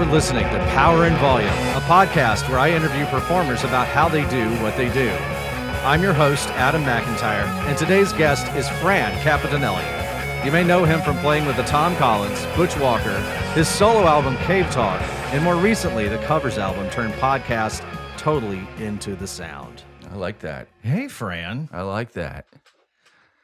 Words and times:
You're 0.00 0.08
listening 0.08 0.44
to 0.44 0.58
Power 0.70 1.04
and 1.04 1.14
Volume, 1.18 1.50
a 1.50 1.80
podcast 1.82 2.48
where 2.48 2.58
I 2.58 2.70
interview 2.70 3.04
performers 3.04 3.64
about 3.64 3.86
how 3.86 4.08
they 4.08 4.26
do 4.30 4.48
what 4.62 4.74
they 4.74 4.90
do. 4.94 5.10
I'm 5.84 6.02
your 6.02 6.14
host, 6.14 6.48
Adam 6.52 6.82
McIntyre, 6.84 7.44
and 7.68 7.76
today's 7.76 8.10
guest 8.14 8.50
is 8.56 8.66
Fran 8.80 9.12
Capitanelli. 9.20 9.84
You 10.42 10.52
may 10.52 10.64
know 10.64 10.86
him 10.86 11.02
from 11.02 11.18
playing 11.18 11.44
with 11.44 11.56
the 11.56 11.64
Tom 11.64 11.94
Collins, 11.96 12.46
Butch 12.56 12.78
Walker, 12.78 13.20
his 13.52 13.68
solo 13.68 14.06
album 14.06 14.38
Cave 14.38 14.70
Talk, 14.70 15.02
and 15.34 15.44
more 15.44 15.56
recently, 15.56 16.08
the 16.08 16.16
covers 16.24 16.56
album 16.56 16.88
turned 16.88 17.12
podcast 17.14 17.84
Totally 18.16 18.66
Into 18.78 19.14
the 19.14 19.26
Sound. 19.26 19.82
I 20.10 20.14
like 20.14 20.38
that. 20.38 20.68
Hey, 20.80 21.08
Fran. 21.08 21.68
I 21.74 21.82
like 21.82 22.12
that. 22.12 22.46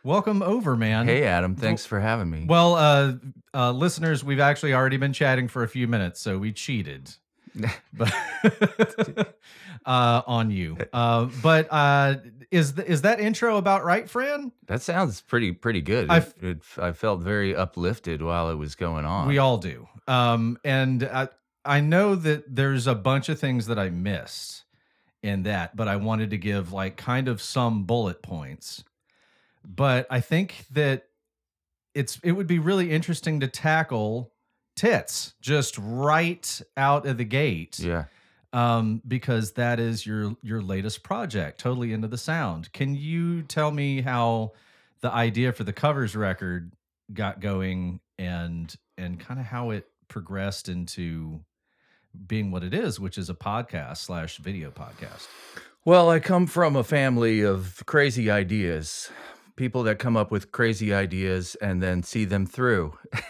Welcome 0.07 0.41
over, 0.41 0.77
man. 0.77 1.07
Hey, 1.07 1.25
Adam. 1.25 1.57
Thanks 1.57 1.85
for 1.85 1.99
having 1.99 2.31
me. 2.31 2.47
Well, 2.49 2.77
uh, 2.77 3.15
uh, 3.53 3.73
listeners, 3.73 4.23
we've 4.23 4.39
actually 4.39 4.73
already 4.73 4.99
been 4.99 5.13
chatting 5.13 5.49
for 5.49 5.65
a 5.65 5.69
few 5.69 5.89
minutes, 5.89 6.21
so 6.21 6.39
we 6.39 6.53
cheated. 6.53 7.11
but 7.93 8.15
uh, 9.85 10.23
on 10.29 10.53
you. 10.53 10.79
Uh, 10.93 11.25
but 11.43 11.67
uh, 11.73 12.19
is 12.53 12.75
th- 12.75 12.87
is 12.87 13.03
that 13.03 13.19
intro 13.19 13.57
about 13.57 13.85
right, 13.85 14.09
Fran? 14.09 14.53
that 14.69 14.81
sounds 14.81 15.23
pretty 15.23 15.51
pretty 15.51 15.81
good. 15.81 16.09
It, 16.09 16.35
it, 16.41 16.59
I 16.79 16.93
felt 16.93 17.23
very 17.23 17.57
uplifted 17.57 18.23
while 18.23 18.49
it 18.51 18.55
was 18.55 18.77
going 18.77 19.07
on. 19.07 19.27
We 19.27 19.39
all 19.39 19.59
do. 19.59 19.89
Um, 20.07 20.57
and 20.63 21.03
I, 21.03 21.31
I 21.65 21.81
know 21.81 22.15
that 22.15 22.45
there's 22.55 22.87
a 22.87 22.95
bunch 22.95 23.29
of 23.29 23.41
things 23.41 23.67
that 23.67 23.79
I 23.81 23.91
missed 23.91 24.67
in 25.25 25.43
that, 25.43 25.75
but 25.75 25.89
I 25.89 25.97
wanted 25.97 26.31
to 26.31 26.39
give 26.39 26.73
like 26.73 26.97
kind 26.97 27.27
of 27.27 27.43
some 27.43 27.83
bullet 27.83 28.23
points. 28.23 28.85
But 29.67 30.07
I 30.11 30.21
think 30.21 30.65
that 30.73 31.07
it's 31.95 32.21
it 32.23 32.33
would 32.33 32.47
be 32.47 32.59
really 32.59 32.91
interesting 32.93 33.41
to 33.41 33.49
tackle 33.49 34.33
tits 34.77 35.35
just 35.41 35.77
right 35.79 36.61
out 36.77 37.07
of 37.07 37.19
the 37.19 37.25
gate. 37.25 37.79
yeah. 37.79 38.05
um, 38.53 39.03
because 39.07 39.53
that 39.53 39.81
is 39.81 40.07
your 40.07 40.37
your 40.43 40.63
latest 40.63 41.03
project, 41.03 41.59
totally 41.59 41.93
into 41.93 42.07
the 42.07 42.19
sound. 42.19 42.73
Can 42.73 42.95
you 42.95 43.43
tell 43.43 43.71
me 43.71 44.03
how 44.03 44.53
the 45.01 45.11
idea 45.13 45.53
for 45.53 45.65
the 45.65 45.73
covers 45.73 46.15
record 46.15 46.73
got 47.13 47.41
going 47.41 48.01
and 48.19 48.75
and 48.99 49.19
kind 49.19 49.41
of 49.41 49.47
how 49.47 49.71
it 49.71 49.89
progressed 50.09 50.69
into 50.69 51.41
being 52.27 52.51
what 52.51 52.63
it 52.63 52.73
is, 52.73 53.01
which 53.01 53.19
is 53.19 53.29
a 53.29 53.35
podcast 53.35 53.99
slash 53.99 54.39
video 54.39 54.71
podcast? 54.71 55.27
Well, 55.85 56.11
I 56.11 56.19
come 56.19 56.47
from 56.47 56.77
a 56.77 56.85
family 56.85 57.43
of 57.43 57.83
crazy 57.87 58.31
ideas. 58.31 59.11
People 59.57 59.83
that 59.85 59.99
come 59.99 60.17
up 60.17 60.31
with 60.31 60.53
crazy 60.53 60.93
ideas 60.93 61.55
and 61.57 61.83
then 61.83 62.03
see 62.03 62.25
them 62.25 62.47
through. 62.47 62.97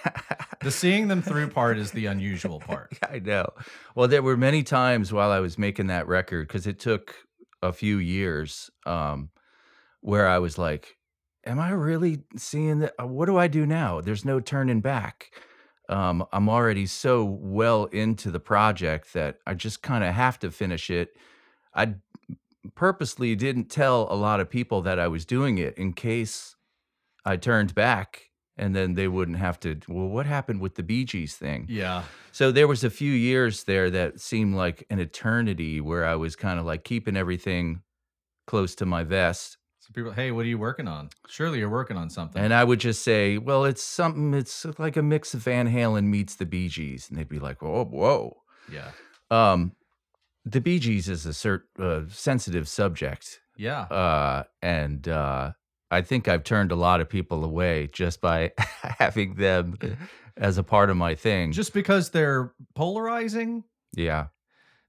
The 0.63 0.73
seeing 0.73 1.07
them 1.07 1.23
through 1.23 1.51
part 1.51 1.79
is 1.79 1.93
the 1.93 2.07
unusual 2.07 2.59
part. 2.59 2.99
I 3.09 3.21
know. 3.21 3.47
Well, 3.95 4.09
there 4.09 4.23
were 4.23 4.37
many 4.37 4.65
times 4.65 5.13
while 5.13 5.31
I 5.31 5.39
was 5.39 5.59
making 5.59 5.87
that 5.89 6.09
record 6.09 6.49
because 6.49 6.67
it 6.67 6.81
took 6.81 7.15
a 7.63 7.73
few 7.73 7.99
years 7.99 8.69
um, 8.85 9.31
where 10.01 10.27
I 10.27 10.41
was 10.41 10.59
like, 10.59 10.97
"Am 11.45 11.61
I 11.61 11.71
really 11.71 12.25
seeing 12.37 12.81
that? 12.81 12.95
uh, 13.01 13.07
What 13.07 13.27
do 13.27 13.37
I 13.37 13.47
do 13.47 13.65
now? 13.65 14.01
There's 14.01 14.25
no 14.25 14.41
turning 14.41 14.81
back." 14.81 15.31
Um, 15.89 16.27
I'm 16.33 16.49
already 16.49 16.87
so 16.87 17.23
well 17.25 17.85
into 17.85 18.33
the 18.33 18.41
project 18.41 19.13
that 19.13 19.39
I 19.47 19.55
just 19.55 19.83
kind 19.83 20.03
of 20.03 20.15
have 20.15 20.39
to 20.41 20.51
finish 20.51 20.91
it. 20.91 21.11
I 21.75 21.95
purposely 22.75 23.35
didn't 23.37 23.71
tell 23.71 24.07
a 24.11 24.15
lot 24.17 24.41
of 24.41 24.51
people 24.51 24.83
that 24.83 24.99
I 24.99 25.09
was 25.09 25.25
doing 25.25 25.59
it 25.59 25.77
in 25.79 25.93
case 25.93 26.57
I 27.25 27.37
turned 27.37 27.75
back 27.75 28.31
and 28.57 28.75
then 28.75 28.95
they 28.95 29.09
wouldn't 29.09 29.39
have 29.39 29.61
to. 29.61 29.79
Well, 29.89 30.09
what 30.09 30.27
happened 30.27 30.61
with 30.61 30.77
the 30.77 30.83
Bee 30.83 31.05
Gees 31.05 31.37
thing? 31.37 31.67
Yeah. 31.69 32.05
So 32.33 32.51
there 32.51 32.69
was 32.69 32.85
a 32.85 32.91
few 32.91 33.13
years 33.13 33.65
there 33.65 33.91
that 33.91 34.21
seemed 34.21 34.55
like 34.55 34.85
an 34.91 34.99
eternity 34.99 35.81
where 35.81 36.05
I 36.05 36.17
was 36.17 36.37
kind 36.37 36.59
of 36.59 36.67
like 36.67 36.85
keeping 36.85 37.17
everything 37.17 37.83
close 38.47 38.75
to 38.77 38.87
my 38.87 39.05
vest. 39.05 39.59
So 39.81 39.93
people, 39.95 40.13
hey, 40.13 40.33
what 40.33 40.45
are 40.45 40.49
you 40.49 40.59
working 40.59 40.89
on? 40.89 41.11
Surely 41.29 41.59
you're 41.59 41.69
working 41.69 41.97
on 41.97 42.11
something. 42.11 42.43
And 42.43 42.53
I 42.53 42.65
would 42.65 42.81
just 42.81 43.03
say, 43.03 43.39
well, 43.39 43.65
it's 43.65 43.83
something, 43.83 44.35
it's 44.35 44.67
like 44.79 44.97
a 44.97 45.03
mix 45.03 45.35
of 45.35 45.43
Van 45.43 45.71
Halen 45.71 46.05
meets 46.05 46.35
the 46.35 46.47
Bee 46.47 46.69
Gees. 46.69 47.09
And 47.09 47.19
they'd 47.19 47.29
be 47.29 47.39
like, 47.39 47.63
whoa, 47.63 47.85
whoa. 47.85 48.37
yeah. 48.73 48.91
Um, 49.31 49.73
the 50.47 50.61
Bee 50.61 50.79
Gees 50.79 51.09
is 51.09 51.27
a 51.27 51.31
cert, 51.31 51.63
uh, 51.79 52.09
sensitive 52.09 52.69
subject. 52.69 53.41
Yeah. 53.59 53.83
Uh, 53.83 54.45
and 54.63 55.07
uh, 55.09 55.53
I 55.91 56.01
think 56.01 56.29
I've 56.29 56.45
turned 56.45 56.73
a 56.73 56.77
lot 56.77 57.03
of 57.03 57.09
people 57.09 57.45
away 57.45 57.91
just 57.93 58.21
by 58.23 58.53
having 58.59 59.35
them 59.35 59.77
as 60.37 60.57
a 60.57 60.63
part 60.63 60.89
of 60.89 60.97
my 60.97 61.15
thing. 61.15 61.53
Just 61.53 61.75
because 61.75 62.11
they're 62.11 62.55
polarizing 62.75 63.65
yeah. 63.97 64.27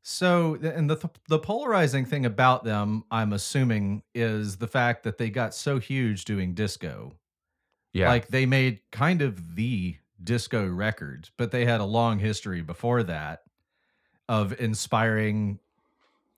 So, 0.03 0.57
and 0.61 0.89
the 0.89 1.09
the 1.27 1.39
polarizing 1.39 2.05
thing 2.05 2.25
about 2.25 2.63
them, 2.63 3.03
I'm 3.09 3.33
assuming, 3.33 4.03
is 4.13 4.57
the 4.57 4.67
fact 4.67 5.03
that 5.03 5.17
they 5.17 5.29
got 5.29 5.53
so 5.53 5.79
huge 5.79 6.25
doing 6.25 6.53
disco. 6.53 7.13
Yeah. 7.93 8.09
Like 8.09 8.27
they 8.27 8.45
made 8.45 8.81
kind 8.91 9.21
of 9.21 9.55
the 9.55 9.95
disco 10.23 10.67
record, 10.67 11.29
but 11.37 11.51
they 11.51 11.65
had 11.65 11.81
a 11.81 11.85
long 11.85 12.19
history 12.19 12.61
before 12.61 13.03
that 13.03 13.41
of 14.29 14.59
inspiring, 14.59 15.59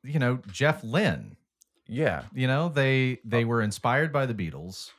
you 0.03 0.19
know, 0.19 0.41
Jeff 0.51 0.83
Lynne. 0.83 1.35
yeah. 1.87 2.23
You 2.33 2.47
know, 2.47 2.69
they 2.69 3.19
they 3.25 3.45
were 3.45 3.61
inspired 3.61 4.11
by 4.13 4.25
the 4.25 4.33
Beatles. 4.33 4.91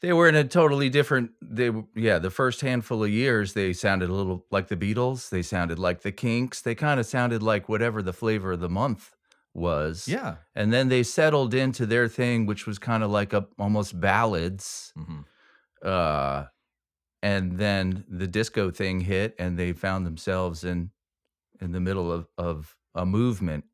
They 0.00 0.12
were 0.12 0.28
in 0.28 0.34
a 0.34 0.42
totally 0.44 0.88
different. 0.90 1.30
They 1.40 1.70
yeah, 1.94 2.18
the 2.18 2.30
first 2.30 2.60
handful 2.60 3.04
of 3.04 3.10
years 3.10 3.52
they 3.54 3.72
sounded 3.72 4.10
a 4.10 4.12
little 4.12 4.44
like 4.50 4.66
the 4.68 4.76
Beatles. 4.76 5.30
They 5.30 5.42
sounded 5.42 5.78
like 5.78 6.02
the 6.02 6.10
Kinks. 6.12 6.60
They 6.60 6.74
kind 6.74 6.98
of 6.98 7.06
sounded 7.06 7.42
like 7.42 7.68
whatever 7.68 8.02
the 8.02 8.12
flavor 8.12 8.52
of 8.52 8.60
the 8.60 8.68
month 8.68 9.14
was. 9.54 10.08
Yeah. 10.08 10.36
and 10.54 10.72
then 10.72 10.88
they 10.88 11.02
settled 11.02 11.52
into 11.54 11.84
their 11.86 12.08
thing, 12.08 12.46
which 12.46 12.66
was 12.66 12.78
kind 12.78 13.02
of 13.04 13.10
like 13.10 13.32
a 13.32 13.46
almost 13.58 14.00
ballads. 14.00 14.92
hmm 14.96 15.20
Uh, 15.84 16.44
and 17.22 17.58
then 17.58 18.04
the 18.08 18.26
disco 18.26 18.70
thing 18.70 19.00
hit, 19.02 19.34
and 19.38 19.58
they 19.58 19.72
found 19.72 20.04
themselves 20.06 20.64
in 20.64 20.90
in 21.62 21.72
the 21.72 21.80
middle 21.80 22.12
of 22.12 22.26
of 22.36 22.76
a 22.94 23.06
movement. 23.06 23.64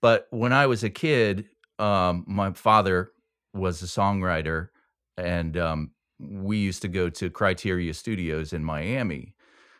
But 0.00 0.28
when 0.30 0.52
I 0.52 0.66
was 0.66 0.84
a 0.84 0.90
kid, 0.90 1.46
um, 1.78 2.24
my 2.26 2.52
father 2.52 3.10
was 3.52 3.82
a 3.82 3.86
songwriter, 3.86 4.68
and 5.16 5.56
um, 5.56 5.90
we 6.18 6.58
used 6.58 6.82
to 6.82 6.88
go 6.88 7.10
to 7.10 7.30
Criteria 7.30 7.92
Studios 7.92 8.52
in 8.52 8.64
Miami. 8.64 9.34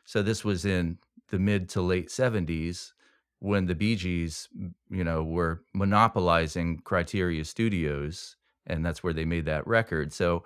So 0.04 0.22
this 0.22 0.44
was 0.44 0.64
in 0.64 0.98
the 1.28 1.38
mid 1.38 1.68
to 1.70 1.80
late 1.82 2.10
seventies 2.10 2.92
when 3.38 3.66
the 3.66 3.74
Bee 3.74 3.96
Gees, 3.96 4.48
you 4.90 5.04
know, 5.04 5.22
were 5.22 5.62
monopolizing 5.74 6.80
Criteria 6.84 7.44
Studios, 7.44 8.36
and 8.66 8.84
that's 8.84 9.02
where 9.02 9.12
they 9.12 9.24
made 9.24 9.44
that 9.44 9.66
record. 9.66 10.12
So 10.12 10.44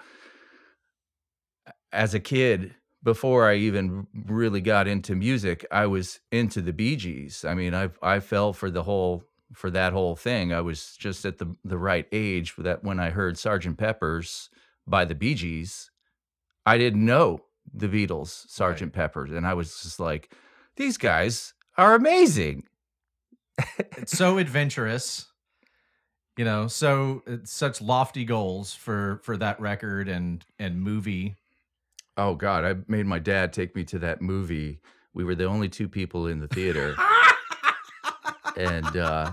as 1.93 2.15
a 2.15 2.21
kid, 2.21 2.75
before 3.03 3.49
I 3.49 3.57
even 3.57 4.07
really 4.15 4.61
got 4.61 4.87
into 4.87 5.15
music, 5.15 5.67
I 5.71 5.87
was 5.87 6.21
into 6.31 6.61
the 6.61 6.73
Bee 6.73 6.97
Gees. 6.97 7.45
I 7.45 7.55
mean, 7.55 7.75
I 7.75 7.91
I 8.03 8.21
fell 8.21 8.53
for 8.53 8.71
the 8.71 8.83
whole 8.83 9.25
for 9.53 9.71
that 9.71 9.93
whole 9.93 10.17
thing. 10.17 10.53
I 10.53 10.61
was 10.61 10.97
just 10.97 11.25
at 11.25 11.39
the 11.39 11.57
the 11.65 11.79
right 11.79 12.07
age 12.13 12.51
for 12.51 12.63
that 12.63 12.85
when 12.85 13.01
I 13.01 13.11
heard 13.11 13.39
Sergeant 13.39 13.79
Pepper's 13.79 14.51
by 14.87 15.05
the 15.05 15.15
Bee 15.15 15.35
Gees. 15.35 15.91
I 16.67 16.79
didn't 16.79 17.05
know 17.05 17.45
the 17.73 17.89
Beatles, 17.89 18.49
Sergeant 18.49 18.93
Pepper's, 18.93 19.31
and 19.31 19.47
I 19.47 19.55
was 19.55 19.83
just 19.83 19.99
like, 19.99 20.35
these 20.77 20.99
guys 20.99 21.55
are 21.77 21.95
amazing. 21.95 22.65
It's 23.97 24.17
so 24.17 24.39
adventurous. 24.39 25.27
You 26.37 26.45
know, 26.45 26.69
so 26.69 27.23
it's 27.27 27.53
such 27.53 27.83
lofty 27.83 28.25
goals 28.25 28.73
for 28.73 29.21
for 29.25 29.37
that 29.37 29.61
record 29.61 30.09
and 30.09 30.45
and 30.59 30.81
movie. 30.81 31.37
Oh 32.17 32.35
God, 32.35 32.65
I 32.65 32.75
made 32.89 33.07
my 33.07 33.19
dad 33.19 33.53
take 33.53 33.75
me 33.75 33.85
to 33.85 33.99
that 34.01 34.21
movie. 34.21 34.81
We 35.15 35.25
were 35.25 35.35
the 35.35 35.45
only 35.47 35.69
two 35.69 35.89
people 35.89 36.27
in 36.27 36.41
the 36.41 36.49
theater. 36.49 36.95
and 38.57 38.97
uh, 38.97 39.33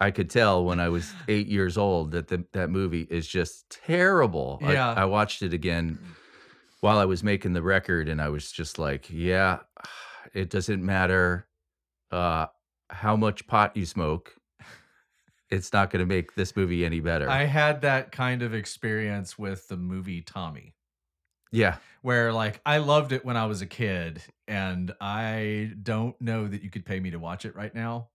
I 0.00 0.10
could 0.10 0.30
tell 0.30 0.64
when 0.64 0.80
I 0.80 0.88
was 0.88 1.12
eight 1.28 1.46
years 1.48 1.76
old 1.78 2.10
that 2.12 2.28
the, 2.28 2.44
that 2.52 2.70
movie 2.70 3.06
is 3.10 3.26
just 3.26 3.70
terrible. 3.70 4.58
I- 4.62 4.72
Yeah. 4.72 4.92
I, 4.92 5.04
watched 5.04 5.42
it 5.42 5.52
again 5.52 5.98
while 6.80 6.98
I 6.98 7.04
was 7.04 7.22
making 7.22 7.52
the 7.52 7.62
record, 7.62 8.08
and 8.08 8.20
I 8.20 8.28
was 8.28 8.50
just 8.52 8.78
like, 8.78 9.08
yeah, 9.10 9.60
it 10.34 10.50
doesn't 10.50 10.84
matter 10.84 11.46
uh, 12.10 12.46
how 12.90 13.16
much 13.16 13.46
pot 13.46 13.76
you 13.76 13.86
smoke. 13.86 14.34
It's 15.50 15.72
not 15.72 15.90
going 15.90 16.00
to 16.00 16.06
make 16.06 16.34
this 16.34 16.54
movie 16.56 16.84
any 16.84 17.00
better. 17.00 17.28
I 17.30 17.44
had 17.44 17.80
that 17.80 18.12
kind 18.12 18.42
of 18.42 18.52
experience 18.52 19.38
with 19.38 19.66
the 19.68 19.78
movie 19.78 20.20
Tommy. 20.20 20.74
Yeah, 21.50 21.76
where 22.02 22.32
like 22.32 22.60
I 22.64 22.78
loved 22.78 23.12
it 23.12 23.24
when 23.24 23.36
I 23.36 23.46
was 23.46 23.62
a 23.62 23.66
kid, 23.66 24.22
and 24.46 24.94
I 25.00 25.72
don't 25.82 26.20
know 26.20 26.46
that 26.46 26.62
you 26.62 26.70
could 26.70 26.84
pay 26.84 27.00
me 27.00 27.10
to 27.10 27.18
watch 27.18 27.44
it 27.44 27.54
right 27.54 27.74
now. 27.74 28.08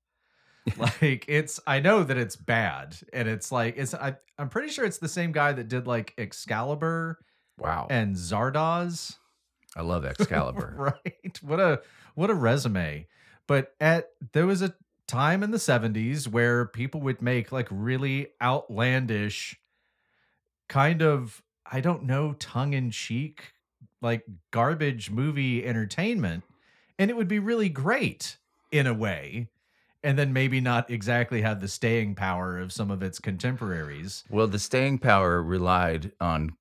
like 0.77 1.25
it's, 1.27 1.59
I 1.67 1.79
know 1.79 2.03
that 2.03 2.17
it's 2.17 2.35
bad, 2.35 2.97
and 3.11 3.27
it's 3.27 3.51
like 3.51 3.75
it's. 3.77 3.93
I, 3.93 4.15
I'm 4.37 4.49
pretty 4.49 4.69
sure 4.69 4.85
it's 4.85 4.99
the 4.99 5.09
same 5.09 5.31
guy 5.31 5.53
that 5.53 5.67
did 5.67 5.87
like 5.87 6.13
Excalibur 6.17 7.19
wow, 7.57 7.87
and 7.89 8.15
Zardoz. 8.15 9.17
I 9.75 9.81
love 9.81 10.05
Excalibur. 10.19 10.73
right? 10.77 11.39
What 11.41 11.59
a 11.59 11.81
what 12.15 12.29
a 12.29 12.33
resume. 12.33 13.07
but 13.47 13.73
at 13.81 14.09
there 14.31 14.45
was 14.45 14.61
a 14.61 14.73
time 15.07 15.43
in 15.43 15.51
the 15.51 15.57
70s 15.57 16.27
where 16.27 16.65
people 16.65 17.01
would 17.01 17.21
make 17.21 17.51
like 17.51 17.67
really 17.69 18.27
outlandish 18.41 19.59
kind 20.69 21.01
of 21.01 21.42
I 21.73 21.81
don't 21.81 22.03
know 22.03 22.33
tongue 22.33 22.73
in 22.73 22.91
cheek 22.91 23.51
like 23.99 24.23
garbage 24.51 25.09
movie 25.09 25.65
entertainment 25.65 26.43
and 26.99 27.09
it 27.09 27.17
would 27.17 27.27
be 27.27 27.39
really 27.39 27.67
great 27.67 28.37
in 28.71 28.85
a 28.85 28.93
way 28.93 29.49
and 30.03 30.19
then 30.19 30.33
maybe 30.33 30.61
not 30.61 30.91
exactly 30.91 31.41
have 31.41 31.61
the 31.61 31.67
staying 31.67 32.13
power 32.13 32.59
of 32.59 32.71
some 32.71 32.91
of 32.91 33.01
its 33.01 33.17
contemporaries. 33.17 34.23
Well, 34.29 34.47
the 34.47 34.59
staying 34.59 34.99
power 34.99 35.41
relied 35.41 36.11
on 36.21 36.55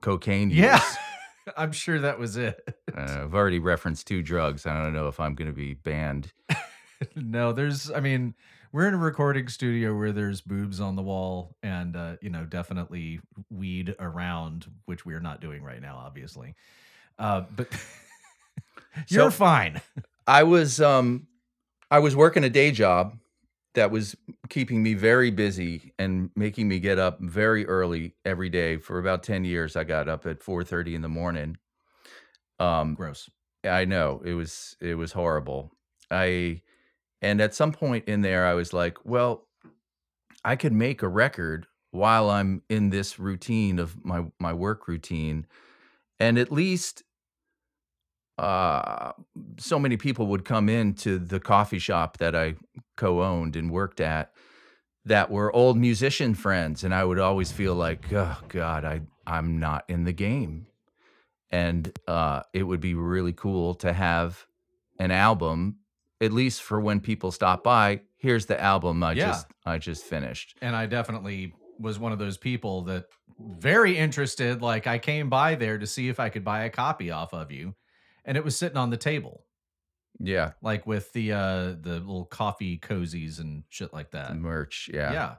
cocaine 0.00 0.50
use. 0.50 0.58
Yeah. 0.58 0.82
I'm 1.56 1.70
sure 1.70 2.00
that 2.00 2.18
was 2.18 2.36
it. 2.36 2.76
Uh, 2.92 3.02
I've 3.22 3.34
already 3.34 3.60
referenced 3.60 4.08
two 4.08 4.20
drugs. 4.20 4.66
I 4.66 4.82
don't 4.82 4.94
know 4.94 5.06
if 5.06 5.20
I'm 5.20 5.36
going 5.36 5.48
to 5.48 5.54
be 5.54 5.74
banned. 5.74 6.32
no, 7.14 7.52
there's 7.52 7.88
I 7.92 8.00
mean, 8.00 8.34
we're 8.72 8.88
in 8.88 8.94
a 8.94 8.98
recording 8.98 9.48
studio 9.48 9.96
where 9.96 10.12
there's 10.12 10.40
boobs 10.40 10.80
on 10.80 10.96
the 10.96 11.02
wall 11.02 11.56
and 11.62 11.96
uh, 11.96 12.16
you 12.20 12.30
know, 12.30 12.44
definitely 12.44 13.20
weed 13.50 13.94
around, 13.98 14.66
which 14.86 15.04
we 15.06 15.14
are 15.14 15.20
not 15.20 15.40
doing 15.40 15.62
right 15.62 15.80
now, 15.80 15.96
obviously. 15.96 16.54
Uh, 17.18 17.42
but 17.54 17.68
you're 19.08 19.30
So- 19.30 19.30
fine. 19.30 19.80
I 20.26 20.42
was 20.42 20.80
um 20.80 21.28
I 21.90 22.00
was 22.00 22.16
working 22.16 22.42
a 22.42 22.50
day 22.50 22.72
job 22.72 23.16
that 23.74 23.90
was 23.92 24.16
keeping 24.48 24.82
me 24.82 24.94
very 24.94 25.30
busy 25.30 25.92
and 25.98 26.30
making 26.34 26.66
me 26.66 26.80
get 26.80 26.98
up 26.98 27.20
very 27.20 27.64
early 27.66 28.14
every 28.24 28.48
day 28.48 28.78
for 28.78 28.98
about 28.98 29.22
10 29.22 29.44
years. 29.44 29.76
I 29.76 29.84
got 29.84 30.08
up 30.08 30.26
at 30.26 30.40
4:30 30.40 30.94
in 30.94 31.02
the 31.02 31.08
morning. 31.08 31.58
Um 32.58 32.94
Gross. 32.94 33.28
I 33.64 33.84
know 33.84 34.20
it 34.24 34.32
was 34.34 34.76
it 34.80 34.94
was 34.96 35.12
horrible. 35.12 35.72
I 36.10 36.62
and 37.22 37.40
at 37.40 37.54
some 37.54 37.72
point 37.72 38.04
in 38.06 38.22
there 38.22 38.46
I 38.46 38.54
was 38.54 38.72
like, 38.72 38.98
well, 39.04 39.46
I 40.44 40.56
could 40.56 40.72
make 40.72 41.02
a 41.02 41.08
record 41.08 41.66
while 41.90 42.30
I'm 42.30 42.62
in 42.68 42.90
this 42.90 43.18
routine 43.18 43.78
of 43.78 44.04
my 44.04 44.24
my 44.38 44.52
work 44.52 44.86
routine. 44.86 45.46
And 46.20 46.38
at 46.38 46.52
least 46.52 47.02
uh 48.38 49.12
so 49.58 49.78
many 49.78 49.96
people 49.96 50.26
would 50.26 50.44
come 50.44 50.68
into 50.68 51.18
the 51.18 51.40
coffee 51.40 51.78
shop 51.78 52.18
that 52.18 52.36
I 52.36 52.56
co-owned 52.96 53.56
and 53.56 53.70
worked 53.70 54.00
at 54.00 54.32
that 55.06 55.30
were 55.30 55.54
old 55.54 55.78
musician 55.78 56.34
friends 56.34 56.84
and 56.84 56.94
I 56.94 57.02
would 57.04 57.18
always 57.18 57.50
feel 57.50 57.74
like 57.74 58.12
oh 58.12 58.38
god 58.48 58.84
I 58.84 59.00
I'm 59.26 59.58
not 59.58 59.84
in 59.88 60.04
the 60.04 60.12
game. 60.12 60.66
And 61.50 61.96
uh 62.06 62.42
it 62.52 62.64
would 62.64 62.80
be 62.80 62.94
really 62.94 63.32
cool 63.32 63.74
to 63.76 63.92
have 63.92 64.46
an 64.98 65.10
album 65.10 65.78
at 66.20 66.32
least 66.32 66.62
for 66.62 66.80
when 66.80 67.00
people 67.00 67.30
stop 67.30 67.62
by 67.64 68.00
here's 68.16 68.46
the 68.46 68.60
album 68.60 69.02
I 69.02 69.12
Yeah. 69.12 69.26
just 69.26 69.46
I 69.64 69.78
just 69.78 70.04
finished 70.04 70.56
And 70.62 70.74
I 70.74 70.86
definitely 70.86 71.52
was 71.78 71.98
one 71.98 72.12
of 72.12 72.18
those 72.18 72.38
people 72.38 72.82
that 72.84 73.06
very 73.38 73.98
interested. 73.98 74.62
Like 74.62 74.86
I 74.86 74.98
came 74.98 75.28
by 75.28 75.54
there 75.56 75.76
to 75.78 75.86
see 75.86 76.08
if 76.08 76.18
I 76.18 76.30
could 76.30 76.42
buy 76.44 76.64
a 76.64 76.70
copy 76.70 77.10
off 77.10 77.34
of 77.34 77.50
you. 77.52 77.74
And 78.24 78.36
it 78.38 78.44
was 78.44 78.56
sitting 78.56 78.78
on 78.78 78.88
the 78.90 78.96
table, 78.96 79.44
yeah 80.18 80.52
like 80.62 80.86
with 80.86 81.12
the 81.12 81.32
uh 81.32 81.64
the 81.80 82.00
little 82.00 82.24
coffee 82.24 82.78
cozies 82.78 83.38
and 83.38 83.64
shit 83.68 83.92
like 83.92 84.10
that. 84.12 84.34
merch 84.36 84.88
Yeah. 84.92 85.12
yeah 85.12 85.34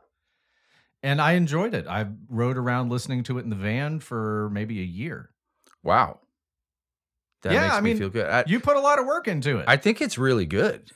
And 1.04 1.20
I 1.22 1.34
enjoyed 1.34 1.74
it. 1.74 1.88
I 1.88 2.06
rode 2.30 2.58
around 2.58 2.90
listening 2.90 3.24
to 3.24 3.38
it 3.40 3.44
in 3.44 3.50
the 3.50 3.56
van 3.56 4.00
for 4.00 4.50
maybe 4.52 4.80
a 4.82 4.86
year. 4.86 5.32
wow 5.84 6.20
that 7.44 7.54
Yeah, 7.54 7.64
makes 7.64 7.76
I 7.76 7.82
me 7.82 7.90
mean, 7.90 7.98
feel 7.98 8.10
good 8.10 8.30
I, 8.30 8.44
You 8.48 8.60
put 8.60 8.78
a 8.78 8.82
lot 8.82 9.00
of 9.00 9.06
work 9.06 9.28
into 9.28 9.58
it. 9.58 9.66
I 9.68 9.78
think 9.78 10.02
it's 10.02 10.18
really 10.18 10.46
good 10.46 10.92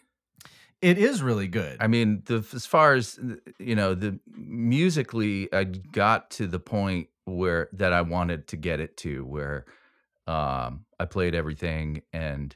it 0.82 0.98
is 0.98 1.22
really 1.22 1.48
good. 1.48 1.78
I 1.80 1.88
mean, 1.88 2.24
the 2.26 2.46
as 2.54 2.66
far 2.66 2.96
as 2.96 3.20
you 3.60 3.76
know, 3.76 3.94
the 3.94 4.20
musically, 4.28 5.52
I 5.54 5.66
got 5.66 6.32
to 6.32 6.48
the 6.48 6.60
point 6.60 7.08
where 7.26 7.70
that 7.74 7.94
I 7.94 8.02
wanted 8.02 8.48
to 8.48 8.58
get 8.58 8.80
it 8.80 8.98
to, 8.98 9.24
where 9.26 9.66
um, 10.28 10.86
I 11.00 11.06
played 11.06 11.36
everything, 11.36 12.02
and 12.14 12.56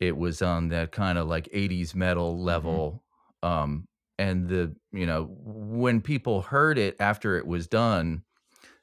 it 0.00 0.16
was 0.16 0.40
on 0.42 0.68
that 0.68 0.92
kind 0.92 1.18
of 1.18 1.28
like 1.28 1.48
'80s 1.52 1.94
metal 1.94 2.42
level. 2.42 3.04
Um, 3.42 3.88
and 4.18 4.48
the 4.48 4.74
you 4.92 5.06
know, 5.06 5.28
when 5.30 6.00
people 6.00 6.40
heard 6.42 6.78
it 6.78 6.96
after 6.98 7.36
it 7.36 7.46
was 7.46 7.66
done, 7.66 8.22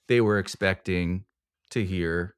they 0.08 0.22
were 0.22 0.38
expecting 0.38 1.26
to 1.72 1.84
hear 1.84 2.36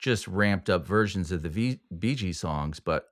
just 0.00 0.26
ramped 0.26 0.68
up 0.70 0.86
versions 0.86 1.30
of 1.30 1.42
the 1.42 1.48
v- 1.48 1.80
Gees 1.98 2.38
songs, 2.40 2.80
but 2.80 3.08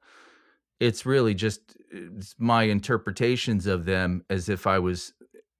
it's 0.80 1.04
really 1.06 1.34
just 1.34 1.76
it's 1.90 2.34
my 2.38 2.64
interpretations 2.64 3.66
of 3.66 3.84
them 3.84 4.24
as 4.30 4.48
if 4.48 4.66
I 4.66 4.78
was 4.78 5.12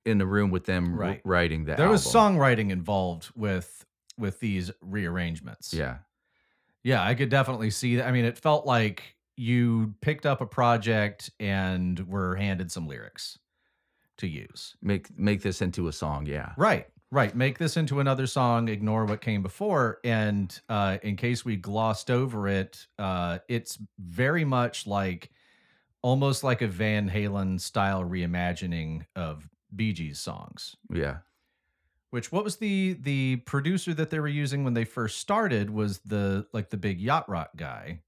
in 0.04 0.18
the 0.18 0.26
room 0.26 0.50
with 0.50 0.64
them 0.64 0.94
Right. 0.96 1.20
writing 1.24 1.64
that. 1.66 1.76
there 1.76 1.88
was 1.88 2.04
songwriting 2.06 2.70
involved 2.70 3.30
with 3.36 3.84
with 4.16 4.40
these 4.40 4.70
rearrangements. 4.80 5.72
Yeah. 5.72 5.98
Yeah, 6.82 7.02
I 7.04 7.14
could 7.14 7.28
definitely 7.28 7.70
see 7.70 7.96
that. 7.96 8.06
I 8.06 8.12
mean, 8.12 8.24
it 8.24 8.38
felt 8.38 8.66
like 8.66 9.02
you 9.36 9.94
picked 10.00 10.26
up 10.26 10.40
a 10.40 10.46
project 10.46 11.30
and 11.38 11.98
were 12.08 12.34
handed 12.36 12.72
some 12.72 12.86
lyrics 12.88 13.38
to 14.16 14.26
use. 14.26 14.74
Make 14.82 15.16
make 15.18 15.42
this 15.42 15.60
into 15.62 15.88
a 15.88 15.92
song, 15.92 16.26
yeah. 16.26 16.52
Right, 16.56 16.86
right. 17.10 17.34
Make 17.34 17.58
this 17.58 17.76
into 17.76 18.00
another 18.00 18.26
song, 18.26 18.68
ignore 18.68 19.04
what 19.04 19.20
came 19.20 19.42
before. 19.42 19.98
And 20.04 20.58
uh, 20.68 20.98
in 21.02 21.16
case 21.16 21.44
we 21.44 21.56
glossed 21.56 22.10
over 22.10 22.48
it, 22.48 22.86
uh, 22.98 23.38
it's 23.48 23.78
very 23.98 24.44
much 24.44 24.86
like 24.86 25.30
almost 26.02 26.44
like 26.44 26.62
a 26.62 26.68
Van 26.68 27.10
Halen 27.10 27.60
style 27.60 28.04
reimagining 28.04 29.04
of 29.16 29.48
Bee 29.74 29.92
Gees 29.92 30.20
songs. 30.20 30.76
Yeah. 30.92 31.18
Which 32.10 32.32
what 32.32 32.42
was 32.44 32.56
the 32.56 32.96
the 33.00 33.36
producer 33.44 33.92
that 33.92 34.08
they 34.08 34.18
were 34.18 34.28
using 34.28 34.64
when 34.64 34.72
they 34.72 34.84
first 34.84 35.18
started 35.18 35.68
was 35.68 35.98
the 36.00 36.46
like 36.52 36.70
the 36.70 36.78
big 36.78 37.00
yacht 37.00 37.28
rock 37.28 37.50
guy. 37.56 38.00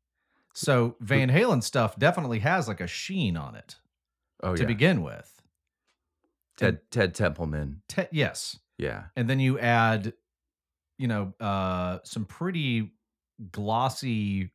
So 0.54 0.96
Van 1.00 1.28
Halen 1.28 1.62
stuff 1.62 1.98
definitely 1.98 2.38
has 2.38 2.66
like 2.66 2.80
a 2.80 2.86
sheen 2.86 3.36
on 3.36 3.54
it 3.54 3.76
Oh 4.42 4.56
to 4.56 4.62
yeah. 4.62 4.66
begin 4.66 5.02
with. 5.02 5.42
Ted 6.56 6.80
Ted 6.90 7.14
Templeman. 7.14 7.82
Te- 7.88 8.08
yes, 8.10 8.58
Yeah. 8.80 9.04
and 9.16 9.28
then 9.28 9.40
you 9.40 9.58
add, 9.58 10.12
you 10.98 11.08
know, 11.08 11.32
uh, 11.40 11.98
some 12.04 12.24
pretty 12.24 12.92
glossy, 13.52 14.52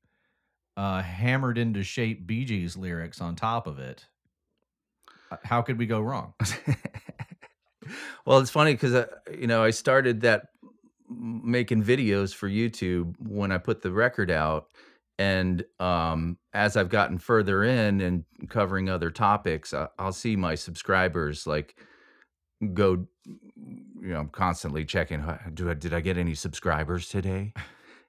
uh, 0.77 1.01
hammered 1.01 1.58
into 1.58 1.84
shape 1.84 2.27
Bee 2.27 2.46
Gees 2.46 2.75
lyrics 2.75 3.22
on 3.22 3.36
top 3.36 3.67
of 3.67 3.79
it. 3.79 4.05
Uh, 5.32 5.38
How 5.44 5.62
could 5.62 5.77
we 5.77 5.86
go 5.86 6.01
wrong? 6.01 6.34
well, 8.25 8.39
it's 8.39 8.50
funny 8.51 8.74
because 8.74 8.94
uh, 8.94 9.08
you 9.32 9.48
know 9.48 9.63
I 9.63 9.70
started 9.70 10.22
that 10.22 10.48
making 11.10 11.84
videos 11.84 12.34
for 12.34 12.50
YouTube 12.50 13.15
when 13.20 13.51
I 13.51 13.58
put 13.58 13.82
the 13.82 13.91
record 13.91 14.32
out, 14.32 14.67
and 15.17 15.63
um, 15.79 16.38
as 16.53 16.75
I've 16.77 16.89
gotten 16.89 17.17
further 17.17 17.63
in 17.63 18.01
and 18.01 18.25
covering 18.50 18.89
other 18.89 19.12
topics, 19.12 19.74
I, 19.74 19.88
I'll 19.98 20.13
see 20.13 20.36
my 20.36 20.55
subscribers 20.55 21.48
like 21.48 21.75
go. 22.74 23.08
You 24.05 24.13
know, 24.13 24.19
I'm 24.19 24.29
constantly 24.29 24.85
checking. 24.85 25.25
Do 25.53 25.69
I 25.69 25.74
did 25.74 25.93
I 25.93 26.00
get 26.00 26.17
any 26.17 26.35
subscribers 26.35 27.09
today? 27.09 27.53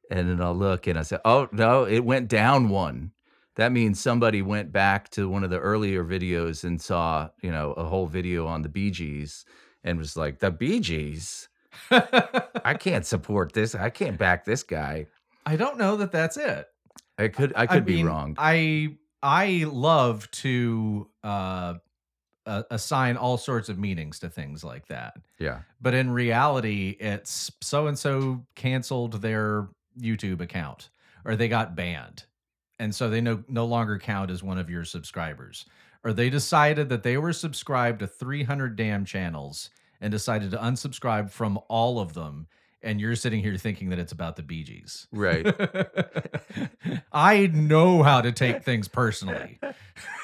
And 0.08 0.30
then 0.30 0.40
I'll 0.40 0.54
look 0.54 0.86
and 0.86 0.96
I 0.96 1.02
say, 1.02 1.18
oh 1.24 1.48
no, 1.50 1.84
it 1.84 1.98
went 1.98 2.28
down 2.28 2.68
one. 2.68 3.10
That 3.56 3.72
means 3.72 3.98
somebody 3.98 4.40
went 4.40 4.70
back 4.70 5.08
to 5.10 5.28
one 5.28 5.42
of 5.42 5.50
the 5.50 5.58
earlier 5.58 6.04
videos 6.04 6.62
and 6.62 6.80
saw, 6.80 7.30
you 7.42 7.50
know, 7.50 7.72
a 7.72 7.82
whole 7.82 8.06
video 8.06 8.46
on 8.46 8.62
the 8.62 8.68
Bee 8.68 8.92
Gees 8.92 9.44
and 9.82 9.98
was 9.98 10.16
like, 10.16 10.38
the 10.38 10.52
Bee 10.52 10.78
Gees? 10.78 11.48
I 11.90 12.74
can't 12.78 13.04
support 13.04 13.52
this. 13.52 13.74
I 13.74 13.90
can't 13.90 14.16
back 14.16 14.44
this 14.44 14.62
guy. 14.62 15.06
I 15.44 15.56
don't 15.56 15.76
know 15.76 15.96
that 15.96 16.12
that's 16.12 16.36
it. 16.36 16.68
I 17.18 17.26
could 17.26 17.52
I 17.56 17.66
could 17.66 17.84
be 17.84 17.96
mean, 17.96 18.06
wrong. 18.06 18.36
I 18.38 18.96
I 19.22 19.64
love 19.66 20.30
to 20.42 21.08
uh, 21.24 21.74
uh, 22.46 22.62
assign 22.70 23.16
all 23.16 23.36
sorts 23.36 23.68
of 23.68 23.78
meanings 23.78 24.18
to 24.20 24.28
things 24.28 24.64
like 24.64 24.86
that, 24.86 25.16
yeah. 25.38 25.60
but 25.80 25.94
in 25.94 26.10
reality, 26.10 26.96
it's 27.00 27.50
so 27.60 27.86
and 27.86 27.98
so 27.98 28.44
canceled 28.54 29.20
their 29.20 29.68
YouTube 30.00 30.40
account 30.40 30.90
or 31.26 31.36
they 31.36 31.48
got 31.48 31.74
banned, 31.74 32.24
and 32.78 32.94
so 32.94 33.10
they 33.10 33.20
no 33.20 33.42
no 33.48 33.66
longer 33.66 33.98
count 33.98 34.30
as 34.30 34.42
one 34.42 34.58
of 34.58 34.70
your 34.70 34.84
subscribers, 34.84 35.66
or 36.04 36.12
they 36.12 36.30
decided 36.30 36.88
that 36.88 37.02
they 37.02 37.18
were 37.18 37.32
subscribed 37.32 37.98
to 37.98 38.06
300 38.06 38.76
damn 38.76 39.04
channels 39.04 39.70
and 40.00 40.10
decided 40.10 40.50
to 40.52 40.58
unsubscribe 40.58 41.30
from 41.30 41.58
all 41.68 41.98
of 41.98 42.14
them. 42.14 42.46
And 42.82 43.00
you're 43.00 43.16
sitting 43.16 43.40
here 43.40 43.56
thinking 43.56 43.88
that 43.88 43.98
it's 43.98 44.12
about 44.12 44.36
the 44.36 44.42
Bee 44.42 44.62
Gees. 44.62 45.08
Right. 45.10 45.44
I 47.12 47.48
know 47.48 48.04
how 48.04 48.20
to 48.20 48.30
take 48.30 48.62
things 48.62 48.86
personally. 48.86 49.58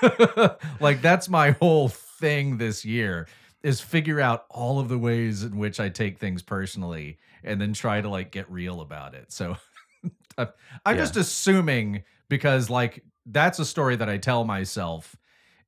like 0.80 1.02
that's 1.02 1.28
my 1.28 1.52
whole 1.52 1.88
thing 2.22 2.56
this 2.58 2.84
year 2.84 3.26
is 3.62 3.80
figure 3.80 4.20
out 4.20 4.46
all 4.48 4.78
of 4.78 4.88
the 4.88 4.98
ways 4.98 5.42
in 5.42 5.58
which 5.58 5.80
I 5.80 5.88
take 5.88 6.18
things 6.18 6.40
personally 6.42 7.18
and 7.44 7.60
then 7.60 7.72
try 7.72 8.00
to 8.00 8.08
like 8.08 8.30
get 8.30 8.50
real 8.50 8.80
about 8.80 9.14
it. 9.14 9.32
So 9.32 9.56
I'm 10.38 10.46
Yeah. 10.86 10.94
just 10.94 11.16
assuming 11.16 12.04
because 12.28 12.70
like 12.70 13.02
that's 13.26 13.58
a 13.58 13.64
story 13.64 13.96
that 13.96 14.08
I 14.08 14.18
tell 14.18 14.44
myself, 14.44 15.16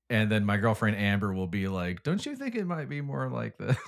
and 0.08 0.30
then 0.30 0.44
my 0.44 0.56
girlfriend 0.56 0.96
Amber 0.96 1.32
will 1.32 1.46
be 1.46 1.68
like, 1.68 2.02
"Don't 2.02 2.25
you 2.25 2.37
think 2.37 2.54
it 2.54 2.66
might 2.66 2.88
be 2.88 3.00
more 3.00 3.28
like 3.28 3.58
this?" 3.58 3.78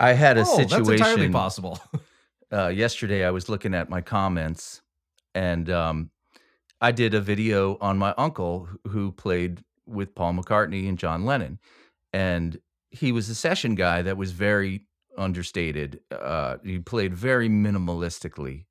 I 0.00 0.12
had 0.12 0.36
a 0.36 0.40
oh, 0.46 0.56
that's 0.56 0.72
entirely 0.72 1.28
situation 1.28 1.32
possible. 1.32 1.80
uh, 2.52 2.68
yesterday. 2.68 3.24
I 3.24 3.30
was 3.30 3.48
looking 3.48 3.74
at 3.74 3.88
my 3.88 4.00
comments, 4.00 4.82
and 5.34 5.68
um, 5.70 6.10
I 6.80 6.92
did 6.92 7.14
a 7.14 7.20
video 7.20 7.78
on 7.80 7.98
my 7.98 8.14
uncle 8.18 8.68
who 8.88 9.12
played 9.12 9.62
with 9.86 10.14
Paul 10.14 10.34
McCartney 10.34 10.88
and 10.88 10.98
John 10.98 11.24
Lennon, 11.24 11.58
and 12.12 12.58
he 12.90 13.12
was 13.12 13.28
a 13.28 13.34
session 13.34 13.74
guy 13.74 14.02
that 14.02 14.16
was 14.16 14.32
very 14.32 14.86
understated. 15.18 16.00
Uh, 16.10 16.56
he 16.64 16.78
played 16.78 17.14
very 17.14 17.48
minimalistically, 17.48 18.64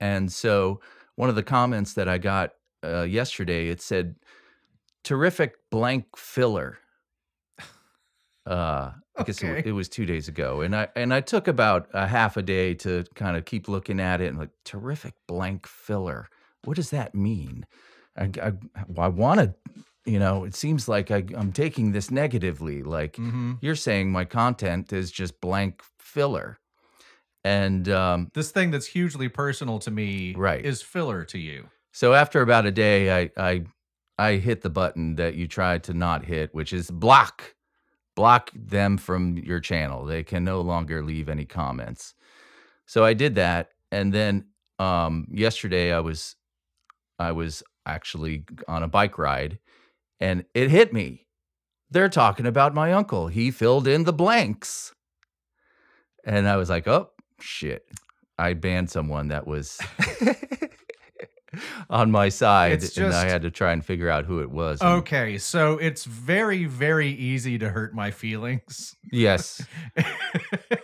and 0.00 0.32
so 0.32 0.80
one 1.16 1.28
of 1.28 1.34
the 1.34 1.42
comments 1.42 1.94
that 1.94 2.08
I 2.08 2.18
got 2.18 2.52
uh, 2.84 3.02
yesterday 3.02 3.68
it 3.68 3.80
said, 3.80 4.16
"Terrific 5.04 5.54
blank 5.70 6.16
filler." 6.16 6.78
Uh, 8.46 8.92
I 9.16 9.22
guess 9.24 9.42
it, 9.42 9.46
Okay. 9.50 9.68
it 9.68 9.72
was 9.72 9.88
two 9.88 10.06
days 10.06 10.26
ago, 10.28 10.62
and 10.62 10.74
I 10.74 10.88
and 10.96 11.12
I 11.12 11.20
took 11.20 11.46
about 11.46 11.88
a 11.92 12.06
half 12.06 12.36
a 12.36 12.42
day 12.42 12.74
to 12.76 13.04
kind 13.14 13.36
of 13.36 13.44
keep 13.44 13.68
looking 13.68 14.00
at 14.00 14.20
it 14.20 14.28
and 14.28 14.38
like 14.38 14.50
terrific 14.64 15.14
blank 15.28 15.66
filler. 15.66 16.28
What 16.64 16.76
does 16.76 16.90
that 16.90 17.14
mean? 17.14 17.66
I 18.16 18.30
I, 18.42 18.52
I 18.98 19.08
want 19.08 19.40
to, 19.40 19.54
you 20.04 20.18
know, 20.18 20.44
it 20.44 20.54
seems 20.54 20.88
like 20.88 21.10
I, 21.10 21.24
I'm 21.34 21.52
taking 21.52 21.92
this 21.92 22.10
negatively. 22.10 22.82
Like 22.82 23.16
hmm 23.16 23.54
you're 23.60 23.76
saying, 23.76 24.10
my 24.10 24.24
content 24.24 24.92
is 24.92 25.10
just 25.12 25.40
blank 25.40 25.82
filler, 25.98 26.58
and 27.44 27.88
um, 27.88 28.28
This 28.34 28.50
thing 28.50 28.70
that's 28.70 28.86
hugely 28.86 29.28
personal 29.28 29.78
to 29.80 29.90
me, 29.90 30.34
Right. 30.36 30.64
is 30.64 30.82
filler 30.82 31.24
to 31.26 31.38
you. 31.38 31.68
so 31.92 32.14
after 32.14 32.40
about 32.42 32.66
a 32.66 32.70
day, 32.72 33.22
I 33.22 33.30
I 33.36 33.64
I 34.18 34.36
hit 34.36 34.62
the 34.62 34.70
button 34.70 35.16
that 35.16 35.34
you 35.34 35.48
tried 35.48 35.84
to 35.84 35.94
not 35.94 36.24
hit, 36.24 36.54
which 36.54 36.72
is 36.72 36.90
block. 36.90 37.54
Block 38.14 38.50
them 38.54 38.98
from 38.98 39.38
your 39.38 39.58
channel. 39.60 40.04
They 40.04 40.22
can 40.22 40.44
no 40.44 40.60
longer 40.60 41.02
leave 41.02 41.30
any 41.30 41.46
comments. 41.46 42.14
So 42.86 43.04
I 43.06 43.14
did 43.14 43.36
that, 43.36 43.70
and 43.90 44.12
then 44.12 44.48
um, 44.78 45.26
yesterday 45.32 45.92
I 45.94 46.00
was 46.00 46.36
I 47.18 47.32
was 47.32 47.62
actually 47.86 48.44
on 48.68 48.82
a 48.82 48.88
bike 48.88 49.18
ride, 49.18 49.58
and 50.20 50.44
it 50.54 50.70
hit 50.70 50.92
me. 50.92 51.26
They're 51.90 52.08
talking 52.08 52.46
about 52.46 52.74
my 52.74 52.92
uncle. 52.92 53.28
He 53.28 53.50
filled 53.50 53.86
in 53.86 54.04
the 54.04 54.12
blanks, 54.12 54.94
and 56.24 56.48
I 56.48 56.56
was 56.56 56.70
like, 56.70 56.86
"Oh 56.88 57.10
shit!" 57.40 57.86
I 58.38 58.54
banned 58.54 58.90
someone 58.90 59.28
that 59.28 59.46
was 59.46 59.78
on 61.90 62.10
my 62.10 62.30
side, 62.30 62.82
It's 62.82 62.96
and 62.96 63.12
I 63.12 63.28
had 63.28 63.42
to 63.42 63.50
try 63.50 63.72
and 63.72 63.84
figure 63.84 64.08
out 64.08 64.24
who 64.24 64.40
it 64.40 64.50
was. 64.50 64.80
and- 64.80 64.90
Okay, 65.00 65.36
so 65.36 65.76
it's 65.76 66.04
very, 66.06 66.64
very 66.64 67.10
easy 67.10 67.58
to 67.58 67.68
hurt 67.68 67.94
my 67.94 68.10
feelings 68.10 68.96
Yes. 69.12 69.60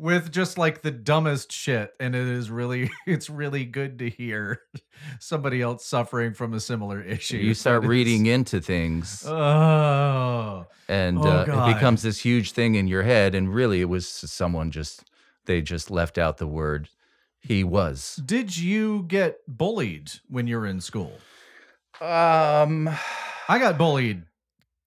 with 0.00 0.32
just 0.32 0.56
like 0.58 0.82
the 0.82 0.90
dumbest 0.90 1.52
shit, 1.52 1.92
and 2.00 2.14
it 2.14 2.26
is 2.26 2.50
really, 2.50 2.90
it's 3.06 3.28
really 3.28 3.64
good 3.64 3.98
to 3.98 4.08
hear 4.08 4.62
somebody 5.18 5.60
else 5.60 5.86
suffering 5.86 6.32
from 6.34 6.54
a 6.54 6.60
similar 6.60 7.02
issue. 7.02 7.36
You 7.36 7.54
start 7.54 7.84
reading 7.84 8.26
into 8.26 8.60
things, 8.60 9.24
Oh, 9.26 10.66
and 10.88 11.18
oh, 11.18 11.22
uh, 11.22 11.66
it 11.68 11.74
becomes 11.74 12.02
this 12.02 12.18
huge 12.18 12.52
thing 12.52 12.74
in 12.74 12.88
your 12.88 13.02
head. 13.02 13.34
And 13.34 13.52
really, 13.52 13.80
it 13.80 13.88
was 13.88 14.08
someone 14.08 14.70
just 14.70 15.04
they 15.44 15.60
just 15.62 15.90
left 15.90 16.18
out 16.18 16.38
the 16.38 16.46
word 16.46 16.88
he 17.42 17.64
was. 17.64 18.16
did 18.24 18.56
you 18.56 19.04
get 19.08 19.38
bullied 19.48 20.10
when 20.28 20.46
you 20.46 20.58
were 20.58 20.66
in 20.66 20.80
school? 20.80 21.12
Um, 22.00 22.88
I 23.48 23.58
got 23.58 23.78
bullied 23.78 24.24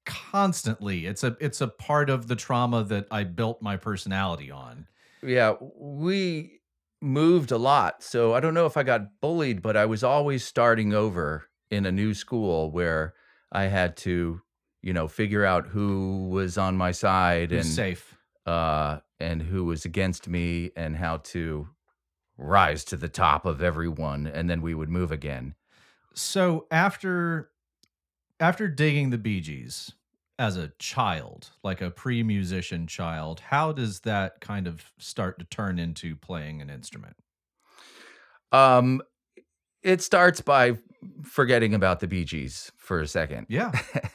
constantly. 0.05 1.05
It's 1.05 1.24
a 1.24 1.36
it's 1.39 1.62
a 1.62 1.67
part 1.67 2.10
of 2.10 2.27
the 2.27 2.36
trauma 2.36 2.84
that 2.86 3.08
I 3.12 3.24
built 3.24 3.62
my 3.62 3.77
personality 3.77 4.51
on. 4.51 4.88
Yeah, 5.25 5.56
we 5.77 6.60
moved 7.01 7.51
a 7.51 7.58
lot, 7.58 8.01
so 8.03 8.34
I 8.34 8.39
don't 8.39 8.53
know 8.53 8.65
if 8.65 8.77
I 8.77 8.84
got 8.84 9.20
bullied, 9.22 9.62
but 9.62 9.75
I 9.77 9.86
was 9.86 10.03
always 10.03 10.44
starting 10.44 10.94
over 10.94 11.46
in 11.70 11.86
a 11.86 11.92
new 11.92 12.13
school 12.13 12.72
where 12.72 13.13
I 13.51 13.63
had 13.63 13.98
to, 13.98 14.42
you 14.82 14.94
know, 14.94 15.08
figure 15.08 15.44
out 15.46 15.68
who 15.68 16.30
was 16.30 16.58
on 16.58 16.75
my 16.77 16.92
side 16.92 17.51
Who's 17.51 17.65
and 17.65 17.74
safe. 17.75 18.18
uh, 18.46 19.00
and 19.20 19.42
who 19.42 19.65
was 19.65 19.86
against 19.86 20.27
me 20.27 20.72
and 20.75 20.96
how 20.98 21.18
to 21.18 21.70
rise 22.38 22.84
to 22.86 22.98
the 22.98 23.10
top 23.10 23.46
of 23.46 23.62
everyone 23.62 24.25
and 24.27 24.50
then 24.50 24.62
we 24.62 24.74
would 24.74 24.89
move 24.89 25.12
again 25.12 25.53
So 26.15 26.65
after 26.72 27.51
after 28.39 28.68
digging 28.68 29.12
the 29.12 29.18
Bee 29.20 29.39
Gees 29.39 29.94
as 30.43 30.57
a 30.57 30.71
child, 30.77 31.50
like 31.63 31.81
a 31.81 31.89
pre-musician 31.89 32.85
child, 32.85 33.39
how 33.39 33.71
does 33.71 34.01
that 34.01 34.41
kind 34.41 34.67
of 34.67 34.91
start 35.00 35.39
to 35.39 35.45
turn 35.45 35.79
into 35.79 36.15
playing 36.15 36.62
an 36.62 36.69
instrument? 36.69 37.15
um 38.51 39.01
it 39.81 40.01
starts 40.01 40.41
by 40.41 40.77
forgetting 41.23 41.73
about 41.73 42.00
the 42.00 42.07
bee 42.07 42.23
gees 42.23 42.71
for 42.77 43.00
a 43.01 43.07
second 43.07 43.47
Yeah. 43.50 43.71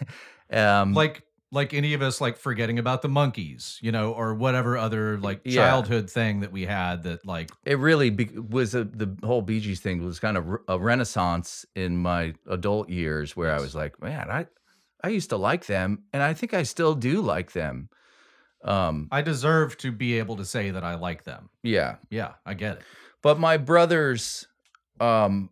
um 0.52 0.94
like 0.94 1.22
like 1.50 1.72
any 1.74 1.94
of 1.94 2.02
us 2.02 2.20
like 2.20 2.36
forgetting 2.36 2.78
about 2.78 3.00
the 3.00 3.08
Monkees, 3.08 3.78
you 3.80 3.90
know, 3.90 4.12
or 4.12 4.34
whatever 4.34 4.76
other 4.76 5.18
like 5.18 5.40
Yeah. 5.44 5.62
childhood 5.62 6.10
thing 6.10 6.40
that 6.40 6.52
we 6.52 6.66
had 6.66 7.02
that 7.04 7.24
like 7.26 7.50
it 7.64 7.78
really 7.78 8.10
be- 8.10 8.38
was 8.38 8.74
a, 8.74 8.84
the 8.84 9.16
whole 9.24 9.42
bee 9.42 9.58
gees 9.60 9.80
thing 9.80 10.04
was 10.04 10.20
kind 10.20 10.36
of 10.36 10.44
a 10.68 10.78
renaissance 10.78 11.64
in 11.74 11.96
my 11.96 12.34
adult 12.48 12.88
years 12.90 13.34
where 13.36 13.52
i 13.52 13.58
was 13.60 13.74
like 13.74 14.00
man 14.00 14.30
i 14.30 14.46
i 15.02 15.08
used 15.08 15.30
to 15.30 15.36
like 15.36 15.66
them 15.66 16.02
and 16.12 16.22
i 16.22 16.32
think 16.34 16.52
i 16.54 16.62
still 16.62 16.94
do 16.94 17.20
like 17.20 17.52
them 17.52 17.88
um 18.64 19.06
I 19.12 19.22
deserve 19.22 19.76
to 19.78 19.92
be 19.92 20.18
able 20.18 20.34
to 20.36 20.44
say 20.44 20.70
that 20.72 20.82
I 20.82 20.96
like 20.96 21.22
them. 21.22 21.48
yeah 21.62 21.96
Yeah, 22.10 22.32
I 22.44 22.54
get 22.54 22.78
it. 22.78 22.82
but 23.22 23.38
my 23.38 23.56
brothers 23.56 24.48
um 25.00 25.50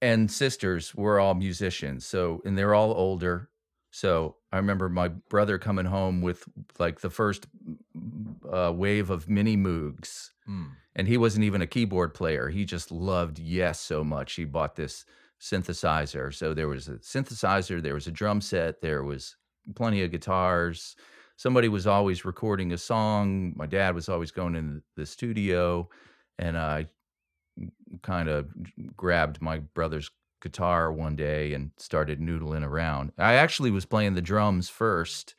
and 0.00 0.28
sisters 0.28 0.92
were 0.94 1.20
all 1.20 1.34
musicians 1.34 2.04
so 2.04 2.42
and 2.44 2.58
they're 2.58 2.74
all 2.74 2.92
older 2.92 3.48
so 3.92 4.34
i 4.50 4.56
remember 4.56 4.88
my 4.88 5.06
brother 5.06 5.56
coming 5.58 5.86
home 5.86 6.20
with 6.20 6.42
like 6.80 7.00
the 7.00 7.10
first 7.10 7.46
uh, 8.52 8.72
wave 8.74 9.10
of 9.10 9.28
mini 9.28 9.56
moogs 9.56 10.30
Mm. 10.48 10.70
and 10.96 11.06
he 11.06 11.16
wasn't 11.16 11.44
even 11.44 11.62
a 11.62 11.68
keyboard 11.68 12.14
player 12.14 12.48
he 12.48 12.64
just 12.64 12.90
loved 12.90 13.38
yes 13.38 13.78
so 13.78 14.02
much 14.02 14.32
he 14.32 14.44
bought 14.44 14.74
this 14.74 15.04
synthesizer. 15.42 16.32
So 16.32 16.54
there 16.54 16.68
was 16.68 16.86
a 16.88 16.92
synthesizer 16.98 17.82
there 17.82 17.94
was 17.94 18.06
a 18.06 18.12
drum 18.12 18.40
set 18.40 18.80
there 18.80 19.02
was 19.02 19.36
plenty 19.74 20.02
of 20.04 20.12
guitars. 20.12 20.94
Somebody 21.36 21.68
was 21.68 21.86
always 21.86 22.24
recording 22.24 22.72
a 22.72 22.78
song. 22.78 23.52
My 23.56 23.66
dad 23.66 23.96
was 23.96 24.08
always 24.08 24.30
going 24.30 24.54
in 24.54 24.82
the 24.96 25.04
studio 25.04 25.88
and 26.38 26.56
i 26.56 26.86
kind 28.02 28.28
of 28.28 28.48
grabbed 28.96 29.42
my 29.42 29.58
brother's 29.58 30.10
guitar 30.40 30.90
one 30.92 31.16
day 31.16 31.52
and 31.52 31.72
started 31.76 32.20
noodling 32.20 32.64
around. 32.64 33.12
I 33.18 33.34
actually 33.34 33.70
was 33.70 33.84
playing 33.84 34.14
the 34.14 34.22
drums 34.22 34.68
first 34.68 35.34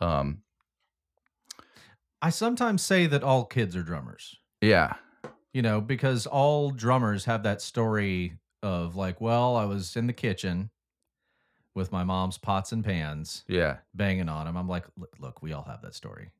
um 0.00 0.38
I 2.22 2.30
sometimes 2.30 2.82
say 2.82 3.06
that 3.06 3.22
all 3.22 3.44
kids 3.44 3.76
are 3.76 3.82
drummers. 3.82 4.36
yeah. 4.62 4.94
You 5.52 5.60
know, 5.60 5.82
because 5.82 6.26
all 6.26 6.70
drummers 6.70 7.26
have 7.26 7.42
that 7.42 7.60
story 7.60 8.38
of 8.62 8.96
like, 8.96 9.20
well, 9.20 9.56
I 9.56 9.64
was 9.64 9.96
in 9.96 10.06
the 10.06 10.12
kitchen 10.12 10.70
with 11.74 11.90
my 11.90 12.04
mom's 12.04 12.36
pots 12.38 12.72
and 12.72 12.84
pans 12.84 13.44
yeah 13.48 13.78
banging 13.94 14.28
on 14.28 14.44
them. 14.46 14.56
I'm 14.56 14.68
like, 14.68 14.84
"Look- 15.18 15.42
we 15.42 15.52
all 15.52 15.62
have 15.64 15.82
that 15.82 15.94
story. 15.94 16.30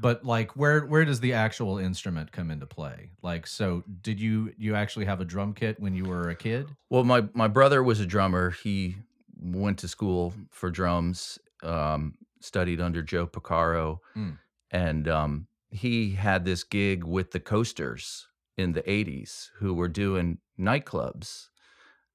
But 0.00 0.24
like, 0.24 0.56
where 0.56 0.86
where 0.86 1.04
does 1.04 1.20
the 1.20 1.34
actual 1.34 1.78
instrument 1.78 2.32
come 2.32 2.50
into 2.50 2.66
play? 2.66 3.10
Like, 3.22 3.46
so 3.46 3.84
did 4.02 4.18
you 4.20 4.52
you 4.56 4.74
actually 4.74 5.04
have 5.04 5.20
a 5.20 5.24
drum 5.24 5.52
kit 5.52 5.78
when 5.78 5.94
you 5.94 6.04
were 6.04 6.28
a 6.30 6.34
kid? 6.34 6.66
Well, 6.90 7.04
my 7.04 7.24
my 7.34 7.46
brother 7.48 7.82
was 7.82 8.00
a 8.00 8.06
drummer. 8.06 8.50
He 8.50 8.96
went 9.40 9.78
to 9.80 9.88
school 9.88 10.32
for 10.50 10.70
drums, 10.70 11.38
um, 11.62 12.14
studied 12.40 12.80
under 12.80 13.02
Joe 13.02 13.26
Porcaro, 13.26 13.98
Mm. 14.16 14.38
and 14.70 15.08
um, 15.08 15.46
he 15.70 16.12
had 16.12 16.44
this 16.44 16.64
gig 16.64 17.04
with 17.04 17.30
the 17.32 17.40
Coasters 17.40 18.26
in 18.62 18.72
the 18.72 18.90
'80s, 18.90 19.50
who 19.56 19.74
were 19.74 19.88
doing 19.88 20.38
nightclubs, 20.58 21.48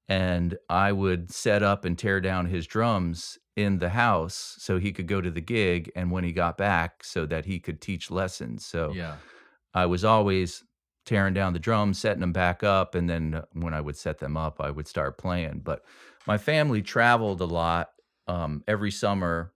and 0.08 0.58
I 0.70 0.92
would 0.92 1.32
set 1.32 1.64
up 1.64 1.86
and 1.86 1.98
tear 1.98 2.22
down 2.22 2.48
his 2.48 2.68
drums 2.68 3.38
in 3.56 3.80
the 3.80 3.90
house 3.90 4.56
so 4.60 4.80
he 4.80 4.92
could 4.94 5.08
go 5.08 5.22
to 5.22 5.32
the 5.32 5.42
gig, 5.42 5.92
and 5.96 6.12
when 6.12 6.24
he 6.24 6.32
got 6.32 6.58
back, 6.58 7.04
so 7.04 7.26
that 7.28 7.46
he 7.46 7.60
could 7.60 7.82
teach 7.82 8.12
lessons. 8.12 8.66
So 8.66 8.94
Yeah. 8.94 9.18
I 9.74 9.86
was 9.86 10.04
always 10.06 10.64
tearing 11.06 11.34
down 11.34 11.54
the 11.54 11.60
drums, 11.60 12.00
setting 12.00 12.22
them 12.22 12.34
back 12.34 12.64
up, 12.64 12.96
and 12.96 13.10
then 13.10 13.36
uh, 13.36 13.46
when 13.54 13.74
I 13.74 13.82
would 13.82 13.98
set 13.98 14.20
them 14.20 14.38
up, 14.38 14.62
I 14.62 14.72
would 14.72 14.88
start 14.88 15.18
playing. 15.18 15.60
But 15.60 15.86
my 16.26 16.38
family 16.38 16.82
traveled 16.82 17.42
a 17.42 17.46
lot. 17.46 17.90
Um, 18.28 18.64
every 18.68 18.92
summer, 18.92 19.54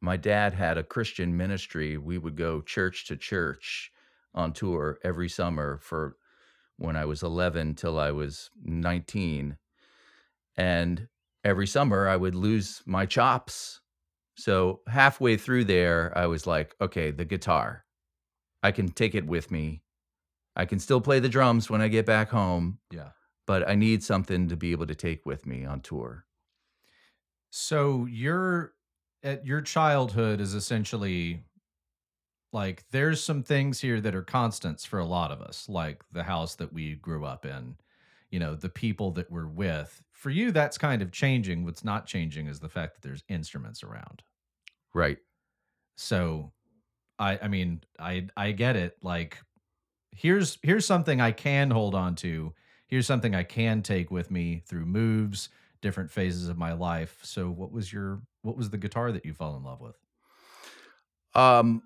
my 0.00 0.16
dad 0.16 0.52
had 0.54 0.78
a 0.78 0.84
Christian 0.84 1.36
ministry. 1.36 1.96
We 1.98 2.18
would 2.18 2.36
go 2.36 2.60
church 2.60 3.06
to 3.06 3.16
church 3.16 3.92
on 4.34 4.52
tour 4.52 4.98
every 5.02 5.28
summer 5.28 5.78
for 5.82 6.16
when 6.76 6.96
I 6.96 7.04
was 7.04 7.22
11 7.22 7.74
till 7.74 7.98
I 7.98 8.10
was 8.10 8.50
19. 8.62 9.56
And 10.56 11.08
every 11.44 11.66
summer 11.66 12.08
I 12.08 12.16
would 12.16 12.34
lose 12.34 12.82
my 12.86 13.06
chops. 13.06 13.80
So 14.36 14.80
halfway 14.86 15.36
through 15.36 15.64
there, 15.64 16.16
I 16.16 16.26
was 16.26 16.46
like, 16.46 16.74
okay, 16.80 17.10
the 17.10 17.24
guitar. 17.24 17.84
I 18.62 18.72
can 18.72 18.88
take 18.88 19.14
it 19.14 19.26
with 19.26 19.50
me. 19.50 19.82
I 20.56 20.64
can 20.64 20.78
still 20.78 21.00
play 21.00 21.20
the 21.20 21.28
drums 21.28 21.70
when 21.70 21.80
I 21.80 21.88
get 21.88 22.06
back 22.06 22.30
home, 22.30 22.78
Yeah. 22.90 23.10
but 23.46 23.68
I 23.68 23.74
need 23.74 24.02
something 24.02 24.48
to 24.48 24.56
be 24.56 24.72
able 24.72 24.86
to 24.86 24.94
take 24.94 25.24
with 25.24 25.46
me 25.46 25.64
on 25.64 25.80
tour. 25.80 26.26
So 27.50 28.06
your 28.06 28.74
at 29.22 29.44
your 29.44 29.60
childhood 29.60 30.40
is 30.40 30.54
essentially 30.54 31.44
like 32.52 32.84
there's 32.90 33.22
some 33.22 33.42
things 33.42 33.80
here 33.80 34.00
that 34.00 34.14
are 34.14 34.22
constants 34.22 34.84
for 34.84 34.98
a 34.98 35.04
lot 35.04 35.30
of 35.30 35.40
us, 35.40 35.68
like 35.68 36.02
the 36.12 36.22
house 36.22 36.56
that 36.56 36.72
we 36.72 36.96
grew 36.96 37.24
up 37.24 37.46
in, 37.46 37.76
you 38.30 38.40
know, 38.40 38.54
the 38.54 38.68
people 38.68 39.12
that 39.12 39.30
we're 39.30 39.46
with. 39.46 40.02
For 40.12 40.30
you, 40.30 40.50
that's 40.50 40.76
kind 40.76 41.00
of 41.00 41.12
changing. 41.12 41.64
What's 41.64 41.84
not 41.84 42.06
changing 42.06 42.48
is 42.48 42.60
the 42.60 42.68
fact 42.68 42.94
that 42.94 43.02
there's 43.02 43.24
instruments 43.28 43.82
around. 43.82 44.22
Right. 44.92 45.18
So 45.96 46.52
I 47.18 47.38
I 47.42 47.48
mean, 47.48 47.82
I 47.98 48.26
I 48.36 48.52
get 48.52 48.76
it. 48.76 48.96
Like 49.02 49.38
here's 50.10 50.58
here's 50.62 50.86
something 50.86 51.20
I 51.20 51.30
can 51.30 51.70
hold 51.70 51.94
on 51.94 52.16
to. 52.16 52.52
Here's 52.88 53.06
something 53.06 53.34
I 53.34 53.44
can 53.44 53.82
take 53.82 54.10
with 54.10 54.32
me 54.32 54.62
through 54.66 54.86
moves, 54.86 55.50
different 55.80 56.10
phases 56.10 56.48
of 56.48 56.58
my 56.58 56.72
life. 56.72 57.20
So 57.22 57.48
what 57.48 57.70
was 57.70 57.92
your 57.92 58.20
what 58.42 58.56
was 58.56 58.70
the 58.70 58.78
guitar 58.78 59.12
that 59.12 59.24
you 59.24 59.32
fell 59.32 59.56
in 59.56 59.62
love 59.62 59.80
with? 59.80 59.96
Um, 61.34 61.82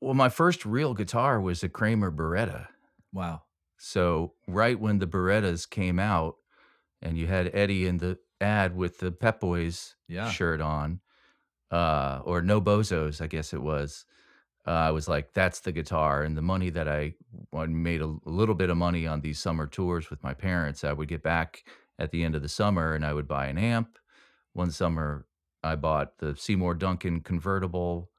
well, 0.00 0.14
my 0.14 0.28
first 0.28 0.64
real 0.66 0.94
guitar 0.94 1.40
was 1.40 1.62
a 1.62 1.68
Kramer 1.68 2.10
Beretta. 2.10 2.68
Wow. 3.12 3.42
So 3.78 4.34
right 4.46 4.78
when 4.78 4.98
the 4.98 5.06
Berettas 5.06 5.68
came 5.68 5.98
out, 5.98 6.36
and 7.02 7.18
you 7.18 7.26
had 7.26 7.50
Eddie 7.54 7.86
in 7.86 7.98
the 7.98 8.18
ad 8.40 8.74
with 8.74 8.98
the 8.98 9.12
Pep 9.12 9.40
Boys 9.40 9.96
Yeah. 10.08 10.30
shirt 10.30 10.60
on, 10.60 11.00
uh, 11.70 12.20
or 12.24 12.42
No 12.42 12.60
Bozos, 12.60 13.20
I 13.20 13.26
guess 13.26 13.52
it 13.52 13.62
was. 13.62 14.04
Uh, 14.66 14.70
I 14.70 14.90
was 14.90 15.08
like, 15.08 15.32
that's 15.32 15.60
the 15.60 15.72
guitar. 15.72 16.22
And 16.22 16.36
the 16.36 16.42
money 16.42 16.70
that 16.70 16.88
I, 16.88 17.14
I 17.54 17.66
made 17.66 18.00
a, 18.00 18.06
a 18.06 18.30
little 18.30 18.54
bit 18.54 18.70
of 18.70 18.76
money 18.76 19.06
on 19.06 19.20
these 19.20 19.38
summer 19.38 19.66
tours 19.66 20.10
with 20.10 20.22
my 20.24 20.34
parents. 20.34 20.84
I 20.84 20.92
would 20.92 21.08
get 21.08 21.22
back 21.22 21.64
at 21.98 22.10
the 22.10 22.24
end 22.24 22.34
of 22.34 22.42
the 22.42 22.48
summer 22.48 22.94
and 22.94 23.04
I 23.06 23.12
would 23.12 23.28
buy 23.28 23.46
an 23.46 23.58
amp. 23.58 23.98
One 24.54 24.70
summer, 24.70 25.26
I 25.62 25.76
bought 25.76 26.18
the 26.18 26.34
Seymour 26.36 26.74
Duncan 26.74 27.20
convertible, 27.20 28.10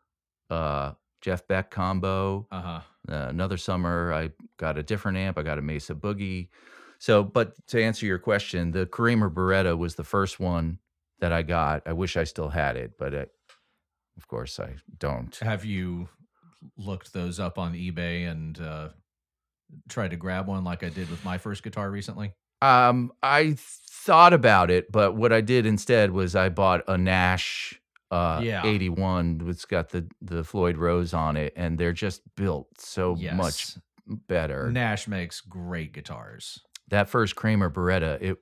uh, 0.49 0.93
Jeff 1.21 1.47
Beck 1.47 1.71
combo. 1.71 2.47
Uh-huh. 2.51 2.81
Uh, 3.09 3.27
another 3.29 3.57
summer, 3.57 4.13
I 4.13 4.31
got 4.57 4.77
a 4.77 4.83
different 4.83 5.17
amp. 5.17 5.37
I 5.37 5.43
got 5.43 5.57
a 5.57 5.61
Mesa 5.61 5.95
Boogie. 5.95 6.49
So, 6.99 7.23
but 7.23 7.55
to 7.67 7.81
answer 7.81 8.05
your 8.05 8.19
question, 8.19 8.71
the 8.71 8.85
Kramer 8.85 9.29
Beretta 9.29 9.77
was 9.77 9.95
the 9.95 10.03
first 10.03 10.39
one 10.39 10.79
that 11.19 11.31
I 11.31 11.43
got. 11.43 11.83
I 11.85 11.93
wish 11.93 12.17
I 12.17 12.23
still 12.23 12.49
had 12.49 12.75
it, 12.75 12.93
but 12.97 13.13
I, 13.13 13.25
of 14.17 14.27
course 14.27 14.59
I 14.59 14.75
don't. 14.99 15.35
Have 15.37 15.63
you 15.63 16.09
looked 16.75 17.13
those 17.13 17.39
up 17.39 17.57
on 17.59 17.73
eBay 17.73 18.29
and 18.29 18.59
uh 18.59 18.89
tried 19.89 20.11
to 20.11 20.17
grab 20.17 20.47
one 20.47 20.63
like 20.63 20.83
I 20.83 20.89
did 20.89 21.09
with 21.09 21.23
my 21.23 21.37
first 21.37 21.63
guitar 21.63 21.89
recently? 21.91 22.33
Um, 22.61 23.11
I 23.21 23.55
thought 23.57 24.33
about 24.33 24.71
it, 24.71 24.91
but 24.91 25.15
what 25.15 25.31
I 25.31 25.41
did 25.41 25.65
instead 25.65 26.11
was 26.11 26.35
I 26.35 26.49
bought 26.49 26.83
a 26.87 26.97
Nash 26.97 27.79
uh 28.11 28.39
Yeah. 28.43 28.65
81 28.65 29.41
it's 29.47 29.65
got 29.65 29.89
the 29.89 30.07
the 30.21 30.43
Floyd 30.43 30.77
Rose 30.77 31.13
on 31.13 31.37
it 31.37 31.53
and 31.55 31.77
they're 31.77 31.93
just 31.93 32.21
built 32.35 32.67
so 32.79 33.15
much 33.35 33.75
better. 34.07 34.71
Nash 34.71 35.07
makes 35.07 35.41
great 35.41 35.91
guitars. 35.93 36.59
that 36.89 37.09
first 37.09 37.35
Kramer 37.35 37.69
Beretta, 37.69 38.21
it 38.21 38.37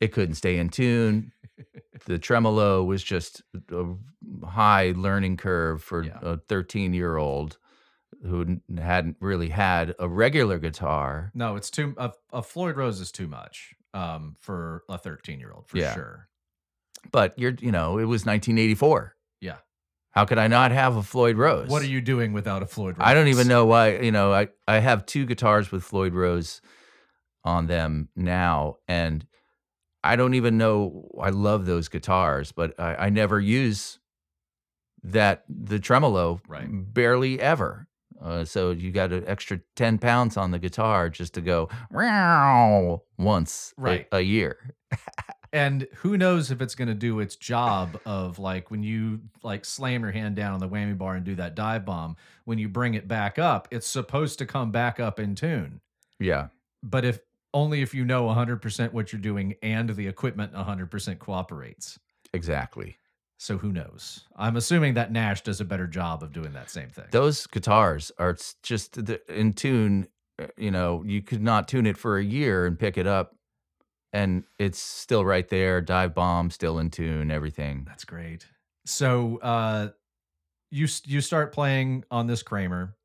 it 0.00 0.08
couldn't 0.12 0.34
stay 0.36 0.58
in 0.58 0.68
tune. 0.68 1.32
the 2.06 2.18
tremolo 2.18 2.84
was 2.84 3.02
just 3.02 3.42
a 3.72 3.94
high 4.46 4.92
learning 4.96 5.36
curve 5.38 5.82
for 5.82 6.04
Yeah. 6.04 6.18
a 6.22 6.36
13 6.38 6.92
year 6.94 7.16
old 7.16 7.58
who 8.22 8.60
hadn't 8.78 9.16
really 9.20 9.48
had 9.50 9.94
a 9.98 10.08
regular 10.08 10.58
guitar. 10.58 11.30
No, 11.34 11.56
it's 11.56 11.70
too 11.70 11.94
a, 11.98 12.12
a 12.32 12.42
Floyd 12.42 12.76
Rose 12.76 13.00
is 13.00 13.12
too 13.12 13.26
much 13.28 13.74
um 13.94 14.36
for 14.40 14.82
a 14.88 14.98
13-year-old 14.98 15.68
for 15.68 15.78
Yeah. 15.78 15.94
sure. 15.94 16.28
But 17.12 17.38
you're, 17.38 17.54
you 17.60 17.72
know, 17.72 17.98
it 17.98 18.04
was 18.04 18.24
1984. 18.26 19.14
Yeah. 19.40 19.56
How 20.12 20.24
could 20.24 20.38
I 20.38 20.46
not 20.48 20.72
have 20.72 20.96
a 20.96 21.02
Floyd 21.02 21.36
Rose? 21.36 21.68
What 21.68 21.82
are 21.82 21.86
you 21.86 22.00
doing 22.00 22.32
without 22.32 22.62
a 22.62 22.66
Floyd 22.66 22.96
Rose? 22.98 23.06
I 23.06 23.14
don't 23.14 23.28
even 23.28 23.48
know 23.48 23.66
why. 23.66 23.98
You 23.98 24.12
know, 24.12 24.32
I 24.32 24.48
I 24.66 24.78
have 24.78 25.04
two 25.06 25.26
guitars 25.26 25.70
with 25.70 25.84
Floyd 25.84 26.14
Rose 26.14 26.60
on 27.44 27.66
them 27.66 28.08
now, 28.16 28.76
and 28.88 29.26
I 30.02 30.16
don't 30.16 30.34
even 30.34 30.56
know. 30.58 31.08
I 31.20 31.30
love 31.30 31.66
those 31.66 31.88
guitars, 31.88 32.50
but 32.52 32.78
I, 32.80 32.94
I 33.06 33.10
never 33.10 33.38
use 33.40 33.98
that 35.02 35.44
the 35.48 35.78
tremolo 35.78 36.40
Right. 36.48 36.66
barely 36.68 37.38
ever. 37.40 37.86
Uh, 38.20 38.44
so 38.46 38.70
you 38.70 38.90
got 38.92 39.12
an 39.12 39.24
extra 39.26 39.60
ten 39.76 39.98
pounds 39.98 40.36
on 40.38 40.50
the 40.50 40.58
guitar 40.58 41.10
just 41.10 41.34
to 41.34 41.42
go 41.42 41.68
once 43.18 43.74
a- 43.76 43.80
Right. 43.82 44.08
a, 44.10 44.20
year. 44.20 44.74
And 45.52 45.86
who 45.96 46.16
knows 46.16 46.50
if 46.50 46.60
it's 46.60 46.74
going 46.74 46.88
to 46.88 46.94
do 46.94 47.20
its 47.20 47.36
job 47.36 48.00
of 48.04 48.38
like 48.38 48.70
when 48.70 48.82
you 48.82 49.20
like 49.42 49.64
slam 49.64 50.02
your 50.02 50.12
hand 50.12 50.36
down 50.36 50.54
on 50.54 50.60
the 50.60 50.68
whammy 50.68 50.96
bar 50.96 51.14
and 51.14 51.24
do 51.24 51.34
that 51.36 51.54
dive 51.54 51.84
bomb, 51.84 52.16
when 52.44 52.58
you 52.58 52.68
bring 52.68 52.94
it 52.94 53.06
back 53.08 53.38
up, 53.38 53.68
it's 53.70 53.86
supposed 53.86 54.38
to 54.38 54.46
come 54.46 54.70
back 54.70 54.98
up 55.00 55.18
in 55.20 55.34
tune. 55.34 55.80
Yeah, 56.18 56.48
But 56.82 57.04
if 57.04 57.20
only 57.54 57.80
if 57.82 57.94
you 57.94 58.04
know 58.04 58.26
100% 58.26 58.92
what 58.92 59.12
you're 59.12 59.20
doing 59.20 59.54
and 59.62 59.88
the 59.90 60.06
equipment 60.06 60.52
100% 60.52 61.18
cooperates. 61.18 61.98
exactly. 62.34 62.96
So 63.38 63.58
who 63.58 63.70
knows? 63.70 64.24
I'm 64.36 64.56
assuming 64.56 64.94
that 64.94 65.12
Nash 65.12 65.42
does 65.42 65.60
a 65.60 65.64
better 65.64 65.86
job 65.86 66.22
of 66.22 66.32
doing 66.32 66.54
that 66.54 66.70
same 66.70 66.88
thing. 66.88 67.04
Those 67.10 67.46
guitars 67.46 68.10
are 68.18 68.34
just 68.62 68.96
in 69.28 69.52
tune. 69.52 70.08
uh, 70.40 70.46
You 70.56 70.70
know, 70.70 71.02
you 71.04 71.20
could 71.20 71.42
not 71.42 71.68
tune 71.68 71.84
it 71.86 71.98
for 71.98 72.16
a 72.16 72.24
year 72.24 72.64
and 72.64 72.78
pick 72.78 72.96
it 72.96 73.06
up, 73.06 73.35
and 74.16 74.44
it's 74.58 74.78
still 74.78 75.24
right 75.24 75.48
there. 75.48 75.80
Dive 75.80 76.14
bomb, 76.14 76.50
still 76.50 76.78
in 76.78 76.90
tune, 76.90 77.30
everything. 77.30 77.84
That's 77.86 78.04
great. 78.04 78.46
So 78.84 79.38
uh 79.38 79.88
you 80.70 80.88
you 81.04 81.20
start 81.20 81.52
playing 81.52 82.04
on 82.10 82.26
this 82.26 82.42
Kramer. 82.42 82.96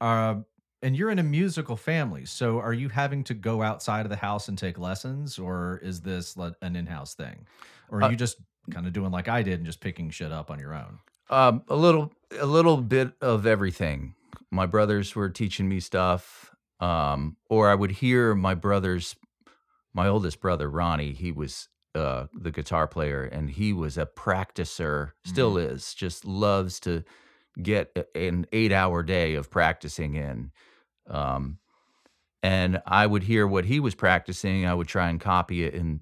Uh 0.00 0.36
and 0.82 0.96
you're 0.96 1.10
in 1.10 1.18
a 1.18 1.22
musical 1.22 1.76
family. 1.76 2.26
So 2.26 2.60
are 2.60 2.72
you 2.72 2.88
having 2.88 3.24
to 3.24 3.34
go 3.34 3.62
outside 3.62 4.06
of 4.06 4.10
the 4.10 4.16
house 4.16 4.48
and 4.48 4.56
take 4.58 4.78
lessons 4.78 5.38
or 5.38 5.80
is 5.82 6.00
this 6.00 6.36
an 6.62 6.76
in-house 6.76 7.14
thing? 7.14 7.46
Or 7.88 7.98
are 7.98 8.04
Uh, 8.04 8.10
you 8.10 8.16
just 8.16 8.36
kind 8.70 8.86
of 8.86 8.92
doing 8.92 9.10
like 9.10 9.26
I 9.28 9.42
did 9.42 9.54
and 9.54 9.66
just 9.66 9.80
picking 9.80 10.10
shit 10.10 10.30
up 10.32 10.50
on 10.50 10.58
your 10.60 10.74
own? 10.74 10.98
Um, 11.28 11.62
a 11.68 11.74
little, 11.74 12.12
a 12.38 12.46
little 12.46 12.76
bit 12.76 13.12
of 13.20 13.46
everything. 13.46 14.14
My 14.50 14.66
brothers 14.66 15.16
were 15.16 15.30
teaching 15.30 15.68
me 15.68 15.80
stuff, 15.80 16.54
um, 16.78 17.36
or 17.48 17.68
I 17.68 17.74
would 17.74 17.90
hear 17.90 18.34
my 18.34 18.54
brothers. 18.54 19.16
My 19.96 20.08
oldest 20.08 20.40
brother 20.40 20.70
Ronnie, 20.70 21.14
he 21.14 21.32
was 21.32 21.68
uh, 21.94 22.26
the 22.34 22.50
guitar 22.50 22.86
player, 22.86 23.24
and 23.24 23.50
he 23.50 23.72
was 23.72 23.96
a 23.96 24.06
practicer. 24.06 25.12
Still 25.24 25.56
is. 25.56 25.94
Just 25.94 26.26
loves 26.26 26.78
to 26.80 27.02
get 27.62 28.08
an 28.14 28.46
eight-hour 28.52 29.02
day 29.02 29.34
of 29.34 29.50
practicing 29.50 30.14
in. 30.14 30.52
Um, 31.08 31.58
and 32.42 32.82
I 32.86 33.06
would 33.06 33.22
hear 33.22 33.46
what 33.46 33.64
he 33.64 33.80
was 33.80 33.94
practicing. 33.94 34.66
I 34.66 34.74
would 34.74 34.86
try 34.86 35.08
and 35.08 35.18
copy 35.18 35.64
it 35.64 35.74
in 35.74 36.00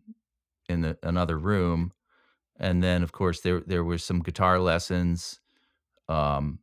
in 0.69 0.81
the, 0.81 0.99
another 1.03 1.39
room 1.39 1.93
and 2.59 2.83
then 2.83 3.03
of 3.03 3.13
course 3.13 3.41
there 3.41 3.61
there 3.61 3.85
was 3.85 4.05
some 4.05 4.21
guitar 4.21 4.59
lessons 4.59 5.41
um 6.09 6.59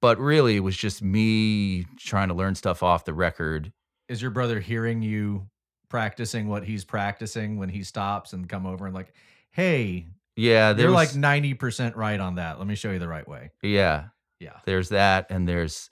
but 0.00 0.18
really 0.18 0.56
it 0.56 0.60
was 0.60 0.76
just 0.76 1.02
me 1.02 1.84
trying 1.98 2.28
to 2.28 2.34
learn 2.34 2.54
stuff 2.54 2.82
off 2.82 3.04
the 3.04 3.14
record 3.14 3.72
Is 4.08 4.22
your 4.22 4.30
brother 4.30 4.60
hearing 4.60 5.02
you 5.02 5.49
practicing 5.90 6.48
what 6.48 6.64
he's 6.64 6.84
practicing 6.86 7.58
when 7.58 7.68
he 7.68 7.82
stops 7.82 8.32
and 8.32 8.48
come 8.48 8.64
over 8.64 8.86
and 8.86 8.94
like, 8.94 9.12
"Hey, 9.50 10.06
yeah 10.36 10.72
there 10.72 10.86
you're 10.86 10.94
like 10.94 11.10
90% 11.10 11.96
right 11.96 12.18
on 12.18 12.36
that. 12.36 12.58
Let 12.58 12.66
me 12.66 12.74
show 12.76 12.90
you 12.90 12.98
the 12.98 13.08
right 13.08 13.28
way." 13.28 13.50
yeah 13.62 14.04
Yeah. 14.38 14.56
there's 14.64 14.88
that 14.90 15.26
and 15.30 15.46
there's 15.46 15.90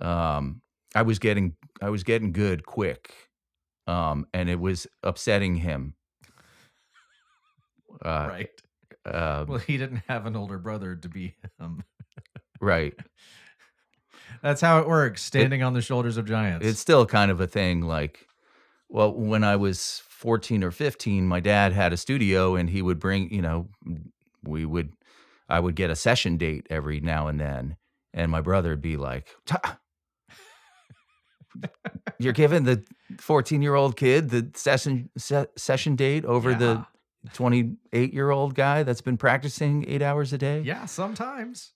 um 0.00 0.62
i 0.94 1.02
was 1.02 1.18
getting 1.18 1.54
i 1.82 1.88
was 1.90 2.02
getting 2.02 2.32
good 2.32 2.64
quick 2.66 3.12
um 3.86 4.26
and 4.32 4.48
it 4.48 4.58
was 4.58 4.86
upsetting 5.02 5.54
him 5.56 5.94
uh, 8.04 8.26
right. 8.28 8.50
uh, 9.06 9.44
Well, 9.46 9.58
he 9.58 9.76
didn't 9.76 10.02
have 10.08 10.26
an 10.26 10.34
older 10.36 10.58
brother 10.58 10.96
to 10.96 11.08
be 11.08 11.36
him. 11.60 11.84
right 12.60 12.94
That's 14.42 14.60
how 14.60 14.78
it 14.80 14.88
works, 14.88 15.22
standing 15.22 15.62
on 15.62 15.72
the 15.74 15.80
shoulders 15.80 16.16
of 16.16 16.26
giants. 16.26 16.66
it's 16.66 16.80
still 16.80 17.06
kind 17.06 17.30
of 17.30 17.40
a 17.40 17.46
thing 17.46 17.80
like 17.82 18.26
well 18.88 19.12
when 19.14 19.42
i 19.44 19.56
was 19.56 20.02
14 20.08 20.62
or 20.64 20.70
15 20.70 21.26
my 21.26 21.40
dad 21.40 21.72
had 21.72 21.92
a 21.92 21.96
studio 21.96 22.54
and 22.56 22.70
he 22.70 22.82
would 22.82 22.98
bring 22.98 23.30
you 23.32 23.42
know 23.42 23.68
we 24.42 24.64
would 24.64 24.92
i 25.48 25.58
would 25.60 25.74
get 25.74 25.90
a 25.90 25.96
session 25.96 26.36
date 26.36 26.66
every 26.70 27.00
now 27.00 27.28
and 27.28 27.40
then 27.40 27.76
and 28.12 28.30
my 28.30 28.40
brother 28.40 28.70
would 28.70 28.82
be 28.82 28.96
like 28.96 29.28
you're 32.18 32.32
giving 32.32 32.64
the 32.64 32.84
14 33.20 33.62
year 33.62 33.74
old 33.74 33.96
kid 33.96 34.30
the 34.30 34.50
session 34.54 35.10
se- 35.16 35.46
session 35.56 35.94
date 35.96 36.24
over 36.24 36.50
Yeah. 36.52 36.58
the 36.58 36.86
28 37.32 38.12
year 38.12 38.30
old 38.30 38.54
guy 38.54 38.82
that's 38.82 39.00
been 39.00 39.16
practicing 39.16 39.84
eight 39.88 40.02
hours 40.02 40.32
a 40.34 40.38
day. 40.38 40.60
Yeah, 40.60 40.84
sometimes. 40.84 41.72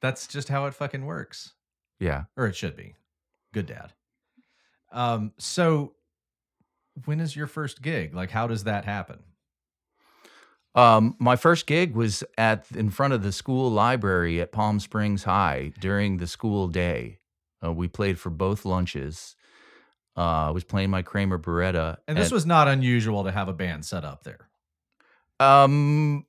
That's 0.00 0.26
just 0.26 0.48
how 0.48 0.64
it 0.66 0.74
fucking 0.74 1.04
works. 1.04 1.52
Yeah. 2.00 2.24
Or 2.36 2.46
it 2.46 2.56
should 2.56 2.74
be. 2.74 2.94
Good 3.52 3.66
dad. 3.66 3.92
Um, 4.92 5.32
so 5.38 5.94
when 7.04 7.20
is 7.20 7.34
your 7.34 7.46
first 7.46 7.82
gig? 7.82 8.14
Like 8.14 8.30
how 8.30 8.46
does 8.46 8.64
that 8.64 8.84
happen? 8.84 9.20
Um, 10.74 11.16
my 11.18 11.36
first 11.36 11.66
gig 11.66 11.94
was 11.94 12.24
at 12.38 12.64
in 12.74 12.88
front 12.90 13.12
of 13.12 13.22
the 13.22 13.32
school 13.32 13.70
library 13.70 14.40
at 14.40 14.52
Palm 14.52 14.80
Springs 14.80 15.24
High 15.24 15.72
during 15.80 16.16
the 16.16 16.26
school 16.26 16.68
day. 16.68 17.18
Uh, 17.64 17.72
we 17.72 17.88
played 17.88 18.18
for 18.18 18.30
both 18.30 18.64
lunches. 18.64 19.36
Uh, 20.16 20.48
I 20.48 20.50
was 20.50 20.64
playing 20.64 20.90
my 20.90 21.02
Kramer 21.02 21.38
Beretta, 21.38 21.98
And 22.08 22.18
this 22.18 22.30
was 22.30 22.44
not 22.44 22.68
unusual 22.68 23.24
to 23.24 23.30
have 23.32 23.48
a 23.48 23.52
band 23.52 23.84
set 23.84 24.04
up 24.04 24.24
there. 24.24 24.48
um 25.40 26.26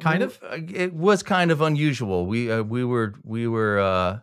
Kind 0.00 0.22
of? 0.22 0.38
uh, 0.44 0.58
It 0.68 0.94
was 0.94 1.24
kind 1.24 1.50
of 1.50 1.60
unusual. 1.60 2.26
We 2.26 2.50
uh, 2.52 2.62
we 2.62 2.84
were 2.84 3.14
we 3.24 3.48
were 3.48 3.80
uh, 3.80 4.18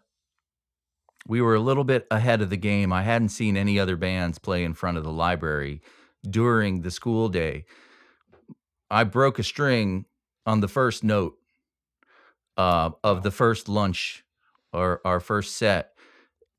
we 1.28 1.42
were 1.42 1.56
a 1.56 1.60
little 1.60 1.84
bit 1.84 2.06
ahead 2.12 2.42
of 2.42 2.50
the 2.50 2.58
game. 2.58 2.94
I 2.94 3.02
hadn't 3.04 3.30
seen 3.30 3.58
any 3.58 3.80
other 3.80 3.96
bands 3.96 4.38
play 4.40 4.64
in 4.64 4.74
front 4.74 4.98
of 4.98 5.04
the 5.04 5.12
library 5.12 5.82
during 6.30 6.82
the 6.82 6.92
school 6.92 7.30
day. 7.30 7.66
I 8.92 9.04
broke 9.04 9.40
a 9.40 9.44
string 9.44 10.06
on 10.46 10.60
the 10.60 10.68
first 10.68 11.04
note 11.04 11.38
uh, 12.58 12.92
of 13.04 13.24
the 13.24 13.32
first 13.32 13.68
lunch 13.68 14.24
or 14.72 15.02
our 15.06 15.20
first 15.20 15.56
set. 15.58 15.92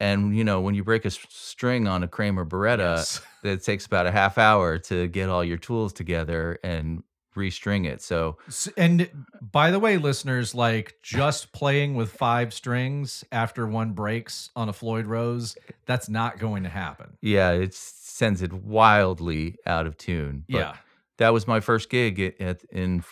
And 0.01 0.37
you 0.37 0.45
know, 0.45 0.61
when 0.61 0.75
you 0.75 0.85
break 0.85 1.05
a 1.05 1.11
string 1.11 1.87
on 1.87 2.03
a 2.03 2.09
Kramer 2.09 2.45
Beretta, 2.45 2.97
Yes. 2.97 3.23
it 3.45 3.63
takes 3.63 3.87
about 3.87 4.07
a 4.07 4.11
half 4.13 4.37
hour 4.37 4.79
to 4.79 5.07
get 5.09 5.29
all 5.31 5.45
your 5.45 5.57
tools 5.59 5.93
together 5.93 6.59
and 6.63 7.03
restring 7.37 7.87
it. 7.87 8.03
So 8.03 8.39
And 8.77 9.09
by 9.41 9.71
the 9.71 9.79
way, 9.79 9.97
listeners, 9.97 10.55
like 10.55 10.97
just 11.03 11.53
playing 11.53 11.95
with 11.95 12.11
five 12.11 12.53
strings 12.53 13.25
after 13.31 13.67
one 13.67 13.93
breaks 13.93 14.51
on 14.57 14.69
a 14.69 14.73
Floyd 14.73 15.07
Rose, 15.07 15.57
that's 15.87 16.09
not 16.09 16.39
going 16.39 16.65
to 16.65 16.69
happen. 16.69 17.17
yeah, 17.23 17.53
it 17.53 17.75
sends 17.75 18.43
it 18.43 18.53
wildly 18.53 19.57
out 19.67 19.87
of 19.87 19.97
tune. 19.97 20.45
But 20.49 20.59
yeah. 20.59 20.75
that 21.19 21.33
was 21.33 21.47
my 21.47 21.61
first 21.61 21.91
gig 21.91 22.19
at, 22.19 22.41
at 22.41 22.65
in 22.65 23.05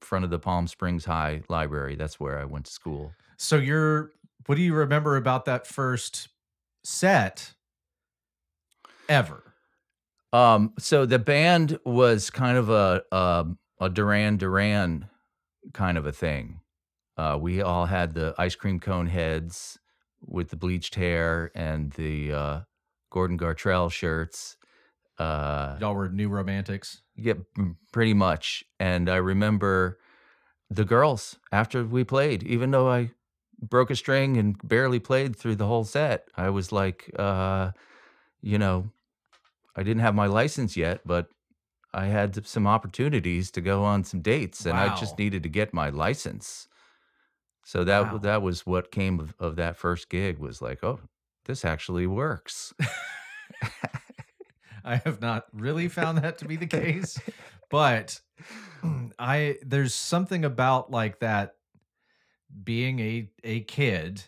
front 0.00 0.24
of 0.24 0.30
the 0.30 0.38
Palm 0.38 0.66
Springs 0.66 1.04
High 1.04 1.42
Library. 1.48 1.96
That's 1.96 2.18
where 2.18 2.38
I 2.38 2.44
went 2.44 2.66
to 2.66 2.72
school. 2.72 3.12
So 3.36 3.56
you're 3.56 4.12
what 4.46 4.56
do 4.56 4.62
you 4.62 4.74
remember 4.74 5.16
about 5.16 5.46
that 5.46 5.66
first 5.66 6.28
set 6.82 7.54
ever? 9.08 9.42
Um, 10.32 10.72
so 10.78 11.06
the 11.06 11.18
band 11.18 11.78
was 11.84 12.30
kind 12.30 12.58
of 12.58 12.70
a 12.70 13.02
a, 13.12 13.46
a 13.80 13.88
Duran 13.88 14.36
Duran 14.36 15.08
kind 15.72 15.98
of 15.98 16.06
a 16.06 16.12
thing. 16.12 16.60
Uh, 17.16 17.38
we 17.40 17.62
all 17.62 17.86
had 17.86 18.14
the 18.14 18.34
ice 18.38 18.54
cream 18.54 18.80
cone 18.80 19.06
heads 19.06 19.78
with 20.20 20.50
the 20.50 20.56
bleached 20.56 20.94
hair 20.94 21.50
and 21.54 21.92
the 21.92 22.32
uh, 22.32 22.60
Gordon 23.10 23.38
Gartrell 23.38 23.90
shirts. 23.90 24.56
Uh, 25.18 25.76
Y'all 25.80 25.94
were 25.94 26.08
new 26.08 26.28
romantics. 26.28 27.02
Yeah, 27.14 27.34
pretty 27.92 28.14
much. 28.14 28.64
And 28.80 29.08
I 29.08 29.16
remember 29.16 29.98
the 30.70 30.84
girls 30.84 31.36
after 31.52 31.84
we 31.84 32.02
played, 32.02 32.42
even 32.42 32.72
though 32.72 32.90
I 32.90 33.12
broke 33.60 33.90
a 33.90 33.96
string 33.96 34.36
and 34.36 34.56
barely 34.66 34.98
played 34.98 35.36
through 35.36 35.56
the 35.56 35.66
whole 35.66 35.84
set, 35.84 36.28
I 36.36 36.50
was 36.50 36.72
like, 36.72 37.10
uh, 37.16 37.70
you 38.40 38.58
know, 38.58 38.90
I 39.76 39.82
didn't 39.84 40.02
have 40.02 40.14
my 40.14 40.26
license 40.26 40.76
yet, 40.76 41.00
but 41.04 41.28
I 41.94 42.06
had 42.06 42.46
some 42.46 42.66
opportunities 42.66 43.50
to 43.52 43.60
go 43.60 43.84
on 43.84 44.04
some 44.04 44.20
dates 44.20 44.66
and 44.66 44.78
I 44.78 44.88
just 44.88 45.18
needed 45.18 45.42
to 45.44 45.48
get 45.48 45.72
my 45.72 45.90
license. 45.90 46.68
So 47.64 47.84
that 47.84 48.12
Wow. 48.12 48.18
that 48.18 48.42
was 48.42 48.66
what 48.66 48.90
came 48.90 49.20
of, 49.20 49.34
of 49.38 49.56
that 49.56 49.76
first 49.76 50.08
gig 50.10 50.38
was 50.38 50.60
like, 50.60 50.82
oh, 50.84 51.00
this 51.46 51.64
actually 51.64 52.06
works. 52.06 52.74
I 54.84 54.96
have 54.96 55.20
not 55.20 55.46
really 55.52 55.88
found 55.88 56.18
that 56.18 56.38
to 56.38 56.44
be 56.46 56.56
the 56.56 56.66
case, 56.66 57.18
but 57.70 58.20
I 59.18 59.56
there's 59.62 59.94
something 59.94 60.44
about 60.44 60.90
like 60.90 61.20
that 61.20 61.56
being 62.62 63.00
a 63.00 63.30
a 63.42 63.60
kid 63.60 64.24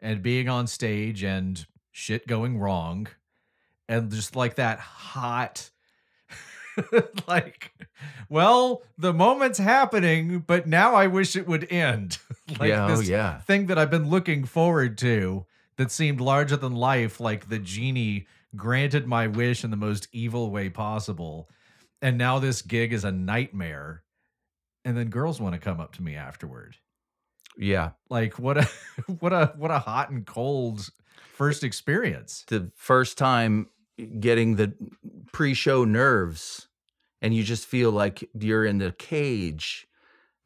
and 0.00 0.22
being 0.22 0.48
on 0.48 0.66
stage 0.66 1.22
and 1.24 1.66
shit 1.90 2.26
going 2.26 2.58
wrong 2.58 3.08
and 3.88 4.10
just 4.10 4.36
like 4.36 4.54
that 4.56 4.78
hot 4.78 5.70
like 7.28 7.72
well 8.28 8.82
the 8.98 9.12
moment's 9.12 9.58
happening 9.58 10.38
but 10.40 10.66
now 10.66 10.94
I 10.94 11.06
wish 11.06 11.36
it 11.36 11.46
would 11.46 11.70
end 11.70 12.18
like 12.58 12.68
yeah, 12.70 12.86
oh 12.86 12.96
this 12.96 13.08
yeah. 13.08 13.40
thing 13.40 13.66
that 13.66 13.78
I've 13.78 13.90
been 13.90 14.08
looking 14.08 14.44
forward 14.44 14.98
to 14.98 15.46
that 15.80 15.90
seemed 15.90 16.20
larger 16.20 16.58
than 16.58 16.74
life, 16.74 17.20
like 17.20 17.48
the 17.48 17.58
genie 17.58 18.26
granted 18.54 19.06
my 19.06 19.26
wish 19.26 19.64
in 19.64 19.70
the 19.70 19.78
most 19.78 20.08
evil 20.12 20.50
way 20.50 20.68
possible. 20.68 21.48
And 22.02 22.18
now 22.18 22.38
this 22.38 22.60
gig 22.60 22.92
is 22.92 23.02
a 23.02 23.10
nightmare. 23.10 24.02
And 24.84 24.94
then 24.94 25.08
girls 25.08 25.40
want 25.40 25.54
to 25.54 25.58
come 25.58 25.80
up 25.80 25.94
to 25.94 26.02
me 26.02 26.16
afterward. 26.16 26.76
Yeah. 27.56 27.92
Like 28.10 28.38
what 28.38 28.58
a 28.58 28.68
what 29.20 29.32
a 29.32 29.54
what 29.56 29.70
a 29.70 29.78
hot 29.78 30.10
and 30.10 30.26
cold 30.26 30.90
first 31.32 31.64
experience. 31.64 32.44
the 32.48 32.70
first 32.76 33.16
time 33.16 33.70
getting 34.18 34.56
the 34.56 34.74
pre-show 35.32 35.86
nerves 35.86 36.68
and 37.22 37.34
you 37.34 37.42
just 37.42 37.66
feel 37.66 37.90
like 37.90 38.28
you're 38.34 38.64
in 38.64 38.78
the 38.78 38.92
cage 38.92 39.86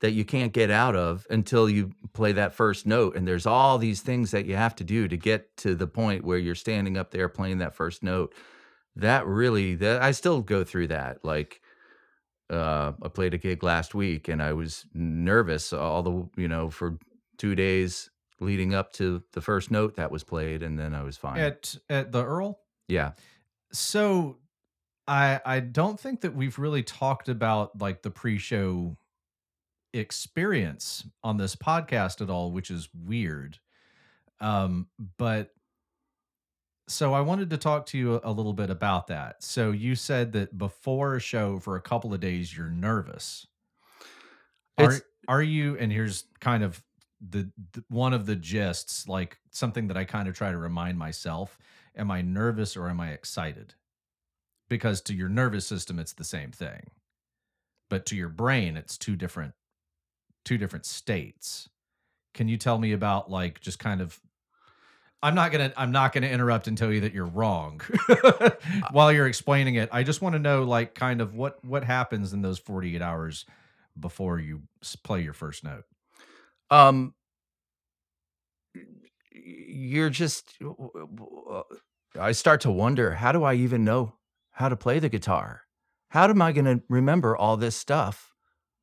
that 0.00 0.12
you 0.12 0.24
can't 0.24 0.52
get 0.52 0.70
out 0.70 0.94
of 0.96 1.26
until 1.30 1.68
you 1.68 1.90
play 2.12 2.32
that 2.32 2.52
first 2.52 2.84
note 2.86 3.16
and 3.16 3.26
there's 3.26 3.46
all 3.46 3.78
these 3.78 4.02
things 4.02 4.32
that 4.32 4.44
you 4.44 4.54
have 4.54 4.74
to 4.74 4.84
do 4.84 5.08
to 5.08 5.16
get 5.16 5.56
to 5.56 5.74
the 5.74 5.86
point 5.86 6.24
where 6.24 6.36
you're 6.36 6.54
standing 6.54 6.98
up 6.98 7.10
there 7.10 7.28
playing 7.28 7.58
that 7.58 7.74
first 7.74 8.02
note. 8.02 8.34
That 8.96 9.26
really 9.26 9.74
that 9.76 10.02
I 10.02 10.10
still 10.10 10.42
go 10.42 10.62
through 10.62 10.88
that 10.88 11.24
like 11.24 11.60
uh 12.50 12.92
I 13.02 13.08
played 13.08 13.34
a 13.34 13.38
gig 13.38 13.62
last 13.62 13.94
week 13.94 14.28
and 14.28 14.42
I 14.42 14.52
was 14.52 14.84
nervous 14.92 15.72
all 15.72 16.02
the 16.02 16.28
you 16.40 16.48
know 16.48 16.70
for 16.70 16.98
2 17.38 17.54
days 17.54 18.10
leading 18.40 18.74
up 18.74 18.92
to 18.94 19.22
the 19.32 19.40
first 19.40 19.70
note 19.70 19.96
that 19.96 20.10
was 20.10 20.22
played 20.22 20.62
and 20.62 20.78
then 20.78 20.94
I 20.94 21.02
was 21.02 21.16
fine. 21.16 21.38
At 21.38 21.76
at 21.88 22.12
the 22.12 22.24
Earl. 22.24 22.60
yeah. 22.88 23.12
So 23.72 24.36
I 25.06 25.40
I 25.44 25.60
don't 25.60 25.98
think 25.98 26.22
that 26.22 26.34
we've 26.34 26.58
really 26.58 26.82
talked 26.82 27.28
about 27.28 27.80
like 27.80 28.02
the 28.02 28.10
pre-show 28.10 28.96
experience 29.92 31.04
on 31.22 31.36
this 31.36 31.54
podcast 31.56 32.20
at 32.20 32.30
all, 32.30 32.50
which 32.50 32.70
is 32.70 32.88
weird. 32.94 33.58
Um, 34.40 34.88
but 35.18 35.52
so 36.88 37.14
I 37.14 37.20
wanted 37.22 37.50
to 37.50 37.56
talk 37.58 37.86
to 37.86 37.98
you 37.98 38.20
a 38.22 38.32
little 38.32 38.52
bit 38.52 38.68
about 38.70 39.06
that. 39.06 39.42
So 39.42 39.70
you 39.70 39.94
said 39.94 40.32
that 40.32 40.58
before 40.58 41.16
a 41.16 41.20
show 41.20 41.58
for 41.58 41.76
a 41.76 41.80
couple 41.80 42.12
of 42.12 42.20
days 42.20 42.54
you're 42.54 42.68
nervous. 42.70 43.46
Are 44.78 44.84
It's- 44.84 45.02
are 45.26 45.42
you 45.42 45.76
and 45.78 45.90
here's 45.90 46.24
kind 46.40 46.62
of 46.62 46.82
the, 47.26 47.50
the 47.72 47.82
one 47.88 48.12
of 48.12 48.26
the 48.26 48.36
gists 48.36 49.08
like 49.08 49.38
something 49.50 49.86
that 49.88 49.96
I 49.96 50.04
kind 50.04 50.28
of 50.28 50.34
try 50.36 50.50
to 50.50 50.58
remind 50.58 50.98
myself 50.98 51.56
am 51.96 52.10
I 52.10 52.20
nervous 52.20 52.76
or 52.76 52.90
am 52.90 53.00
I 53.00 53.12
excited? 53.12 53.74
Because 54.68 55.00
to 55.02 55.14
your 55.14 55.28
nervous 55.28 55.66
system 55.66 55.98
it's 55.98 56.12
the 56.14 56.24
same 56.24 56.50
thing. 56.52 56.90
But 57.90 58.06
to 58.06 58.16
your 58.16 58.28
brain 58.28 58.76
it's 58.76 58.98
two 58.98 59.16
different 59.16 59.54
two 60.44 60.58
different 60.58 60.86
states. 60.86 61.68
Can 62.34 62.48
you 62.48 62.56
tell 62.56 62.78
me 62.78 62.92
about 62.92 63.30
like 63.30 63.60
just 63.60 63.78
kind 63.78 64.00
of 64.00 64.20
I'm 65.22 65.34
not 65.34 65.52
going 65.52 65.70
to 65.70 65.80
I'm 65.80 65.92
not 65.92 66.12
to 66.12 66.30
interrupt 66.30 66.68
and 66.68 66.76
tell 66.76 66.92
you 66.92 67.00
that 67.02 67.14
you're 67.14 67.24
wrong 67.26 67.80
while 68.90 69.10
you're 69.12 69.26
explaining 69.26 69.76
it. 69.76 69.88
I 69.92 70.02
just 70.02 70.20
want 70.20 70.34
to 70.34 70.38
know 70.38 70.64
like 70.64 70.94
kind 70.94 71.20
of 71.20 71.34
what 71.34 71.64
what 71.64 71.84
happens 71.84 72.32
in 72.32 72.42
those 72.42 72.58
48 72.58 73.00
hours 73.00 73.46
before 73.98 74.38
you 74.38 74.62
play 75.02 75.22
your 75.22 75.32
first 75.32 75.64
note. 75.64 75.84
um 76.70 77.14
you're 79.32 80.10
just 80.10 80.56
i 82.18 82.32
start 82.32 82.60
to 82.60 82.70
wonder 82.70 83.12
how 83.12 83.32
do 83.32 83.42
i 83.44 83.54
even 83.54 83.84
know 83.84 84.14
how 84.54 84.68
to 84.68 84.76
play 84.76 84.98
the 84.98 85.08
guitar 85.08 85.62
how 86.08 86.24
am 86.28 86.42
i 86.42 86.52
going 86.52 86.64
to 86.64 86.82
remember 86.88 87.36
all 87.36 87.56
this 87.56 87.76
stuff 87.76 88.32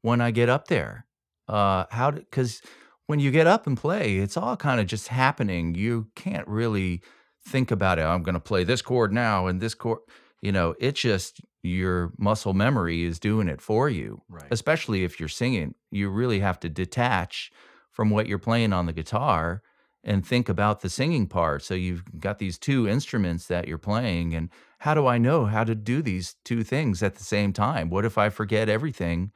when 0.02 0.22
i 0.22 0.32
get 0.32 0.50
up 0.50 0.68
there 0.68 1.06
uh 1.48 1.86
how 1.92 2.12
because 2.12 2.62
when 3.08 3.20
you 3.20 3.32
get 3.32 3.48
up 3.48 3.68
and 3.68 3.78
play 3.78 4.18
it's 4.18 4.38
all 4.38 4.56
kind 4.56 4.80
of 4.80 4.88
just 4.88 5.10
happening 5.10 5.76
you 5.76 6.08
can't 6.16 6.48
really 6.48 7.02
think 7.46 7.72
about 7.72 8.00
it 8.00 8.04
i'm 8.04 8.24
going 8.24 8.34
to 8.34 8.40
play 8.40 8.64
this 8.64 8.82
chord 8.82 9.12
now 9.12 9.48
and 9.48 9.60
this 9.60 9.74
chord 9.74 10.00
you 10.42 10.52
know 10.52 10.76
it's 10.80 11.02
just 11.02 11.42
your 11.64 12.12
muscle 12.18 12.54
memory 12.54 13.04
is 13.04 13.20
doing 13.20 13.48
it 13.48 13.62
for 13.62 13.90
you 13.90 14.22
Right. 14.30 14.48
especially 14.52 15.04
if 15.04 15.20
you're 15.20 15.30
singing 15.30 15.76
you 15.92 16.10
really 16.10 16.40
have 16.40 16.60
to 16.60 16.70
detach 16.70 17.52
from 17.92 18.10
what 18.10 18.28
you're 18.28 18.40
playing 18.40 18.74
on 18.74 18.86
the 18.86 18.94
guitar 18.94 19.62
and 20.04 20.26
think 20.26 20.50
about 20.50 20.82
the 20.82 20.90
singing 20.90 21.28
part. 21.28 21.62
So 21.64 21.74
you've 21.74 22.04
got 22.20 22.40
these 22.40 22.58
two 22.58 22.88
instruments 22.88 23.46
that 23.48 23.68
you're 23.68 23.78
playing, 23.78 24.34
and 24.34 24.50
how 24.82 24.96
do 24.96 25.06
I 25.06 25.20
know 25.20 25.46
how 25.46 25.64
to 25.64 25.76
do 25.76 26.02
these 26.02 26.36
two 26.44 26.64
things 26.64 27.04
at 27.04 27.14
the 27.14 27.24
same 27.24 27.54
time? 27.54 27.92
What 27.92 28.04
if 28.04 28.18
I 28.18 28.30
forget 28.30 28.68
everything? 28.68 29.32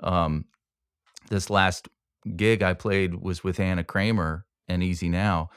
Um, 0.00 0.44
this 1.30 1.48
last 1.48 1.88
gig 2.36 2.62
I 2.62 2.74
played 2.74 3.14
was 3.14 3.42
with 3.42 3.58
Anna 3.58 3.82
Kramer 3.82 4.44
and 4.68 4.82
Easy 4.82 5.08
Now, 5.08 5.48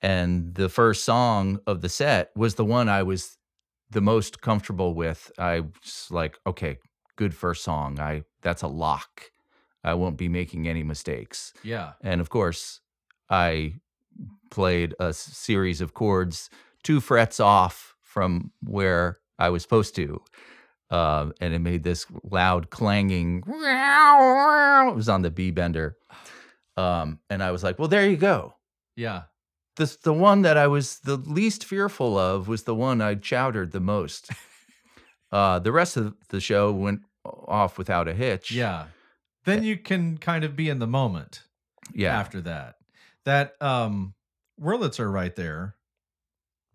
and 0.00 0.54
the 0.54 0.68
first 0.68 1.04
song 1.04 1.58
of 1.66 1.80
the 1.80 1.88
set 1.88 2.30
was 2.36 2.54
the 2.54 2.64
one 2.64 2.88
I 2.88 3.02
was 3.02 3.38
the 3.90 4.00
most 4.00 4.40
comfortable 4.40 4.94
with. 4.94 5.32
I 5.36 5.60
was 5.60 6.06
like, 6.08 6.38
okay, 6.46 6.78
good 7.16 7.34
first 7.34 7.64
song. 7.64 7.98
I 7.98 8.22
that's 8.40 8.62
a 8.62 8.68
lock. 8.68 9.32
I 9.82 9.94
won't 9.94 10.16
be 10.16 10.28
making 10.28 10.68
any 10.68 10.84
mistakes. 10.84 11.52
Yeah. 11.64 11.94
And 12.02 12.20
of 12.20 12.30
course, 12.30 12.80
I 13.28 13.80
played 14.48 14.94
a 15.00 15.12
series 15.12 15.80
of 15.80 15.92
chords 15.92 16.50
two 16.82 17.00
frets 17.00 17.40
off 17.40 17.89
from 18.10 18.50
where 18.64 19.18
I 19.38 19.50
was 19.50 19.62
supposed 19.62 19.94
to. 19.94 20.20
Uh, 20.90 21.30
and 21.40 21.54
it 21.54 21.60
made 21.60 21.84
this 21.84 22.04
loud 22.24 22.68
clanging. 22.70 23.44
It 23.46 23.46
was 24.96 25.08
on 25.08 25.22
the 25.22 25.30
B 25.30 25.52
bender. 25.52 25.96
Um, 26.76 27.20
and 27.30 27.40
I 27.42 27.52
was 27.52 27.62
like, 27.62 27.78
well, 27.78 27.86
there 27.86 28.08
you 28.10 28.16
go. 28.16 28.54
Yeah. 28.96 29.22
This, 29.76 29.94
the 29.96 30.12
one 30.12 30.42
that 30.42 30.56
I 30.56 30.66
was 30.66 30.98
the 31.00 31.16
least 31.16 31.64
fearful 31.64 32.18
of 32.18 32.48
was 32.48 32.64
the 32.64 32.74
one 32.74 33.00
I 33.00 33.14
chowdered 33.14 33.70
the 33.70 33.80
most. 33.80 34.30
uh, 35.32 35.60
the 35.60 35.70
rest 35.70 35.96
of 35.96 36.14
the 36.30 36.40
show 36.40 36.72
went 36.72 37.02
off 37.24 37.78
without 37.78 38.08
a 38.08 38.14
hitch. 38.14 38.50
Yeah. 38.50 38.86
Then 39.44 39.62
you 39.62 39.76
can 39.76 40.18
kind 40.18 40.42
of 40.42 40.56
be 40.56 40.68
in 40.68 40.80
the 40.80 40.86
moment 40.88 41.44
Yeah. 41.94 42.18
after 42.18 42.40
that. 42.42 42.74
That 43.24 43.54
um 43.62 44.14
Wurlitzer 44.60 45.10
right 45.10 45.34
there, 45.36 45.76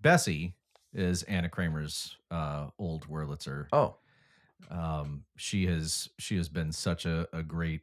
Bessie 0.01 0.54
is 0.95 1.23
Anna 1.23 1.49
Kramer's 1.49 2.17
uh 2.31 2.67
old 2.79 3.07
Wurlitzer. 3.07 3.67
oh, 3.73 3.97
Um 4.71 5.25
she 5.37 5.67
has 5.67 6.09
she 6.17 6.37
has 6.37 6.49
been 6.49 6.71
such 6.71 7.05
a, 7.05 7.27
a 7.33 7.43
great 7.43 7.81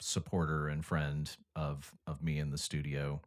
supporter 0.00 0.68
and 0.68 0.84
friend 0.84 1.30
of 1.54 1.92
of 2.06 2.22
me 2.22 2.38
in 2.38 2.50
the 2.50 2.58
studio. 2.58 3.20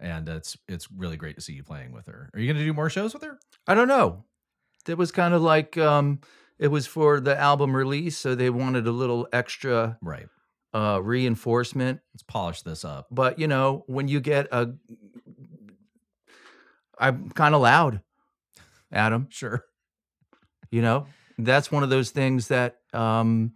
And 0.00 0.28
it's 0.28 0.56
it's 0.68 0.90
really 0.90 1.16
great 1.16 1.36
to 1.36 1.42
see 1.42 1.52
you 1.52 1.62
playing 1.62 1.92
with 1.92 2.06
her. 2.06 2.28
Are 2.34 2.40
you 2.40 2.52
gonna 2.52 2.64
do 2.64 2.72
more 2.72 2.90
shows 2.90 3.14
with 3.14 3.22
her? 3.22 3.38
I 3.66 3.74
don't 3.74 3.88
know. 3.88 4.24
It 4.88 4.98
was 4.98 5.12
kind 5.12 5.32
of 5.32 5.42
like 5.42 5.78
um, 5.78 6.20
it 6.58 6.68
was 6.68 6.86
for 6.86 7.20
the 7.20 7.38
album 7.38 7.76
release, 7.76 8.16
so 8.18 8.34
they 8.34 8.50
wanted 8.50 8.86
a 8.86 8.90
little 8.90 9.28
extra 9.32 9.96
Right. 10.02 10.26
uh, 10.74 10.98
reinforcement. 11.02 12.00
Let's 12.14 12.24
polish 12.24 12.62
this 12.62 12.84
up. 12.84 13.06
But 13.12 13.38
you 13.38 13.46
know, 13.46 13.84
when 13.86 14.08
you 14.08 14.18
get 14.20 14.48
a, 14.50 14.72
I'm 17.02 17.30
kind 17.30 17.54
of 17.54 17.60
loud, 17.60 18.00
Adam. 18.92 19.26
Sure. 19.30 19.64
You 20.70 20.80
know, 20.82 21.06
that's 21.36 21.70
one 21.70 21.82
of 21.82 21.90
those 21.90 22.10
things 22.10 22.48
that 22.48 22.76
um, 22.94 23.52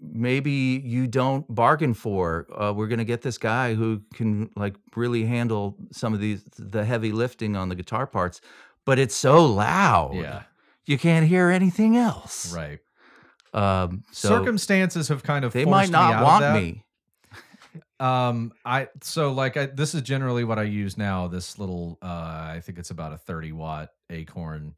maybe 0.00 0.82
you 0.84 1.06
don't 1.06 1.44
bargain 1.54 1.94
for. 1.94 2.46
Uh, 2.52 2.72
we're 2.72 2.88
gonna 2.88 3.04
get 3.04 3.22
this 3.22 3.38
guy 3.38 3.74
who 3.74 4.00
can 4.14 4.50
like 4.56 4.74
really 4.96 5.24
handle 5.24 5.76
some 5.92 6.14
of 6.14 6.20
these 6.20 6.42
the 6.58 6.84
heavy 6.84 7.12
lifting 7.12 7.54
on 7.56 7.68
the 7.68 7.74
guitar 7.74 8.06
parts, 8.06 8.40
but 8.84 8.98
it's 8.98 9.14
so 9.14 9.44
loud. 9.44 10.14
Yeah. 10.14 10.42
you 10.86 10.98
can't 10.98 11.26
hear 11.26 11.50
anything 11.50 11.96
else. 11.96 12.52
Right. 12.54 12.80
Um, 13.52 14.02
so 14.12 14.28
Circumstances 14.28 15.08
have 15.08 15.22
kind 15.22 15.44
of 15.44 15.52
they 15.52 15.64
forced 15.64 15.70
might 15.70 15.88
me 15.88 15.92
not 15.92 16.14
out 16.14 16.24
want 16.24 16.54
me. 16.62 16.84
Um, 17.98 18.52
I 18.64 18.88
so 19.02 19.32
like 19.32 19.56
I 19.56 19.66
this 19.66 19.94
is 19.94 20.02
generally 20.02 20.44
what 20.44 20.58
I 20.58 20.64
use 20.64 20.98
now. 20.98 21.28
This 21.28 21.58
little, 21.58 21.98
uh, 22.02 22.06
I 22.54 22.60
think 22.62 22.78
it's 22.78 22.90
about 22.90 23.12
a 23.12 23.18
thirty 23.18 23.52
watt 23.52 23.92
Acorn, 24.10 24.74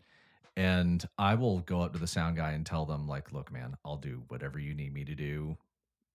and 0.56 1.06
I 1.18 1.34
will 1.34 1.60
go 1.60 1.80
up 1.82 1.92
to 1.94 1.98
the 1.98 2.06
sound 2.06 2.36
guy 2.36 2.52
and 2.52 2.64
tell 2.64 2.84
them 2.84 3.08
like, 3.08 3.32
look, 3.32 3.52
man, 3.52 3.76
I'll 3.84 3.96
do 3.96 4.22
whatever 4.28 4.58
you 4.58 4.74
need 4.74 4.94
me 4.94 5.04
to 5.04 5.14
do. 5.14 5.56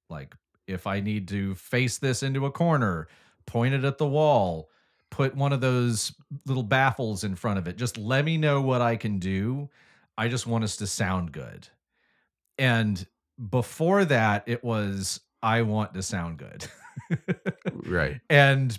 Like 0.10 0.36
if 0.68 0.88
I 0.88 1.00
need 1.00 1.28
to 1.30 1.56
face 1.56 1.98
this 1.98 2.24
into 2.24 2.46
a 2.46 2.52
corner, 2.52 3.08
point 3.46 3.74
it 3.74 3.84
at 3.84 3.98
the 3.98 4.08
wall, 4.08 4.70
put 5.10 5.36
one 5.36 5.54
of 5.54 5.62
those 5.62 6.14
little 6.46 6.64
baffles 6.64 7.24
in 7.24 7.36
front 7.36 7.58
of 7.60 7.68
it. 7.68 7.78
Just 7.78 7.98
let 7.98 8.26
me 8.26 8.38
know 8.38 8.62
what 8.62 8.82
I 8.82 8.96
can 8.96 9.20
do. 9.20 9.70
I 10.18 10.28
just 10.28 10.48
want 10.48 10.64
us 10.64 10.78
to 10.78 10.88
sound 10.88 11.32
good. 11.32 11.68
And 12.58 13.06
before 13.50 14.06
that, 14.06 14.44
it 14.48 14.64
was 14.64 15.20
I 15.42 15.64
want 15.64 15.94
to 15.96 16.02
sound 16.02 16.38
good. 16.38 16.66
Right. 17.86 18.20
and 18.30 18.78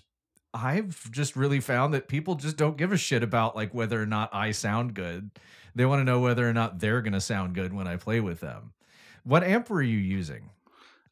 I've 0.52 1.10
just 1.10 1.36
really 1.36 1.60
found 1.60 1.94
that 1.94 2.08
people 2.08 2.36
just 2.36 2.56
don't 2.56 2.76
give 2.76 2.92
a 2.92 2.96
shit 2.96 3.22
about 3.22 3.56
like 3.56 3.74
whether 3.74 4.00
or 4.00 4.06
not 4.06 4.30
I 4.32 4.52
sound 4.52 4.94
good. 4.94 5.30
They 5.74 5.84
want 5.84 6.00
to 6.00 6.04
know 6.04 6.20
whether 6.20 6.48
or 6.48 6.52
not 6.52 6.78
they're 6.78 7.02
going 7.02 7.14
to 7.14 7.20
sound 7.20 7.54
good 7.54 7.72
when 7.72 7.88
I 7.88 7.96
play 7.96 8.20
with 8.20 8.40
them. 8.40 8.72
What 9.24 9.42
amp 9.42 9.68
were 9.68 9.82
you 9.82 9.98
using? 9.98 10.50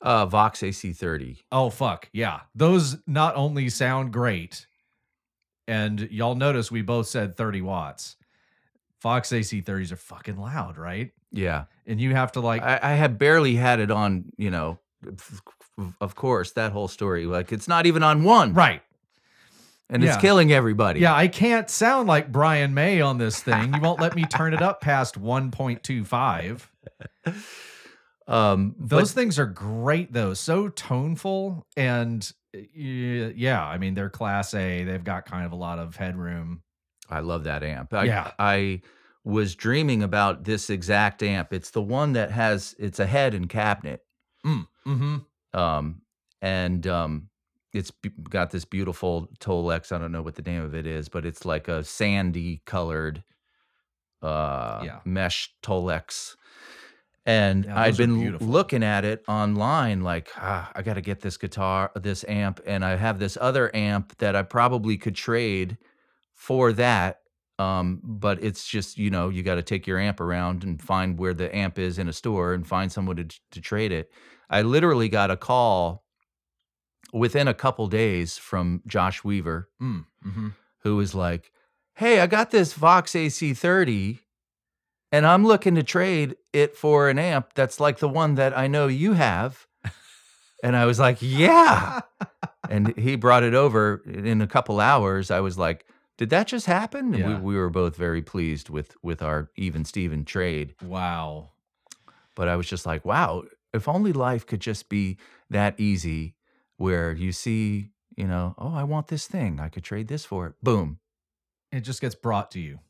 Uh, 0.01 0.27
Vox 0.27 0.61
AC30. 0.61 1.39
Oh 1.51 1.71
fuck. 1.71 2.09
Yeah. 2.13 2.41
Those 2.55 2.99
not 3.07 3.35
only 3.37 3.69
sound 3.69 4.13
great 4.13 4.67
and 5.67 6.01
y'all 6.11 6.35
notice 6.35 6.71
we 6.71 6.83
both 6.83 7.07
said 7.07 7.37
30 7.37 7.63
watts. 7.63 8.17
Vox 9.01 9.31
AC30s 9.31 9.91
are 9.91 9.97
fucking 9.97 10.37
loud, 10.37 10.77
right? 10.77 11.11
Yeah. 11.33 11.65
And 11.87 12.01
you 12.01 12.15
have 12.15 12.33
to 12.33 12.41
like 12.41 12.63
I, 12.63 12.79
I 12.83 12.93
had 12.93 13.19
barely 13.19 13.55
had 13.55 13.81
it 13.81 13.91
on, 13.91 14.27
you 14.37 14.51
know, 14.51 14.79
of 16.01 16.15
course, 16.15 16.53
that 16.53 16.73
whole 16.73 16.89
story. 16.89 17.27
Like 17.27 17.53
it's 17.53 17.69
not 17.69 17.87
even 17.87 18.03
on 18.03 18.25
one. 18.25 18.55
right. 18.55 18.83
And 19.91 20.03
Yeah. 20.03 20.15
it's 20.15 20.21
killing 20.23 20.53
everybody. 20.53 21.01
Yeah, 21.01 21.15
I 21.15 21.29
can't 21.29 21.69
sound 21.69 22.09
like 22.09 22.33
Brian 22.33 22.73
May 22.73 23.03
on 23.03 23.19
this 23.19 23.43
thing. 23.43 23.75
You 23.75 23.81
won't 23.83 24.01
let 24.01 24.17
me 24.17 24.25
turn 24.25 24.55
it 24.55 24.63
up 24.63 24.81
past 24.81 25.21
1.25. 25.21 26.69
Um, 28.29 28.77
Those 28.79 29.13
but 29.13 29.21
things 29.21 29.39
are 29.41 29.47
great 29.47 30.13
though. 30.13 30.33
So 30.33 30.69
toneful 30.69 31.67
and 31.77 32.31
yeah, 32.73 33.67
I 33.67 33.79
mean 33.79 33.95
they're 33.95 34.09
class 34.11 34.55
A. 34.55 34.85
They've 34.85 35.03
got 35.03 35.27
kind 35.27 35.45
of 35.45 35.51
a 35.53 35.57
lot 35.57 35.81
of 35.81 35.97
headroom. 35.97 36.63
I 37.11 37.19
love 37.19 37.45
that 37.45 37.63
amp. 37.65 37.93
I, 37.93 38.05
Yeah. 38.05 38.31
I 38.39 38.83
was 39.25 39.57
dreaming 39.57 40.03
about 40.05 40.45
this 40.45 40.71
exact 40.71 41.23
amp. 41.23 41.53
It's 41.53 41.71
the 41.71 41.83
one 41.83 42.13
that 42.13 42.31
has, 42.31 42.75
it's 42.79 43.01
a 43.01 43.07
head 43.07 43.35
and 43.35 43.49
cabinet. 43.49 44.03
Mm-hmm. 44.47 45.17
Um, 45.55 46.03
and 46.41 46.87
um, 46.87 47.29
it's 47.73 47.93
got 48.29 48.51
this 48.51 48.65
beautiful 48.65 49.29
Tolex. 49.39 49.93
I 49.93 49.99
don't 49.99 50.13
know 50.13 50.23
what 50.23 50.35
the 50.35 50.43
name 50.43 50.63
of 50.63 50.75
it 50.75 50.87
is, 50.87 51.09
but 51.09 51.25
it's 51.25 51.45
like 51.45 51.69
a 51.69 51.85
sandy 51.85 52.63
colored 52.67 53.23
uh, 54.23 54.83
Yeah. 54.85 55.01
mesh 55.05 55.55
Tolex. 55.63 56.37
And 57.25 57.65
Yeah, 57.67 57.81
I'd 57.81 57.95
are 57.95 57.97
been 57.97 58.39
looking 58.39 58.83
at 58.83 59.05
it 59.05 59.25
online, 59.29 60.03
like 60.03 60.31
ah, 60.37 60.71
I 60.75 60.83
got 60.83 60.95
to 60.95 61.01
get 61.01 61.21
this 61.21 61.37
guitar, 61.37 61.93
this 61.95 62.25
amp, 62.27 62.61
and 62.67 62.85
I 62.85 62.97
have 62.97 63.21
this 63.21 63.39
other 63.41 63.71
amp 63.75 64.17
that 64.19 64.35
I 64.35 64.43
probably 64.43 64.97
could 64.97 65.15
trade 65.15 65.79
for 66.35 66.73
that. 66.73 67.22
Um, 67.63 68.01
but 68.03 68.43
it's 68.43 68.67
just 68.67 68.99
you 68.99 69.11
know 69.11 69.29
you 69.29 69.43
got 69.43 69.55
to 69.57 69.63
take 69.63 69.87
your 69.87 69.99
amp 69.99 70.21
around 70.21 70.65
and 70.65 70.81
find 70.81 71.19
where 71.19 71.35
the 71.35 71.55
amp 71.55 71.79
is 71.79 71.99
in 71.99 72.09
a 72.09 72.13
store 72.13 72.55
and 72.55 72.67
find 72.67 72.91
someone 72.91 73.17
to 73.17 73.27
to 73.53 73.61
trade 73.61 73.93
it. 73.93 74.11
I 74.51 74.63
literally 74.63 75.09
got 75.09 75.31
a 75.31 75.37
call 75.37 76.05
within 77.13 77.49
a 77.49 77.55
couple 77.55 77.87
days 77.89 78.39
from 78.39 78.83
Josh 78.87 79.23
Weaver, 79.25 79.69
Mm, 79.81 80.05
mm-hmm. 80.27 80.49
who 80.83 80.97
was 80.97 81.15
like, 81.15 81.53
Hey, 81.95 82.21
I 82.21 82.27
got 82.27 82.51
this 82.51 82.73
Vox 82.73 83.13
AC30 83.13 84.21
and 85.11 85.27
I'm 85.27 85.45
looking 85.47 85.75
to 85.75 85.83
trade 85.83 86.37
it 86.53 86.77
for 86.77 87.09
an 87.11 87.19
amp 87.19 87.53
that's 87.55 87.79
like 87.81 87.99
the 87.99 88.09
one 88.09 88.35
that 88.37 88.57
I 88.57 88.67
know 88.67 88.87
you 88.89 89.13
have. 89.13 89.67
And 90.65 90.77
I 90.77 90.87
was 90.87 90.99
like, 90.99 91.19
Yeah. 91.21 92.01
and 92.71 92.97
he 92.97 93.17
brought 93.17 93.43
it 93.43 93.55
over 93.55 94.03
in 94.07 94.41
a 94.41 94.47
couple 94.47 94.81
hours. 94.81 95.31
I 95.31 95.41
was 95.41 95.59
like, 95.59 95.85
Did 96.19 96.31
that 96.31 96.47
just 96.47 96.67
happen? 96.67 97.13
Yeah. 97.15 97.39
we, 97.39 97.55
we 97.55 97.57
were 97.57 97.71
both 97.71 97.97
very 97.97 98.23
pleased 98.23 98.69
with 98.69 98.97
with 99.03 99.23
our 99.23 99.51
even 99.57 99.85
Steven 99.85 100.25
trade. 100.25 100.75
Wow. 100.83 101.51
But 102.35 102.49
I 102.49 102.57
was 102.57 102.67
just 102.67 102.87
like, 102.87 103.05
wow, 103.05 103.45
if 103.73 103.89
only 103.89 104.13
life 104.13 104.47
could 104.47 104.61
just 104.61 104.89
be 104.89 105.19
that 105.51 105.79
easy 105.79 106.35
where 106.77 107.13
you 107.13 107.33
see, 107.33 107.91
you 108.17 108.27
know, 108.27 108.55
oh, 108.59 108.75
I 108.75 108.85
want 108.85 109.09
this 109.09 109.27
thing. 109.27 109.61
I 109.61 109.69
could 109.69 109.85
trade 109.85 110.09
this 110.09 110.25
for 110.25 110.47
it. 110.47 110.55
Boom. 110.63 110.99
It 111.71 111.81
just 111.81 112.01
gets 112.01 112.15
brought 112.15 112.51
to 112.53 112.61
you. 112.61 112.81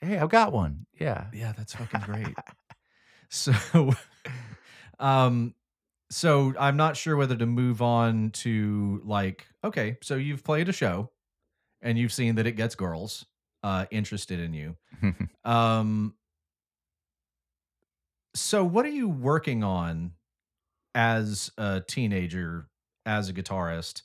Hey, 0.00 0.18
I've 0.18 0.30
got 0.30 0.52
one. 0.52 0.86
Yeah. 0.98 1.26
Yeah, 1.32 1.52
that's 1.56 1.74
fucking 1.74 2.00
great. 2.00 2.34
so 3.28 3.54
um 4.98 5.54
so 6.10 6.52
I'm 6.58 6.76
not 6.76 6.96
sure 6.96 7.16
whether 7.16 7.36
to 7.36 7.46
move 7.46 7.80
on 7.80 8.30
to 8.30 9.00
like 9.04 9.46
okay, 9.64 9.98
so 10.02 10.16
you've 10.16 10.44
played 10.44 10.68
a 10.68 10.72
show 10.72 11.10
and 11.82 11.98
you've 11.98 12.12
seen 12.12 12.36
that 12.36 12.46
it 12.46 12.52
gets 12.52 12.74
girls 12.74 13.26
uh 13.62 13.86
interested 13.90 14.40
in 14.40 14.52
you. 14.54 14.76
Um 15.44 16.14
so 18.34 18.64
what 18.64 18.86
are 18.86 18.90
you 18.90 19.08
working 19.08 19.62
on 19.62 20.12
as 20.94 21.50
a 21.58 21.82
teenager 21.86 22.68
as 23.04 23.28
a 23.28 23.32
guitarist? 23.32 24.02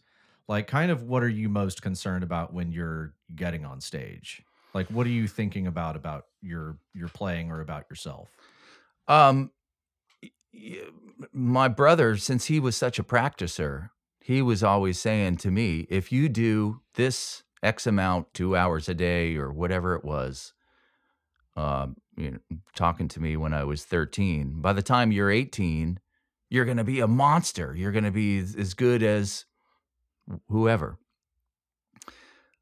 like 0.48 0.68
kind 0.68 0.92
of 0.92 1.04
what 1.04 1.24
are 1.24 1.30
you 1.30 1.50
most 1.50 1.82
concerned 1.82 2.24
about 2.24 2.54
when 2.54 2.72
you're 2.72 3.13
getting 3.36 3.66
on 3.66 3.82
stage? 3.82 4.42
Like 4.74 4.88
what 4.88 5.06
are 5.08 5.12
you 5.12 5.28
thinking 5.28 5.68
about 5.68 5.96
about 5.96 6.26
your 6.42 6.78
your 6.94 7.10
playing 7.10 7.52
or 7.52 7.62
about 7.62 7.86
yourself? 7.90 8.30
Um, 9.08 9.52
my 11.32 11.68
brother, 11.68 12.18
since 12.18 12.46
he 12.46 12.60
was 12.60 12.76
such 12.76 13.00
a 13.00 13.04
practicer, 13.04 13.90
he 14.20 14.42
was 14.42 14.63
always 14.63 15.00
saying 15.00 15.38
to 15.38 15.52
me, 15.52 15.88
if 15.90 16.12
you 16.12 16.30
do 16.30 16.82
this 16.96 17.44
X 17.68 17.86
amount, 17.86 18.34
two 18.34 18.56
hours 18.56 18.90
a 18.90 18.94
day 18.94 19.36
or 19.36 19.52
whatever 19.52 19.96
it 19.96 20.06
was, 20.06 20.54
um, 21.56 21.98
you 22.16 22.32
know, 22.32 22.58
talking 22.76 23.08
to 23.10 23.20
me 23.20 23.36
when 23.38 23.54
I 23.54 23.64
was 23.64 23.84
13, 23.84 24.62
by 24.62 24.74
the 24.74 24.82
time 24.82 25.12
you're 25.12 25.30
18, 25.30 26.00
you're 26.50 26.66
going 26.66 26.78
to 26.78 26.84
be 26.84 27.02
a 27.02 27.08
monster. 27.08 27.76
You're 27.76 27.92
going 27.92 28.06
to 28.06 28.12
be 28.12 28.40
as 28.40 28.56
as 28.56 28.74
good 28.74 29.04
as 29.04 29.46
whoever. 30.50 30.98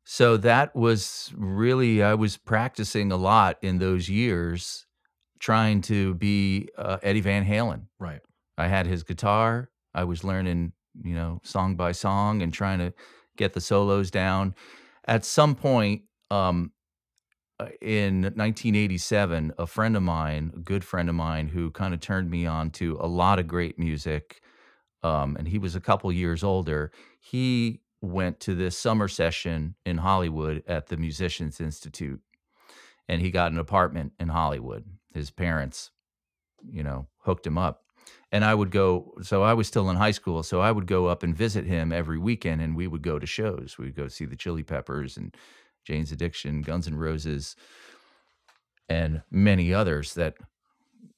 So 0.03 0.37
that 0.37 0.75
was 0.75 1.33
really, 1.35 2.03
I 2.03 2.13
was 2.13 2.37
practicing 2.37 3.11
a 3.11 3.17
lot 3.17 3.57
in 3.61 3.79
those 3.79 4.07
years, 4.07 4.85
trying 5.39 5.81
to 5.81 6.13
be 6.13 6.69
uh, 6.77 6.97
Eddie 7.01 7.21
Van 7.21 7.43
Halen. 7.43 7.87
Right. 7.99 8.21
I 8.57 8.67
had 8.67 8.85
his 8.85 9.03
guitar. 9.03 9.69
I 9.95 10.03
was 10.03 10.23
learning, 10.23 10.73
you 11.03 11.15
know, 11.15 11.41
song 11.43 11.75
by 11.75 11.91
song 11.91 12.43
and 12.43 12.53
trying 12.53 12.79
to 12.79 12.93
get 13.35 13.53
the 13.53 13.61
solos 13.61 14.11
down. 14.11 14.53
At 15.07 15.25
some 15.25 15.55
point 15.55 16.03
um, 16.31 16.71
uh, 17.59 17.67
in 17.81 18.23
1987, 18.23 19.53
a 19.57 19.67
friend 19.67 19.95
of 19.95 20.03
mine, 20.03 20.51
a 20.55 20.59
good 20.59 20.83
friend 20.83 21.07
of 21.07 21.15
mine, 21.15 21.47
who 21.47 21.71
kind 21.71 21.93
of 21.93 22.01
turned 22.01 22.29
me 22.29 22.45
on 22.45 22.69
to 22.71 22.97
a 22.99 23.07
lot 23.07 23.39
of 23.39 23.47
great 23.47 23.79
music, 23.79 24.41
um, 25.03 25.37
and 25.37 25.47
he 25.47 25.57
was 25.57 25.75
a 25.75 25.79
couple 25.79 26.11
years 26.11 26.43
older. 26.43 26.91
He 27.19 27.81
went 28.01 28.39
to 28.41 28.55
this 28.55 28.77
summer 28.77 29.07
session 29.07 29.75
in 29.85 29.99
Hollywood 29.99 30.63
at 30.67 30.87
the 30.87 30.97
Musicians 30.97 31.61
Institute, 31.61 32.19
and 33.07 33.21
he 33.21 33.31
got 33.31 33.53
an 33.53 33.57
apartment 33.57 34.13
in 34.19 34.27
Hollywood. 34.27 34.83
His 35.13 35.31
parents, 35.31 35.91
you 36.69 36.83
know, 36.83 37.07
hooked 37.19 37.47
him 37.47 37.57
up 37.57 37.84
and 38.35 38.43
I 38.43 38.53
would 38.53 38.69
go. 38.69 39.13
So 39.21 39.43
I 39.43 39.53
was 39.53 39.65
still 39.65 39.89
in 39.89 39.95
high 39.95 40.11
school, 40.11 40.43
so 40.43 40.59
I 40.59 40.69
would 40.69 40.87
go 40.87 41.05
up 41.05 41.23
and 41.23 41.33
visit 41.33 41.65
him 41.65 41.93
every 41.93 42.17
weekend, 42.17 42.61
and 42.61 42.75
we 42.75 42.85
would 42.85 43.01
go 43.01 43.17
to 43.17 43.25
shows. 43.25 43.77
We'd 43.79 43.95
go 43.95 44.09
see 44.09 44.25
the 44.25 44.35
Chili 44.35 44.61
Peppers 44.61 45.15
and 45.15 45.33
Jane's 45.85 46.11
Addiction, 46.11 46.61
Guns 46.61 46.85
N' 46.85 46.95
Roses, 46.95 47.55
and 48.89 49.21
many 49.31 49.73
others 49.73 50.15
that 50.15 50.35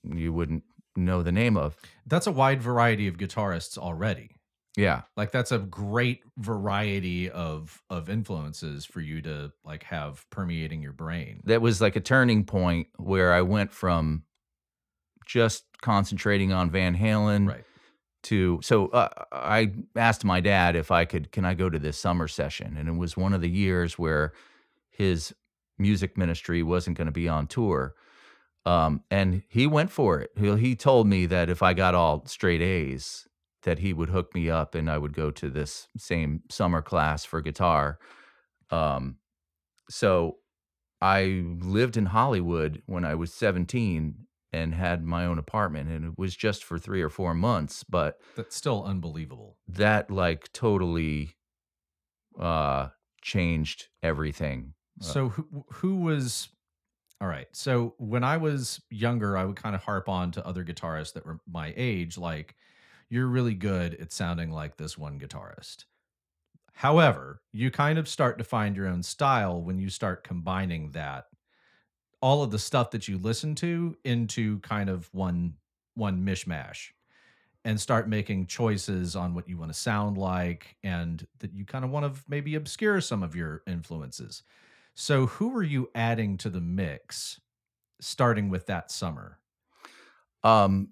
you 0.04 0.32
wouldn't 0.32 0.62
know 0.96 1.24
the 1.24 1.32
name 1.32 1.58
of. 1.58 1.76
That's 2.06 2.28
a 2.28 2.32
wide 2.32 2.62
variety 2.62 3.08
of 3.08 3.18
guitarists 3.18 3.80
already. 3.80 4.36
Yeah, 4.76 5.02
Like 5.16 5.32
that's 5.32 5.52
a 5.52 5.58
great 5.58 6.22
variety 6.38 7.32
of 7.32 7.82
of 7.90 8.12
influences 8.12 8.86
for 8.86 9.02
you 9.02 9.24
to 9.24 9.52
like 9.66 9.82
have 9.86 10.24
permeating 10.30 10.84
your 10.84 10.94
brain. 10.94 11.42
that 11.46 11.64
was 11.64 11.82
like 11.82 11.96
a 11.96 12.00
turning 12.00 12.44
point 12.44 12.90
where 12.98 13.34
I 13.34 13.42
went 13.42 13.72
from 13.72 14.26
just 15.26 15.67
concentrating 15.82 16.52
on 16.52 16.70
Van 16.70 16.96
Halen 16.96 17.48
Right. 17.48 17.64
to 18.24 18.60
so 18.62 18.88
uh, 18.88 19.10
I 19.32 19.74
asked 19.96 20.26
my 20.26 20.40
dad 20.40 20.76
if 20.76 20.92
I 20.92 21.06
could 21.06 21.32
can 21.32 21.46
I 21.46 21.54
go 21.54 21.70
to 21.70 21.80
this 21.80 21.98
summer 21.98 22.28
session 22.28 22.76
and 22.78 22.90
it 22.90 22.96
was 22.96 23.16
one 23.16 23.34
of 23.34 23.42
the 23.42 23.50
years 23.50 23.98
where 23.98 24.34
his 24.90 25.34
music 25.78 26.18
ministry 26.18 26.64
wasn't 26.64 26.98
going 26.98 27.06
to 27.08 27.12
be 27.12 27.30
on 27.30 27.48
tour 27.48 27.94
um, 28.66 29.04
and 29.12 29.44
he 29.48 29.68
went 29.68 29.92
for 29.92 30.20
it 30.20 30.32
he, 30.36 30.56
he 30.58 30.76
told 30.76 31.08
me 31.08 31.26
that 31.28 31.50
if 31.50 31.62
I 31.62 31.74
got 31.74 31.96
all 31.96 32.26
straight 32.26 32.62
A's 32.62 33.28
that 33.64 33.80
he 33.80 33.94
would 33.94 34.10
hook 34.10 34.34
me 34.34 34.50
up 34.50 34.76
and 34.76 34.90
I 34.90 34.98
would 34.98 35.14
go 35.14 35.30
to 35.32 35.50
this 35.50 35.88
same 35.98 36.42
summer 36.50 36.82
class 36.82 37.24
for 37.24 37.42
guitar 37.42 38.00
um, 38.72 39.18
so 39.90 40.38
I 41.02 41.44
lived 41.62 41.96
in 41.96 42.08
Hollywood 42.08 42.82
when 42.88 43.06
I 43.06 43.16
was 43.16 43.34
17 43.34 44.27
and 44.54 44.74
had 44.74 45.04
my 45.04 45.26
own 45.26 45.38
apartment 45.38 45.90
and 45.90 46.06
it 46.06 46.18
was 46.18 46.36
just 46.36 46.64
for 46.64 46.80
3 46.80 47.02
or 47.02 47.10
4 47.10 47.34
months 47.34 47.84
but 47.84 48.20
That's 48.36 48.56
still 48.56 48.84
unbelievable. 48.84 49.58
that 49.68 50.10
like 50.12 50.52
totally 50.54 51.36
uh 52.40 52.90
changed 53.22 53.90
everything. 54.04 54.74
Uh, 55.02 55.04
So 55.04 55.30
who 55.30 55.66
who 55.74 55.96
was 55.98 56.50
all 57.22 57.28
right. 57.28 57.48
So 57.54 57.96
when 58.00 58.24
I 58.24 58.38
was 58.38 58.82
younger, 58.92 59.38
I 59.38 59.46
would 59.46 59.56
kind 59.58 59.76
of 59.76 59.84
harp 59.84 60.10
on 60.10 60.32
to 60.34 60.46
other 60.46 60.66
guitarists 60.66 61.14
that 61.14 61.26
were 61.26 61.40
my 61.48 61.74
age, 61.78 62.18
like, 62.18 62.56
you're 63.10 63.28
really 63.28 63.56
good 63.56 63.96
at 63.96 64.12
sounding 64.12 64.52
like 64.52 64.78
this 64.78 64.98
one 64.98 65.20
guitarist. 65.20 65.86
However, 66.74 67.42
you 67.54 67.72
kind 67.72 68.00
of 68.00 68.08
start 68.08 68.38
to 68.40 68.44
find 68.44 68.76
your 68.78 68.88
own 68.88 69.04
style 69.04 69.62
when 69.62 69.80
you 69.80 69.90
start 69.90 70.24
combining 70.24 70.92
that 70.92 71.26
all 72.22 72.44
of 72.44 72.52
the 72.52 72.60
stuff 72.60 72.92
that 72.92 73.08
you 73.08 73.18
listen 73.18 73.56
to 73.56 73.96
into 74.04 74.60
kind 74.60 74.90
of 74.90 75.10
one 75.14 75.54
one 75.96 76.24
mishmash 76.26 76.90
and 77.66 77.80
start 77.80 78.08
making 78.08 78.46
choices 78.48 79.16
on 79.16 79.34
what 79.34 79.50
you 79.50 79.58
want 79.58 79.72
to 79.74 79.78
sound 79.78 80.18
like 80.18 80.78
and 80.84 81.28
that 81.40 81.54
you 81.54 81.66
kind 81.66 81.84
of 81.84 81.92
want 81.92 82.14
to 82.14 82.22
maybe 82.30 82.56
obscure 82.56 83.02
some 83.02 83.24
of 83.24 83.36
your 83.36 83.62
influences. 83.68 84.44
So 84.94 85.26
who 85.26 85.50
were 85.50 85.64
you 85.64 85.90
adding 85.94 86.38
to 86.38 86.50
the 86.50 86.62
mix 86.62 87.42
starting 88.00 88.50
with 88.50 88.68
that 88.68 88.92
summer? 88.92 89.40
Um 90.44 90.90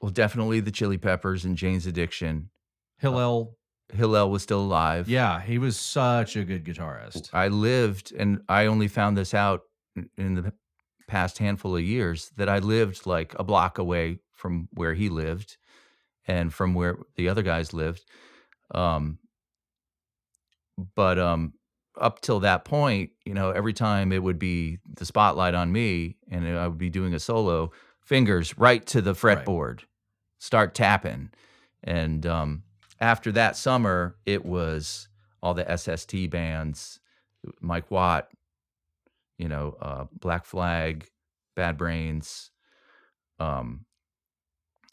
well 0.00 0.10
definitely 0.10 0.60
the 0.60 0.70
Chili 0.70 0.98
Peppers 0.98 1.44
and 1.44 1.56
Jane's 1.56 1.86
Addiction. 1.86 2.50
Hillel, 2.98 3.56
Hillel 3.92 4.30
was 4.30 4.42
still 4.42 4.60
alive. 4.60 5.08
yeah, 5.08 5.40
he 5.40 5.58
was 5.58 5.76
such 5.76 6.36
a 6.36 6.44
good 6.44 6.64
guitarist. 6.64 7.30
I 7.32 7.48
lived 7.48 8.12
and 8.16 8.42
I 8.48 8.66
only 8.66 8.88
found 8.88 9.16
this 9.16 9.34
out 9.34 9.62
in- 10.16 10.34
the 10.34 10.52
past 11.06 11.38
handful 11.38 11.76
of 11.76 11.82
years 11.82 12.30
that 12.36 12.48
I 12.48 12.58
lived 12.58 13.06
like 13.06 13.34
a 13.38 13.44
block 13.44 13.78
away 13.78 14.18
from 14.32 14.68
where 14.72 14.94
he 14.94 15.08
lived 15.08 15.56
and 16.26 16.52
from 16.52 16.74
where 16.74 16.98
the 17.16 17.28
other 17.28 17.42
guys 17.42 17.72
lived. 17.74 18.04
Um 18.74 19.18
but 20.94 21.18
um 21.18 21.52
up 22.00 22.20
till 22.20 22.40
that 22.40 22.64
point, 22.64 23.10
you 23.24 23.34
know, 23.34 23.50
every 23.50 23.72
time 23.72 24.10
it 24.10 24.20
would 24.22 24.38
be 24.38 24.78
the 24.96 25.06
spotlight 25.06 25.54
on 25.54 25.70
me 25.70 26.16
and 26.28 26.44
I 26.46 26.66
would 26.66 26.78
be 26.78 26.90
doing 26.90 27.14
a 27.14 27.20
solo, 27.20 27.70
fingers 28.00 28.58
right 28.58 28.84
to 28.86 29.00
the 29.00 29.14
Right. 29.14 29.44
fretboard, 29.46 29.80
start 30.40 30.74
tapping. 30.74 31.30
And 31.84 32.26
um, 32.26 32.64
after 33.00 33.30
that 33.32 33.56
summer, 33.56 34.16
it 34.26 34.44
was 34.44 35.06
all 35.40 35.54
the 35.54 35.70
SST 35.70 36.30
bands, 36.30 36.98
Mike 37.60 37.92
Watt, 37.92 38.28
you 39.38 39.48
know, 39.48 39.76
uh, 39.80 40.04
Black 40.12 40.44
Flag, 40.44 41.08
Bad 41.56 41.76
Brains. 41.76 42.50
Um, 43.38 43.86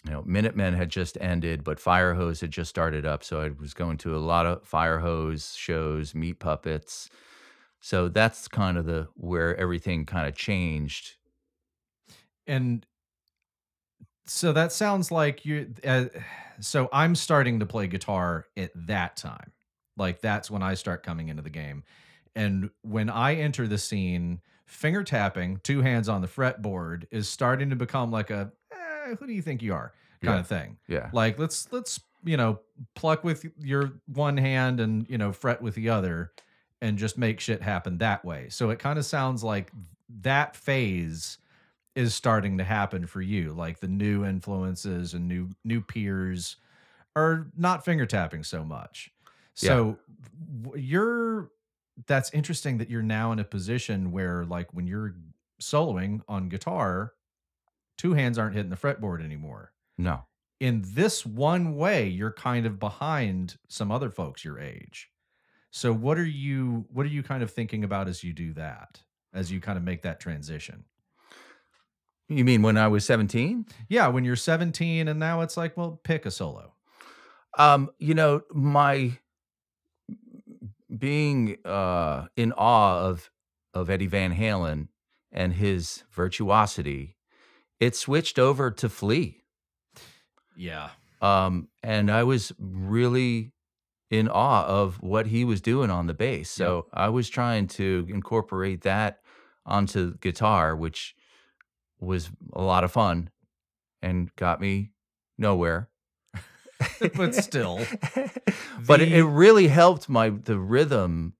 you 0.06 0.12
know, 0.12 0.24
Minutemen 0.26 0.74
had 0.74 0.90
just 0.90 1.18
ended, 1.22 1.64
but 1.64 1.80
Fire 1.80 2.16
Hose 2.16 2.42
had 2.42 2.52
just 2.52 2.70
started 2.70 3.06
up. 3.06 3.24
So 3.24 3.40
I 3.40 3.50
was 3.50 3.74
going 3.74 3.98
to 4.00 4.16
a 4.16 4.18
lot 4.18 4.48
of 4.48 4.66
Fire 4.66 5.00
Hose 5.00 5.54
shows, 5.56 6.16
Meat 6.16 6.40
Puppets. 6.40 7.10
So 7.80 8.10
that's 8.10 8.48
kind 8.48 8.78
of 8.78 8.86
the 8.86 9.10
where 9.16 9.56
everything 9.58 10.06
kind 10.06 10.28
of 10.28 10.36
changed. 10.36 11.16
And 12.48 12.86
so 14.26 14.54
that 14.54 14.72
sounds 14.72 15.12
like 15.12 15.46
you 15.46 15.74
uh, 15.84 16.06
so 16.60 16.90
I'm 16.94 17.16
starting 17.16 17.60
to 17.60 17.66
play 17.66 17.88
guitar 17.88 18.46
at 18.56 18.72
that 18.88 19.18
time. 19.18 19.52
Like 19.98 20.22
that's 20.22 20.50
when 20.50 20.64
I 20.64 20.76
start 20.76 21.04
coming 21.04 21.30
into 21.30 21.42
the 21.42 21.50
game. 21.50 21.84
And 22.36 22.70
when 22.82 23.10
I 23.10 23.36
enter 23.36 23.68
the 23.68 23.78
scene, 23.78 24.42
finger 24.66 25.04
tapping, 25.04 25.58
two 25.64 25.82
hands 25.82 26.08
on 26.10 26.22
the 26.22 26.28
fretboard 26.28 27.06
is 27.12 27.28
starting 27.28 27.70
to 27.72 27.76
become 27.76 28.12
like 28.12 28.30
a 28.30 28.52
eh, 28.72 29.16
who 29.20 29.28
do 29.28 29.34
you 29.34 29.42
think 29.42 29.62
you 29.62 29.74
are 29.74 29.94
kind 30.22 30.36
Yeah. 30.36 30.40
of 30.40 30.48
thing. 30.48 30.78
Yeah. 30.88 31.10
Like 31.14 31.38
let's 31.40 31.72
let's, 31.72 32.00
you 32.24 32.38
know, 32.38 32.60
pluck 32.96 33.24
with 33.24 33.46
your 33.60 33.94
one 34.06 34.38
hand 34.38 34.80
and, 34.80 35.10
you 35.10 35.18
know, 35.18 35.34
fret 35.34 35.62
with 35.62 35.76
the 35.76 35.90
other 35.90 36.32
and 36.82 36.98
just 36.98 37.18
make 37.18 37.40
shit 37.40 37.62
happen 37.62 37.98
that 38.00 38.24
way. 38.24 38.48
So 38.50 38.70
it 38.70 38.80
kind 38.80 38.98
of 38.98 39.06
sounds 39.06 39.44
like 39.44 39.72
that 40.22 40.56
phase 40.56 41.38
is 41.96 42.16
starting 42.16 42.58
to 42.58 42.64
happen 42.64 43.06
for 43.06 43.22
you 43.22 43.52
like 43.52 43.80
the 43.82 43.88
new 43.88 44.24
influences 44.24 45.14
and 45.14 45.28
new 45.28 45.50
new 45.66 45.82
peers 45.82 46.56
are 47.18 47.48
not 47.58 47.84
finger 47.84 48.06
tapping 48.06 48.44
so 48.46 48.64
much 48.64 49.12
so 49.54 49.98
w- 50.64 50.82
you're 50.82 51.52
that's 52.08 52.32
interesting 52.34 52.78
that 52.80 52.89
you're 52.89 53.02
now 53.02 53.32
in 53.32 53.39
a 53.39 53.43
position 53.43 54.12
where 54.12 54.45
like 54.45 54.74
when 54.74 54.88
you're 54.88 55.16
soloing 55.62 56.22
on 56.28 56.49
guitar 56.49 57.14
two 57.97 58.14
hands 58.14 58.38
aren't 58.38 58.56
hitting 58.56 58.70
the 58.72 58.76
fretboard 58.78 59.24
anymore 59.24 59.74
No. 59.97 60.24
in 60.60 60.82
this 60.86 61.26
one 61.26 61.76
way 61.76 62.08
you're 62.08 62.32
kind 62.34 62.66
of 62.66 62.80
behind 62.80 63.58
some 63.70 63.91
other 63.91 64.10
folks 64.10 64.43
your 64.43 64.60
age 64.60 65.10
so 65.70 65.93
what 65.93 66.18
are 66.18 66.26
you 66.26 66.86
what 66.91 67.06
are 67.06 67.10
you 67.10 67.24
kind 67.24 67.43
of 67.43 67.52
thinking 67.52 67.84
about 67.84 68.08
as 68.08 68.24
you 68.24 68.34
do 68.34 68.54
that 68.54 69.02
as 69.34 69.52
you 69.52 69.62
kind 69.62 69.78
of 69.78 69.84
make 69.84 70.02
that 70.02 70.20
transition 70.20 70.84
You 72.30 72.45
mean 72.45 72.62
when 72.62 72.78
I 72.78 72.88
was 72.88 73.04
17? 73.06 73.66
Yeah, 73.89 74.08
when 74.08 74.24
you're 74.24 74.38
17 74.38 75.08
and 75.10 75.20
now 75.20 75.41
it's 75.41 75.58
like, 75.58 75.76
well, 75.76 75.99
pick 76.04 76.26
a 76.26 76.32
solo. 76.32 76.74
Um, 77.58 77.89
you 77.99 78.14
know, 78.14 78.41
my 78.54 79.18
being 81.02 81.58
uh, 81.66 82.28
in 82.38 82.54
awe 82.54 82.99
of 82.99 83.30
of 83.74 83.89
Eddie 83.89 84.08
Van 84.08 84.34
Halen 84.34 84.88
and 85.32 85.54
his 85.54 86.04
virtuosity, 86.12 87.18
it 87.80 87.95
switched 87.95 88.38
over 88.38 88.72
to 88.72 88.88
Flea. 88.88 89.43
Yeah. 90.56 90.89
Um, 91.22 91.68
and 91.84 92.12
I 92.12 92.24
was 92.24 92.52
really 92.60 93.52
in 94.10 94.28
awe 94.28 94.66
of 94.66 95.02
what 95.02 95.28
he 95.28 95.45
was 95.45 95.62
doing 95.62 95.89
on 95.89 96.08
the 96.08 96.14
bass. 96.14 96.49
So 96.49 96.88
I 96.93 97.10
was 97.10 97.30
trying 97.30 97.68
to 97.68 98.06
incorporate 98.10 98.82
that 98.82 99.20
onto 99.66 100.18
guitar, 100.18 100.76
which 100.76 101.16
was 101.99 102.30
a 102.54 102.62
lot 102.62 102.84
of 102.84 102.91
fun 102.91 103.30
and 104.02 104.36
got 104.36 104.60
me 104.60 104.91
nowhere. 105.38 105.89
but 107.16 107.36
still. 107.36 107.80
but 108.88 109.02
it, 109.02 109.12
it 109.12 109.24
really 109.26 109.68
helped 109.68 110.10
my 110.10 110.30
the 110.30 110.58
rhythm 110.60 111.34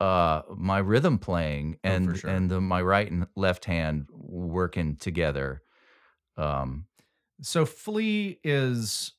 uh 0.00 0.42
my 0.56 0.78
rhythm 0.78 1.18
playing 1.18 1.76
Oh, 1.84 1.88
and 1.90 2.18
sure. 2.18 2.30
and 2.30 2.50
the, 2.50 2.60
my 2.60 2.80
right 2.80 3.10
and 3.10 3.26
left 3.36 3.66
hand 3.66 4.06
working 4.12 4.96
together 4.96 5.62
um 6.36 6.86
So 7.42 7.66
Flea 7.66 8.38
is 8.42 9.12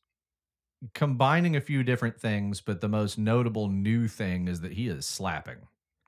combining 0.95 1.55
a 1.55 1.61
few 1.61 1.83
different 1.83 2.19
things, 2.19 2.59
but 2.61 2.81
the 2.81 2.87
most 2.89 3.17
notable 3.19 3.67
new 3.67 4.07
thing 4.07 4.47
is 4.47 4.61
that 4.61 4.73
he 4.73 4.87
is 4.87 5.05
slapping. 5.05 5.67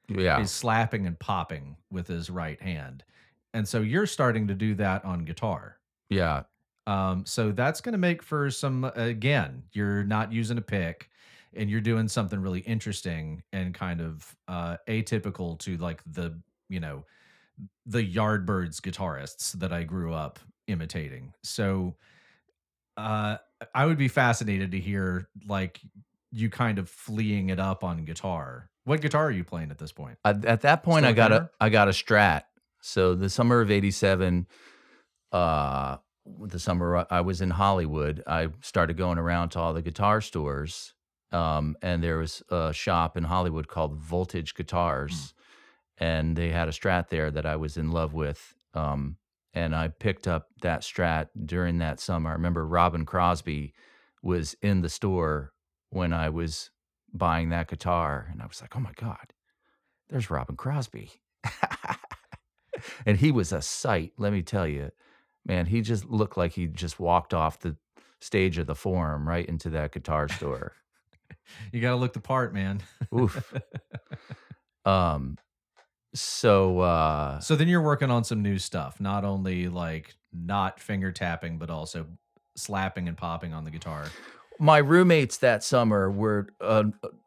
yeah 0.10 0.40
He's 0.40 0.50
slapping 0.52 1.06
and 1.06 1.20
popping 1.20 1.78
with 1.92 2.08
his 2.08 2.30
right 2.32 2.60
hand. 2.62 3.04
And 3.54 3.68
so 3.68 3.82
you're 3.82 4.08
starting 4.08 4.48
to 4.48 4.56
do 4.56 4.74
that 4.76 5.06
on 5.06 5.26
guitar. 5.26 5.78
yeah 6.10 6.44
Um, 6.86 7.26
so 7.26 7.52
that's 7.52 7.82
going 7.82 7.94
to 7.94 8.00
make 8.00 8.22
for 8.22 8.50
some, 8.52 8.84
again, 8.96 9.64
you're 9.72 10.04
not 10.04 10.32
using 10.34 10.58
a 10.58 10.62
pick 10.62 11.10
and 11.56 11.70
you're 11.70 11.82
doing 11.82 12.08
something 12.08 12.40
really 12.40 12.60
interesting 12.62 13.44
and 13.54 13.74
kind 13.74 14.02
of 14.02 14.36
uh, 14.48 14.78
atypical 14.88 15.58
to 15.60 15.78
like 15.78 16.02
the, 16.06 16.38
you 16.70 16.80
know, 16.80 17.06
the 17.86 18.00
Yardbirds 18.00 18.82
guitarists 18.82 19.54
that 19.54 19.72
I 19.72 19.84
grew 19.84 20.14
up 20.14 20.40
imitating. 20.68 21.34
So 21.44 21.96
uh, 22.98 23.38
I 23.74 23.86
would 23.86 23.98
be 23.98 24.08
fascinated 24.08 24.72
to 24.72 24.80
hear 24.80 25.30
like 25.48 25.80
you 26.32 26.50
kind 26.50 26.80
of 26.80 26.90
fleeing 26.90 27.50
it 27.50 27.60
up 27.60 27.84
on 27.84 28.04
guitar. 28.06 28.70
What 28.86 29.02
guitar 29.02 29.28
are 29.28 29.32
you 29.32 29.44
playing 29.44 29.72
at 29.72 29.78
this 29.78 29.92
point? 29.92 30.18
at, 30.26 30.44
at 30.46 30.62
that 30.62 30.84
point 30.84 31.04
Still 31.04 31.12
i 31.12 31.14
got 31.14 31.32
a 31.32 31.36
Fender? 31.36 31.50
got 31.70 31.88
a 31.88 31.92
strat 31.92 32.44
so 32.82 33.16
the 33.16 33.30
summer 33.30 33.62
of 33.62 33.72
87 33.72 34.46
uh 35.32 35.98
the 36.26 36.60
summer 36.60 37.06
i 37.10 37.22
was 37.22 37.42
in 37.42 37.50
hollywood 37.50 38.24
i 38.28 38.48
started 38.62 38.98
going 38.98 39.18
around 39.18 39.50
to 39.50 39.60
all 39.60 39.74
the 39.74 39.82
guitar 39.82 40.22
stores 40.22 40.94
um 41.32 41.76
and 41.82 42.04
there 42.04 42.18
was 42.18 42.42
a 42.50 42.72
shop 42.74 43.18
in 43.18 43.24
hollywood 43.24 43.68
called 43.68 43.96
voltage 43.96 44.56
guitars 44.56 45.34
and 45.98 46.36
they 46.36 46.50
had 46.50 46.68
a 46.68 46.72
strat 46.72 47.10
there 47.10 47.30
that 47.30 47.46
i 47.46 47.56
was 47.56 47.78
in 47.78 47.92
love 47.92 48.14
with 48.14 48.54
um 48.74 49.18
and 49.54 49.76
i 49.76 49.88
picked 49.88 50.28
up 50.28 50.48
that 50.62 50.82
strat 50.82 51.28
during 51.46 51.80
that 51.80 52.00
summer 52.00 52.30
i 52.30 52.34
remember 52.34 52.66
robin 52.66 53.06
crosby 53.06 53.74
was 54.22 54.56
in 54.62 54.82
the 54.82 54.90
store 54.90 55.52
when 55.90 56.14
i 56.14 56.30
was 56.30 56.72
buying 57.14 57.50
that 57.50 57.68
guitar 57.68 58.30
and 58.32 58.42
i 58.42 58.46
was 58.46 58.62
like 58.62 58.76
oh 58.76 58.80
my 58.80 58.94
god 58.96 59.34
there's 60.14 60.30
Robin 60.30 60.56
Crosby. 60.56 61.12
and 63.06 63.18
he 63.18 63.32
was 63.32 63.52
a 63.52 63.62
sight, 63.62 64.14
let 64.18 64.32
me 64.32 64.42
tell 64.42 64.68
you. 64.68 64.92
Man, 65.46 65.66
he 65.66 65.82
just 65.82 66.06
looked 66.06 66.38
like 66.38 66.54
he 66.54 66.68
just 66.68 67.00
walked 67.00 67.34
off 67.34 67.60
the 67.60 67.76
stage 68.22 68.58
of 68.58 68.68
the 68.68 68.76
forum 68.76 69.28
right 69.28 69.46
into 69.46 69.70
that 69.72 69.92
guitar 69.92 70.28
store. 70.30 70.74
You 71.74 71.82
got 71.82 71.90
to 71.90 71.96
look 71.98 72.14
the 72.14 72.22
part, 72.22 72.54
man. 72.54 72.82
Oof. 73.14 73.54
Um 74.86 75.38
so 76.14 76.80
uh 76.80 77.40
So 77.40 77.56
then 77.56 77.68
you're 77.68 77.82
working 77.82 78.12
on 78.12 78.24
some 78.24 78.42
new 78.42 78.58
stuff, 78.60 79.00
not 79.00 79.24
only 79.26 79.68
like 79.70 80.14
not 80.34 80.80
finger 80.80 81.12
tapping, 81.12 81.58
but 81.58 81.70
also 81.70 82.06
slapping 82.56 83.08
and 83.08 83.18
popping 83.18 83.54
on 83.54 83.64
the 83.64 83.72
guitar. 83.72 84.06
my 84.60 84.78
roommates 84.78 85.38
that 85.38 85.64
summer 85.64 86.12
were 86.12 86.48
uh, 86.62 86.84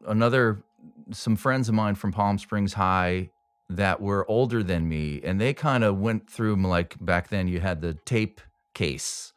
another 0.07 0.63
some 1.11 1.35
friends 1.35 1.67
of 1.67 1.75
mine 1.75 1.95
from 1.95 2.11
Palm 2.11 2.37
Springs 2.37 2.73
High 2.73 3.29
that 3.69 4.01
were 4.01 4.29
older 4.29 4.63
than 4.63 4.87
me, 4.87 5.21
and 5.23 5.39
they 5.41 5.53
kind 5.53 5.83
of 5.83 5.97
went 5.97 6.29
through 6.29 6.55
like 6.55 6.95
back 7.03 7.29
then. 7.29 7.47
You 7.47 7.59
had 7.59 7.81
the 7.81 7.93
tape 8.05 8.39
case 8.73 9.33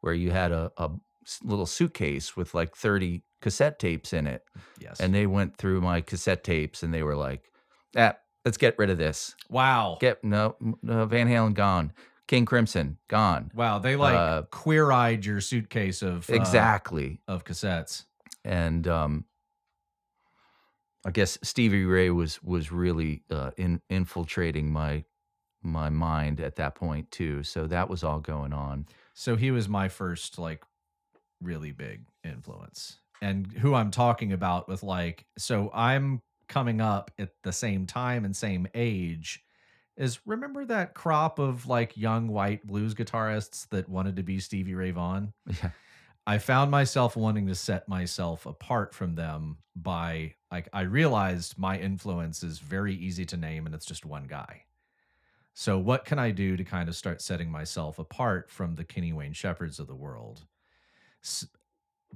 where 0.00 0.14
you 0.14 0.30
had 0.30 0.52
a, 0.52 0.70
a 0.76 0.90
little 1.42 1.66
suitcase 1.66 2.36
with 2.36 2.54
like 2.54 2.76
thirty 2.76 3.22
cassette 3.40 3.78
tapes 3.78 4.12
in 4.12 4.26
it, 4.26 4.44
Yes. 4.78 5.00
and 5.00 5.12
they 5.14 5.26
went 5.26 5.56
through 5.56 5.80
my 5.80 6.00
cassette 6.00 6.44
tapes 6.44 6.82
and 6.82 6.94
they 6.94 7.02
were 7.02 7.16
like, 7.16 7.50
"Ah, 7.96 8.14
let's 8.44 8.56
get 8.56 8.78
rid 8.78 8.90
of 8.90 8.98
this. 8.98 9.34
wow. 9.48 9.96
Get 10.00 10.22
no, 10.22 10.56
no 10.82 11.06
Van 11.06 11.28
Halen 11.28 11.54
gone, 11.54 11.92
King 12.28 12.44
Crimson 12.44 12.98
gone." 13.08 13.50
wow. 13.54 13.78
They 13.80 13.96
like 13.96 14.14
uh, 14.14 14.42
queer 14.50 14.92
eyed 14.92 15.24
your 15.24 15.40
suitcase 15.40 16.02
of 16.02 16.30
uh, 16.30 16.34
Exactly. 16.34 17.20
of 17.26 17.44
cassettes. 17.44 18.04
and 18.44 18.86
um, 18.86 19.24
I 21.04 21.10
guess 21.10 21.38
Stevie 21.42 21.84
Ray 21.84 22.10
was 22.10 22.42
was 22.42 22.70
really 22.70 23.22
uh, 23.30 23.50
in, 23.56 23.80
infiltrating 23.90 24.72
my 24.72 25.04
my 25.62 25.88
mind 25.90 26.40
at 26.40 26.56
that 26.56 26.74
point 26.74 27.10
too. 27.10 27.42
So 27.42 27.66
that 27.66 27.88
was 27.88 28.04
all 28.04 28.20
going 28.20 28.52
on. 28.52 28.86
So 29.14 29.36
he 29.36 29.50
was 29.50 29.68
my 29.68 29.88
first 29.88 30.38
like 30.38 30.64
really 31.40 31.72
big 31.72 32.04
influence. 32.24 32.98
And 33.20 33.46
who 33.52 33.74
I'm 33.74 33.90
talking 33.90 34.32
about 34.32 34.68
with 34.68 34.82
like 34.82 35.26
so 35.38 35.70
I'm 35.72 36.22
coming 36.48 36.80
up 36.80 37.10
at 37.18 37.30
the 37.42 37.52
same 37.52 37.86
time 37.86 38.24
and 38.24 38.36
same 38.36 38.66
age 38.74 39.42
is 39.96 40.20
remember 40.26 40.64
that 40.64 40.94
crop 40.94 41.38
of 41.38 41.66
like 41.66 41.96
young 41.96 42.28
white 42.28 42.66
blues 42.66 42.94
guitarists 42.94 43.68
that 43.70 43.88
wanted 43.88 44.16
to 44.16 44.22
be 44.22 44.38
Stevie 44.38 44.74
Ray 44.74 44.90
Vaughan? 44.90 45.32
Yeah. 45.62 45.70
I 46.26 46.38
found 46.38 46.70
myself 46.70 47.16
wanting 47.16 47.48
to 47.48 47.54
set 47.54 47.88
myself 47.88 48.46
apart 48.46 48.94
from 48.94 49.14
them 49.14 49.58
by 49.74 50.34
like 50.50 50.68
I 50.72 50.82
realized 50.82 51.58
my 51.58 51.78
influence 51.78 52.42
is 52.42 52.58
very 52.58 52.94
easy 52.94 53.24
to 53.26 53.36
name 53.36 53.66
and 53.66 53.74
it's 53.74 53.86
just 53.86 54.04
one 54.04 54.24
guy. 54.24 54.62
So 55.54 55.78
what 55.78 56.04
can 56.04 56.18
I 56.18 56.30
do 56.30 56.56
to 56.56 56.64
kind 56.64 56.88
of 56.88 56.96
start 56.96 57.20
setting 57.20 57.50
myself 57.50 57.98
apart 57.98 58.50
from 58.50 58.74
the 58.74 58.84
Kenny 58.84 59.12
Wayne 59.12 59.32
Shepherds 59.32 59.78
of 59.78 59.86
the 59.86 59.94
world? 59.94 60.42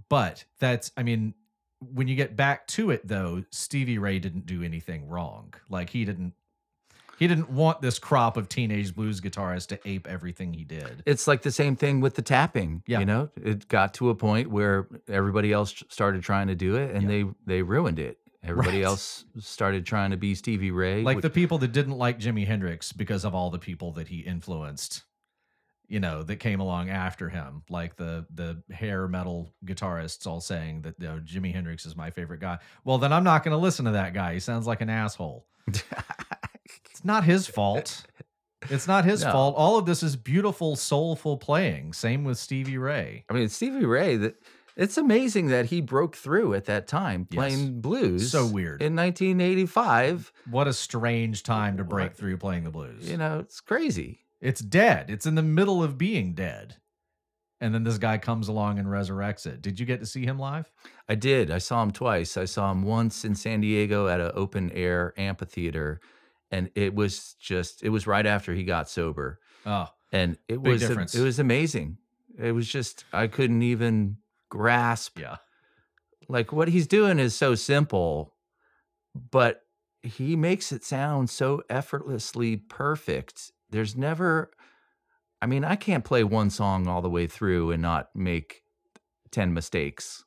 But 0.09 0.45
that's 0.61 0.93
I 0.97 1.03
mean 1.03 1.35
when 1.81 2.09
you 2.09 2.17
get 2.17 2.37
back 2.37 2.67
to 2.69 2.91
it 2.91 3.07
though, 3.07 3.45
Stevie 3.51 3.99
Ray 3.99 4.19
didn't 4.19 4.47
do 4.47 4.63
anything 4.63 5.09
wrong. 5.09 5.53
Like 5.69 5.91
he 5.91 6.05
didn't 6.05 6.35
he 7.19 7.27
didn't 7.27 7.51
want 7.51 7.81
this 7.81 7.99
crop 7.99 8.37
of 8.37 8.49
teenage 8.49 8.95
blues 8.95 9.21
guitarists 9.21 9.67
to 9.69 9.89
ape 9.89 10.07
everything 10.07 10.53
he 10.53 10.65
did. 10.65 11.03
It's 11.07 11.27
like 11.27 11.43
the 11.43 11.51
same 11.53 11.77
thing 11.77 12.01
with 12.01 12.15
the 12.15 12.23
tapping. 12.23 12.83
Yeah. 12.87 13.01
You 13.01 13.07
know, 13.07 13.31
it 13.43 13.69
got 13.69 13.95
to 13.95 14.11
a 14.11 14.15
point 14.15 14.51
where 14.51 14.87
everybody 15.09 15.53
else 15.53 15.83
started 15.89 16.23
trying 16.23 16.49
to 16.49 16.55
do 16.55 16.77
it, 16.77 16.93
and 16.95 17.03
Yeah. 17.03 17.09
they 17.09 17.25
they 17.57 17.63
ruined 17.63 17.99
it. 17.99 18.19
Everybody 18.43 18.79
Right. 18.79 18.85
else 18.87 19.25
started 19.41 19.85
trying 19.87 20.13
to 20.13 20.17
be 20.17 20.35
Stevie 20.37 20.71
Ray. 20.71 21.03
like 21.03 21.17
which- 21.17 21.23
the 21.23 21.31
people 21.31 21.59
that 21.59 21.73
didn't 21.73 21.99
like 21.99 22.21
Jimi 22.21 22.47
Hendrix 22.47 22.93
because 22.93 23.25
of 23.25 23.35
all 23.35 23.51
the 23.51 23.59
people 23.59 23.91
that 23.95 24.07
he 24.07 24.21
influenced, 24.21 25.03
you 25.89 25.99
know, 25.99 26.23
that 26.23 26.37
came 26.37 26.61
along 26.61 26.89
after 26.89 27.29
him, 27.29 27.63
like 27.69 27.97
the 27.97 28.25
the 28.33 28.63
hair 28.73 29.09
metal 29.09 29.53
guitarists 29.65 30.27
all 30.29 30.41
saying 30.41 30.83
that 30.83 30.95
you 31.01 31.09
know, 31.09 31.19
Jimi 31.25 31.53
Hendrix 31.53 31.87
is 31.87 31.97
my 31.97 32.11
favorite 32.11 32.41
guy. 32.41 32.59
Well, 32.85 32.99
then 32.99 33.13
I'm 33.13 33.25
not 33.25 33.43
going 33.43 33.53
to 33.53 33.59
listen 33.59 33.85
to 33.87 33.93
that 33.93 34.15
guy. 34.15 34.35
He 34.35 34.41
sounds 34.41 34.67
like 34.67 34.81
an 34.81 34.91
asshole. 34.91 35.47
It's 36.91 37.05
not 37.05 37.25
his 37.25 37.47
fault. 37.47 38.05
It's 38.71 38.87
not 38.89 39.05
his 39.05 39.23
No. 39.23 39.33
fault. 39.33 39.55
All 39.57 39.79
of 39.79 39.87
this 39.87 40.03
is 40.03 40.17
beautiful, 40.17 40.77
soulful 40.77 41.37
playing. 41.37 41.93
Same 41.93 42.25
with 42.25 42.39
Stevie 42.39 42.79
Ray. 42.79 43.25
I 43.31 43.35
mean, 43.35 43.49
Stevie 43.49 43.85
Ray. 43.85 44.17
That 44.17 44.35
it's 44.77 44.97
amazing 44.99 45.49
that 45.49 45.67
he 45.67 45.81
broke 45.81 46.17
through 46.17 46.55
at 46.55 46.65
that 46.65 46.89
time 46.89 47.27
Yes. 47.31 47.37
playing 47.39 47.81
blues. 47.81 48.31
So 48.33 48.47
weird. 48.47 48.83
in 48.83 48.95
1985. 48.97 50.33
What 50.51 50.67
a 50.69 50.73
strange 50.73 51.43
time 51.43 51.77
to 51.77 51.85
break 51.85 52.11
What? 52.11 52.17
through 52.17 52.39
playing 52.39 52.65
the 52.65 52.71
blues. 52.71 53.09
You 53.09 53.17
know, 53.17 53.39
it's 53.41 53.61
crazy. 53.61 54.21
It's 54.41 54.61
dead. 54.61 55.11
It's 55.11 55.27
in 55.27 55.35
the 55.35 55.43
middle 55.43 55.83
of 55.83 55.97
being 55.97 56.35
dead. 56.35 56.77
And 57.59 57.73
then 57.73 57.85
this 57.85 57.97
guy 57.97 58.19
comes 58.19 58.49
along 58.49 58.79
and 58.79 58.87
resurrects 58.89 59.47
it. 59.47 59.63
Did 59.63 59.81
you 59.81 59.87
get 59.87 60.01
to 60.01 60.07
see 60.07 60.25
him 60.27 60.39
live? 60.39 60.71
I 61.09 61.15
did. 61.15 61.51
I 61.51 61.57
saw 61.59 61.83
him 61.83 61.91
twice. 61.91 62.37
I 62.37 62.45
saw 62.45 62.71
him 62.71 62.83
once 62.83 63.25
in 63.25 63.35
San 63.35 63.63
Diego 63.63 64.09
at 64.09 64.21
an 64.21 64.33
open 64.35 64.71
air 64.73 65.15
amphitheater, 65.17 66.01
and 66.51 66.71
it 66.75 66.95
was 66.95 67.35
just 67.41 67.83
it 67.83 67.89
was 67.91 68.07
right 68.07 68.27
after 68.27 68.55
he 68.55 68.65
got 68.65 68.89
sober, 68.89 69.39
Oh, 69.65 69.89
and 70.13 70.39
it 70.49 70.61
was 70.61 70.81
difference. 70.81 71.15
it 71.15 71.23
was 71.23 71.39
amazing. 71.39 71.99
It 72.39 72.53
was 72.53 72.69
just 72.69 73.05
I 73.13 73.27
couldn't 73.27 73.63
even 73.63 74.19
grasp 74.49 75.19
yeah. 75.19 75.37
like 76.29 76.53
what 76.53 76.69
he's 76.69 76.87
doing 76.87 77.19
is 77.19 77.35
so 77.35 77.55
simple, 77.55 78.35
but 79.31 79.63
he 80.03 80.37
makes 80.37 80.71
it 80.73 80.85
sound 80.85 81.31
so 81.31 81.63
effortlessly 81.69 82.57
perfect. 82.57 83.51
There's 83.71 83.97
never, 83.97 84.53
I 85.43 85.47
mean, 85.47 85.65
I 85.65 85.75
can't 85.75 86.05
play 86.05 86.23
one 86.23 86.51
song 86.51 86.87
all 86.87 87.03
the 87.03 87.11
way 87.11 87.27
through 87.27 87.73
and 87.73 87.83
not 87.83 88.11
make 88.15 88.63
10 89.33 89.53
mistakes. 89.53 90.25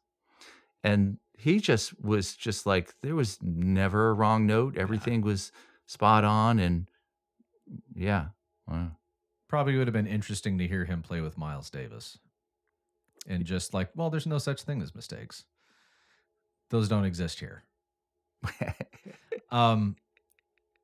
And 0.83 1.17
he 1.37 1.59
just 1.59 2.03
was 2.03 2.35
just 2.35 2.65
like 2.65 2.93
there 3.01 3.15
was 3.15 3.37
never 3.41 4.09
a 4.09 4.13
wrong 4.13 4.45
note. 4.45 4.77
Everything 4.77 5.21
was 5.21 5.53
spot 5.89 6.23
on, 6.23 6.59
and 6.59 6.87
yeah, 7.95 8.27
wow. 8.67 8.91
Probably 9.47 9.75
would 9.75 9.87
have 9.87 9.93
been 9.93 10.05
interesting 10.05 10.59
to 10.59 10.67
hear 10.67 10.85
him 10.85 11.01
play 11.01 11.19
with 11.19 11.35
Miles 11.37 11.71
Davis. 11.71 12.19
And 13.27 13.43
just 13.43 13.73
like, 13.73 13.89
well, 13.95 14.11
there's 14.11 14.27
no 14.27 14.37
such 14.37 14.61
thing 14.61 14.83
as 14.83 14.93
mistakes. 14.93 15.45
Those 16.69 16.87
don't 16.87 17.05
exist 17.05 17.39
here. 17.39 17.63
Um, 19.51 19.95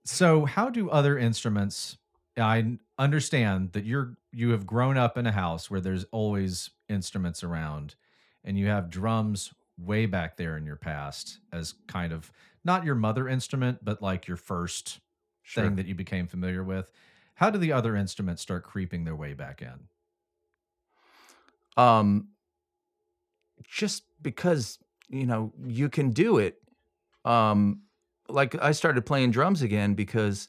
so 0.06 0.46
how 0.46 0.72
do 0.72 0.90
other 0.90 1.20
instruments? 1.20 2.00
I 2.36 2.78
understand 2.98 3.74
that 3.74 3.86
you're 3.86 4.18
you 4.32 4.50
have 4.50 4.66
grown 4.66 4.98
up 4.98 5.20
in 5.20 5.28
a 5.28 5.32
house 5.32 5.70
where 5.70 5.80
there's 5.80 6.04
always 6.06 6.72
instruments 6.90 7.44
around, 7.44 7.94
and 8.44 8.58
you 8.58 8.66
have 8.66 8.90
drums 8.90 9.54
way 9.78 10.08
back 10.08 10.36
there 10.36 10.58
in 10.58 10.66
your 10.66 10.78
past 10.78 11.38
as 11.54 11.76
kind 11.88 12.12
of 12.12 12.32
not 12.66 12.84
your 12.86 12.96
mother 12.96 13.28
instrument, 13.28 13.80
but 13.84 14.02
like 14.02 14.28
your 14.28 14.38
first 14.38 15.00
Sure. 15.44 15.64
thing 15.64 15.76
that 15.78 15.86
you 15.88 15.96
became 15.96 16.28
familiar 16.28 16.64
with. 16.64 16.92
How 17.36 17.50
do 17.50 17.60
the 17.60 17.72
other 17.74 17.96
instruments 17.96 18.42
start 18.42 18.64
creeping 18.64 19.04
their 19.06 19.16
way 19.16 19.34
back 19.34 19.62
in? 19.62 19.90
um 21.78 22.30
just 23.64 24.04
because 24.22 24.80
you 25.10 25.26
know 25.26 25.54
you 25.66 25.90
can 25.90 26.12
do 26.12 26.38
it 26.38 26.62
um 27.26 27.84
like 28.30 28.56
i 28.62 28.72
started 28.72 29.06
playing 29.06 29.32
drums 29.32 29.62
again 29.62 29.94
because 29.94 30.48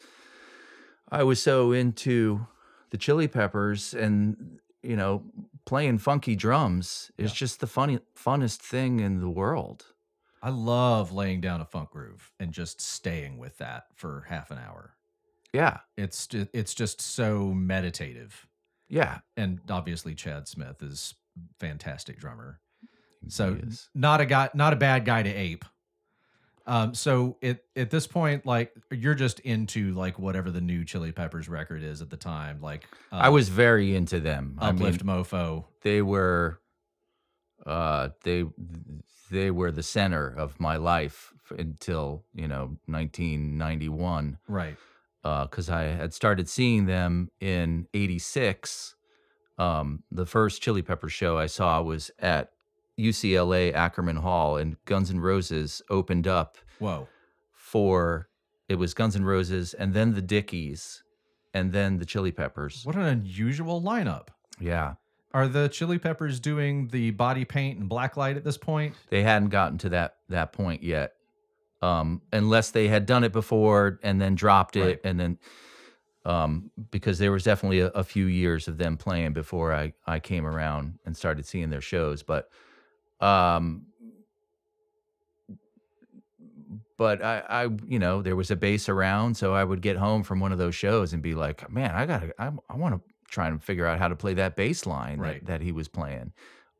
i 1.11 1.23
was 1.23 1.41
so 1.43 1.73
into 1.73 2.47
the 2.91 2.99
chili 2.99 3.29
peppers 3.29 3.95
and 3.95 4.61
you 4.83 4.97
know 4.97 5.25
playing 5.64 5.99
funky 5.99 6.37
drums 6.37 7.11
is 7.19 7.33
Yeah. 7.33 7.37
just 7.37 7.61
the 7.61 7.67
funny 7.67 7.99
funnest 8.17 8.59
thing 8.59 9.01
in 9.01 9.21
the 9.21 9.31
world 9.31 9.93
I 10.47 10.51
love 10.51 11.11
laying 11.12 11.40
down 11.40 11.61
a 11.61 11.64
funk 11.64 11.90
groove 11.90 12.30
and 12.38 12.53
just 12.53 12.80
staying 12.80 13.36
with 13.36 13.59
that 13.59 13.86
for 13.97 14.24
half 14.28 14.53
an 14.53 14.59
hour. 14.64 14.94
yeah 15.53 15.78
It's 15.97 16.28
it's 16.32 16.72
just 16.72 17.01
so 17.01 17.53
meditative. 17.53 18.47
yeah 18.88 19.18
And 19.36 19.59
obviously 19.68 20.14
Chad 20.14 20.47
Smith 20.47 20.84
is 20.84 21.14
fantastic 21.59 22.20
drummer. 22.20 22.61
So 23.26 23.59
not 23.92 24.20
a 24.20 24.26
guy 24.26 24.49
not 24.55 24.72
a 24.72 24.76
bad 24.76 25.05
guy 25.05 25.24
to 25.24 25.30
ape. 25.30 25.64
Um 26.64 26.94
so 26.94 27.38
it 27.40 27.64
at 27.74 27.90
this 27.90 28.07
point 28.07 28.47
like 28.47 28.72
you're 28.92 29.16
just 29.16 29.40
into 29.40 29.94
like 29.94 30.16
whatever 30.16 30.53
the 30.53 30.61
new 30.61 30.84
Chili 30.84 31.11
Peppers 31.11 31.49
record 31.49 31.82
is 31.82 32.03
at 32.03 32.11
the 32.11 32.16
time 32.16 32.61
like 32.61 32.86
uh, 33.11 33.16
i 33.16 33.28
was 33.30 33.49
very 33.49 33.97
into 33.97 34.20
them 34.20 34.59
i 34.61 34.70
mean 34.70 34.76
Uplift 34.82 35.05
Mofo. 35.05 35.64
they 35.82 36.03
were 36.03 36.61
uh 37.67 38.09
they 38.23 38.45
they 39.31 39.51
were 39.51 39.73
the 39.73 39.83
center 39.83 40.29
of 40.29 40.59
my 40.61 40.77
life 40.77 41.33
until 41.59 42.25
you 42.35 42.47
know 42.49 42.77
1991 42.87 44.39
Right. 44.49 44.77
because 45.23 45.69
I 45.71 45.83
had 45.85 46.14
started 46.14 46.49
seeing 46.49 46.87
them 46.87 47.31
in 47.41 47.87
'86. 47.95 48.95
Um, 49.59 50.03
the 50.11 50.27
first 50.27 50.61
Chili 50.62 50.83
Pepper 50.83 51.09
show 51.09 51.39
I 51.39 51.47
saw 51.47 51.81
was 51.83 52.11
at 52.19 52.51
UCLA 52.99 53.73
Ackerman 53.75 54.17
Hall, 54.17 54.57
and 54.57 54.77
Guns 54.85 55.11
N' 55.11 55.21
Roses 55.21 55.83
opened 55.91 56.27
up 56.27 56.59
Whoa. 56.79 57.09
for 57.53 58.29
it 58.69 58.77
was 58.77 58.95
Guns 58.95 59.17
N' 59.17 59.25
Roses, 59.25 59.75
and 59.75 59.95
then 59.95 60.14
the 60.14 60.23
Dickies, 60.23 61.03
and 61.55 61.73
then 61.73 61.99
the 61.99 62.05
Chili 62.07 62.33
Peppers. 62.33 62.83
What 62.85 62.97
an 62.97 63.03
unusual 63.03 63.81
lineup. 63.83 64.29
Yeah, 64.61 64.95
Are 65.37 65.47
the 65.49 65.68
Chili 65.68 65.99
Peppers 65.99 66.41
doing 66.41 66.89
the 66.89 67.11
body 67.11 67.45
paint 67.45 67.78
and 67.78 67.91
black 67.91 68.16
light 68.16 68.39
at 68.39 68.45
this 68.45 68.57
point? 68.57 68.95
they 69.11 69.22
hadn't 69.22 69.51
gotten 69.51 69.76
to 69.78 69.91
that 69.91 70.16
that 70.30 70.55
point 70.55 70.82
yet, 70.82 71.12
um, 71.82 72.22
unless 72.32 72.70
they 72.70 72.89
had 72.89 73.05
done 73.05 73.22
it 73.22 73.32
before 73.32 74.01
and 74.03 74.18
then 74.18 74.34
dropped 74.34 74.76
it, 74.76 74.80
Right. 74.80 75.01
and 75.05 75.20
then 75.20 75.39
um, 76.24 76.70
because 76.91 77.18
there 77.18 77.32
was 77.32 77.45
definitely 77.45 77.80
a, 77.80 77.89
a 77.89 78.03
few 78.03 78.24
years 78.26 78.66
of 78.66 78.78
them 78.78 78.97
playing 78.97 79.34
before 79.34 79.74
I 79.74 79.93
I 80.07 80.20
came 80.20 80.47
around 80.47 80.99
and 81.05 81.14
started 81.14 81.45
seeing 81.45 81.68
their 81.68 81.82
shows, 81.82 82.22
but 82.22 82.49
um, 83.20 83.82
but 86.97 87.22
I 87.22 87.43
I 87.47 87.62
you 87.87 87.99
know 87.99 88.22
there 88.22 88.37
was 88.37 88.51
a 88.51 88.57
bass 88.57 88.89
around, 88.89 89.37
so 89.37 89.53
I 89.53 89.64
would 89.64 89.82
get 89.82 89.99
home 89.99 90.22
from 90.22 90.41
one 90.41 90.53
of 90.53 90.57
those 90.59 90.74
shows 90.74 91.12
and 91.12 91.22
be 91.22 91.34
like, 91.34 91.70
man, 91.70 91.95
I 91.95 92.07
gotta 92.07 92.32
I, 92.39 92.51
I 92.70 92.76
want 92.76 92.95
to 92.95 93.01
try 93.29 93.51
to 93.51 93.59
figure 93.59 93.87
out 93.87 93.99
how 93.99 94.09
to 94.09 94.16
play 94.16 94.35
that 94.35 94.57
bass 94.57 94.87
line 94.87 95.18
Right. 95.18 95.45
that, 95.45 95.59
that 95.59 95.61
he 95.62 95.72
was 95.72 95.89
playing, 95.89 96.33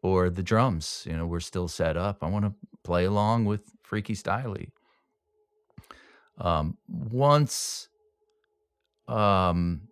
or 0.03 0.31
the 0.31 0.43
drums. 0.43 1.05
You 1.09 1.17
know, 1.17 1.27
were 1.27 1.41
still 1.41 1.69
set 1.69 1.97
up. 1.97 2.19
I 2.23 2.29
want 2.29 2.45
to 2.45 2.55
play 2.85 3.05
along 3.05 3.45
with 3.47 3.63
Freaky 3.83 4.15
Styley. 4.15 4.71
Um, 6.39 6.77
once 6.89 7.89
um 9.09 9.83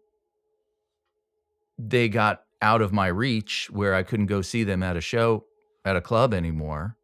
they 1.79 2.09
got 2.09 2.43
out 2.61 2.83
of 2.83 2.93
my 2.93 3.07
reach 3.07 3.69
where 3.71 3.95
I 3.95 4.03
couldn't 4.03 4.27
go 4.27 4.43
see 4.43 4.65
them 4.65 4.83
at 4.83 4.97
a 4.97 5.01
show 5.01 5.45
at 5.85 5.97
a 5.97 6.01
club 6.01 6.35
anymore. 6.35 6.97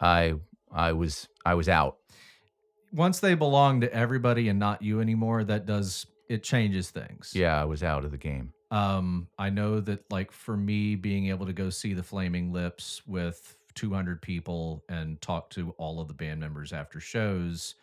I 0.00 0.34
I 0.72 0.92
was 0.92 1.28
I 1.44 1.54
was 1.54 1.68
out. 1.68 1.96
once 2.92 3.20
they 3.20 3.34
belong 3.34 3.80
to 3.82 3.92
everybody 3.92 4.48
and 4.48 4.58
not 4.58 4.82
you 4.82 5.00
anymore, 5.00 5.44
that 5.44 5.66
does 5.66 6.06
it 6.28 6.42
changes 6.42 6.90
things. 6.90 7.32
Yeah, 7.34 7.60
I 7.60 7.64
was 7.64 7.82
out 7.82 8.04
of 8.04 8.10
the 8.10 8.18
game. 8.18 8.52
Um, 8.70 9.28
I 9.38 9.50
know 9.50 9.80
that 9.80 10.10
like 10.10 10.30
for 10.30 10.56
me, 10.56 10.94
being 10.94 11.28
able 11.28 11.46
to 11.46 11.52
go 11.52 11.70
see 11.70 11.94
the 11.94 12.02
Flaming 12.02 12.52
Lips 12.52 13.02
with 13.06 13.56
200 13.74 14.20
people 14.20 14.84
and 14.88 15.20
talk 15.20 15.50
to 15.50 15.74
all 15.78 16.00
of 16.00 16.08
the 16.08 16.14
band 16.14 16.40
members 16.40 16.72
after 16.72 17.00
shows, 17.00 17.76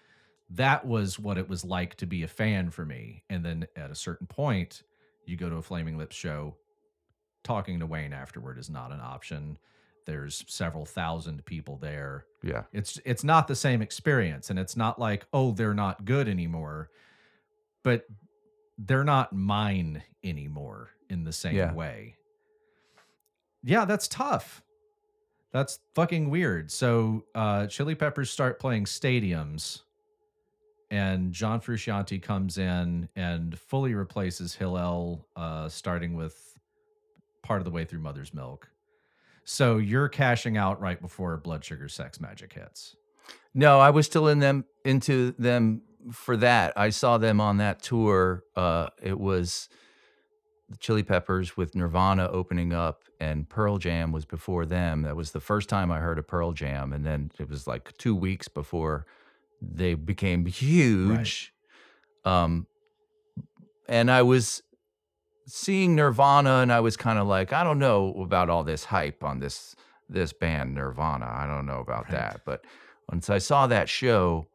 that 0.52 0.86
was 0.86 1.18
what 1.18 1.38
it 1.38 1.50
was 1.50 1.66
like 1.66 1.96
to 1.96 2.06
be 2.06 2.24
a 2.24 2.28
fan 2.28 2.70
for 2.70 2.86
me. 2.86 3.24
And 3.30 3.43
then 3.43 3.66
at 3.76 3.89
a 3.89 3.96
certain 3.96 4.28
point, 4.28 4.84
you 5.26 5.38
go 5.38 5.50
to 5.50 5.56
a 5.56 5.62
Flaming 5.62 5.98
Lips 5.98 6.16
show, 6.16 6.56
talking 7.43 7.80
to 7.80 7.88
Wayne 7.88 8.14
afterward 8.14 8.60
is 8.60 8.70
not 8.70 8.91
an 8.91 9.00
option. 9.02 9.58
There's 10.06 10.46
several 10.48 10.86
thousand 10.86 11.43
people 11.46 11.78
there. 11.78 12.26
Yeah. 12.43 12.64
It's 12.74 13.00
it's 13.06 13.24
not 13.24 13.48
the 13.48 13.56
same 13.56 13.82
experience 13.82 14.52
and 14.52 14.60
it's 14.60 14.78
not 14.78 15.00
like, 15.00 15.26
oh, 15.34 15.52
they're 15.52 15.74
not 15.74 16.06
good 16.06 16.28
anymore. 16.28 16.91
But 17.84 18.06
they're 18.78 19.03
not 19.03 19.34
mine 19.34 20.03
anymore 20.23 20.89
in 21.09 21.23
the 21.23 21.32
same 21.34 21.55
Yeah. 21.55 21.73
way. 21.73 22.15
Yeah, 23.63 23.86
that's 23.86 24.07
tough. 24.07 24.61
That's 25.51 25.80
fucking 25.93 26.30
weird. 26.30 26.71
So 26.71 27.26
uh 27.34 27.67
Chili 27.67 27.95
Peppers 27.95 28.30
start 28.30 28.59
playing 28.59 28.86
stadiums 28.86 29.82
and 30.91 31.32
John 31.34 31.61
Frusciante 31.61 32.21
comes 32.21 32.57
in 32.57 33.09
and 33.15 33.57
fully 33.57 33.93
replaces 33.93 34.55
Hillel 34.55 35.28
uh 35.36 35.69
starting 35.69 36.15
with 36.15 36.57
part 37.41 37.61
of 37.61 37.65
the 37.65 37.71
way 37.71 37.86
through 37.86 37.99
Mother's 37.99 38.34
Milk. 38.34 38.69
So 39.45 39.78
you're 39.78 40.09
cashing 40.09 40.57
out 40.57 40.82
right 40.82 40.99
before 40.99 41.38
Blood 41.38 41.63
Sugar 41.63 41.88
Sex 41.88 42.17
Magik 42.17 42.53
hits. 42.53 42.95
No, 43.53 43.80
I 43.80 43.91
was 43.91 44.05
still 44.05 44.28
in 44.28 44.39
them 44.39 44.65
into 44.84 45.34
them 45.39 45.82
for 46.12 46.38
that. 46.38 46.74
I 46.78 46.89
saw 46.89 47.18
them 47.18 47.39
on 47.41 47.58
that 47.58 47.82
tour. 47.82 48.43
Uh 48.56 48.89
it 49.01 49.20
was 49.20 49.70
the 50.70 50.78
Chili 50.78 51.03
Peppers 51.03 51.56
with 51.56 51.76
Nirvana 51.76 52.28
opening 52.28 52.74
up 52.74 53.03
and 53.20 53.47
Pearl 53.47 53.78
Jam 53.78 54.12
was 54.12 54.26
before 54.26 54.66
them. 54.66 55.03
That 55.03 55.16
was 55.16 55.32
the 55.32 55.39
first 55.39 55.70
time 55.70 55.91
I 55.91 55.99
heard 55.99 56.18
of 56.18 56.28
Pearl 56.28 56.53
Jam 56.53 56.91
and 56.93 57.06
then 57.06 57.32
it 57.39 57.47
was 57.49 57.68
like 57.68 57.95
2 57.97 58.16
weeks 58.16 58.47
before 58.47 59.06
they 59.62 59.93
became 59.93 60.45
huge. 60.45 61.53
Um 62.24 62.68
and 63.88 64.10
I 64.10 64.24
was 64.24 64.64
seeing 65.47 65.95
Nirvana 65.95 66.56
and 66.62 66.72
I 66.74 66.80
was 66.80 66.97
kind 66.97 67.20
of 67.20 67.28
like, 67.28 67.53
I 67.53 67.64
don't 67.64 67.78
know 67.78 68.14
about 68.20 68.49
all 68.49 68.64
this 68.64 68.86
hype 68.86 69.24
on 69.24 69.39
this 69.39 69.76
this 70.10 70.34
band 70.34 70.74
Nirvana. 70.76 71.26
I 71.28 71.45
don't 71.47 71.66
know 71.66 71.80
about 71.80 72.06
Right. 72.06 72.12
that. 72.14 72.41
But 72.45 72.64
once 73.12 73.30
I 73.30 73.38
saw 73.39 73.68
that 73.68 73.89
show, 73.89 74.47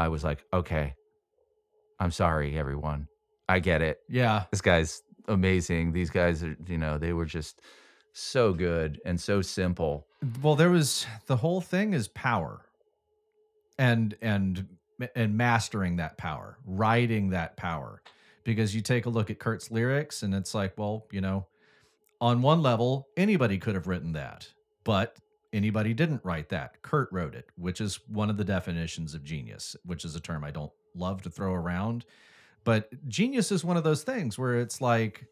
I 0.00 0.08
was 0.08 0.24
like, 0.24 0.42
okay, 0.50 0.94
I'm 1.98 2.10
sorry, 2.10 2.58
everyone. 2.58 3.06
I 3.50 3.58
get 3.58 3.82
it. 3.82 3.98
Yeah. 4.08 4.44
This 4.50 4.62
guy's 4.62 5.02
amazing. 5.28 5.92
These 5.92 6.08
guys 6.08 6.42
are, 6.42 6.56
you 6.66 6.78
know, 6.78 6.96
they 6.96 7.12
were 7.12 7.26
just 7.26 7.60
so 8.14 8.54
good 8.54 8.98
and 9.04 9.20
so 9.20 9.42
simple. 9.42 10.06
Well, 10.42 10.56
there 10.56 10.70
was 10.70 11.06
the 11.26 11.36
whole 11.36 11.60
thing 11.60 11.92
is 11.92 12.08
power. 12.08 12.62
And 13.78 14.16
and 14.22 14.66
and 15.14 15.36
mastering 15.36 15.96
that 15.96 16.16
power, 16.16 16.58
riding 16.64 17.30
that 17.30 17.58
power. 17.58 18.02
Because 18.42 18.74
you 18.74 18.80
take 18.80 19.04
a 19.04 19.10
look 19.10 19.30
at 19.30 19.38
Kurt's 19.38 19.70
lyrics 19.70 20.22
and 20.22 20.34
it's 20.34 20.54
like, 20.54 20.78
well, 20.78 21.04
you 21.12 21.20
know, 21.20 21.46
on 22.22 22.40
one 22.40 22.62
level, 22.62 23.06
anybody 23.18 23.58
could 23.58 23.74
have 23.74 23.86
written 23.86 24.12
that, 24.12 24.48
but 24.82 25.18
anybody 25.52 25.94
didn't 25.94 26.24
write 26.24 26.48
that. 26.50 26.80
Kurt 26.82 27.08
wrote 27.12 27.34
it, 27.34 27.46
which 27.56 27.80
is 27.80 28.00
one 28.08 28.30
of 28.30 28.36
the 28.36 28.44
definitions 28.44 29.14
of 29.14 29.24
genius, 29.24 29.76
which 29.84 30.04
is 30.04 30.14
a 30.14 30.20
term 30.20 30.44
I 30.44 30.50
don't 30.50 30.72
love 30.94 31.22
to 31.22 31.30
throw 31.30 31.52
around. 31.54 32.04
But 32.64 32.90
genius 33.08 33.50
is 33.50 33.64
one 33.64 33.76
of 33.76 33.84
those 33.84 34.02
things 34.02 34.38
where 34.38 34.60
it's 34.60 34.80
like, 34.80 35.26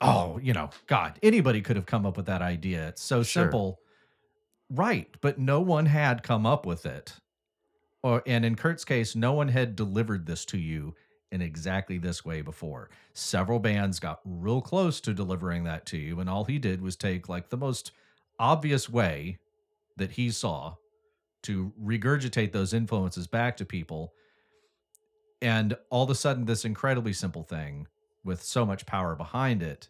oh, 0.00 0.38
you 0.42 0.52
know, 0.52 0.70
God, 0.86 1.18
anybody 1.22 1.62
could 1.62 1.76
have 1.76 1.86
come 1.86 2.04
up 2.04 2.16
with 2.16 2.26
that 2.26 2.42
idea. 2.42 2.88
It's 2.88 3.02
so 3.02 3.22
Sure. 3.22 3.44
simple. 3.44 3.80
Right, 4.68 5.14
but 5.20 5.38
no 5.38 5.60
one 5.60 5.86
had 5.86 6.22
come 6.22 6.44
up 6.44 6.66
with 6.66 6.86
it. 6.86 7.14
Or 8.02 8.22
and 8.26 8.44
in 8.44 8.56
Kurt's 8.56 8.84
case, 8.84 9.14
no 9.16 9.32
one 9.32 9.48
had 9.48 9.76
delivered 9.76 10.26
this 10.26 10.44
to 10.46 10.58
you 10.58 10.94
in 11.32 11.40
exactly 11.40 11.98
this 11.98 12.24
way 12.24 12.40
before. 12.40 12.90
Several 13.14 13.58
bands 13.58 13.98
got 13.98 14.20
real 14.24 14.60
close 14.60 15.00
to 15.02 15.14
delivering 15.14 15.64
that 15.64 15.86
to 15.86 15.96
you, 15.96 16.20
and 16.20 16.28
all 16.28 16.44
he 16.44 16.58
did 16.58 16.80
was 16.82 16.96
take 16.96 17.28
like 17.28 17.48
the 17.48 17.56
most 17.56 17.92
obvious 18.38 18.88
way 18.88 19.38
that 19.96 20.12
he 20.12 20.30
saw 20.30 20.74
to 21.42 21.72
regurgitate 21.82 22.52
those 22.52 22.74
influences 22.74 23.26
back 23.26 23.56
to 23.56 23.64
people. 23.64 24.12
And 25.40 25.76
all 25.90 26.04
of 26.04 26.10
a 26.10 26.14
sudden, 26.14 26.44
this 26.44 26.64
incredibly 26.64 27.12
simple 27.12 27.42
thing 27.42 27.86
with 28.24 28.42
so 28.42 28.66
much 28.66 28.86
power 28.86 29.14
behind 29.14 29.62
it 29.62 29.88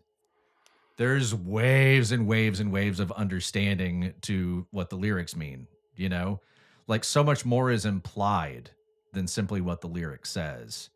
there's 0.97 1.35
waves 1.35 2.13
and 2.13 2.27
waves 2.27 2.61
and 2.61 2.73
waves 2.73 3.01
of 3.01 3.13
understanding 3.13 4.15
to 4.23 4.67
what 4.71 4.89
the 4.91 4.97
lyrics 4.97 5.37
mean, 5.37 5.67
you 5.95 6.09
know? 6.09 6.41
Like 6.87 7.05
so 7.05 7.23
much 7.23 7.45
more 7.45 7.71
is 7.71 7.85
implied 7.85 8.71
than 9.13 9.27
simply 9.27 9.61
what 9.61 9.81
the 9.81 9.89
lyric 9.89 10.25
says. 10.25 10.91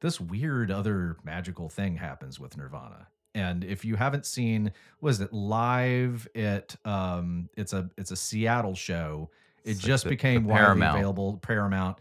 This 0.00 0.20
weird 0.20 0.70
other 0.70 1.18
magical 1.24 1.68
thing 1.68 1.96
happens 1.96 2.40
with 2.40 2.56
Nirvana. 2.56 3.08
And 3.38 3.62
if 3.62 3.84
you 3.84 3.94
haven't 3.94 4.26
seen 4.26 4.72
was 5.00 5.20
it 5.20 5.32
live 5.32 6.26
at 6.34 6.74
um 6.84 7.48
it's 7.56 7.72
a 7.72 7.88
it's 7.96 8.10
a 8.10 8.16
Seattle 8.16 8.74
show. 8.74 9.30
It 9.64 9.70
It's 9.70 9.82
like 9.82 9.86
just 9.86 10.04
the- 10.04 10.10
became 10.10 10.42
the 10.42 10.48
widely 10.48 10.64
Paramount. 10.64 10.96
available 10.98 11.36
Paramount. 11.38 11.98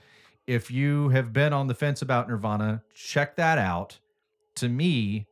If 0.47 0.71
you 0.71 1.09
have 1.09 1.31
been 1.33 1.53
on 1.53 1.67
the 1.67 1.75
fence 1.75 2.01
about 2.01 2.27
Nirvana, 2.27 2.81
check 2.93 3.35
that 3.35 3.57
out. 3.57 3.99
To 4.55 4.67
me, 4.69 5.27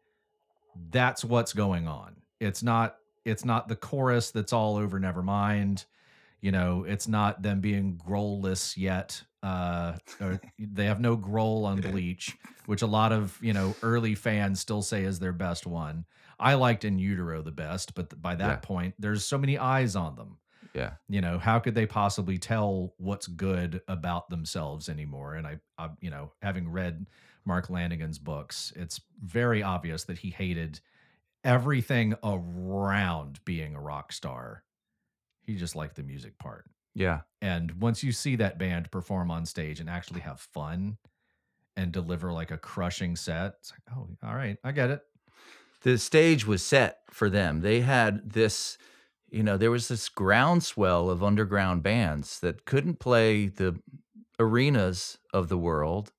that's 0.91 1.24
what's 1.26 1.53
going 1.53 1.88
on. 1.88 2.16
It's 2.39 2.62
not 2.62 2.97
it's 3.24 3.43
not 3.45 3.68
the 3.68 3.76
chorus 3.76 4.30
that's 4.32 4.53
all 4.53 4.76
over 4.78 4.99
Nevermind. 4.99 5.86
You 6.41 6.51
know, 6.51 6.84
it's 6.84 7.08
not 7.08 7.41
them 7.41 7.60
being 7.62 7.99
growlless 8.08 8.78
yet. 8.78 9.24
Uh, 9.46 9.96
or 10.20 10.41
they 10.58 10.86
have 10.86 11.00
no 11.00 11.16
growl 11.16 11.66
on 11.66 11.80
Bleach, 11.80 12.36
which 12.66 12.82
a 12.82 12.88
lot 12.88 13.12
of 13.12 13.38
you 13.41 13.54
know 13.54 13.76
early 13.84 14.16
fans 14.16 14.60
still 14.60 14.82
say 14.82 15.04
is 15.04 15.20
their 15.20 15.34
best 15.34 15.68
one. 15.68 16.06
I 16.39 16.56
liked 16.56 16.84
In 16.84 16.98
Utero 16.98 17.43
the 17.43 17.52
best, 17.52 17.93
but 17.93 18.20
by 18.20 18.36
that 18.36 18.48
Yeah. 18.48 18.56
point, 18.58 18.96
there's 18.98 19.24
so 19.24 19.38
many 19.38 19.58
eyes 19.58 19.96
on 19.96 20.16
them. 20.16 20.38
Yeah. 20.74 20.93
You 21.08 21.22
know, 21.22 21.38
how 21.38 21.60
could 21.60 21.76
they 21.76 21.86
possibly 21.86 22.38
tell 22.39 22.96
what's 22.98 23.28
good 23.28 23.82
about 23.88 24.30
themselves 24.30 24.89
anymore? 24.89 25.36
And 25.36 25.46
I, 25.46 25.60
I 25.78 25.91
you 26.02 26.10
know, 26.10 26.32
having 26.41 26.70
read 26.70 27.06
Mark 27.46 27.68
Lanegan's 27.68 28.20
books, 28.20 28.74
it's 28.76 29.00
very 29.24 29.62
obvious 29.62 30.06
that 30.06 30.18
he 30.18 30.32
hated 30.32 30.82
everything 31.43 32.16
around 32.24 33.39
being 33.46 33.76
a 33.76 33.80
rock 33.82 34.12
star. 34.12 34.64
He 35.43 35.56
just 35.56 35.76
liked 35.76 35.96
the 35.96 36.04
music 36.04 36.38
part. 36.39 36.66
Yeah. 36.96 37.22
And 37.41 37.80
once 37.82 38.04
you 38.04 38.12
see 38.12 38.38
that 38.38 38.58
band 38.58 38.89
perform 38.89 39.30
on 39.30 39.46
stage 39.46 39.80
and 39.80 39.89
actually 39.89 40.22
have 40.22 40.39
fun 40.39 40.98
and 41.76 41.91
deliver 41.91 42.32
like 42.32 42.52
a 42.52 42.58
crushing 42.58 43.16
set, 43.16 43.56
it's 43.60 43.72
like, 43.72 43.82
oh, 43.96 44.08
all 44.26 44.36
right, 44.36 44.58
I 44.64 44.72
get 44.72 44.89
it. 44.89 45.02
the 45.82 45.98
stage 45.98 46.48
was 46.48 46.64
set 46.64 47.00
for 47.12 47.30
them. 47.30 47.62
They 47.62 47.82
had 47.82 48.32
this, 48.32 48.78
you 49.30 49.43
know, 49.43 49.58
there 49.58 49.72
was 49.72 49.89
this 49.89 50.10
groundswell 50.10 51.10
of 51.10 51.22
underground 51.24 51.84
bands 51.84 52.39
that 52.39 52.66
couldn't 52.66 53.00
play 53.00 53.48
the 53.48 53.78
arenas 54.39 55.18
of 55.34 55.50
the 55.50 55.58
world, 55.58 56.14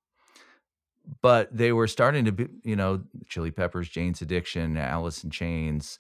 but 1.22 1.56
they 1.56 1.72
were 1.72 1.86
starting 1.86 2.26
to 2.26 2.32
be, 2.32 2.48
you 2.62 2.76
know, 2.76 3.02
Chili 3.26 3.50
Peppers, 3.50 3.88
Jane's 3.88 4.20
Addiction, 4.22 4.76
Alice 4.76 5.24
in 5.24 5.30
Chains. 5.30 5.98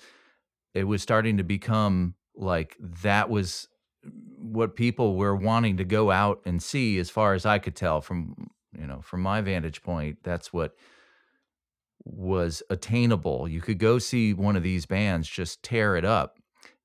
It 0.74 0.84
was 0.84 1.02
starting 1.02 1.38
to 1.38 1.44
become 1.44 2.14
like 2.36 2.76
that 2.78 3.30
was 3.30 3.68
what 4.38 4.76
people 4.76 5.16
were 5.16 5.34
wanting 5.34 5.76
to 5.78 5.84
go 5.84 6.10
out 6.10 6.40
and 6.44 6.62
see 6.62 6.98
as 6.98 7.10
far 7.10 7.34
as 7.34 7.44
I 7.44 7.58
could 7.58 7.76
tell 7.76 8.00
from, 8.00 8.48
you 8.78 8.86
know, 8.86 9.00
from 9.02 9.22
my 9.22 9.40
vantage 9.40 9.82
point. 9.82 10.18
That's 10.22 10.52
what 10.52 10.74
was 12.04 12.62
attainable. 12.70 13.48
You 13.48 13.60
could 13.60 13.78
go 13.78 13.98
see 13.98 14.32
one 14.32 14.56
of 14.56 14.62
these 14.62 14.86
bands 14.86 15.28
just 15.28 15.62
tear 15.62 15.96
it 15.96 16.04
up. 16.04 16.38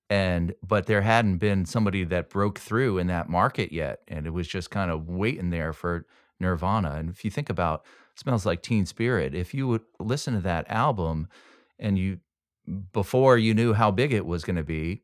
And 0.09 0.53
but 0.67 0.87
there 0.87 1.01
hadn't 1.01 1.37
been 1.37 1.65
somebody 1.65 2.03
that 2.05 2.29
broke 2.29 2.59
through 2.59 2.97
in 2.97 3.07
that 3.07 3.29
market 3.29 3.71
yet. 3.71 3.99
And 4.07 4.27
it 4.27 4.31
was 4.31 4.47
just 4.47 4.69
kind 4.69 4.91
of 4.91 5.07
waiting 5.07 5.51
there 5.51 5.71
for 5.71 6.05
Nirvana. 6.39 6.95
And 6.95 7.09
if 7.09 7.23
you 7.23 7.31
think 7.31 7.49
about 7.49 7.85
Smells 8.15 8.45
Like 8.45 8.61
Teen 8.61 8.85
Spirit, 8.85 9.33
if 9.33 9.53
you 9.53 9.67
would 9.67 9.83
listen 9.99 10.33
to 10.33 10.41
that 10.41 10.69
album 10.69 11.27
and 11.79 11.97
you 11.97 12.19
before 12.91 13.37
you 13.37 13.53
knew 13.53 13.73
how 13.73 13.91
big 13.91 14.13
it 14.13 14.25
was 14.25 14.43
going 14.43 14.55
to 14.55 14.63
be, 14.63 15.03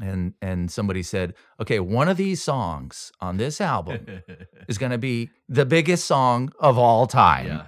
and 0.00 0.34
and 0.42 0.70
somebody 0.70 1.02
said, 1.02 1.34
okay, 1.60 1.80
one 1.80 2.08
of 2.08 2.16
these 2.16 2.42
songs 2.42 3.12
on 3.20 3.36
this 3.36 3.60
album 3.60 4.06
is 4.68 4.78
going 4.78 4.92
to 4.92 4.98
be 4.98 5.30
the 5.48 5.66
biggest 5.66 6.04
song 6.04 6.52
of 6.58 6.78
all 6.78 7.06
time 7.06 7.46
yeah. 7.46 7.66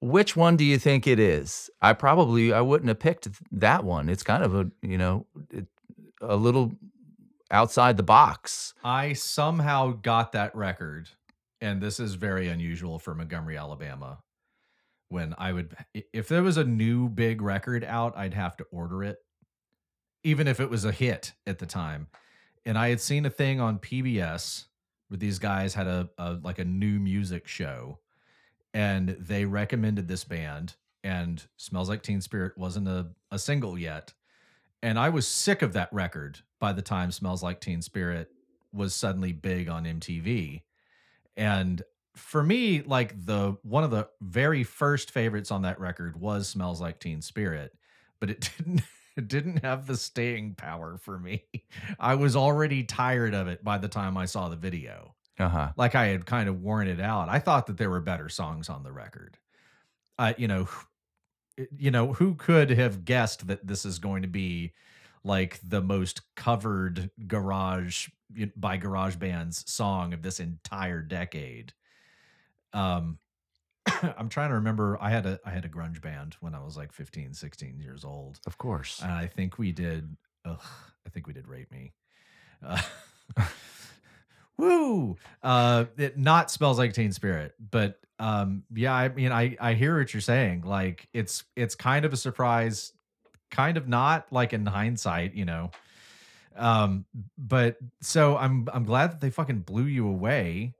which 0.00 0.36
one 0.36 0.56
do 0.56 0.64
you 0.64 0.78
think 0.78 1.06
it 1.06 1.20
is? 1.20 1.70
I 1.80 1.92
probably 1.92 2.52
I 2.52 2.60
wouldn't 2.60 2.88
have 2.88 2.98
picked 2.98 3.28
that 3.52 3.84
one. 3.84 4.08
It's 4.08 4.22
kind 4.22 4.42
of 4.42 4.54
a 4.54 4.70
you 4.82 4.98
know 4.98 5.26
it, 5.50 5.66
a 6.20 6.36
little 6.36 6.72
outside 7.50 7.96
the 7.96 8.02
box. 8.02 8.74
I 8.84 9.12
somehow 9.12 9.92
got 9.92 10.32
that 10.32 10.54
record, 10.54 11.08
and 11.60 11.80
this 11.80 12.00
is 12.00 12.14
very 12.14 12.48
unusual 12.48 12.98
for 12.98 13.14
Montgomery, 13.14 13.56
Alabama. 13.56 14.18
When 15.08 15.34
I 15.38 15.52
would, 15.52 15.76
if 16.12 16.28
there 16.28 16.42
was 16.42 16.56
a 16.56 16.64
new 16.64 17.08
big 17.08 17.40
record 17.40 17.84
out, 17.84 18.16
I'd 18.16 18.34
have 18.34 18.56
to 18.56 18.64
order 18.72 19.04
it, 19.04 19.18
even 20.22 20.48
if 20.48 20.60
it 20.60 20.70
was 20.70 20.84
a 20.84 20.92
hit 20.92 21.32
at 21.46 21.58
the 21.58 21.66
time. 21.66 22.08
And 22.64 22.76
I 22.76 22.88
had 22.88 23.00
seen 23.00 23.26
a 23.26 23.30
thing 23.30 23.60
on 23.60 23.78
PBS 23.78 24.66
where 25.08 25.18
these 25.18 25.38
guys 25.38 25.74
had 25.74 25.86
a, 25.86 26.10
a 26.18 26.32
like 26.42 26.58
a 26.58 26.64
new 26.64 26.98
music 26.98 27.46
show, 27.46 27.98
and 28.74 29.10
they 29.10 29.44
recommended 29.44 30.08
this 30.08 30.24
band. 30.24 30.74
And 31.04 31.44
"Smells 31.56 31.88
Like 31.88 32.02
Teen 32.02 32.20
Spirit" 32.20 32.58
wasn't 32.58 32.88
a, 32.88 33.08
a 33.30 33.38
single 33.38 33.78
yet, 33.78 34.12
and 34.82 34.98
I 34.98 35.08
was 35.08 35.28
sick 35.28 35.62
of 35.62 35.72
that 35.74 35.92
record 35.92 36.40
by 36.58 36.72
the 36.72 36.82
time 36.82 37.12
Smells 37.12 37.42
Like 37.42 37.60
Teen 37.60 37.82
Spirit 37.82 38.30
was 38.72 38.94
suddenly 38.94 39.32
big 39.32 39.68
on 39.68 39.84
MTV. 39.84 40.62
And 41.36 41.82
for 42.14 42.42
me, 42.42 42.82
like 42.82 43.24
the 43.24 43.56
one 43.62 43.84
of 43.84 43.90
the 43.90 44.08
very 44.20 44.64
first 44.64 45.10
favorites 45.10 45.50
on 45.50 45.62
that 45.62 45.78
record 45.78 46.20
was 46.20 46.48
Smells 46.48 46.80
Like 46.80 46.98
Teen 46.98 47.22
Spirit, 47.22 47.72
but 48.20 48.30
it 48.30 48.50
didn't 48.58 48.82
didn't 49.26 49.64
have 49.64 49.86
the 49.86 49.96
staying 49.96 50.54
power 50.54 50.98
for 50.98 51.18
me. 51.18 51.44
I 52.00 52.14
was 52.14 52.36
already 52.36 52.84
tired 52.84 53.34
of 53.34 53.48
it 53.48 53.64
by 53.64 53.78
the 53.78 53.88
time 53.88 54.16
I 54.16 54.26
saw 54.26 54.48
the 54.48 54.56
video. 54.56 55.14
Uh 55.38 55.48
huh. 55.48 55.72
Like 55.76 55.94
I 55.94 56.06
had 56.06 56.26
kind 56.26 56.48
of 56.48 56.62
worn 56.62 56.88
it 56.88 57.00
out. 57.00 57.28
I 57.28 57.38
thought 57.38 57.66
that 57.66 57.76
there 57.76 57.90
were 57.90 58.00
better 58.00 58.28
songs 58.28 58.68
on 58.68 58.82
the 58.82 58.92
record. 58.92 59.38
Uh, 60.18 60.32
you 60.38 60.48
know, 60.48 60.68
you 61.76 61.90
know, 61.90 62.12
who 62.12 62.34
could 62.34 62.70
have 62.70 63.04
guessed 63.04 63.46
that 63.48 63.66
this 63.66 63.84
is 63.84 63.98
going 63.98 64.22
to 64.22 64.28
be 64.28 64.72
like 65.24 65.60
the 65.62 65.82
most 65.82 66.22
covered 66.36 67.10
garage 67.26 68.08
by 68.56 68.76
garage 68.76 69.16
bands 69.16 69.70
song 69.70 70.12
of 70.14 70.22
this 70.22 70.40
entire 70.40 71.02
decade? 71.02 71.72
Um 72.72 73.18
I'm 74.16 74.28
trying 74.28 74.50
to 74.50 74.54
remember 74.56 74.98
I 75.00 75.10
had 75.10 75.26
a 75.26 75.40
I 75.44 75.50
had 75.50 75.64
a 75.64 75.68
grunge 75.68 76.00
band 76.00 76.36
when 76.40 76.54
I 76.54 76.62
was 76.62 76.76
like 76.76 76.92
15, 76.92 77.34
16 77.34 77.80
years 77.80 78.04
old. 78.04 78.40
Of 78.46 78.58
course. 78.58 79.00
And 79.02 79.12
I 79.12 79.26
think 79.26 79.58
we 79.58 79.72
did 79.72 80.16
ugh, 80.44 80.60
I 81.06 81.10
think 81.10 81.26
we 81.26 81.32
did 81.32 81.48
Rape 81.48 81.70
Me. 81.70 81.92
Uh, 82.64 82.80
woo! 84.58 85.16
Uh 85.42 85.84
it 85.96 86.18
not 86.18 86.50
smells 86.50 86.78
like 86.78 86.92
teen 86.94 87.12
spirit, 87.12 87.54
but 87.70 87.98
um 88.18 88.64
yeah, 88.74 88.94
I 88.94 89.08
mean 89.08 89.32
I 89.32 89.56
I 89.60 89.74
hear 89.74 89.98
what 89.98 90.12
you're 90.12 90.20
saying. 90.20 90.62
Like 90.62 91.08
it's 91.12 91.44
it's 91.54 91.74
kind 91.74 92.04
of 92.04 92.12
a 92.12 92.16
surprise, 92.16 92.92
kind 93.50 93.76
of 93.76 93.88
not 93.88 94.32
like 94.32 94.52
in 94.52 94.66
hindsight, 94.66 95.34
you 95.34 95.44
know. 95.44 95.70
Um 96.56 97.04
but 97.36 97.76
so 98.00 98.36
I'm 98.36 98.68
I'm 98.72 98.84
glad 98.84 99.12
that 99.12 99.20
they 99.20 99.30
fucking 99.30 99.60
blew 99.60 99.84
you 99.84 100.08
away 100.08 100.74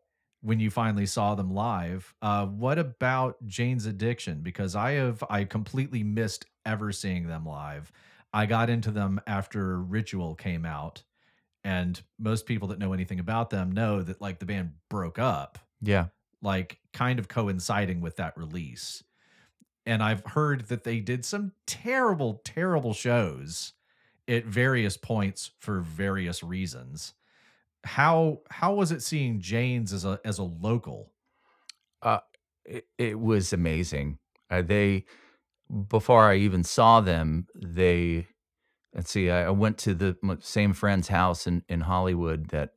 when 0.46 0.60
you 0.60 0.70
finally 0.70 1.06
saw 1.06 1.34
them 1.34 1.52
live. 1.52 2.14
Uh 2.22 2.46
what 2.46 2.78
about 2.78 3.44
Jane's 3.46 3.84
Addiction 3.84 4.42
because 4.42 4.76
I 4.76 4.92
have 4.92 5.22
I 5.28 5.44
completely 5.44 6.04
missed 6.04 6.46
ever 6.64 6.92
seeing 6.92 7.26
them 7.26 7.44
live. 7.44 7.90
I 8.32 8.46
got 8.46 8.70
into 8.70 8.90
them 8.90 9.20
after 9.26 9.80
Ritual 9.80 10.34
came 10.34 10.64
out 10.64 11.02
and 11.64 12.00
most 12.18 12.46
people 12.46 12.68
that 12.68 12.78
know 12.78 12.92
anything 12.92 13.18
about 13.18 13.50
them 13.50 13.72
know 13.72 14.02
that 14.02 14.20
like 14.20 14.38
the 14.38 14.46
band 14.46 14.72
broke 14.88 15.18
up 15.18 15.58
yeah. 15.82 16.06
like 16.40 16.78
kind 16.92 17.18
of 17.18 17.28
coinciding 17.28 18.00
with 18.00 18.16
that 18.16 18.36
release. 18.36 19.02
And 19.84 20.02
I've 20.02 20.24
heard 20.24 20.68
that 20.68 20.84
they 20.84 21.00
did 21.00 21.24
some 21.24 21.52
terrible, 21.66 22.40
terrible 22.44 22.92
shows 22.92 23.72
at 24.28 24.44
various 24.44 24.96
points 24.96 25.52
for 25.60 25.80
various 25.80 26.42
reasons. 26.42 27.14
How 27.86 28.40
how 28.50 28.74
was 28.74 28.92
it 28.92 29.02
seeing 29.02 29.40
Jane's 29.40 29.92
as 29.92 30.04
a 30.04 30.20
as 30.24 30.38
a 30.38 30.44
local? 30.44 31.12
It, 32.64 32.86
it 32.98 33.20
was 33.20 33.52
amazing. 33.52 34.18
Uh, 34.50 34.62
they 34.62 35.06
before 35.88 36.24
I 36.24 36.36
even 36.36 36.64
saw 36.64 37.00
them, 37.00 37.48
they 37.54 38.28
let's 38.94 39.10
see, 39.10 39.30
I, 39.30 39.46
I 39.46 39.50
went 39.50 39.78
to 39.78 39.94
the 39.94 40.16
same 40.40 40.72
friend's 40.72 41.08
house 41.08 41.46
in 41.46 41.64
in 41.68 41.82
Hollywood 41.82 42.48
that 42.50 42.70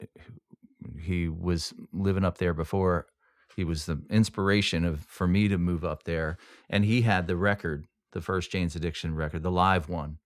he 1.01 1.29
was 1.29 1.73
living 1.93 2.25
up 2.25 2.37
there 2.39 2.53
before. 2.53 3.07
He 3.55 3.63
was 3.63 3.85
the 3.87 4.01
inspiration 4.09 4.85
of 4.85 5.05
for 5.05 5.27
me 5.27 5.47
to 5.49 5.57
move 5.57 5.83
up 5.85 6.03
there, 6.03 6.37
and 6.69 6.85
he 6.85 7.01
had 7.01 7.27
the 7.27 7.37
record, 7.37 7.87
the 8.13 8.21
first 8.21 8.51
Jane's 8.51 8.75
Addiction 8.75 9.15
record, 9.15 9.43
the 9.43 9.51
live 9.51 9.89
one. 9.89 10.19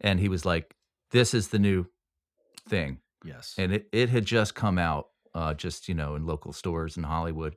And 0.00 0.20
he 0.20 0.28
was 0.28 0.44
like, 0.44 0.76
"This 1.12 1.34
is 1.34 1.48
the 1.48 1.58
new 1.58 1.86
thing," 2.68 3.00
Yes. 3.26 3.54
and 3.58 3.72
it 3.72 3.88
it 3.92 4.08
had 4.08 4.24
just 4.24 4.54
come 4.54 4.78
out, 4.78 5.08
uh, 5.34 5.54
just 5.54 5.88
you 5.88 5.94
know, 5.94 6.14
in 6.14 6.24
local 6.26 6.52
stores 6.52 6.96
in 6.96 7.02
Hollywood. 7.02 7.56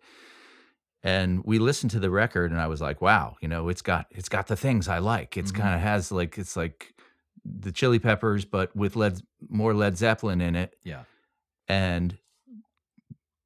And 1.02 1.42
we 1.46 1.60
listened 1.60 1.92
to 1.92 2.00
the 2.00 2.10
record, 2.10 2.52
and 2.52 2.60
I 2.60 2.68
was 2.68 2.82
like, 2.82 3.02
"Wow, 3.02 3.38
you 3.42 3.48
know, 3.48 3.70
it's 3.70 3.82
got 3.82 4.08
it's 4.12 4.28
got 4.30 4.48
the 4.48 4.56
things 4.58 4.88
I 4.90 4.98
like. 5.00 5.38
It's 5.38 5.52
Mhm. 5.52 5.56
kind 5.62 5.76
of 5.76 5.82
has 5.82 6.12
like 6.12 6.38
it's 6.38 6.58
like 6.58 6.94
the 7.46 7.72
Chili 7.72 8.00
Peppers, 8.00 8.44
but 8.46 8.76
with 8.76 8.96
Led 8.98 9.22
more 9.48 9.74
Led 9.74 9.98
Zeppelin 9.98 10.42
in 10.42 10.56
it, 10.58 10.76
yeah. 10.84 11.04
and 11.70 12.18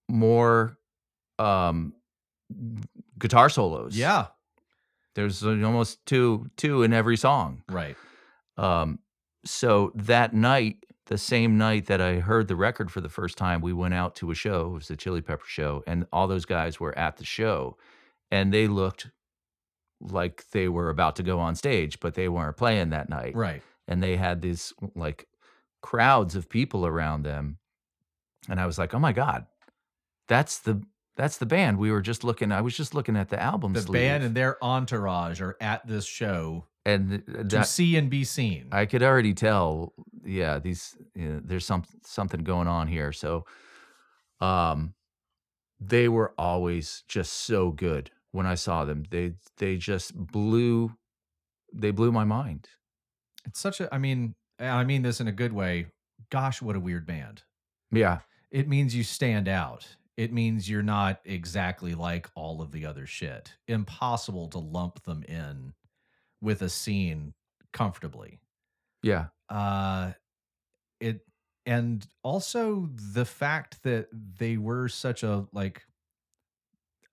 more 0.10 0.78
um 1.40 1.94
guitar 3.20 3.50
solos. 3.50 3.96
Yeah. 3.96 4.28
there's 5.16 5.44
uh, 5.46 5.50
almost 5.64 6.04
two 6.08 6.50
two 6.58 6.82
in 6.84 6.92
every 6.94 7.18
song. 7.18 7.64
Right. 7.70 7.96
Um, 8.58 9.00
so 9.46 9.92
that 9.96 10.34
night, 10.34 10.84
the 11.14 11.18
same 11.20 11.60
night 11.60 11.86
that 11.86 12.02
I 12.02 12.16
heard 12.16 12.48
the 12.48 12.56
record 12.56 12.90
for 12.90 13.00
the 13.00 13.08
first 13.08 13.38
time, 13.38 13.62
we 13.62 13.72
went 13.72 13.94
out 13.94 14.16
to 14.16 14.32
a 14.32 14.34
show. 14.34 14.72
It 14.72 14.74
was 14.74 14.88
the 14.88 14.98
Chili 14.98 15.22
Pepper 15.22 15.46
show, 15.46 15.84
and 15.86 16.08
all 16.12 16.28
those 16.28 16.46
guys 16.46 16.80
were 16.80 16.98
at 16.98 17.18
the 17.18 17.24
show, 17.24 17.78
and 18.32 18.52
they 18.52 18.66
looked 18.66 19.12
like 20.02 20.50
they 20.50 20.68
were 20.68 20.90
about 20.90 21.16
to 21.18 21.24
go 21.24 21.38
on 21.38 21.54
stage, 21.54 22.00
but 22.00 22.16
they 22.16 22.28
weren't 22.28 22.58
playing 22.58 22.90
that 22.90 23.10
night. 23.10 23.36
Right. 23.36 23.62
And 23.88 24.02
they 24.02 24.16
had 24.16 24.42
these 24.42 24.74
like 24.96 25.28
crowds 25.84 26.36
of 26.36 26.50
people 26.50 26.84
around 26.84 27.22
them, 27.22 27.60
and 28.50 28.60
I 28.60 28.66
was 28.66 28.80
like, 28.80 28.96
"Oh 28.96 29.00
my 29.00 29.14
god, 29.14 29.46
that's 30.28 30.58
the 30.58 30.82
that's 31.16 31.38
the 31.38 31.46
band 31.46 31.78
we 31.78 31.92
were 31.92 32.02
just 32.02 32.24
looking." 32.24 32.52
I 32.52 32.62
was 32.62 32.76
just 32.76 32.96
looking 32.96 33.18
at 33.18 33.30
the 33.30 33.40
album 33.40 33.74
The 33.74 33.82
sleeve, 33.84 34.02
band 34.02 34.24
and 34.24 34.34
their 34.34 34.58
entourage 34.66 35.42
are 35.42 35.58
at 35.62 35.86
this 35.86 36.06
show 36.08 36.66
and 36.86 37.24
th- 37.26 37.48
to 37.50 37.64
see 37.66 37.96
and 37.96 38.10
be 38.10 38.24
seen. 38.24 38.68
I 38.72 38.86
could 38.86 39.04
already 39.04 39.34
tell, 39.34 39.94
yeah, 40.26 40.60
these 40.60 40.96
you 41.16 41.30
know, 41.30 41.42
there's 41.44 41.66
some 41.66 41.84
something 42.06 42.44
going 42.44 42.68
on 42.68 42.88
here. 42.88 43.12
So, 43.12 43.46
um, 44.42 44.94
they 45.80 46.08
were 46.08 46.34
always 46.38 47.04
just 47.08 47.34
so 47.34 47.72
good 47.72 48.12
when 48.32 48.46
I 48.46 48.56
saw 48.56 48.86
them. 48.86 49.04
They 49.10 49.34
they 49.58 49.78
just 49.78 50.16
blew, 50.16 50.94
they 51.74 51.92
blew 51.92 52.12
my 52.12 52.24
mind. 52.24 52.68
it's 53.46 53.60
such 53.60 53.80
a. 53.82 53.94
I 53.94 53.98
mean, 53.98 54.36
I 54.60 54.84
mean 54.84 55.02
this 55.02 55.20
in 55.22 55.28
a 55.28 55.32
good 55.34 55.54
way. 55.54 55.88
Gosh, 56.30 56.62
what 56.62 56.76
a 56.76 56.80
weird 56.80 57.06
band. 57.06 57.44
Yeah, 57.92 58.20
It 58.50 58.68
means 58.68 58.96
you 58.96 59.04
stand 59.04 59.48
out. 59.48 59.88
It 60.18 60.32
means 60.34 60.70
you're 60.70 60.82
not 60.84 61.20
exactly 61.26 61.94
like 61.96 62.28
all 62.36 62.62
of 62.62 62.72
the 62.72 62.86
other 62.86 63.06
shit. 63.06 63.54
Impossible 63.68 64.48
to 64.50 64.60
lump 64.60 65.04
them 65.04 65.24
in 65.28 65.74
with 66.44 66.62
a 66.62 66.70
scene 66.70 67.34
comfortably. 67.72 68.40
yeah, 69.02 69.28
uh 69.50 70.12
it 71.00 71.26
and 71.66 72.06
also 72.24 72.90
the 73.14 73.26
fact 73.26 73.84
that 73.84 74.08
they 74.12 74.58
were 74.58 74.88
such 74.88 75.24
a 75.24 75.48
like 75.54 75.84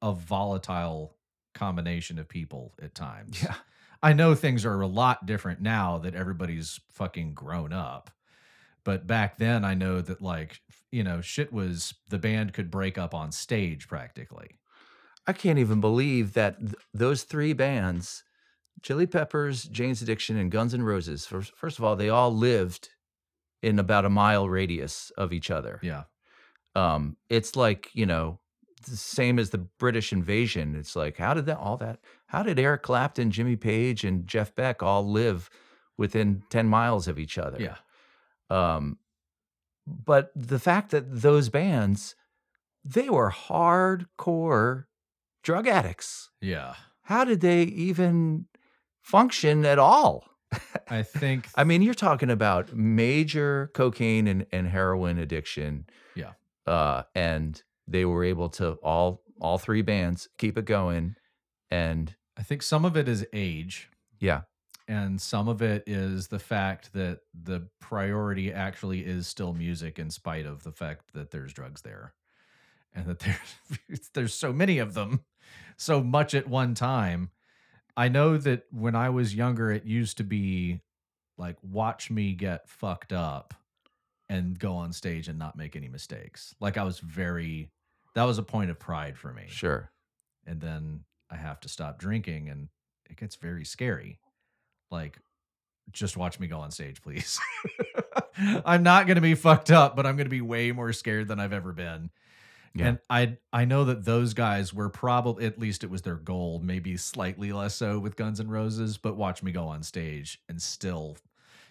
a 0.03 0.13
volatile 0.13 1.17
combination 1.55 2.19
of 2.19 2.29
people 2.29 2.75
at 2.83 2.95
times. 2.95 3.43
Yeah, 3.43 3.55
i 4.03 4.13
know 4.13 4.35
things 4.35 4.65
are 4.65 4.81
a 4.81 4.87
lot 4.87 5.27
different 5.27 5.61
now 5.61 5.99
that 5.99 6.15
everybody's 6.15 6.81
fucking 6.91 7.35
grown 7.35 7.73
up 7.73 8.11
but 8.83 9.07
back 9.07 9.37
then 9.37 9.63
i 9.65 9.75
know 9.75 10.01
that 10.01 10.23
like 10.23 10.61
you 10.91 11.05
know 11.05 11.21
shit 11.21 11.53
was 11.53 11.95
the 12.09 12.19
band 12.19 12.53
could 12.53 12.71
break 12.71 12.99
up 12.99 13.15
on 13.15 13.33
stage 13.33 13.89
practically. 13.89 14.59
I 15.27 15.33
can't 15.33 15.59
even 15.59 15.81
believe 15.81 16.33
that 16.33 16.59
th- 16.59 16.75
those 16.93 17.23
three 17.25 17.53
bands, 17.53 18.25
Chili 18.83 19.07
Peppers, 19.07 19.65
Jane's 19.65 20.03
Addiction, 20.03 20.37
and 20.37 20.51
Guns 20.51 20.75
N' 20.75 20.83
Roses. 20.83 21.27
First, 21.27 21.53
first 21.57 21.79
of 21.79 21.85
all, 21.85 21.97
they 21.97 22.09
all 22.09 22.35
lived 22.35 22.91
in 23.63 23.79
about 23.79 24.05
a 24.05 24.11
mile 24.11 24.49
radius 24.49 25.13
of 25.19 25.33
each 25.33 25.51
other. 25.51 25.81
yeah. 25.83 26.05
Um 26.75 27.17
it's 27.29 27.57
like 27.57 27.91
you 27.95 28.07
know 28.07 28.39
the 28.89 28.97
same 28.97 29.39
as 29.39 29.51
the 29.51 29.59
british 29.59 30.13
invasion. 30.13 30.77
It's 30.77 30.95
like 30.95 31.17
how 31.19 31.35
did 31.35 31.47
that 31.47 31.59
all 31.59 31.77
that 31.79 31.99
how 32.27 32.43
did 32.45 32.59
eric 32.61 32.83
clapton 32.83 33.31
jimmy 33.33 33.57
page 33.57 34.05
and 34.05 34.27
jeff 34.27 34.55
beck 34.55 34.83
all 34.83 35.05
live 35.05 35.51
within 35.99 36.43
10 36.51 36.69
miles 36.69 37.09
of 37.09 37.19
each 37.19 37.39
other? 37.39 37.59
Yeah. 37.61 37.77
Um 38.49 38.99
but 39.87 40.31
the 40.37 40.61
fact 40.61 40.93
that 40.93 41.21
those 41.21 41.49
bands 41.49 42.15
they 42.85 43.11
were 43.11 43.31
hardcore 43.31 44.85
drug 45.43 45.67
addicts. 45.67 46.31
Yeah. 46.41 46.75
How 47.03 47.25
did 47.25 47.41
they 47.41 47.65
even 47.65 48.47
function 49.11 49.65
at 49.65 49.79
all 49.79 50.25
i 50.89 51.03
think 51.03 51.49
I 51.55 51.65
mean, 51.65 51.83
you're 51.83 51.95
talking 51.95 52.31
about 52.31 52.75
major 52.75 53.71
cocaine 53.75 54.27
and, 54.27 54.47
and 54.51 54.67
heroin 54.67 55.19
addiction. 55.19 55.87
Yeah. 56.17 56.33
Uh, 56.67 57.05
and 57.15 57.63
they 57.87 58.05
were 58.05 58.25
able 58.25 58.49
to 58.51 58.73
all 58.83 59.23
all 59.41 59.59
three 59.59 59.83
bands 59.83 60.29
keep 60.39 60.59
it 60.59 60.65
going. 60.65 61.15
And 61.71 62.15
i 62.37 62.43
think 62.43 62.63
some 62.63 62.85
of 62.85 62.97
it 62.97 63.09
is 63.09 63.25
age 63.33 63.91
yeah, 64.21 64.43
and 64.87 65.21
some 65.21 65.49
of 65.49 65.63
it 65.63 65.83
is 65.87 66.29
the 66.29 66.39
fact 66.39 66.93
that 66.93 67.21
the 67.33 67.67
priority 67.81 68.53
actually 68.53 69.01
is 69.01 69.27
still 69.27 69.55
music 69.55 69.99
in 69.99 70.11
spite 70.11 70.47
of 70.47 70.63
the 70.63 70.73
fact 70.73 71.15
that 71.15 71.31
there's 71.31 71.55
drugs 71.55 71.81
there 71.83 72.13
and 72.95 73.07
that 73.07 73.19
there's 73.21 74.11
there's 74.15 74.35
so 74.35 74.53
many 74.53 74.79
of 74.79 74.95
them 74.95 75.25
so 75.77 76.03
much 76.03 76.35
at 76.35 76.47
one 76.47 76.75
time 76.75 77.31
i 78.01 78.09
know 78.09 78.37
that 78.37 78.65
when 78.71 78.95
i 78.95 79.09
was 79.09 79.35
younger 79.35 79.71
it 79.71 79.85
used 79.85 80.17
to 80.17 80.25
be 80.25 80.81
like 81.39 81.57
watch 81.63 82.11
me 82.11 82.33
get 82.33 82.69
fucked 82.69 83.13
up 83.13 83.55
and 84.29 84.59
go 84.59 84.75
on 84.75 84.93
stage 84.93 85.29
and 85.29 85.39
not 85.39 85.57
make 85.57 85.77
any 85.77 85.89
mistakes 85.89 86.55
like 86.61 86.77
i 86.77 86.83
was 86.83 86.99
very 86.99 87.71
that 88.15 88.25
was 88.25 88.39
a 88.39 88.43
point 88.43 88.71
of 88.71 88.79
pride 88.79 89.17
for 89.17 89.33
me 89.33 89.45
sure. 89.49 89.91
and 90.47 90.61
then 90.61 91.05
I 91.31 91.37
have 91.37 91.61
to 91.61 91.69
stop 91.69 91.99
drinking 91.99 92.49
and 92.51 92.69
it 93.09 93.17
gets 93.17 93.37
very 93.37 93.65
scary. 93.65 94.19
Like 94.91 95.19
just 95.93 96.17
watch 96.17 96.39
me 96.39 96.47
go 96.47 96.59
on 96.59 96.71
stage, 96.71 97.01
please. 97.03 97.39
I'm 98.65 98.83
not 98.83 99.07
going 99.07 99.17
to 99.17 99.21
be 99.23 99.35
fucked 99.35 99.71
up, 99.71 99.97
but 99.97 100.07
I'm 100.07 100.17
going 100.17 100.27
to 100.27 100.31
be 100.31 100.41
way 100.41 100.73
more 100.73 100.93
scared 100.93 101.29
than 101.29 101.41
I've 101.41 101.53
ever 101.53 101.73
been. 101.73 102.11
Yeah. 102.75 102.87
And 102.87 102.99
I 103.11 103.37
I 103.53 103.65
know 103.65 103.85
that 103.85 104.05
those 104.05 104.33
guys 104.35 104.73
were 104.73 104.89
probably 104.89 105.45
at 105.47 105.59
least 105.59 105.83
it 105.83 105.91
was 105.91 106.03
their 106.03 106.15
goal, 106.17 106.61
maybe 106.63 106.97
slightly 106.97 107.53
less 107.53 107.75
so 107.75 107.99
with 107.99 108.15
Guns 108.17 108.39
N' 108.41 108.49
Roses, 108.49 108.97
but 108.97 109.17
watch 109.17 109.43
me 109.43 109.51
go 109.51 109.65
on 109.67 109.83
stage 109.83 110.41
and 110.49 110.63
still, 110.63 111.17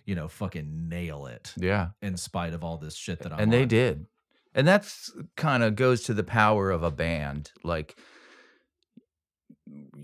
you 0.06 0.14
know, 0.16 0.28
fucking 0.28 0.90
nail 0.90 1.26
it 1.26 1.54
Yeah. 1.58 1.90
in 2.02 2.18
spite 2.18 2.54
of 2.54 2.64
all 2.66 2.78
this 2.78 2.96
shit 2.96 3.20
that 3.20 3.32
I'm 3.32 3.40
and 3.40 3.54
they 3.54 3.62
on. 3.62 3.68
did. 3.70 4.06
And 4.54 4.68
that's 4.68 5.14
kind 5.38 5.64
of 5.64 5.76
goes 5.76 6.04
to 6.04 6.14
the 6.14 6.24
power 6.24 6.70
of 6.72 6.84
a 6.84 6.92
band. 6.92 7.52
Like, 7.64 7.98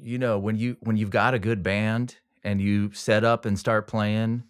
you 0.01 0.17
know, 0.17 0.37
when 0.39 0.55
you 0.57 0.77
when 0.81 0.97
you've 0.97 1.09
got 1.09 1.33
a 1.33 1.39
good 1.39 1.63
band 1.63 2.17
and 2.43 2.61
you 2.61 2.91
set 2.93 3.23
up 3.23 3.45
and 3.45 3.57
start 3.57 3.87
playing, 3.87 4.43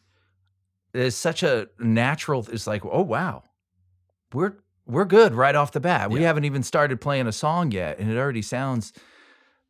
there's 0.91 1.15
such 1.15 1.43
a 1.43 1.69
natural. 1.79 2.45
It's 2.51 2.67
like, 2.67 2.83
oh 2.85 3.01
wow, 3.03 3.43
we're 4.33 4.53
we're 4.85 5.05
good 5.05 5.33
right 5.33 5.55
off 5.55 5.71
the 5.71 5.79
bat. 5.79 6.09
We 6.11 6.21
Yeah. 6.21 6.27
haven't 6.27 6.45
even 6.45 6.63
started 6.63 7.01
playing 7.01 7.27
a 7.27 7.31
song 7.31 7.71
yet, 7.71 7.99
and 7.99 8.11
it 8.11 8.17
already 8.17 8.41
sounds 8.41 8.93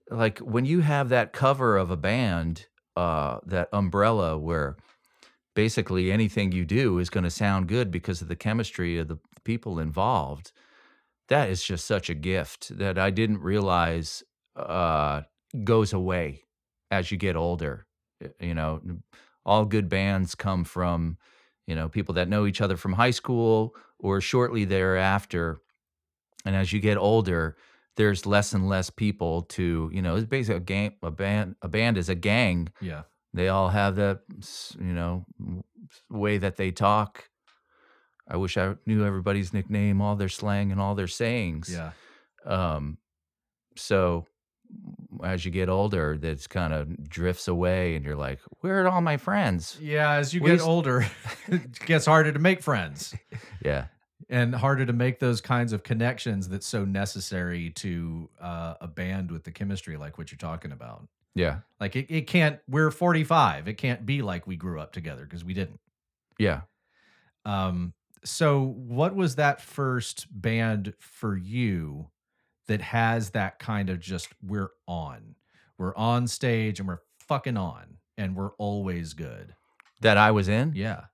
like 0.09 0.39
when 0.39 0.65
you 0.65 0.81
have 0.81 1.09
that 1.09 1.33
cover 1.33 1.77
of 1.77 1.89
a 1.89 1.97
band, 1.97 2.67
uh, 2.95 3.39
that 3.45 3.69
umbrella 3.73 4.37
where 4.37 4.77
basically 5.55 6.11
anything 6.11 6.51
you 6.51 6.65
do 6.65 6.99
is 6.99 7.09
going 7.09 7.23
to 7.23 7.29
sound 7.29 7.67
good 7.67 7.89
because 7.91 8.21
of 8.21 8.27
the 8.27 8.35
chemistry 8.35 8.97
of 8.97 9.07
the 9.07 9.17
people 9.43 9.79
involved. 9.79 10.51
That 11.29 11.49
is 11.49 11.63
just 11.63 11.85
such 11.85 12.09
a 12.09 12.13
gift 12.13 12.77
that 12.77 12.97
I 12.99 13.09
didn't 13.09 13.39
realize 13.39 14.21
uh, 14.55 15.21
goes 15.63 15.91
away 15.93 16.43
as 16.91 17.09
you 17.11 17.17
get 17.17 17.35
older. 17.35 17.87
You 18.39 18.53
know, 18.53 18.81
all 19.45 19.65
good 19.65 19.89
bands 19.89 20.35
come 20.35 20.63
from, 20.65 21.17
you 21.67 21.75
know, 21.75 21.89
people 21.89 22.13
that 22.15 22.27
know 22.29 22.45
each 22.45 22.61
other 22.61 22.77
from 22.77 22.93
high 22.93 23.11
school 23.11 23.75
or 23.99 24.21
shortly 24.21 24.65
thereafter. 24.65 25.57
And 26.45 26.55
as 26.55 26.71
you 26.71 26.79
get 26.79 26.97
older, 26.97 27.57
there's 27.97 28.25
less 28.25 28.53
and 28.53 28.67
less 28.69 28.89
people 28.89 29.43
to, 29.43 29.89
you 29.93 30.01
know, 30.01 30.15
it's 30.15 30.27
basically 30.27 30.57
a 30.57 30.59
gang, 30.59 30.93
a 31.01 31.11
band, 31.11 31.55
a 31.61 31.67
band 31.67 31.97
is 31.97 32.09
a 32.09 32.15
gang 32.15 32.69
Yeah. 32.81 33.03
they 33.33 33.47
all 33.49 33.69
have 33.69 33.95
that 33.95 34.21
you 34.79 34.93
know 34.93 35.25
way 36.09 36.37
that 36.37 36.55
they 36.57 36.71
talk 36.71 37.29
i 38.27 38.35
wish 38.37 38.57
i 38.57 38.75
knew 38.85 39.05
everybody's 39.05 39.53
nickname 39.53 40.01
all 40.01 40.15
their 40.15 40.29
slang 40.29 40.71
and 40.71 40.79
all 40.81 40.95
their 40.95 41.07
sayings 41.07 41.69
Yeah. 41.71 41.91
um 42.45 42.97
so 43.75 44.25
as 45.23 45.45
you 45.45 45.51
get 45.51 45.69
older 45.69 46.17
that 46.17 46.47
kind 46.49 46.73
of 46.73 47.09
drifts 47.09 47.47
away 47.47 47.95
and 47.95 48.03
you're 48.05 48.15
like, 48.17 48.39
where 48.59 48.83
are 48.83 48.89
all 48.89 49.01
my 49.01 49.17
friends? 49.17 49.77
Yeah, 49.81 50.11
as 50.13 50.33
you 50.33 50.41
We 50.41 50.47
get 50.47 50.53
used- 50.55 50.65
older, 50.65 51.05
it 51.47 51.79
gets 51.85 52.05
harder 52.05 52.31
to 52.31 52.39
make 52.39 52.61
friends 52.61 53.15
Yeah. 53.63 53.85
and 54.29 54.53
harder 54.53 54.85
to 54.85 54.93
make 54.93 55.19
those 55.19 55.39
kinds 55.41 55.71
of 55.73 55.83
connections 55.83 56.49
that's 56.49 56.67
so 56.67 56.83
necessary 56.85 57.69
to 57.71 58.29
uh, 58.41 58.73
a 58.81 58.87
band 58.87 59.31
with 59.31 59.43
the 59.45 59.51
chemistry 59.51 59.95
like 59.97 60.17
what 60.17 60.31
you're 60.31 60.37
talking 60.37 60.71
about. 60.73 61.07
Yeah. 61.33 61.59
Like 61.79 61.95
it, 61.95 62.07
it 62.13 62.27
can't, 62.27 62.59
we're 62.67 62.91
45. 62.91 63.67
It 63.67 63.73
can't 63.75 64.05
be 64.05 64.21
like 64.21 64.47
we 64.47 64.55
grew 64.57 64.79
up 64.79 64.91
together 64.91 65.23
because 65.23 65.43
we 65.45 65.53
didn't. 65.53 65.79
Yeah. 66.37 66.61
Um, 67.45 67.93
so 68.23 68.63
what 68.63 69.15
was 69.15 69.35
that 69.35 69.61
first 69.61 70.27
band 70.31 70.93
for 70.99 71.37
you 71.37 72.07
that 72.67 72.81
has 72.81 73.31
that 73.31 73.59
kind 73.59 73.89
of 73.89 73.99
just 73.99 74.29
we're 74.45 74.71
on, 74.87 75.35
we're 75.77 75.95
on 75.95 76.27
stage 76.27 76.79
and 76.79 76.87
we're 76.87 77.01
fucking 77.19 77.57
on 77.57 77.97
and 78.17 78.35
we're 78.35 78.53
always 78.53 79.13
good. 79.13 79.55
That 80.01 80.17
I 80.17 80.31
was 80.31 80.47
in? 80.47 80.73
Yeah. 80.75 81.05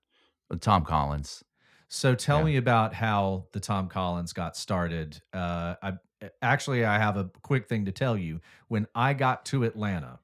Tom 0.60 0.84
Collins. 0.84 1.43
So 1.88 2.16
tell 2.16 2.39
Yeah. 2.39 2.45
me 2.45 2.58
about 2.58 2.93
how 2.93 3.47
the 3.54 3.60
Tom 3.60 3.88
Collins 3.88 4.34
got 4.34 4.56
started. 4.56 5.22
Uh, 5.34 5.76
I 5.82 5.93
actually 6.41 6.86
I 6.86 6.97
have 6.99 7.18
a 7.18 7.30
quick 7.41 7.68
thing 7.68 7.86
to 7.86 7.91
tell 7.91 8.18
you. 8.18 8.41
When 8.68 8.88
I 8.95 9.14
got 9.14 9.45
to 9.45 9.64
Atlanta, 9.64 10.20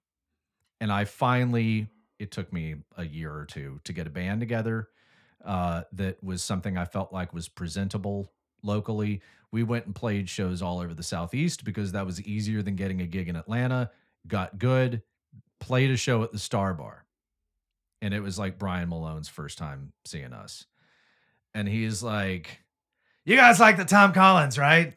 and 0.79 0.91
I 0.91 1.05
finally, 1.05 1.87
it 2.19 2.31
took 2.31 2.51
me 2.53 2.75
a 2.97 3.05
year 3.05 3.33
or 3.33 3.45
two 3.45 3.79
to 3.83 3.93
get 3.93 4.07
a 4.07 4.09
band 4.09 4.39
together. 4.41 4.89
Uh, 5.43 5.83
that 5.93 6.21
was 6.23 6.43
something 6.43 6.77
I 6.77 6.85
felt 6.85 7.13
like 7.13 7.33
was 7.33 7.47
presentable 7.47 8.31
locally. 8.63 9.21
We 9.51 9.63
went 9.63 9.85
and 9.85 9.95
played 9.95 10.29
shows 10.29 10.61
all 10.61 10.79
over 10.79 10.93
the 10.93 11.03
southeast 11.03 11.63
because 11.63 11.93
that 11.93 12.05
was 12.05 12.21
easier 12.21 12.61
than 12.61 12.75
getting 12.75 13.01
a 13.01 13.07
gig 13.07 13.29
in 13.29 13.35
Atlanta. 13.35 13.91
Got 14.27 14.59
good, 14.59 15.01
played 15.59 15.91
a 15.91 15.97
show 15.97 16.23
at 16.23 16.31
the 16.31 16.39
Star 16.39 16.73
Bar, 16.73 17.05
and 18.01 18.13
it 18.13 18.19
was 18.19 18.37
like 18.37 18.59
Brian 18.59 18.89
Malone's 18.89 19.29
first 19.29 19.57
time 19.57 19.93
seeing 20.05 20.33
us 20.33 20.65
and 21.57 21.67
he's 21.67 22.03
like, 22.03 22.61
"You 23.25 23.35
guys 23.35 23.59
like 23.59 23.77
the 23.77 23.85
Tom 23.85 24.13
Collins, 24.13 24.59
right?" 24.59 24.93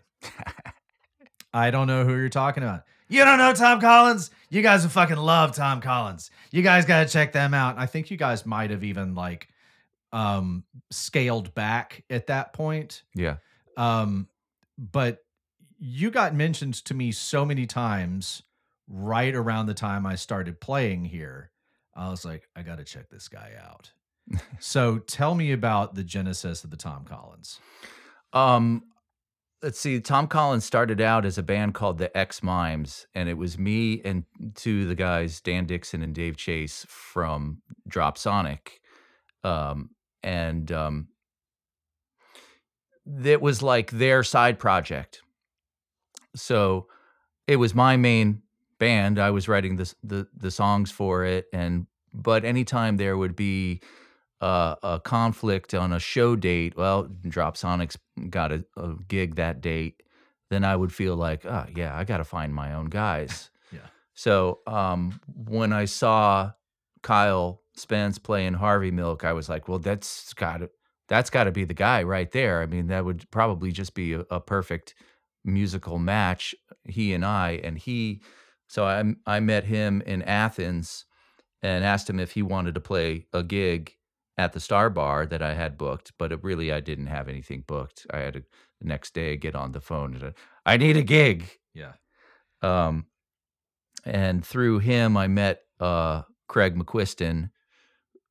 I 1.55 1.71
don't 1.71 1.87
know 1.87 2.05
who 2.05 2.15
you're 2.15 2.29
talking 2.29 2.63
about. 2.63 2.83
You 3.09 3.25
don't 3.25 3.39
know 3.39 3.55
Tom 3.55 3.81
Collins? 3.81 4.31
You 4.51 4.61
guys 4.61 4.83
would 4.83 4.93
fucking 4.93 5.17
love 5.17 5.57
Tom 5.57 5.81
Collins. 5.81 6.31
You 6.53 6.63
guys 6.63 6.85
got 6.85 7.07
to 7.07 7.13
check 7.13 7.33
them 7.33 7.55
out. 7.55 7.75
And 7.75 7.81
I 7.81 7.87
think 7.87 8.11
you 8.11 8.19
guys 8.19 8.45
might 8.45 8.71
have 8.71 8.85
even 8.85 9.15
like 9.15 9.49
um 10.13 10.65
scaled 10.91 11.55
back 11.55 12.05
at 12.11 12.27
that 12.27 12.53
point. 12.53 13.05
Yeah. 13.15 13.37
Um 13.79 14.29
but 14.81 15.19
you 15.79 16.11
got 16.11 16.35
mentioned 16.35 16.75
to 16.75 16.95
me 16.95 17.13
so 17.13 17.45
many 17.45 17.67
times 17.67 18.43
right 18.89 19.35
around 19.35 19.67
the 19.67 19.75
time 19.75 20.07
I 20.07 20.15
started 20.15 20.61
playing 20.61 21.05
here. 21.05 21.51
I 21.95 22.09
was 22.11 22.25
like, 22.25 22.49
I 22.57 22.63
got 22.63 22.79
to 22.79 22.85
check 22.85 23.11
this 23.11 23.29
guy 23.29 23.53
out. 23.63 23.93
so 24.59 24.99
tell 24.99 25.35
me 25.35 25.53
about 25.53 25.95
the 25.95 26.05
genesis 26.05 26.65
of 26.65 26.71
the 26.71 26.77
Tom 26.77 27.05
Collins. 27.05 27.61
Um, 28.33 28.85
let's 29.63 29.79
see. 29.79 30.01
Tom 30.01 30.27
Collins 30.27 30.65
started 30.65 31.01
out 31.01 31.27
as 31.27 31.37
a 31.37 31.43
band 31.43 31.75
called 31.75 31.99
the 31.99 32.17
X 32.17 32.43
Mimes, 32.43 33.07
and 33.15 33.29
it 33.29 33.35
was 33.35 33.59
me 33.59 34.01
and 34.05 34.25
two 34.55 34.83
of 34.83 34.89
the 34.89 34.95
guys, 34.95 35.41
Dan 35.41 35.67
Dixon 35.67 36.03
and 36.03 36.15
Dave 36.15 36.37
Chase 36.37 36.87
from 36.89 37.63
Dropsonic. 37.89 38.81
Um, 39.45 39.91
and 40.23 40.71
um, 40.73 41.09
it 43.25 43.41
was 43.41 43.63
like 43.63 43.91
their 43.91 44.23
side 44.23 44.59
project. 44.59 45.23
So 46.35 46.87
it 47.47 47.57
was 47.57 47.75
my 47.75 47.97
main 47.97 48.43
band. 48.79 49.19
I 49.19 49.31
was 49.31 49.49
writing 49.49 49.77
the 49.77 49.93
the, 50.03 50.29
the 50.37 50.51
songs 50.51 50.91
for 50.91 51.25
it, 51.25 51.47
and 51.53 51.87
but 52.13 52.45
anytime 52.45 52.97
there 52.97 53.17
would 53.17 53.37
be 53.37 53.81
uh, 54.41 54.77
a 54.83 55.01
conflict 55.01 55.75
on 55.75 55.93
a 55.93 56.01
show 56.01 56.37
date, 56.37 56.77
well, 56.77 57.07
Dropsonic's 57.25 57.99
got 58.31 58.53
a, 58.53 58.65
a 58.77 58.95
gig 59.09 59.37
that 59.37 59.61
date, 59.61 60.03
then 60.49 60.65
I 60.65 60.77
would 60.77 60.93
feel 60.93 61.17
like, 61.17 61.45
oh 61.45 61.67
yeah, 61.75 61.97
I 61.97 62.05
got 62.05 62.19
to 62.19 62.25
find 62.25 62.55
my 62.55 62.75
own 62.75 62.87
guys. 62.87 63.51
Yeah. 63.73 63.87
So 64.15 64.59
um, 64.67 65.21
when 65.33 65.73
I 65.73 65.85
saw 65.85 66.51
Kyle 67.03 67.63
Spence 67.77 68.19
playing 68.19 68.55
Harvey 68.55 68.91
Milk, 68.91 69.23
I 69.23 69.33
was 69.33 69.49
like, 69.49 69.69
well, 69.69 69.79
that's 69.79 70.35
got 70.35 70.57
to 70.57 70.71
that's 71.11 71.29
got 71.29 71.45
to 71.45 71.53
be 71.53 71.65
the 71.65 71.75
guy 71.75 72.03
right 72.03 72.31
there. 72.33 72.63
I 72.63 72.67
mean, 72.67 72.87
that 72.87 73.05
would 73.05 73.31
probably 73.31 73.73
just 73.73 73.95
be 73.95 74.15
a, 74.15 74.21
a 74.31 74.41
perfect 74.41 74.95
musical 75.45 75.99
match, 75.99 76.55
he 76.85 77.13
and 77.13 77.25
I. 77.25 77.61
And 77.63 77.77
he, 77.77 78.23
so 78.69 78.87
I 78.87 79.05
I 79.27 79.41
met 79.41 79.65
him 79.65 80.03
in 80.07 80.23
Athens 80.23 81.05
and 81.63 81.85
asked 81.85 82.09
him 82.09 82.19
if 82.19 82.33
he 82.33 82.43
wanted 82.43 82.75
to 82.77 82.81
play 82.81 83.27
a 83.35 83.43
gig 83.43 83.97
at 84.39 84.55
the 84.55 84.61
Star 84.61 84.89
Bar 84.89 85.27
that 85.27 85.43
I 85.43 85.53
had 85.53 85.77
booked, 85.77 86.13
but 86.17 86.33
it 86.33 86.43
really 86.43 86.73
I 86.73 86.81
didn't 86.81 87.09
have 87.09 87.29
anything 87.29 87.65
booked. 87.67 88.07
I 88.11 88.21
had 88.21 88.35
to 88.35 88.43
the 88.81 88.89
next 88.89 89.13
day 89.13 89.37
get 89.37 89.55
on 89.55 89.73
the 89.73 89.81
phone 89.81 90.15
and 90.15 90.25
uh, 90.25 90.31
I 90.65 90.79
need 90.79 90.97
a 90.97 91.03
gig. 91.03 91.51
Yeah. 91.75 91.93
Um, 92.63 93.07
and 94.05 94.45
through 94.45 94.79
him, 94.79 95.17
I 95.17 95.27
met 95.27 95.61
uh, 95.79 96.23
Craig 96.49 96.77
McQuiston, 96.77 97.51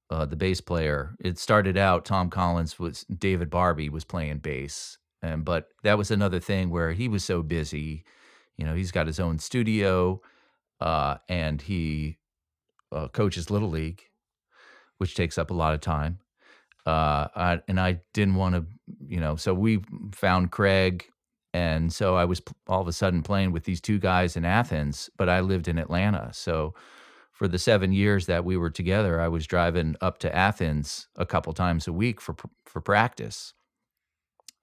uh, 0.09 0.25
the 0.25 0.35
bass 0.35 0.61
player. 0.61 1.15
It 1.19 1.37
started 1.37 1.77
out 1.77 2.05
Tom 2.05 2.29
Collins 2.29 2.79
was 2.79 3.03
David 3.05 3.49
Barbe 3.49 3.89
was 3.89 4.03
playing 4.03 4.39
bass, 4.39 4.97
and 5.21 5.45
but 5.45 5.69
that 5.83 5.97
was 5.97 6.11
another 6.11 6.39
thing 6.39 6.69
where 6.69 6.91
he 6.93 7.07
was 7.07 7.23
so 7.23 7.41
busy. 7.41 8.03
You 8.57 8.65
know, 8.65 8.75
he's 8.75 8.91
got 8.91 9.07
his 9.07 9.19
own 9.19 9.39
studio, 9.39 10.21
uh, 10.81 11.17
and 11.27 11.61
he 11.61 12.17
uh, 12.91 13.07
coaches 13.09 13.49
little 13.49 13.69
league, 13.69 14.01
which 14.97 15.15
takes 15.15 15.37
up 15.37 15.51
a 15.51 15.55
lot 15.55 15.73
of 15.73 15.81
time. 15.81 16.19
Uh, 16.85 17.27
I, 17.35 17.61
and 17.67 17.79
I 17.79 18.01
didn't 18.13 18.35
want 18.35 18.55
to, 18.55 18.65
you 19.05 19.19
know, 19.19 19.35
so 19.35 19.53
we 19.53 19.81
found 20.13 20.51
Craig 20.51 21.05
and 21.53 21.91
so 21.91 22.15
I 22.15 22.25
was 22.25 22.41
all 22.67 22.81
of 22.81 22.87
a 22.87 22.93
sudden 22.93 23.23
playing 23.23 23.51
with 23.51 23.63
these 23.63 23.81
two 23.81 23.99
guys 23.99 24.35
in 24.35 24.45
Athens, 24.45 25.09
but 25.17 25.29
I 25.29 25.39
lived 25.39 25.67
in 25.67 25.79
Atlanta. 25.79 26.29
So 26.31 26.75
for 27.39 27.47
the 27.47 27.57
seven 27.57 27.93
years 27.93 28.25
that 28.25 28.43
we 28.43 28.57
were 28.57 28.69
together, 28.69 29.21
I 29.21 29.29
was 29.29 29.47
driving 29.47 29.95
up 30.01 30.17
to 30.19 30.35
Athens 30.35 31.07
a 31.15 31.25
couple 31.25 31.53
times 31.53 31.87
a 31.87 31.93
week 31.93 32.19
for 32.19 32.35
for 32.65 32.81
practice. 32.81 33.53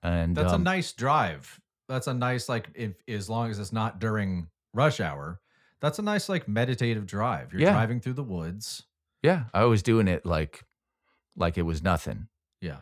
And 0.03 0.37
That's 0.37 0.53
um, 0.53 0.61
a 0.61 0.65
nice 0.65 0.93
drive. 0.93 1.59
That's 1.89 2.07
a 2.07 2.13
nice 2.13 2.51
like 2.51 2.69
if 2.75 2.93
as 3.09 3.31
long 3.31 3.51
as 3.51 3.59
it's 3.59 3.73
not 3.73 3.99
during 3.99 4.49
rush 4.75 5.01
hour. 5.01 5.41
That's 5.81 5.99
a 5.99 6.03
nice 6.03 6.29
like 6.29 6.47
meditative 6.49 7.07
drive. 7.07 7.51
You're 7.53 7.63
Yeah. 7.63 7.73
driving 7.73 8.01
through 8.01 8.13
the 8.13 8.23
woods. 8.23 8.83
yeah, 9.23 9.45
I 9.55 9.65
was 9.65 9.83
doing 9.83 10.07
it 10.07 10.27
like 10.27 10.63
like 11.35 11.57
it 11.57 11.63
was 11.63 11.83
nothing. 11.83 12.29
Yeah. 12.61 12.81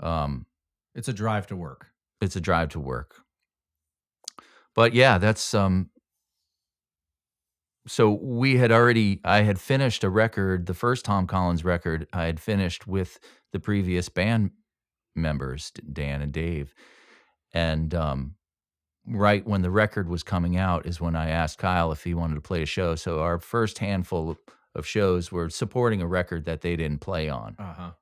Um, 0.00 0.46
It's 0.94 1.08
a 1.08 1.12
drive 1.12 1.46
to 1.48 1.56
work. 1.56 1.88
it's 2.22 2.36
a 2.36 2.40
drive 2.40 2.70
to 2.70 2.80
work. 2.80 3.20
But 4.74 4.94
yeah, 4.94 5.18
that's 5.18 5.52
um 5.52 5.90
so 7.86 8.10
we 8.10 8.56
had 8.56 8.72
already 8.72 9.20
I 9.24 9.42
had 9.42 9.58
finished 9.60 10.04
a 10.04 10.10
record, 10.10 10.66
the 10.66 10.74
first 10.74 11.04
Tom 11.04 11.26
Collins 11.26 11.64
record 11.64 12.06
I 12.12 12.24
had 12.24 12.40
finished 12.40 12.86
with 12.86 13.18
the 13.52 13.60
previous 13.60 14.08
band 14.08 14.50
members, 15.14 15.70
Dan 15.92 16.20
and 16.22 16.32
Dave. 16.32 16.74
And 17.54 17.94
um 17.94 18.34
right 19.08 19.46
when 19.46 19.62
the 19.62 19.70
record 19.70 20.08
was 20.08 20.22
coming 20.24 20.56
out 20.56 20.84
is 20.84 21.00
when 21.00 21.14
I 21.14 21.30
asked 21.30 21.58
Kyle 21.58 21.92
if 21.92 22.02
he 22.02 22.12
wanted 22.12 22.34
to 22.34 22.40
play 22.40 22.62
a 22.62 22.66
show. 22.66 22.96
So 22.96 23.20
our 23.20 23.38
first 23.38 23.78
handful 23.78 24.30
of- 24.30 24.38
shows 24.84 25.32
were 25.32 25.48
supporting 25.48 26.02
a 26.02 26.06
record 26.06 26.44
that 26.44 26.60
they 26.60 26.76
didn't 26.76 27.00
play 27.00 27.30
on 27.30 27.56
Uh-huh. 27.58 27.92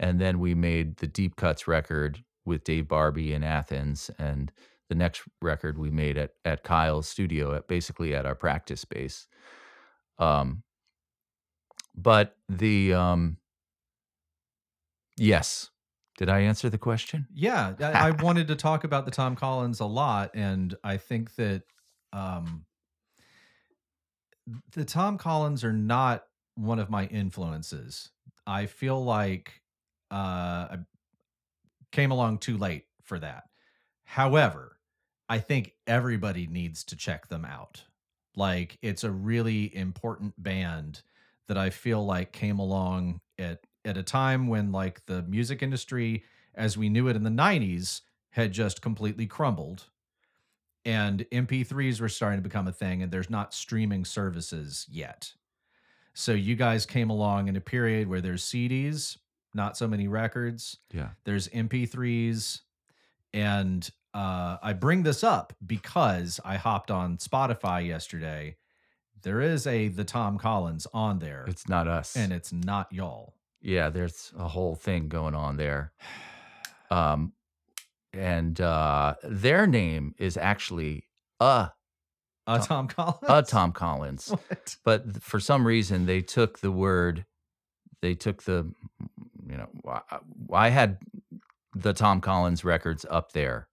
and 0.00 0.18
then 0.18 0.38
we 0.38 0.54
made 0.54 0.96
the 0.96 1.06
deep 1.06 1.36
cuts 1.36 1.68
record 1.68 2.24
with 2.46 2.64
dave 2.64 2.88
barbe 2.88 3.18
in 3.18 3.44
athens 3.44 4.10
and 4.18 4.52
the 4.92 4.98
next 4.98 5.22
record 5.40 5.78
we 5.78 5.90
made 5.90 6.18
at, 6.18 6.32
at 6.44 6.62
kyle's 6.62 7.08
studio 7.08 7.54
at 7.54 7.66
basically 7.66 8.14
at 8.14 8.26
our 8.26 8.34
practice 8.34 8.82
space 8.82 9.26
um 10.18 10.62
but 11.94 12.36
the 12.50 12.92
um 12.92 13.38
yes 15.16 15.70
did 16.18 16.28
i 16.28 16.40
answer 16.40 16.68
the 16.68 16.76
question 16.76 17.26
Yeah, 17.32 17.74
I, 17.80 18.08
I 18.08 18.10
wanted 18.22 18.48
to 18.48 18.56
talk 18.56 18.84
about 18.84 19.06
the 19.06 19.10
Tom 19.10 19.34
Collins 19.34 19.80
a 19.80 19.86
lot, 19.86 20.30
and 20.34 20.74
I 20.84 20.98
think 20.98 21.34
that 21.36 21.62
um, 22.12 22.66
the 24.72 24.84
Tom 24.84 25.18
Collins 25.18 25.64
are 25.64 25.72
not 25.72 26.24
one 26.54 26.78
of 26.78 26.90
my 26.90 27.06
influences. 27.06 28.10
I 28.46 28.66
feel 28.66 29.02
like 29.02 29.62
uh, 30.10 30.14
I 30.14 30.76
came 31.90 32.10
along 32.10 32.38
too 32.38 32.58
late 32.58 32.84
for 33.02 33.18
that. 33.18 33.44
However, 34.04 34.76
I 35.32 35.38
think 35.38 35.72
everybody 35.86 36.46
needs 36.46 36.84
to 36.84 36.96
check 36.96 37.28
them 37.28 37.46
out. 37.46 37.84
Like, 38.36 38.76
it's 38.82 39.02
a 39.02 39.10
really 39.10 39.74
important 39.74 40.34
band 40.36 41.00
that 41.48 41.56
I 41.56 41.70
feel 41.70 42.04
like 42.04 42.32
came 42.32 42.58
along 42.58 43.22
at 43.38 43.60
at 43.84 43.96
a 43.96 44.02
time 44.02 44.46
when 44.46 44.72
like 44.72 45.06
the 45.06 45.22
music 45.22 45.62
industry 45.62 46.22
as 46.54 46.76
we 46.76 46.90
knew 46.90 47.08
it 47.08 47.16
in 47.16 47.22
the 47.22 47.30
90s 47.30 48.02
had 48.30 48.52
just 48.52 48.82
completely 48.82 49.26
crumbled 49.26 49.88
and 50.84 51.24
MP3s 51.30 51.98
were 51.98 52.10
starting 52.10 52.38
to 52.38 52.42
become 52.42 52.68
a 52.68 52.72
thing, 52.72 53.02
and 53.02 53.10
there's 53.10 53.30
not 53.30 53.54
streaming 53.54 54.04
services 54.04 54.86
yet. 54.90 55.32
So 56.12 56.32
you 56.32 56.56
guys 56.56 56.84
came 56.84 57.08
along 57.08 57.48
in 57.48 57.56
a 57.56 57.60
period 57.60 58.08
where 58.08 58.20
there's 58.20 58.44
CDs, 58.44 59.16
not 59.54 59.76
so 59.78 59.88
many 59.88 60.08
records. 60.08 60.76
Yeah. 60.92 61.10
There's 61.24 61.48
MP3s, 61.48 62.60
and 63.32 63.88
uh, 64.14 64.58
I 64.62 64.72
bring 64.74 65.02
this 65.02 65.24
up 65.24 65.52
because 65.66 66.40
I 66.44 66.56
hopped 66.56 66.90
on 66.90 67.16
Spotify 67.18 67.86
yesterday. 67.86 68.56
There 69.22 69.40
is 69.40 69.66
a 69.66 69.88
the 69.88 70.04
Tom 70.04 70.38
Collins 70.38 70.86
on 70.92 71.18
there, 71.20 71.44
It's 71.48 71.68
not 71.68 71.86
us. 71.88 72.16
and 72.16 72.32
it's 72.32 72.52
not 72.52 72.92
y'all. 72.92 73.34
yeah, 73.60 73.88
there's 73.90 74.32
a 74.36 74.48
whole 74.48 74.74
thing 74.74 75.08
going 75.08 75.34
on 75.34 75.56
there. 75.56 75.92
Um, 76.90 77.32
and 78.12 78.60
uh, 78.60 79.14
their 79.22 79.66
name 79.66 80.14
is 80.18 80.36
actually 80.36 81.04
uh 81.40 81.68
Uh, 82.46 82.58
Tom- 82.58 82.88
Tom 82.88 82.88
Collins. 82.88 83.24
uh 83.28 83.42
Tom 83.42 83.72
Collins, 83.72 84.28
What? 84.30 84.76
but 84.84 85.22
for 85.22 85.38
some 85.40 85.66
reason 85.66 86.06
they 86.06 86.20
took 86.20 86.58
the 86.58 86.72
word, 86.72 87.24
they 88.02 88.14
took 88.14 88.42
the, 88.42 88.74
you 89.48 89.56
know, 89.56 89.68
I- 89.88 90.18
I 90.52 90.68
had 90.70 90.98
the 91.74 91.92
Tom 91.92 92.20
Collins 92.20 92.64
records 92.64 93.06
up 93.08 93.32
there, 93.32 93.68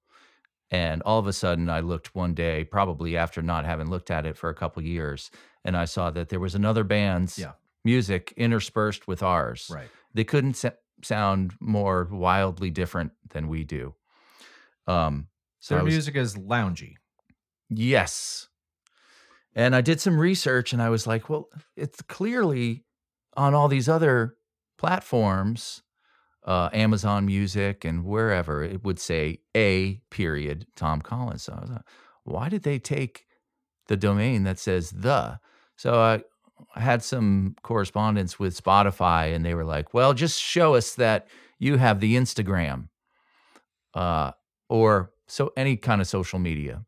and 0.72 1.01
all 1.03 1.20
of 1.20 1.28
a 1.28 1.34
sudden 1.34 1.70
I 1.70 1.80
looked 1.80 2.13
one 2.15 2.34
day, 2.34 2.63
probably 2.63 3.17
after 3.17 3.41
not 3.41 3.65
having 3.65 3.89
looked 3.89 4.11
at 4.11 4.26
it 4.26 4.38
for 4.38 4.49
a 4.49 4.55
couple 4.55 4.84
years, 4.84 5.32
and 5.65 5.76
I 5.76 5.86
saw 5.86 6.09
that 6.11 6.30
there 6.30 6.39
was 6.39 6.55
another 6.55 6.84
band's 6.84 7.38
Yeah. 7.39 7.53
music 7.84 8.34
interspersed 8.38 9.07
with 9.07 9.24
ours 9.24 9.70
Right. 9.74 9.89
they 10.13 10.24
couldn't 10.24 10.55
sa- 10.55 10.72
sound 11.01 11.53
more 11.59 12.05
wildly 12.11 12.70
different 12.70 13.13
than 13.30 13.47
we 13.47 13.63
do. 13.63 13.95
Um, 14.88 15.28
so 15.59 15.76
Their 15.76 15.84
was- 15.86 15.93
music 15.93 16.15
is 16.15 16.36
loungy. 16.36 16.95
yes, 17.70 18.47
and 19.55 19.76
I 19.76 19.82
did 19.82 19.99
some 19.99 20.17
research, 20.20 20.74
and 20.74 20.82
I 20.82 20.89
was 20.89 21.07
like, 21.07 21.30
well, 21.30 21.49
it's 21.76 22.01
clearly 22.03 22.86
on 23.36 23.53
all 23.53 23.67
these 23.67 23.88
other 23.89 24.36
platforms, 24.78 25.82
uh, 26.49 26.67
Amazon 26.73 27.27
Music 27.27 27.85
and 27.85 28.03
wherever 28.03 28.63
it 28.63 28.83
would 28.83 28.99
say 28.99 29.37
a 29.55 30.01
period 30.09 30.65
Tom 30.75 30.99
Collins. 30.99 31.43
So 31.43 31.53
I 31.53 31.61
was 31.61 31.69
like, 31.69 31.81
why 32.23 32.49
did 32.49 32.63
they 32.63 32.79
take 32.79 33.27
the 33.87 33.95
domain 33.95 34.43
that 34.45 34.57
says 34.57 34.89
the? 34.89 35.39
So 35.77 36.01
I, 36.01 36.23
had 36.75 37.01
some 37.01 37.55
correspondence 37.63 38.37
with 38.37 38.61
Spotify, 38.61 39.33
and 39.33 39.45
they 39.45 39.53
were 39.53 39.63
like, 39.63 39.93
"Well, 39.93 40.13
just 40.13 40.41
show 40.41 40.75
us 40.75 40.95
that 40.95 41.29
you 41.57 41.77
have 41.77 42.01
the 42.01 42.15
Instagram, 42.15 42.89
uh, 43.93 44.31
or 44.67 45.13
so 45.27 45.53
any 45.55 45.77
kind 45.77 46.01
of 46.01 46.07
social 46.07 46.37
media." 46.37 46.83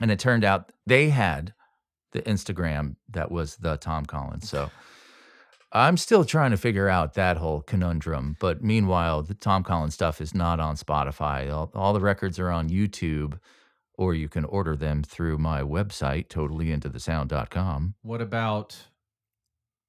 And 0.00 0.10
it 0.10 0.18
turned 0.18 0.42
out 0.42 0.72
they 0.84 1.10
had 1.10 1.54
the 2.10 2.22
Instagram 2.22 2.96
that 3.10 3.30
was 3.30 3.54
the 3.56 3.76
Tom 3.76 4.04
Collins. 4.04 4.50
So 4.50 4.68
I'm 5.74 5.96
still 5.96 6.24
trying 6.24 6.50
to 6.50 6.56
figure 6.58 6.88
out 6.88 7.14
that 7.14 7.38
whole 7.38 7.62
conundrum. 7.62 8.36
But 8.38 8.62
meanwhile, 8.62 9.22
the 9.22 9.34
Tom 9.34 9.62
Collins 9.64 9.94
stuff 9.94 10.20
is 10.20 10.34
not 10.34 10.60
on 10.60 10.76
Spotify. 10.76 11.50
All, 11.50 11.70
all 11.74 11.92
the 11.94 12.00
records 12.00 12.38
are 12.38 12.50
on 12.50 12.68
YouTube, 12.68 13.38
or 13.94 14.14
you 14.14 14.28
can 14.28 14.44
order 14.44 14.76
them 14.76 15.02
through 15.02 15.38
my 15.38 15.62
website, 15.62 16.28
totallyintothesound.com. 16.28 17.94
What 18.02 18.20
about 18.20 18.76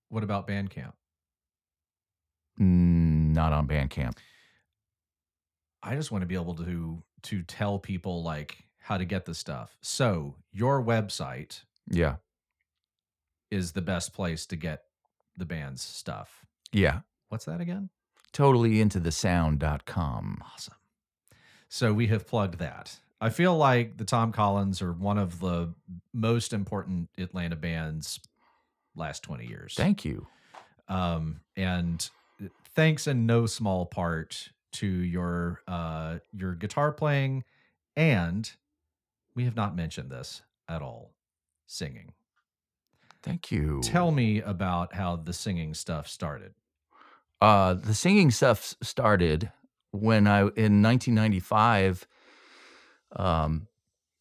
what 0.10 0.24
about 0.24 0.48
Bandcamp? 0.48 0.94
Mm, 2.60 3.34
not 3.34 3.52
on 3.52 3.68
Bandcamp. 3.68 4.18
I 5.82 5.96
just 5.96 6.12
want 6.12 6.22
to 6.22 6.28
be 6.28 6.36
able 6.36 6.56
to 6.56 7.04
to 7.24 7.42
tell 7.44 7.80
people 7.80 8.24
like 8.24 8.58
how 8.80 8.98
to 8.98 9.06
get 9.06 9.26
the 9.26 9.34
stuff. 9.34 9.76
So 9.82 10.36
your 10.52 10.82
website 10.84 11.64
Yeah. 11.90 12.18
is 13.50 13.72
the 13.72 13.82
best 13.82 14.14
place 14.14 14.46
to 14.48 14.56
get 14.56 14.84
the 15.38 15.46
band's 15.46 15.82
stuff. 15.82 16.46
Yeah. 16.72 17.00
What's 17.30 17.46
that 17.46 17.62
again? 17.62 17.90
Totallyintothesound.com. 18.34 20.42
Awesome. 20.54 20.74
So 21.70 21.94
we 21.94 22.08
have 22.08 22.28
plugged 22.28 22.60
that. 22.60 23.00
I 23.22 23.30
feel 23.30 23.56
like 23.56 23.98
the 23.98 24.06
Tom 24.06 24.32
Collins 24.32 24.82
are 24.82 24.92
one 24.92 25.18
of 25.18 25.40
the 25.40 25.74
most 26.14 26.54
important 26.54 27.10
Atlanta 27.18 27.56
bands 27.56 28.20
last 28.96 29.24
20 29.24 29.48
years. 29.48 29.74
Thank 29.76 30.04
you. 30.06 30.28
um, 30.90 31.40
and 31.56 32.10
thanks 32.76 33.08
in 33.08 33.26
no 33.26 33.46
small 33.46 33.86
part 33.86 34.50
to 34.74 34.88
your 34.88 35.62
uh, 35.68 36.18
your 36.36 36.56
guitar 36.56 36.92
playing, 36.92 37.44
and 37.96 38.52
we 39.36 39.46
have 39.46 39.56
not 39.56 39.76
mentioned 39.76 40.10
this 40.10 40.42
at 40.68 40.82
all, 40.82 41.12
singing. 41.68 42.12
Thank 43.24 43.52
you. 43.52 43.80
Tell 43.84 44.12
me 44.12 44.42
about 44.42 44.94
how 44.94 45.16
the 45.16 45.34
singing 45.34 45.74
stuff 45.74 46.08
started. 46.08 46.54
Uh, 47.42 47.74
the 47.74 47.94
singing 47.94 48.32
stuff 48.32 48.76
started 48.82 49.52
when 49.92 50.28
I 50.28 50.42
in 50.42 50.82
1995. 50.82 52.06
Um, 53.16 53.68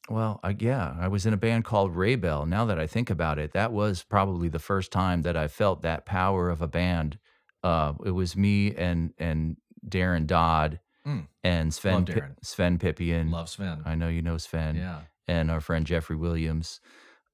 well, 0.09 0.41
I, 0.43 0.57
yeah, 0.59 0.95
I 0.99 1.09
was 1.09 1.27
in 1.27 1.33
a 1.33 1.37
band 1.37 1.65
called 1.65 1.95
Ray 1.97 2.17
Bell. 2.17 2.45
Now 2.47 2.65
that 2.67 2.79
I 2.79 2.87
think 2.87 3.11
about 3.11 3.39
it, 3.39 3.53
that 3.53 3.73
was 3.73 4.03
probably 4.03 4.49
the 4.49 4.59
first 4.59 4.91
time 4.93 5.23
that 5.23 5.37
I 5.37 5.49
felt 5.49 5.83
that 5.83 6.05
power 6.07 6.51
of 6.51 6.61
a 6.61 6.69
band. 6.69 7.19
Uh, 7.63 7.95
it 8.05 8.11
was 8.11 8.37
me 8.37 8.75
and 8.75 9.13
and 9.19 9.57
Darren 9.87 10.27
Dodd 10.27 10.81
Mm. 11.07 11.27
and 11.43 11.75
Sven 11.75 11.95
Love 11.95 12.07
Pi- 12.07 12.13
Darren. 12.13 12.35
Sven 12.45 12.79
Pippian. 12.79 13.31
Love 13.33 13.49
Sven. 13.49 13.83
I 13.85 13.97
know 13.97 14.07
you 14.07 14.23
know 14.23 14.37
Sven. 14.39 14.77
yeah. 14.77 15.01
and 15.27 15.51
our 15.51 15.61
friend 15.61 15.85
Jeffrey 15.85 16.15
Williams. 16.15 16.81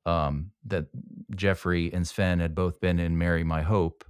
Um, 0.06 0.52
that 0.64 0.86
Jeffrey 1.34 1.92
and 1.92 2.06
Sven 2.06 2.40
had 2.40 2.54
both 2.54 2.80
been 2.80 2.98
in 2.98 3.18
"Mary 3.18 3.44
My 3.44 3.62
Hope," 3.62 4.04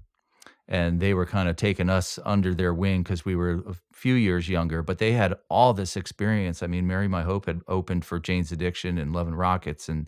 and 0.68 1.00
they 1.00 1.14
were 1.14 1.26
kind 1.26 1.48
of 1.48 1.56
taking 1.56 1.88
us 1.90 2.18
under 2.24 2.54
their 2.54 2.72
wing 2.74 3.02
because 3.02 3.24
we 3.24 3.34
were 3.34 3.62
a 3.66 3.74
few 3.92 4.14
years 4.14 4.48
younger. 4.48 4.82
But 4.82 4.98
they 4.98 5.12
had 5.12 5.34
all 5.48 5.72
this 5.74 5.96
experience. 5.96 6.62
I 6.62 6.66
mean, 6.68 6.86
Mary 6.86 7.08
My 7.08 7.22
Hope" 7.22 7.46
had 7.46 7.62
opened 7.66 8.04
for 8.04 8.20
Jane's 8.20 8.52
Addiction 8.52 8.98
and 8.98 9.12
Love 9.12 9.26
and 9.26 9.36
Rockets, 9.38 9.88
and 9.88 10.06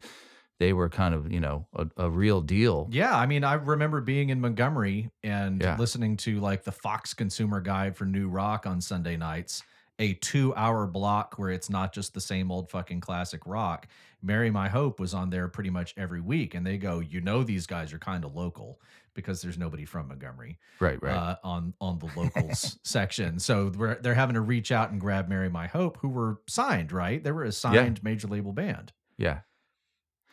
they 0.61 0.73
were 0.73 0.89
kind 0.91 1.15
of 1.15 1.33
you 1.33 1.41
know 1.41 1.67
a, 1.75 1.89
a 1.97 2.11
real 2.11 2.41
deal. 2.41 2.89
Yeah, 2.93 3.17
I 3.17 3.27
mean, 3.27 3.43
I 3.43 3.55
remember 3.55 4.01
being 4.01 4.29
in 4.31 4.41
Montgomery 4.41 5.11
and 5.25 5.61
Yeah. 5.61 5.77
listening 5.77 6.19
to 6.19 6.39
like 6.39 6.63
the 6.65 6.73
Fox 6.73 7.15
Consumer 7.15 7.61
Guide 7.61 7.97
for 7.97 8.05
New 8.05 8.29
Rock 8.29 8.67
on 8.67 8.81
Sunday 8.81 9.17
nights, 9.17 9.63
a 10.01 10.15
two 10.15 10.53
hour 10.57 10.87
block 10.89 11.35
where 11.39 11.51
it's 11.51 11.71
not 11.71 11.93
just 11.93 12.13
the 12.15 12.21
same 12.21 12.51
old 12.51 12.69
fucking 12.71 13.01
classic 13.01 13.43
rock. 13.47 13.87
Mary 14.23 14.51
My 14.51 14.69
Hope 14.69 14.99
was 14.99 15.15
on 15.15 15.31
there 15.31 15.47
pretty 15.49 15.71
much 15.71 15.95
every 15.97 16.21
week. 16.21 16.55
And 16.55 16.67
they 16.67 16.77
go, 16.77 16.99
you 16.99 17.21
know, 17.21 17.43
these 17.45 17.67
guys 17.67 17.93
are 17.93 17.99
kind 17.99 18.25
of 18.25 18.35
local 18.35 18.81
because 19.15 19.41
there's 19.43 19.57
nobody 19.59 19.85
from 19.85 20.09
Montgomery 20.09 20.59
Right, 20.79 21.03
right. 21.03 21.15
uh, 21.15 21.37
on 21.45 21.75
on 21.81 21.99
the 21.99 22.09
locals 22.17 22.79
section. 22.85 23.39
So 23.39 23.71
we're, 23.77 23.95
they're 23.97 24.15
having 24.15 24.35
to 24.35 24.41
reach 24.41 24.73
out 24.73 24.91
and 24.91 25.01
grab 25.01 25.29
Mary 25.29 25.49
My 25.49 25.67
Hope, 25.69 25.99
who 26.01 26.09
were 26.09 26.41
signed, 26.49 26.93
right? 26.93 27.23
They 27.23 27.33
were 27.33 27.45
a 27.45 27.53
signed 27.53 28.03
major 28.03 28.27
label 28.29 28.53
band. 28.53 28.93
yeah, 29.19 29.41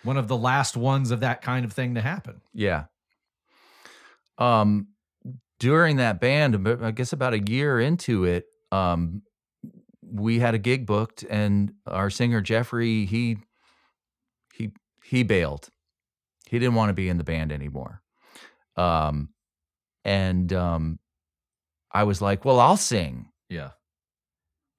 One 0.04 0.18
of 0.18 0.28
the 0.28 0.38
last 0.38 0.76
ones 0.78 1.12
of 1.12 1.20
that 1.22 1.42
kind 1.42 1.64
of 1.66 1.72
thing 1.74 1.96
to 1.96 2.02
happen. 2.02 2.42
Yeah. 2.54 2.86
Um, 4.38 4.88
during 5.60 5.98
that 5.98 6.20
band, 6.22 6.68
I 6.84 6.92
guess 6.92 7.14
about 7.14 7.34
a 7.34 7.40
year 7.40 7.80
into 7.80 8.26
it, 8.26 8.46
um, 8.72 9.24
we 10.12 10.40
had 10.40 10.54
a 10.56 10.60
gig 10.60 10.86
booked, 10.86 11.24
and 11.30 11.74
our 11.86 12.10
singer 12.10 12.42
Jeffrey 12.42 13.06
he 13.06 13.38
he 14.54 14.72
he 15.04 15.24
bailed. 15.24 15.70
He 16.48 16.60
didn't 16.60 16.76
want 16.76 16.90
to 16.90 16.94
be 16.94 17.10
in 17.10 17.18
the 17.18 17.24
band 17.24 17.52
anymore. 17.52 18.02
Um, 18.76 19.30
and 20.06 20.52
um, 20.54 21.00
I 21.92 22.04
was 22.04 22.22
like, 22.22 22.46
"Well, 22.46 22.60
I'll 22.60 22.78
sing," 22.78 23.30
Yeah. 23.50 23.72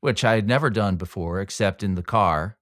which 0.01 0.25
I 0.25 0.35
had 0.35 0.47
never 0.47 0.71
done 0.71 0.97
before, 0.97 1.41
except 1.41 1.83
in 1.83 1.95
the 1.95 2.03
car, 2.03 2.57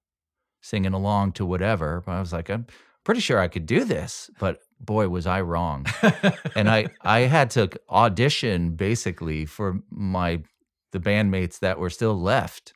singing 0.61 0.93
along 0.93 1.33
to 1.33 1.45
whatever. 1.45 2.01
But 2.05 2.13
I 2.13 2.19
was 2.19 2.33
like, 2.33 2.49
"I'm 2.49 2.65
pretty 3.03 3.21
sure 3.21 3.39
I 3.39 3.47
could 3.47 3.65
do 3.65 3.83
this," 3.85 4.29
but 4.39 4.59
boy, 4.79 5.07
was 5.09 5.25
I 5.25 5.41
wrong 5.41 5.85
and 6.55 6.69
I 6.69 6.87
I 7.01 7.21
had 7.21 7.49
to 7.51 7.69
audition 7.89 8.71
basically 8.75 9.45
for 9.45 9.79
my 9.89 10.43
the 10.91 10.99
bandmates 10.99 11.59
that 11.59 11.79
were 11.79 11.89
still 11.89 12.19
left, 12.19 12.73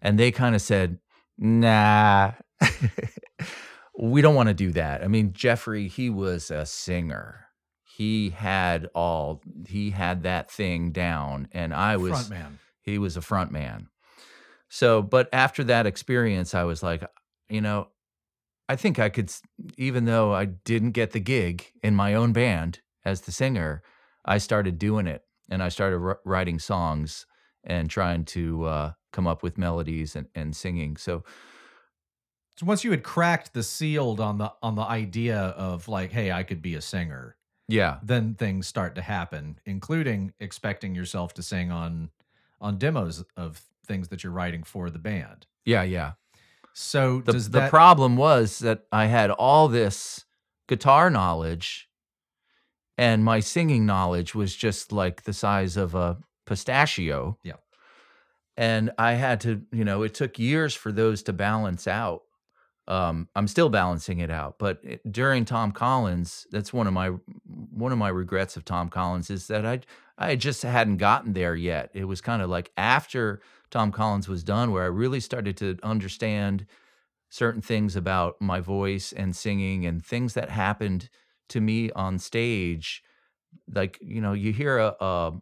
and 0.00 0.18
they 0.18 0.30
kind 0.30 0.54
of 0.54 0.62
said, 0.62 0.98
"Nah, 1.38 2.32
we 3.98 4.22
don't 4.22 4.34
want 4.34 4.48
to 4.48 4.54
do 4.54 4.72
that." 4.72 5.02
I 5.02 5.08
mean, 5.08 5.32
Jeffrey, 5.32 5.88
he 5.88 6.10
was 6.10 6.50
a 6.50 6.66
singer. 6.66 7.46
He 7.82 8.30
had 8.30 8.88
all 8.94 9.42
he 9.68 9.90
had 9.90 10.22
that 10.24 10.50
thing 10.50 10.90
down, 10.90 11.48
and 11.52 11.72
I 11.72 11.96
was 11.96 12.12
front 12.12 12.30
man. 12.30 12.58
he 12.82 12.98
was 12.98 13.16
a 13.16 13.22
front 13.22 13.52
man. 13.52 13.88
So, 14.68 15.02
but 15.02 15.28
after 15.32 15.62
that 15.64 15.86
experience, 15.86 16.54
I 16.54 16.64
was 16.64 16.82
like, 16.82 17.04
you 17.48 17.60
know, 17.60 17.88
I 18.68 18.76
think 18.76 18.98
I 18.98 19.08
could, 19.08 19.32
even 19.76 20.04
though 20.06 20.32
I 20.32 20.46
didn't 20.46 20.92
get 20.92 21.12
the 21.12 21.20
gig 21.20 21.70
in 21.82 21.94
my 21.94 22.14
own 22.14 22.32
band 22.32 22.80
as 23.04 23.20
the 23.22 23.32
singer, 23.32 23.82
I 24.24 24.38
started 24.38 24.78
doing 24.78 25.06
it 25.06 25.22
and 25.48 25.62
I 25.62 25.68
started 25.68 25.98
wr- 25.98 26.12
writing 26.24 26.58
songs 26.58 27.26
and 27.64 27.88
trying 27.90 28.24
to 28.26 28.64
uh, 28.64 28.92
come 29.12 29.26
up 29.26 29.42
with 29.42 29.56
melodies 29.58 30.16
and, 30.16 30.26
and 30.34 30.54
singing. 30.54 30.96
So, 30.96 31.24
So 32.56 32.66
once 32.66 32.84
you 32.84 32.90
had 32.90 33.02
cracked 33.02 33.52
the 33.54 33.62
sealed 33.62 34.20
on 34.20 34.38
the 34.38 34.52
on 34.62 34.74
the 34.74 34.82
idea 34.82 35.38
of 35.38 35.88
like, 35.88 36.12
hey, 36.12 36.30
I 36.30 36.42
could 36.44 36.62
be 36.62 36.74
a 36.76 36.80
singer, 36.80 37.36
Yeah. 37.68 37.98
then 38.02 38.34
things 38.34 38.66
start 38.66 38.94
to 38.94 39.02
happen, 39.02 39.58
including 39.66 40.32
expecting 40.40 40.94
yourself 40.94 41.34
to 41.34 41.42
sing 41.42 41.70
on 41.72 42.10
on 42.60 42.78
demos 42.78 43.24
of 43.36 43.60
things 43.86 44.08
that 44.08 44.22
you're 44.22 44.32
writing 44.32 44.62
for 44.62 44.88
the 44.90 44.98
band. 44.98 45.46
Yeah, 45.64 45.82
yeah. 45.82 46.12
So 46.72 47.20
The 47.20 47.32
the 47.32 47.48
that 47.60 47.70
problem 47.70 48.16
was 48.16 48.58
that 48.60 48.84
I 48.92 49.06
had 49.06 49.30
all 49.30 49.68
this 49.68 50.24
guitar 50.68 51.10
knowledge 51.10 51.88
and 52.96 53.24
my 53.24 53.40
singing 53.40 53.86
knowledge 53.86 54.34
was 54.34 54.54
just 54.54 54.92
like 54.92 55.22
the 55.22 55.32
size 55.32 55.76
of 55.76 55.94
a 55.94 56.18
pistachio. 56.46 57.38
Yeah. 57.42 57.54
And 58.56 58.92
I 58.98 59.12
had 59.14 59.40
to, 59.42 59.62
you 59.72 59.84
know, 59.84 60.02
it 60.02 60.14
took 60.14 60.38
years 60.38 60.74
for 60.74 60.92
those 60.92 61.22
to 61.24 61.32
balance 61.32 61.88
out. 61.88 62.22
Um, 62.86 63.28
I'm 63.34 63.48
still 63.48 63.70
balancing 63.70 64.20
it 64.20 64.30
out, 64.30 64.58
but 64.58 64.78
it, 64.82 65.00
during 65.10 65.46
Tom 65.46 65.72
Collins, 65.72 66.46
that's 66.50 66.70
one 66.70 66.86
of 66.86 66.92
my 66.92 67.12
one 67.46 67.92
of 67.92 67.98
my 67.98 68.10
regrets 68.10 68.58
of 68.58 68.64
Tom 68.66 68.90
Collins 68.90 69.30
is 69.30 69.46
that 69.46 69.64
I 69.64 69.80
I 70.18 70.36
just 70.36 70.62
hadn't 70.62 70.98
gotten 70.98 71.32
there 71.32 71.56
yet. 71.56 71.90
It 71.94 72.04
was 72.04 72.20
kind 72.20 72.42
of 72.42 72.50
like 72.50 72.70
after 72.76 73.40
Tom 73.70 73.90
Collins 73.90 74.28
was 74.28 74.44
done 74.44 74.70
where 74.70 74.82
I 74.82 74.88
really 74.88 75.20
started 75.20 75.56
to 75.56 75.78
understand 75.82 76.66
certain 77.30 77.62
things 77.62 77.96
about 77.96 78.40
my 78.40 78.60
voice 78.60 79.12
and 79.12 79.34
singing 79.34 79.86
and 79.86 80.04
things 80.04 80.34
that 80.34 80.50
happened 80.50 81.08
to 81.48 81.60
me 81.60 81.90
on 81.92 82.18
stage 82.18 83.02
like 83.72 83.98
you 84.00 84.20
know 84.20 84.32
you 84.32 84.52
hear 84.52 84.78
a 84.78 84.94
a, 85.00 85.32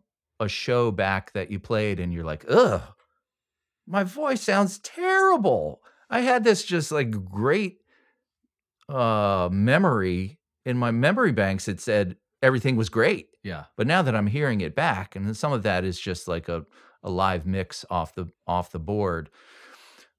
a 0.40 0.48
show 0.48 0.90
back 0.90 1.32
that 1.32 1.50
you 1.50 1.58
played 1.58 2.00
and 2.00 2.12
you're 2.12 2.24
like 2.24 2.44
ugh 2.48 2.82
my 3.86 4.04
voice 4.04 4.40
sounds 4.40 4.78
terrible. 4.78 5.82
I 6.08 6.20
had 6.20 6.44
this 6.44 6.64
just 6.64 6.92
like 6.92 7.10
great 7.24 7.78
uh 8.88 9.48
memory. 9.50 10.38
In 10.64 10.76
my 10.76 10.90
memory 10.90 11.32
banks 11.32 11.68
it 11.68 11.80
said 11.80 12.16
everything 12.42 12.76
was 12.76 12.88
great. 12.88 13.28
Yeah. 13.44 13.64
but 13.76 13.88
now 13.88 14.02
that 14.02 14.14
i'm 14.14 14.28
hearing 14.28 14.60
it 14.60 14.76
back 14.76 15.16
and 15.16 15.36
some 15.36 15.52
of 15.52 15.64
that 15.64 15.82
is 15.84 15.98
just 15.98 16.28
like 16.28 16.48
a, 16.48 16.64
a 17.02 17.10
live 17.10 17.44
mix 17.44 17.84
off 17.90 18.14
the 18.14 18.26
off 18.46 18.70
the 18.70 18.78
board. 18.78 19.30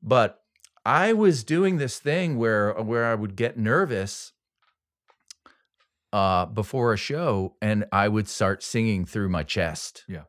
But 0.01 0.39
i 0.86 1.13
was 1.13 1.45
doing 1.45 1.77
this 1.77 1.99
thing 1.99 2.38
where 2.38 2.73
where 2.73 3.05
i 3.05 3.15
would 3.15 3.38
get 3.38 3.57
nervous 3.57 4.32
uh 6.14 6.45
before 6.45 6.93
a 6.93 6.97
show 6.97 7.55
and 7.61 7.84
i 7.91 8.07
would 8.07 8.28
start 8.30 8.64
singing 8.64 9.03
through 9.05 9.28
my 9.30 9.43
chest 9.43 10.03
Yeah. 10.07 10.24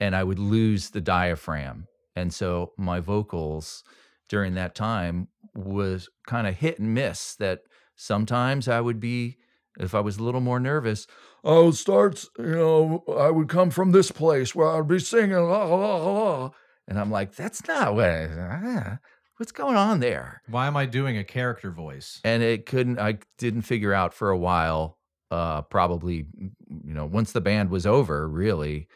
and 0.00 0.16
i 0.16 0.24
would 0.24 0.38
lose 0.40 0.90
the 0.90 1.00
diaphragm 1.00 1.86
and 2.16 2.32
so 2.34 2.72
my 2.78 2.98
vocals 3.00 3.84
during 4.28 4.54
that 4.54 4.74
time 4.74 5.28
was 5.54 6.08
kind 6.26 6.46
of 6.46 6.56
hit 6.56 6.78
and 6.80 6.94
miss 6.94 7.36
that 7.36 7.60
sometimes 7.96 8.66
i 8.66 8.80
would 8.80 8.98
be 8.98 9.36
if 9.78 9.94
i 9.94 10.00
was 10.00 10.16
a 10.16 10.22
little 10.22 10.40
more 10.40 10.58
nervous 10.60 11.06
I 11.42 11.58
would 11.58 11.74
start, 11.74 12.22
you 12.38 12.44
know, 12.54 13.02
I 13.18 13.30
would 13.30 13.48
come 13.48 13.70
from 13.70 13.92
this 13.92 14.10
place 14.12 14.54
where 14.54 14.68
I'd 14.68 14.86
be 14.86 14.98
singing, 14.98 15.38
la, 15.38 15.64
la, 15.64 15.96
la. 15.96 16.50
and 16.86 17.00
I'm 17.00 17.10
like, 17.10 17.34
that's 17.34 17.66
not 17.66 17.94
what, 17.94 18.28
ah, 18.38 18.98
what's 19.38 19.50
going 19.52 19.74
on 19.76 20.00
there? 20.00 20.42
Why 20.50 20.66
am 20.66 20.76
I 20.76 20.84
doing 20.84 21.16
a 21.16 21.24
character 21.24 21.70
voice? 21.70 22.20
And 22.24 22.42
it 22.42 22.66
couldn't, 22.66 22.98
I 22.98 23.20
didn't 23.38 23.62
figure 23.62 23.94
out 23.94 24.12
for 24.12 24.28
a 24.28 24.36
while, 24.36 24.98
uh, 25.30 25.62
probably, 25.62 26.26
you 26.68 26.94
know, 26.94 27.06
once 27.06 27.32
the 27.32 27.40
band 27.40 27.70
was 27.70 27.86
over, 27.86 28.28
really, 28.28 28.88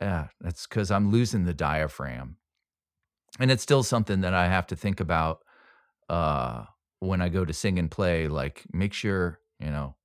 yeah, 0.00 0.28
that's 0.40 0.66
because 0.66 0.90
I'm 0.90 1.10
losing 1.10 1.44
the 1.44 1.54
diaphragm. 1.54 2.36
And 3.40 3.50
it's 3.50 3.62
still 3.62 3.82
something 3.82 4.20
that 4.22 4.34
I 4.34 4.48
have 4.48 4.66
to 4.68 4.76
think 4.76 5.00
about 5.00 5.40
uh, 6.08 6.64
when 7.00 7.20
I 7.20 7.28
go 7.28 7.44
to 7.44 7.52
sing 7.52 7.78
and 7.78 7.90
play, 7.90 8.28
like, 8.28 8.64
make 8.72 8.92
sure, 8.92 9.40
you 9.60 9.70
know, 9.70 9.96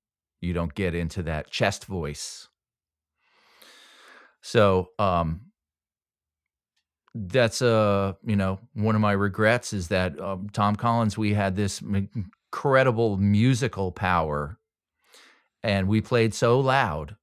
you 0.42 0.54
don't 0.54 0.74
get 0.74 0.94
into 0.94 1.24
that 1.24 1.50
chest 1.50 1.86
voice. 1.86 2.48
So, 4.42 4.90
um, 5.00 5.54
that's 7.16 7.62
uh, 7.62 8.14
you 8.26 8.36
know, 8.36 8.60
one 8.74 8.96
of 8.96 9.02
my 9.02 9.12
regrets 9.12 9.72
is 9.72 9.90
that 9.90 10.20
um, 10.20 10.50
Tom 10.52 10.76
Collins, 10.76 11.18
we 11.18 11.34
had 11.34 11.56
this 11.56 11.82
incredible 11.82 13.18
musical 13.18 13.92
power, 13.92 14.58
and 15.64 15.88
we 15.88 16.01
played 16.01 16.34
so 16.34 16.59
loud 16.59 17.16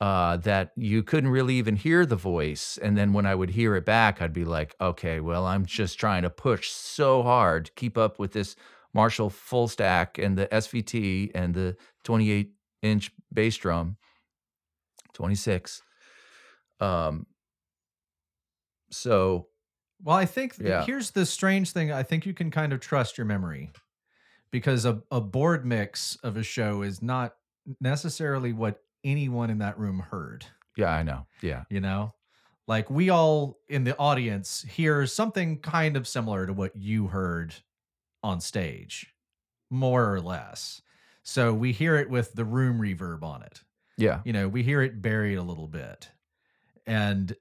uh, 0.00 0.36
that 0.38 0.72
you 0.76 1.02
couldn't 1.02 1.30
really 1.30 1.54
even 1.54 1.76
hear 1.76 2.04
the 2.04 2.16
voice. 2.16 2.78
And 2.78 2.96
then 2.96 3.12
when 3.12 3.26
I 3.26 3.34
would 3.34 3.50
hear 3.50 3.76
it 3.76 3.84
back, 3.84 4.20
I'd 4.20 4.32
be 4.32 4.44
like, 4.44 4.74
okay, 4.80 5.20
well, 5.20 5.46
I'm 5.46 5.64
just 5.64 5.98
trying 5.98 6.22
to 6.22 6.30
push 6.30 6.70
so 6.70 7.22
hard 7.22 7.66
to 7.66 7.72
keep 7.72 7.96
up 7.96 8.18
with 8.18 8.32
this 8.32 8.56
Marshall 8.92 9.30
full 9.30 9.68
stack 9.68 10.18
and 10.18 10.36
the 10.36 10.52
SVT 10.52 11.30
and 11.34 11.54
the 11.54 11.76
28 12.02 12.52
inch 12.82 13.10
bass 13.32 13.56
drum, 13.56 13.96
26. 15.14 15.82
Um, 16.80 17.26
so 18.90 19.48
Well, 20.02 20.16
I 20.16 20.26
think 20.26 20.56
Yeah. 20.58 20.80
here's 20.80 21.12
the 21.12 21.24
strange 21.26 21.72
thing. 21.72 21.90
I 21.92 22.02
think 22.02 22.26
you 22.26 22.34
can 22.34 22.50
kind 22.50 22.72
of 22.72 22.80
trust 22.80 23.16
your 23.16 23.24
memory 23.26 23.72
because 24.54 24.84
a, 24.84 25.02
a 25.10 25.20
board 25.20 25.66
mix 25.66 26.14
of 26.22 26.36
a 26.36 26.42
show 26.44 26.82
is 26.82 27.02
not 27.02 27.34
necessarily 27.80 28.52
what 28.52 28.80
anyone 29.02 29.50
in 29.50 29.58
that 29.58 29.76
room 29.76 29.98
heard. 29.98 30.46
yeah, 30.76 30.92
I 30.92 31.02
know. 31.02 31.26
Yeah. 31.42 31.64
You 31.68 31.80
know, 31.80 32.14
like 32.68 32.88
we 32.88 33.10
all 33.10 33.58
in 33.68 33.82
the 33.82 33.98
audience 33.98 34.64
hear 34.70 35.06
something 35.06 35.58
kind 35.58 35.96
of 35.96 36.06
similar 36.06 36.46
to 36.46 36.52
what 36.52 36.76
you 36.76 37.08
heard 37.08 37.52
on 38.22 38.40
stage, 38.40 39.12
more 39.70 40.14
or 40.14 40.20
less. 40.20 40.80
So 41.24 41.52
we 41.52 41.72
hear 41.72 41.96
it 41.96 42.08
with 42.08 42.34
the 42.34 42.44
room 42.44 42.78
reverb 42.78 43.24
on 43.24 43.42
it. 43.42 43.60
Yeah. 43.98 44.20
You 44.24 44.32
know, 44.32 44.46
we 44.46 44.62
hear 44.62 44.82
it 44.82 45.02
buried 45.02 45.36
a 45.36 45.42
little 45.42 45.66
bit. 45.66 46.10
And 46.86 47.34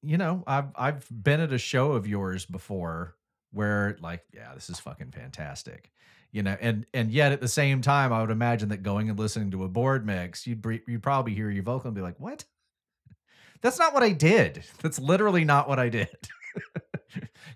you 0.00 0.16
know, 0.16 0.42
I've 0.46 0.70
I've 0.74 1.06
been 1.10 1.40
at 1.40 1.52
a 1.52 1.58
show 1.58 1.92
of 1.92 2.08
yours 2.08 2.46
before 2.46 3.14
where 3.52 3.98
like, 4.00 4.22
yeah, 4.32 4.54
this 4.54 4.70
is 4.70 4.80
fucking 4.80 5.10
fantastic. 5.10 5.90
You 6.32 6.42
know, 6.42 6.56
and 6.60 6.86
and 6.94 7.10
yet 7.10 7.32
at 7.32 7.40
the 7.40 7.48
same 7.48 7.80
time, 7.80 8.12
I 8.12 8.20
would 8.20 8.30
imagine 8.30 8.68
that 8.68 8.82
going 8.82 9.10
and 9.10 9.18
listening 9.18 9.50
to 9.50 9.64
a 9.64 9.68
board 9.68 10.06
mix, 10.06 10.46
you'd 10.46 10.62
bre- 10.62 10.84
you'd 10.86 11.02
probably 11.02 11.34
hear 11.34 11.50
your 11.50 11.64
vocal 11.64 11.88
and 11.88 11.94
be 11.94 12.02
like, 12.02 12.20
"What? 12.20 12.44
That's 13.62 13.78
not 13.78 13.92
what 13.92 14.02
I 14.02 14.12
did. 14.12 14.64
That's 14.80 14.98
literally 14.98 15.44
not 15.44 15.68
what 15.68 15.78
I 15.78 15.88
did." 15.88 16.08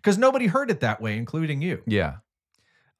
Because 0.05 0.19
nobody 0.19 0.47
heard 0.47 0.71
it 0.71 0.81
that 0.81 1.01
way, 1.01 1.17
including 1.17 1.63
you. 1.63 1.83
Yeah. 1.87 2.17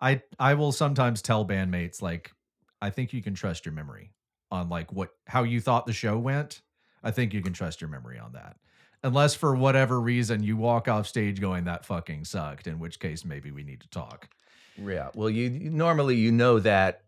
I 0.01 0.23
I 0.39 0.55
will 0.55 0.73
sometimes 0.73 1.21
tell 1.21 1.47
bandmates 1.47 2.01
like, 2.01 2.33
I 2.81 2.89
think 2.91 3.13
you 3.13 3.23
can 3.23 3.35
trust 3.35 3.67
your 3.67 3.75
memory 3.75 4.13
on 4.51 4.69
like 4.71 4.91
what 4.93 5.11
how 5.27 5.43
you 5.43 5.61
thought 5.61 5.87
the 5.87 5.93
show 5.93 6.19
went. 6.19 6.63
I 7.03 7.11
think 7.11 7.35
you 7.35 7.43
can 7.43 7.53
trust 7.53 7.81
your 7.81 7.91
memory 7.91 8.19
on 8.19 8.33
that. 8.33 8.57
Unless 9.03 9.35
for 9.35 9.55
whatever 9.55 10.01
reason 10.01 10.43
you 10.43 10.57
walk 10.57 10.89
off 10.89 11.07
stage 11.07 11.41
going 11.41 11.65
that 11.65 11.85
fucking 11.85 12.25
sucked, 12.25 12.67
in 12.67 12.79
which 12.79 12.99
case 12.99 13.23
maybe 13.23 13.51
we 13.51 13.63
need 13.63 13.83
to 13.83 13.91
talk. 13.91 14.31
Yeah. 14.77 15.11
Well, 15.15 15.31
you, 15.31 15.51
normally 15.51 16.17
you 16.17 16.33
know 16.33 16.59
that, 16.61 17.03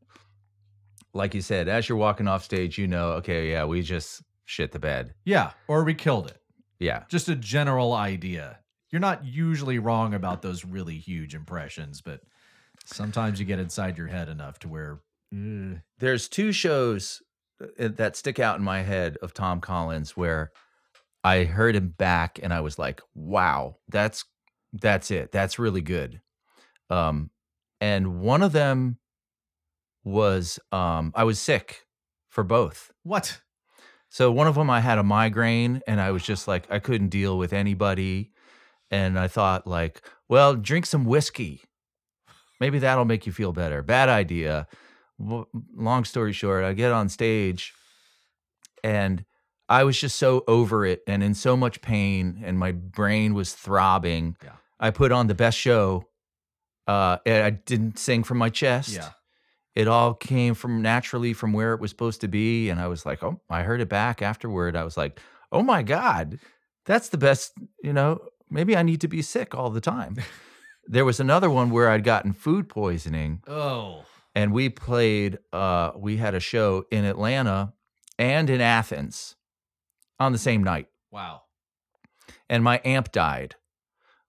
like 1.13 1.35
you 1.35 1.41
said, 1.41 1.69
as 1.69 1.89
you're 1.89 1.99
walking 1.99 2.29
off 2.29 2.45
stage, 2.45 2.79
you 2.79 2.87
know, 2.87 3.13
okay, 3.13 3.51
yeah, 3.51 3.65
we 3.65 3.83
just 3.83 4.23
shit 4.45 4.73
the 4.73 4.79
bed. 4.79 5.15
Yeah, 5.25 5.53
or 5.69 5.85
we 5.85 5.95
killed 5.95 6.29
it. 6.29 6.41
Yeah. 6.79 7.05
Just 7.09 7.29
a 7.29 7.37
general 7.37 7.93
idea. 7.95 8.59
You're 8.91 9.01
not 9.01 9.25
usually 9.25 9.79
wrong 9.79 10.15
about 10.15 10.43
those 10.43 10.65
really 10.65 10.99
huge 10.99 11.35
impressions, 11.35 12.01
but 12.01 12.21
sometimes 12.85 13.41
you 13.41 13.47
get 13.47 13.59
inside 13.59 13.99
your 13.99 14.07
head 14.07 14.29
enough 14.29 14.59
to 14.61 14.69
where 14.69 15.01
"Ugh." 15.33 15.81
There's 15.99 16.29
two 16.29 16.53
shows 16.53 17.23
uh, 17.61 17.89
that 17.97 18.17
stick 18.17 18.39
out 18.39 18.59
in 18.59 18.65
my 18.65 18.83
head 18.83 19.17
of 19.23 19.35
Tom 19.35 19.61
Collins 19.61 20.17
where 20.17 20.53
I 21.25 21.45
heard 21.45 21.75
him 21.75 21.89
back 21.89 22.39
and 22.43 22.55
I 22.55 22.61
was 22.61 22.79
like, 22.79 23.01
wow, 23.15 23.79
that's 23.89 24.25
that's 24.73 25.11
it. 25.11 25.33
That's 25.33 25.59
really 25.59 25.81
good. 25.81 26.21
Um, 26.91 27.31
and 27.81 28.21
one 28.21 28.43
of 28.43 28.53
them 28.53 28.99
was 30.05 30.59
um, 30.73 31.13
I 31.15 31.25
was 31.25 31.39
sick 31.39 31.87
for 32.29 32.45
both. 32.45 32.91
what? 33.03 33.41
So 34.09 34.31
one 34.31 34.47
of 34.47 34.55
them, 34.55 34.71
I 34.71 34.81
had 34.81 34.99
a 34.99 35.03
migraine, 35.03 35.83
and 35.87 36.01
I 36.01 36.11
was 36.11 36.23
just 36.23 36.49
like, 36.49 36.71
I 36.71 36.79
couldn't 36.79 37.09
deal 37.09 37.37
with 37.37 37.53
anybody, 37.53 38.31
and 38.91 39.19
I 39.19 39.29
thought 39.29 39.67
like, 39.67 40.01
well, 40.29 40.55
drink 40.55 40.87
some 40.87 41.05
whiskey, 41.05 41.63
maybe 42.61 42.79
that'll 42.79 43.05
make 43.05 43.27
you 43.27 43.33
feel 43.33 43.53
better. 43.53 43.83
Bad 43.83 44.09
idea. 44.09 44.69
Long 45.19 46.05
story 46.05 46.33
short, 46.33 46.65
I 46.65 46.73
get 46.73 46.93
on 46.93 47.09
stage, 47.09 47.75
and 48.85 49.25
I 49.69 49.85
was 49.85 49.99
just 49.99 50.17
so 50.17 50.45
over 50.47 50.87
it 50.87 51.03
and 51.07 51.23
in 51.23 51.35
so 51.35 51.57
much 51.57 51.81
pain, 51.81 52.43
and 52.45 52.59
my 52.59 52.73
brain 52.73 53.35
was 53.35 53.53
throbbing. 53.55 54.37
Yeah. 54.43 54.53
I 54.79 54.91
put 54.91 55.11
on 55.11 55.27
the 55.27 55.35
best 55.35 55.59
show. 55.59 56.05
Uh, 56.87 57.19
I 57.27 57.51
didn't 57.51 57.99
sing 57.99 58.23
from 58.25 58.39
my 58.39 58.49
chest 58.49 58.91
Yeah. 58.91 59.11
it 59.75 59.89
all 59.89 60.15
came 60.15 60.55
from 60.55 60.83
naturally 60.83 61.33
from 61.33 61.53
where 61.53 61.75
it 61.75 61.81
was 61.81 61.91
supposed 61.91 62.21
to 62.21 62.29
be 62.29 62.71
and 62.71 62.79
i 62.81 62.87
was 62.87 63.05
like 63.05 63.23
oh 63.25 63.41
i 63.51 63.63
heard 63.63 63.81
it 63.81 63.89
back 63.89 64.23
afterward 64.23 64.77
i 64.77 64.85
was 64.85 64.97
like 64.97 65.19
oh 65.51 65.63
my 65.63 65.83
god 65.83 66.39
that's 66.85 67.09
the 67.09 67.19
best 67.19 67.53
you 67.83 67.93
know 67.93 68.21
maybe 68.51 68.77
i 68.77 68.83
need 68.83 69.01
to 69.01 69.09
be 69.09 69.21
sick 69.23 69.55
all 69.55 69.71
the 69.71 69.81
time 69.81 70.17
there 70.87 71.05
was 71.05 71.19
another 71.21 71.51
one 71.51 71.71
where 71.71 71.89
I'd 71.91 72.05
gotten 72.05 72.33
food 72.33 72.69
poisoning 72.69 73.43
Oh. 73.49 74.05
and 74.37 74.53
we 74.53 74.69
played 74.69 75.39
uh 75.53 75.91
we 75.97 76.17
had 76.19 76.35
a 76.37 76.41
show 76.41 76.85
in 76.93 77.05
Atlanta 77.05 77.73
and 78.19 78.49
in 78.49 78.61
Athens 78.61 79.35
on 80.21 80.31
the 80.33 80.39
same 80.39 80.63
night 80.63 80.87
Wow. 81.11 81.43
and 82.49 82.63
my 82.63 82.81
amp 82.85 83.11
died. 83.11 83.57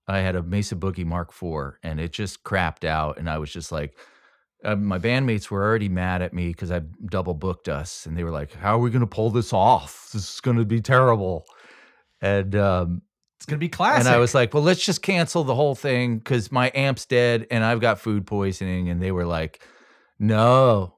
I 0.08 0.20
had 0.20 0.36
a 0.36 0.44
Mesa 0.44 0.76
Boogie 0.76 1.06
Mark 1.06 1.32
IV 1.32 1.80
and 1.84 2.00
it 2.00 2.12
just 2.14 2.44
crapped 2.44 2.84
out 2.86 3.18
and 3.18 3.30
I 3.30 3.38
was 3.38 3.52
just 3.52 3.72
like 3.72 3.96
uh, 4.64 4.76
my 4.76 4.98
bandmates 4.98 5.52
were 5.52 5.64
already 5.64 5.90
mad 5.90 6.22
at 6.22 6.34
me 6.34 6.48
because 6.48 6.72
I 6.72 6.80
double 7.06 7.36
booked 7.36 7.70
us, 7.70 8.08
and 8.08 8.18
they 8.18 8.24
were 8.24 8.32
like, 8.32 8.54
"How 8.54 8.76
are 8.76 8.80
we 8.82 8.90
going 8.90 9.02
to 9.02 9.06
pull 9.08 9.30
this 9.30 9.54
off? 9.54 10.10
This 10.12 10.34
is 10.34 10.42
going 10.42 10.58
to 10.58 10.66
be 10.66 10.82
terrible." 10.82 11.46
And 12.22 12.56
um, 12.56 13.04
It's 13.38 13.46
gonna 13.46 13.60
be 13.60 13.70
classic. 13.70 14.08
and 14.08 14.16
I 14.16 14.18
was 14.18 14.34
like, 14.34 14.56
"Well, 14.56 14.64
let's 14.64 14.84
just 14.84 15.04
cancel 15.04 15.44
the 15.44 15.54
whole 15.54 15.76
thing 15.76 16.18
because 16.18 16.52
my 16.52 16.70
amp's 16.74 17.06
dead 17.06 17.46
and 17.52 17.64
I've 17.64 17.80
got 17.80 18.00
food 18.00 18.26
poisoning." 18.26 18.90
And 18.90 19.00
they 19.00 19.12
were 19.12 19.26
like, 19.28 19.62
"No, 20.18 20.97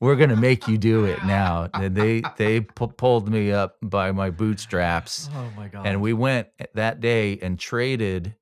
we're 0.00 0.16
going 0.16 0.30
to 0.30 0.36
make 0.36 0.68
you 0.68 0.78
do 0.78 1.04
it 1.04 1.24
now." 1.24 1.68
And 1.74 1.94
they 1.94 2.22
they 2.36 2.60
pu- 2.60 2.88
pulled 2.88 3.28
me 3.28 3.52
up 3.52 3.76
by 3.82 4.12
my 4.12 4.30
bootstraps, 4.30 5.28
oh 5.34 5.50
my 5.56 5.68
god. 5.68 5.86
and 5.86 6.00
we 6.00 6.12
went 6.12 6.48
that 6.74 7.00
day 7.00 7.38
and 7.40 7.58
traded 7.58 8.34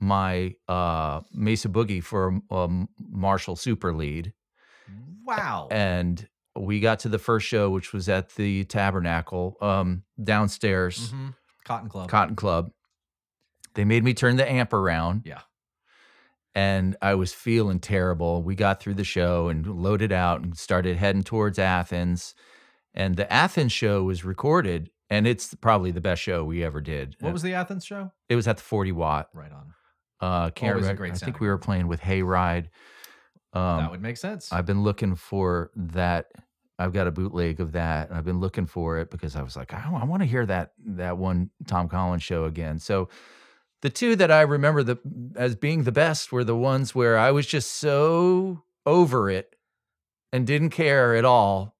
my 0.00 0.54
uh, 0.68 1.20
Mesa 1.32 1.68
Boogie 1.68 2.02
for 2.02 2.40
a, 2.50 2.54
a 2.56 2.86
Marshall 2.98 3.54
Super 3.56 3.92
Lead, 3.94 4.32
wow. 5.24 5.68
and 5.70 6.28
we 6.56 6.80
got 6.80 6.98
to 7.00 7.08
the 7.08 7.18
first 7.18 7.46
show, 7.46 7.70
which 7.70 7.92
was 7.92 8.08
at 8.08 8.30
the 8.34 8.64
Tabernacle 8.64 9.56
um, 9.60 10.02
downstairs. 10.22 11.12
Mhm. 11.12 11.34
Cotton 11.64 11.88
Club. 11.88 12.08
Cotton 12.08 12.34
Club. 12.36 12.72
They 13.74 13.84
made 13.84 14.02
me 14.04 14.12
turn 14.12 14.36
the 14.36 14.50
amp 14.50 14.72
around. 14.72 15.22
Yeah. 15.24 15.40
And 16.54 16.96
I 17.00 17.14
was 17.14 17.32
feeling 17.32 17.80
terrible. 17.80 18.42
We 18.42 18.54
got 18.54 18.80
through 18.80 18.94
the 18.94 19.04
show 19.04 19.48
and 19.48 19.66
loaded 19.66 20.12
out 20.12 20.42
and 20.42 20.56
started 20.56 20.96
heading 20.98 21.22
towards 21.22 21.58
Athens. 21.58 22.34
And 22.94 23.16
the 23.16 23.32
Athens 23.32 23.72
show 23.72 24.02
was 24.02 24.22
recorded, 24.22 24.90
and 25.08 25.26
it's 25.26 25.54
probably 25.54 25.92
the 25.92 26.02
best 26.02 26.20
show 26.20 26.44
we 26.44 26.62
ever 26.62 26.82
did. 26.82 27.16
what 27.20 27.32
was 27.32 27.42
the 27.42 27.54
Athens 27.54 27.84
show? 27.86 28.12
it 28.28 28.36
was 28.36 28.46
at 28.46 28.58
the 28.58 28.62
40 28.62 28.92
watt. 28.92 29.28
Right 29.32 29.50
on. 29.50 29.72
Uh, 30.20 30.50
can't 30.50 30.76
Always 30.76 30.96
great 30.96 31.14
I 31.14 31.16
think 31.16 31.40
we 31.40 31.48
were 31.48 31.58
playing 31.58 31.88
with 31.88 32.00
Hayride. 32.00 32.66
Um, 33.54 33.78
that 33.78 33.90
would 33.90 34.02
make 34.02 34.16
sense. 34.16 34.52
I've 34.52 34.66
been 34.66 34.82
looking 34.82 35.14
for 35.14 35.70
that. 35.74 36.30
I've 36.78 36.92
got 36.92 37.06
a 37.06 37.10
bootleg 37.10 37.60
of 37.60 37.72
that. 37.72 38.08
and 38.08 38.16
I've 38.16 38.24
been 38.24 38.40
looking 38.40 38.66
for 38.66 38.98
it 38.98 39.10
because 39.10 39.36
I 39.36 39.42
was 39.42 39.56
like, 39.56 39.74
I, 39.74 39.82
I 39.92 40.04
want 40.04 40.22
to 40.22 40.26
hear 40.26 40.46
that 40.46 40.72
that 40.86 41.18
one 41.18 41.50
Tom 41.66 41.88
Collins 41.88 42.22
show 42.22 42.44
again. 42.44 42.78
So 42.78 43.08
the 43.82 43.90
two 43.90 44.16
that 44.16 44.30
I 44.30 44.42
remember 44.42 44.82
the 44.82 44.98
as 45.36 45.54
being 45.54 45.82
the 45.82 45.92
best 45.92 46.32
were 46.32 46.44
the 46.44 46.56
ones 46.56 46.94
where 46.94 47.18
I 47.18 47.32
was 47.32 47.46
just 47.46 47.72
so 47.72 48.62
over 48.86 49.28
it 49.28 49.54
and 50.32 50.46
didn't 50.46 50.70
care 50.70 51.14
at 51.14 51.24
all 51.24 51.76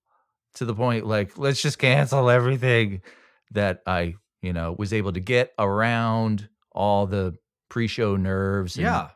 to 0.54 0.64
the 0.64 0.74
point 0.74 1.06
like 1.06 1.38
let's 1.38 1.62
just 1.62 1.78
cancel 1.78 2.28
everything 2.28 3.00
that 3.52 3.82
I, 3.86 4.16
you 4.42 4.52
know, 4.52 4.74
was 4.78 4.92
able 4.92 5.12
to 5.12 5.20
get 5.20 5.52
around 5.58 6.48
all 6.72 7.06
the 7.06 7.36
pre-show 7.68 8.16
nerves 8.16 8.76
and, 8.76 8.84
yeah. 8.84 9.08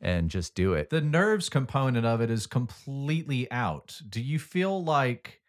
and 0.00 0.30
just 0.30 0.54
do 0.54 0.74
it. 0.74 0.90
The 0.90 1.00
nerves 1.00 1.48
component 1.48 2.04
of 2.04 2.20
it 2.20 2.30
is 2.30 2.46
completely 2.46 3.50
out. 3.50 3.98
Do 4.08 4.20
you 4.20 4.38
feel 4.38 4.82
like 4.82 5.40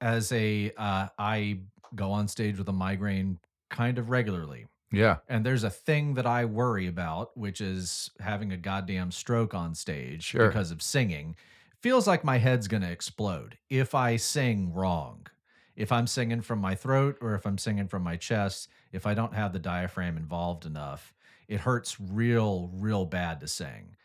as 0.00 0.30
a 0.32 0.72
uh, 0.76 1.08
I 1.18 1.60
go 1.94 2.12
on 2.12 2.28
stage 2.28 2.58
with 2.58 2.68
a 2.68 2.72
migraine 2.72 3.38
kind 3.70 3.98
of 3.98 4.10
regularly? 4.10 4.66
Yeah. 4.92 5.18
And 5.28 5.44
there's 5.44 5.64
a 5.64 5.70
thing 5.70 6.14
that 6.14 6.26
I 6.26 6.44
worry 6.44 6.86
about, 6.86 7.36
which 7.36 7.60
is 7.60 8.10
having 8.20 8.52
a 8.52 8.56
goddamn 8.56 9.10
stroke 9.10 9.54
on 9.54 9.74
stage 9.74 10.22
Sure. 10.24 10.48
because 10.48 10.70
of 10.70 10.82
singing. 10.82 11.34
Feels 11.80 12.06
like 12.06 12.22
my 12.24 12.38
head's 12.38 12.68
going 12.68 12.82
to 12.82 12.90
explode 12.90 13.58
if 13.70 13.94
I 13.94 14.16
sing 14.16 14.72
wrong. 14.72 15.26
If 15.74 15.90
I'm 15.90 16.06
singing 16.06 16.42
from 16.42 16.58
my 16.58 16.74
throat 16.74 17.16
or 17.22 17.34
if 17.34 17.46
I'm 17.46 17.56
singing 17.58 17.88
from 17.88 18.02
my 18.02 18.16
chest, 18.16 18.68
if 18.92 19.06
I 19.06 19.14
don't 19.14 19.34
have 19.34 19.52
the 19.54 19.58
diaphragm 19.58 20.16
involved 20.18 20.66
enough, 20.66 21.14
it 21.48 21.60
hurts 21.60 21.98
real, 21.98 22.70
real 22.74 23.06
bad 23.06 23.40
to 23.40 23.48
sing. 23.48 23.96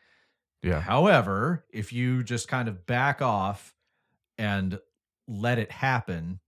Yeah. 0.63 0.79
However, 0.79 1.65
if 1.69 1.91
you 1.91 2.23
just 2.23 2.47
kind 2.47 2.67
of 2.69 2.85
back 2.85 3.21
off 3.21 3.75
and 4.37 4.79
let 5.27 5.59
it 5.59 5.71
happen 5.71 6.39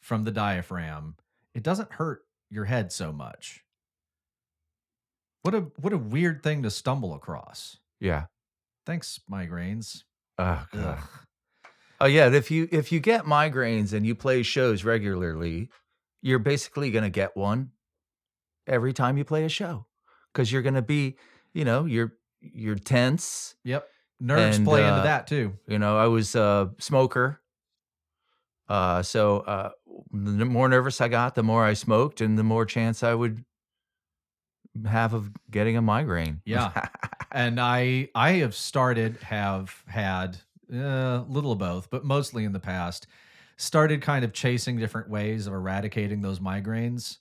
from 0.00 0.24
the 0.24 0.32
diaphragm, 0.32 1.16
it 1.54 1.62
doesn't 1.62 1.92
hurt 1.92 2.22
your 2.50 2.64
head 2.64 2.92
so 2.92 3.12
much. 3.12 3.62
What 5.46 5.54
a 5.54 5.60
what 5.80 5.92
a 5.92 5.98
weird 5.98 6.42
thing 6.42 6.64
to 6.64 6.70
stumble 6.72 7.14
across. 7.14 7.78
Yeah. 8.00 8.24
Thanks, 8.84 9.20
migraines. 9.30 10.02
Oh 10.38 10.66
god. 10.72 10.98
Ugh. 10.98 11.08
Oh 12.00 12.06
yeah, 12.06 12.28
if 12.28 12.50
you 12.50 12.68
if 12.72 12.90
you 12.90 12.98
get 12.98 13.26
migraines 13.26 13.92
and 13.92 14.04
you 14.04 14.16
play 14.16 14.42
shows 14.42 14.82
regularly, 14.82 15.70
you're 16.20 16.40
basically 16.40 16.90
going 16.90 17.04
to 17.04 17.10
get 17.10 17.36
one 17.36 17.70
every 18.66 18.92
time 18.92 19.16
you 19.16 19.24
play 19.24 19.44
a 19.44 19.48
show 19.48 19.86
cuz 20.34 20.50
you're 20.50 20.62
going 20.62 20.74
to 20.74 20.82
be, 20.82 21.16
you 21.54 21.64
know, 21.64 21.84
you're 21.84 22.14
you're 22.40 22.74
tense. 22.74 23.54
Yep. 23.62 23.88
Nerves 24.18 24.56
And, 24.56 24.66
play 24.66 24.84
uh, 24.84 24.88
into 24.88 25.02
that 25.04 25.28
too. 25.28 25.56
You 25.68 25.78
know, 25.78 25.96
I 25.96 26.08
was 26.08 26.34
a 26.34 26.72
smoker. 26.80 27.40
Uh 28.68 29.00
so 29.02 29.38
uh 29.40 29.70
the 30.10 30.44
more 30.44 30.68
nervous 30.68 31.00
I 31.00 31.06
got, 31.06 31.36
the 31.36 31.44
more 31.44 31.64
I 31.64 31.74
smoked 31.74 32.20
and 32.20 32.36
the 32.36 32.42
more 32.42 32.66
chance 32.66 33.04
I 33.04 33.14
would 33.14 33.44
have 34.86 35.14
of 35.14 35.30
getting 35.50 35.76
a 35.76 35.82
migraine. 35.82 36.40
Yeah. 36.44 36.88
and 37.32 37.60
I 37.60 38.08
I 38.14 38.32
have 38.32 38.54
started 38.54 39.16
have 39.18 39.82
had 39.86 40.38
a 40.72 41.24
little 41.28 41.52
of 41.52 41.58
both, 41.58 41.90
but 41.90 42.04
mostly 42.04 42.44
in 42.44 42.52
the 42.52 42.60
past 42.60 43.06
started 43.56 44.02
kind 44.02 44.24
of 44.24 44.32
chasing 44.32 44.76
different 44.76 45.08
ways 45.08 45.46
of 45.46 45.52
eradicating 45.52 46.20
those 46.20 46.40
migraines. 46.40 47.18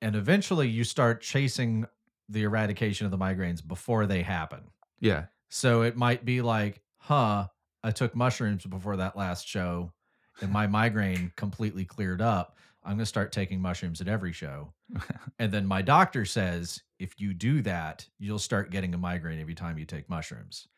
And 0.00 0.14
eventually 0.14 0.68
you 0.68 0.84
start 0.84 1.22
chasing 1.22 1.86
the 2.28 2.42
eradication 2.42 3.04
of 3.04 3.10
the 3.10 3.18
migraines 3.18 3.66
before 3.66 4.06
they 4.06 4.22
happen. 4.22 4.70
yeah. 5.00 5.26
So 5.50 5.82
it 5.82 5.96
might 5.96 6.24
be 6.24 6.40
like, 6.40 6.82
huh, 6.96 7.46
I 7.82 7.92
took 7.92 8.16
mushrooms 8.16 8.64
before 8.66 8.96
that 8.96 9.16
last 9.16 9.46
show 9.46 9.92
and 10.40 10.50
my 10.50 10.66
migraine 10.66 11.32
completely 11.36 11.84
cleared 11.84 12.20
up. 12.20 12.56
I'm 12.82 12.92
going 12.92 12.98
to 12.98 13.06
start 13.06 13.32
taking 13.32 13.60
mushrooms 13.60 14.00
at 14.00 14.08
every 14.08 14.32
show. 14.32 14.72
and 15.38 15.52
then 15.52 15.66
my 15.66 15.82
doctor 15.82 16.24
says, 16.24 16.82
if 16.98 17.18
you 17.20 17.34
do 17.34 17.62
that, 17.62 18.06
you'll 18.18 18.38
start 18.38 18.70
getting 18.70 18.94
a 18.94 18.98
migraine 18.98 19.40
every 19.40 19.54
time 19.54 19.78
you 19.78 19.84
take 19.84 20.08
mushrooms. 20.08 20.68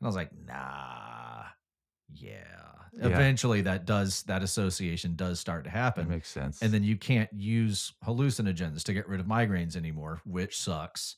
And 0.00 0.06
I 0.06 0.08
was 0.08 0.16
like, 0.16 0.30
nah, 0.46 1.44
yeah. 2.12 2.44
Yeah. 2.94 3.06
Eventually 3.06 3.62
that 3.62 3.86
does, 3.86 4.22
that 4.24 4.42
association 4.42 5.16
does 5.16 5.40
start 5.40 5.64
to 5.64 5.70
That 5.70 5.76
happen. 5.76 6.08
makes 6.08 6.28
sense. 6.28 6.60
And 6.60 6.72
then 6.72 6.84
you 6.84 6.96
can't 6.96 7.30
use 7.32 7.94
hallucinogens 8.06 8.82
to 8.84 8.92
get 8.92 9.08
rid 9.08 9.18
of 9.20 9.26
migraines 9.26 9.76
anymore, 9.76 10.20
which 10.26 10.58
sucks. 10.60 11.16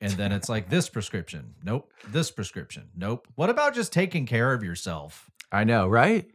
And 0.00 0.12
then 0.12 0.32
it's 0.32 0.48
like 0.48 0.68
this 0.68 0.88
prescription. 0.90 1.54
Nope. 1.62 1.92
This 2.08 2.30
prescription. 2.32 2.88
Nope. 2.96 3.28
What 3.36 3.50
about 3.50 3.74
just 3.74 3.92
taking 3.92 4.26
care 4.26 4.52
of 4.52 4.62
yourself 4.64 5.30
I 5.52 5.62
know, 5.64 5.86
right? 5.86 6.28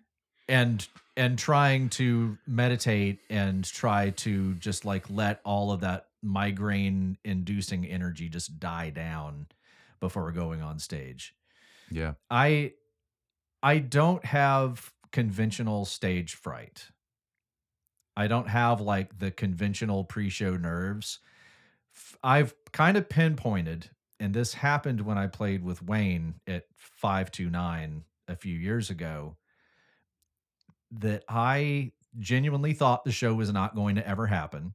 and 0.48 0.88
and 1.18 1.38
trying 1.38 1.90
to 1.90 2.38
meditate 2.48 3.20
and 3.30 3.64
try 3.66 4.12
to 4.12 4.54
just 4.56 4.86
like 4.86 5.10
let 5.10 5.42
all 5.44 5.72
of 5.72 5.82
that 5.82 6.08
migraine 6.24 7.18
inducing 7.24 7.86
energy 7.86 8.30
just 8.30 8.60
die 8.60 8.90
down 8.90 9.48
before 10.00 10.32
going 10.32 10.62
on 10.62 10.80
stage. 10.80 11.36
Yeah. 11.90 12.14
I 12.30 12.74
I 13.62 13.80
don't 13.80 14.24
have 14.26 14.92
conventional 15.12 15.86
stage 15.86 16.34
fright. 16.36 16.88
I 18.16 18.28
don't 18.28 18.48
have 18.48 18.82
like 18.82 19.20
the 19.20 19.32
conventional 19.32 20.04
pre-show 20.04 20.58
nerves. 20.58 21.20
I've 22.24 22.54
kind 22.72 22.98
of 22.98 23.10
pinpointed 23.10 23.90
and 24.20 24.34
this 24.34 24.54
happened 24.54 25.02
when 25.02 25.18
I 25.18 25.28
played 25.28 25.64
with 25.64 25.84
Wayne 25.84 26.36
at 26.48 26.66
529 26.78 28.04
a 28.28 28.36
few 28.36 28.56
years 28.56 28.90
ago 28.90 29.36
that 30.92 31.24
I 31.28 31.92
genuinely 32.20 32.74
thought 32.74 33.06
the 33.06 33.12
show 33.12 33.34
was 33.34 33.52
not 33.52 33.76
going 33.76 33.96
to 33.96 34.08
ever 34.08 34.28
happen. 34.28 34.74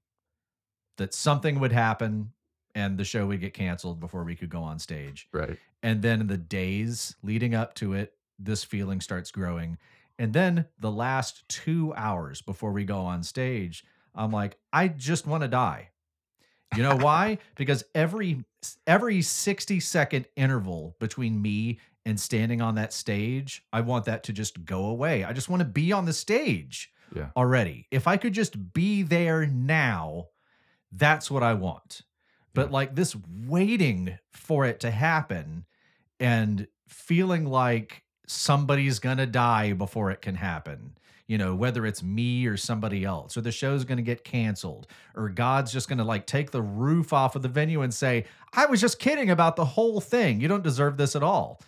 That 0.97 1.13
something 1.13 1.61
would 1.61 1.73
happen 1.73 2.33
and 2.75 2.99
the 2.99 3.05
show 3.05 3.27
would 3.27 3.41
get 3.41 3.55
canceled 3.55 4.01
before 4.01 4.25
we 4.25 4.37
could 4.37 4.51
go 4.51 4.63
on 4.63 4.79
stage. 4.79 5.29
Right. 5.33 5.59
And 5.83 6.03
then 6.03 6.21
in 6.21 6.27
the 6.27 6.37
days 6.37 7.17
leading 7.23 7.55
up 7.55 7.75
to 7.77 7.95
it, 7.95 8.15
this 8.39 8.65
feeling 8.65 9.01
starts 9.01 9.31
growing. 9.31 9.79
And 10.19 10.33
then 10.33 10.67
the 10.79 10.91
last 10.91 11.49
two 11.49 11.93
hours 11.97 12.43
before 12.43 12.73
we 12.73 12.85
go 12.85 13.01
on 13.01 13.23
stage, 13.23 13.85
I'm 14.15 14.31
like, 14.31 14.57
I 14.73 14.89
just 14.89 15.27
want 15.27 15.43
to 15.43 15.49
die. 15.49 15.91
You 16.75 16.83
know 16.83 16.97
why? 17.01 17.39
because 17.55 17.85
every 17.95 18.45
every 18.87 19.23
60 19.23 19.79
second 19.81 20.27
interval 20.37 20.97
between 20.99 21.41
me 21.41 21.79
and 22.07 22.19
standing 22.19 22.63
on 22.63 22.77
that 22.77 22.95
stage, 22.95 23.63
I 23.73 23.83
want 23.83 24.07
that 24.07 24.23
to 24.25 24.33
just 24.33 24.65
go 24.65 24.87
away. 24.87 25.25
I 25.25 25.35
just 25.35 25.51
want 25.51 25.61
to 25.61 25.67
be 25.69 25.93
on 25.93 26.07
the 26.07 26.13
stage 26.15 26.91
Yeah. 27.15 27.29
already. 27.37 27.87
If 27.91 28.07
I 28.07 28.17
could 28.17 28.33
just 28.33 28.73
be 28.73 29.03
there 29.03 29.45
now, 29.47 30.29
that's 30.93 31.31
what 31.31 31.43
I 31.43 31.53
want. 31.55 32.03
but 32.55 32.71
like 32.73 32.95
this 32.95 33.15
waiting 33.47 34.19
for 34.33 34.65
it 34.65 34.81
to 34.81 34.91
happen 34.91 35.67
and 36.19 36.67
feeling 36.89 37.45
like 37.45 38.03
somebody's 38.27 38.99
gonna 38.99 39.27
die 39.27 39.73
before 39.75 40.11
it 40.11 40.23
can 40.23 40.35
happen 40.37 40.97
you 41.29 41.37
know 41.37 41.55
whether 41.55 41.85
it's 41.85 42.03
me 42.03 42.47
or 42.47 42.57
somebody 42.57 43.05
else 43.05 43.37
or 43.37 43.41
the 43.43 43.53
show's 43.53 43.85
gonna 43.85 44.01
get 44.03 44.25
canceled 44.25 44.87
or 45.15 45.29
god's 45.29 45.71
just 45.73 45.89
gonna 45.89 46.05
like 46.05 46.27
take 46.27 46.51
the 46.51 46.63
roof 46.63 47.13
off 47.13 47.37
of 47.37 47.43
the 47.43 47.49
venue 47.49 47.83
and 47.83 47.93
say 47.93 48.25
i 48.55 48.65
was 48.67 48.81
just 48.81 48.99
kidding 48.99 49.31
about 49.31 49.55
the 49.57 49.65
whole 49.65 50.01
thing 50.01 50.41
you 50.41 50.49
don't 50.49 50.65
deserve 50.65 50.97
this 50.97 51.15
at 51.15 51.23
all 51.23 51.61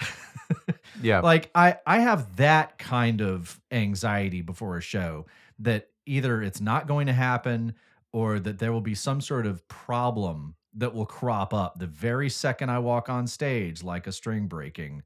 Yeah. 1.02 1.20
like 1.20 1.50
i 1.54 1.76
i 1.86 1.98
have 1.98 2.36
that 2.36 2.78
kind 2.78 3.20
of 3.20 3.60
anxiety 3.70 4.40
before 4.40 4.78
a 4.78 4.80
show 4.80 5.26
that 5.58 5.90
either 6.06 6.40
it's 6.40 6.60
not 6.60 6.86
going 6.86 7.06
to 7.06 7.12
happen 7.12 7.74
or 8.12 8.38
that 8.40 8.58
there 8.58 8.72
will 8.72 8.80
be 8.80 8.94
some 8.94 9.20
sort 9.20 9.46
of 9.46 9.66
problem 9.68 10.54
that 10.74 10.94
will 10.94 11.04
crop 11.06 11.52
up 11.52 11.78
the 11.78 11.86
very 11.86 12.30
second 12.30 12.70
i 12.70 12.78
walk 12.78 13.08
on 13.10 13.26
stage 13.26 13.82
like 13.82 14.06
a 14.06 14.12
string 14.12 14.46
breaking 14.46 15.02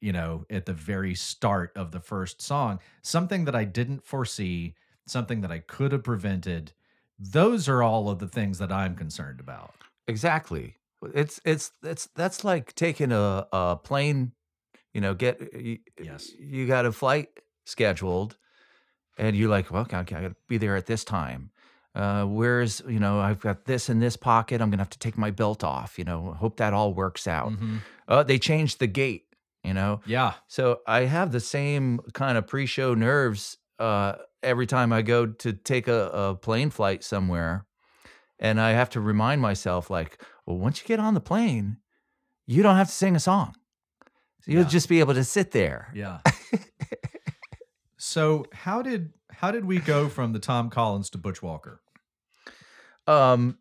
you 0.00 0.12
know 0.12 0.44
at 0.48 0.64
the 0.64 0.72
very 0.72 1.14
start 1.14 1.72
of 1.76 1.90
the 1.90 2.00
first 2.00 2.40
song 2.40 2.78
something 3.02 3.44
that 3.44 3.54
i 3.54 3.64
didn't 3.64 4.04
foresee 4.06 4.74
something 5.06 5.42
that 5.42 5.52
i 5.52 5.58
could 5.58 5.92
have 5.92 6.04
prevented 6.04 6.72
those 7.18 7.68
are 7.68 7.82
all 7.82 8.08
of 8.08 8.18
the 8.18 8.28
things 8.28 8.58
that 8.58 8.72
i'm 8.72 8.94
concerned 8.96 9.40
about 9.40 9.74
Exactly. 10.08 10.76
It's 11.14 11.40
it's 11.44 11.72
it's 11.82 12.08
that's 12.14 12.44
like 12.44 12.74
taking 12.74 13.12
a 13.12 13.46
a 13.52 13.76
plane, 13.82 14.32
you 14.94 15.00
know, 15.00 15.14
get 15.14 15.40
you, 15.54 15.78
Yes. 15.98 16.32
you 16.38 16.66
got 16.66 16.86
a 16.86 16.92
flight 16.92 17.28
scheduled 17.66 18.38
and 19.18 19.36
you're 19.36 19.48
like, 19.50 19.70
well, 19.70 19.82
okay, 19.82 19.96
I 19.98 20.04
got 20.04 20.20
to 20.20 20.36
be 20.48 20.58
there 20.58 20.76
at 20.76 20.86
this 20.86 21.04
time. 21.04 21.50
Uh, 21.94 22.26
where's, 22.26 22.82
you 22.86 23.00
know, 23.00 23.20
I've 23.20 23.40
got 23.40 23.64
this 23.64 23.88
in 23.88 24.00
this 24.00 24.16
pocket. 24.16 24.60
I'm 24.60 24.70
to 24.70 24.76
have 24.76 24.90
to 24.90 24.98
take 24.98 25.16
my 25.16 25.30
belt 25.30 25.64
off, 25.64 25.98
you 25.98 26.04
know, 26.04 26.32
hope 26.34 26.58
that 26.58 26.74
all 26.74 26.92
works 26.92 27.26
out. 27.26 27.52
Mhm. 27.52 27.78
Oh, 28.08 28.22
they 28.22 28.38
changed 28.38 28.78
the 28.78 28.86
gate, 28.86 29.24
you 29.64 29.72
know? 29.72 30.00
yeah 30.04 30.34
So 30.48 30.80
I 30.86 31.02
have 31.02 31.32
the 31.32 31.40
same 31.40 32.00
kind 32.12 32.36
of 32.36 32.46
pre-show 32.46 32.94
nerves 32.94 33.56
uh, 33.78 34.16
every 34.42 34.66
time 34.66 34.92
I 34.92 35.02
go 35.02 35.26
to 35.26 35.52
take 35.54 35.88
a, 35.88 36.10
a 36.12 36.34
plane 36.34 36.70
flight 36.70 37.02
somewhere, 37.02 37.66
and 38.38 38.60
I 38.60 38.72
have 38.72 38.90
to 38.90 39.00
remind 39.00 39.40
myself, 39.40 39.90
like, 39.90 40.22
well, 40.46 40.56
once 40.58 40.80
you 40.80 40.86
get 40.86 41.00
on 41.00 41.14
the 41.14 41.20
plane, 41.20 41.78
you 42.46 42.62
don't 42.62 42.76
have 42.76 42.86
to 42.88 42.92
sing 42.94 43.16
a 43.16 43.20
song. 43.20 43.54
So 44.42 44.52
You'll 44.52 44.62
Yeah. 44.62 44.68
just 44.68 44.88
be 44.88 45.00
able 45.00 45.14
to 45.14 45.24
sit 45.24 45.50
there. 45.50 45.90
Yeah. 45.94 46.20
so 47.98 48.46
how 48.52 48.82
did 48.82 49.12
how 49.30 49.50
did 49.50 49.64
we 49.64 49.78
go 49.78 50.08
from 50.08 50.32
the 50.32 50.38
Tom 50.38 50.70
Collins 50.70 51.10
to 51.10 51.18
Butch 51.18 51.42
Walker? 51.42 51.80
Um, 53.06 53.58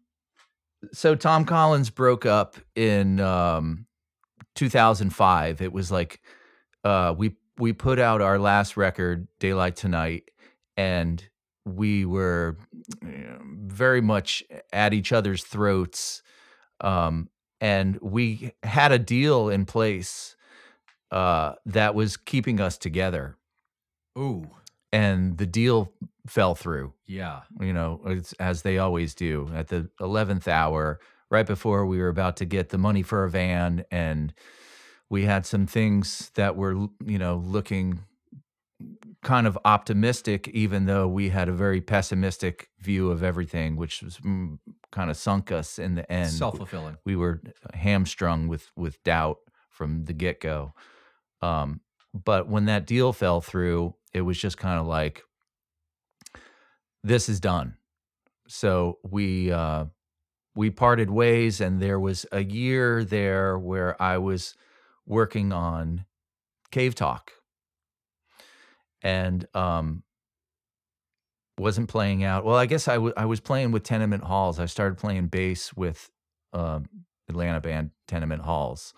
so 0.93 1.15
Tom 1.15 1.45
Collins 1.45 1.89
broke 1.89 2.25
up 2.25 2.55
in 2.75 3.19
um, 3.19 3.85
2005. 4.55 5.61
It 5.61 5.73
was 5.73 5.91
like 5.91 6.21
uh, 6.83 7.13
we 7.17 7.35
we 7.57 7.73
put 7.73 7.99
out 7.99 8.21
our 8.21 8.37
last 8.39 8.77
record, 8.77 9.27
Daylight 9.39 9.75
Tonight, 9.75 10.29
and 10.77 11.23
we 11.65 12.05
were 12.05 12.57
very 13.01 14.01
much 14.01 14.43
at 14.71 14.93
each 14.93 15.11
other's 15.11 15.43
throats. 15.43 16.21
Um, 16.81 17.29
and 17.61 17.97
we 18.01 18.51
had 18.63 18.91
a 18.91 18.99
deal 18.99 19.49
in 19.49 19.65
place 19.65 20.35
uh, 21.11 21.53
that 21.65 21.95
was 21.95 22.17
keeping 22.17 22.59
us 22.59 22.77
together, 22.77 23.37
Ooh, 24.17 24.49
and 24.91 25.37
the 25.37 25.45
deal 25.45 25.91
fell 26.27 26.55
through 26.55 26.93
yeah. 27.07 27.41
you 27.59 27.73
know, 27.73 28.01
it's, 28.05 28.33
as 28.33 28.63
they 28.63 28.77
always 28.77 29.13
do 29.13 29.49
at 29.53 29.67
the 29.67 29.89
11th 29.99 30.47
hour, 30.47 30.99
right 31.29 31.45
before 31.45 31.85
we 31.85 31.99
were 31.99 32.07
about 32.07 32.37
to 32.37 32.45
get 32.45 32.69
the 32.69 32.77
money 32.77 33.03
for 33.03 33.23
a 33.23 33.29
van. 33.29 33.85
And 33.91 34.33
we 35.09 35.25
had 35.25 35.45
some 35.45 35.67
things 35.67 36.31
that 36.35 36.55
were, 36.55 36.73
you 37.05 37.19
know, 37.19 37.41
looking 37.45 38.03
kind 39.25 39.47
of 39.47 39.57
optimistic, 39.65 40.47
even 40.49 40.85
though 40.85 41.07
we 41.07 41.29
had 41.29 41.49
a 41.49 41.51
very 41.51 41.81
pessimistic 41.81 42.69
view 42.79 43.09
of 43.09 43.23
everything, 43.23 43.75
which 43.75 44.03
was 44.03 44.17
mm, 44.19 44.59
kind 44.91 45.09
of 45.09 45.17
sunk 45.17 45.51
us 45.51 45.79
in 45.79 45.95
the 45.95 46.09
end. 46.11 46.29
Self 46.29 46.57
fulfilling. 46.57 46.97
we 47.05 47.15
were 47.15 47.41
hamstrung 47.73 48.47
with 48.47 48.71
with 48.77 49.03
doubt 49.03 49.39
from 49.71 50.05
the 50.05 50.13
get 50.13 50.39
go. 50.39 50.73
Um, 51.41 51.81
but 52.13 52.47
when 52.47 52.65
that 52.65 52.85
deal 52.85 53.11
fell 53.11 53.41
through, 53.41 53.95
it 54.13 54.21
was 54.21 54.37
just 54.37 54.59
kind 54.59 54.79
of 54.79 54.85
like, 54.85 55.23
this 57.03 57.27
is 57.27 57.39
done. 57.39 57.75
So 58.47 58.99
we 59.03 59.51
uh, 59.51 59.85
we 60.55 60.69
parted 60.69 61.09
ways, 61.09 61.59
and 61.61 61.81
there 61.81 61.99
was 61.99 62.27
a 62.31 62.43
year 62.43 63.03
there 63.03 63.57
where 63.57 63.99
I 63.99 64.19
was 64.19 64.53
working 65.07 65.51
on 65.51 66.05
Cave 66.69 66.93
Talk, 66.93 67.31
and 69.05 69.47
um, 69.53 70.01
wasn't 71.59 71.87
playing 71.87 72.23
out. 72.23 72.43
Well, 72.43 72.55
I 72.55 72.65
guess 72.65 72.87
I 72.87 72.95
I 72.95 73.25
was 73.25 73.39
playing 73.39 73.71
with 73.71 73.83
Tenement 73.83 74.23
Halls. 74.23 74.59
I 74.59 74.65
started 74.65 74.97
playing 74.97 75.27
bass 75.27 75.73
with 75.73 76.09
um, 76.51 76.87
Atlanta 77.29 77.61
band 77.61 77.91
Tenement 78.07 78.41
Halls, 78.41 78.93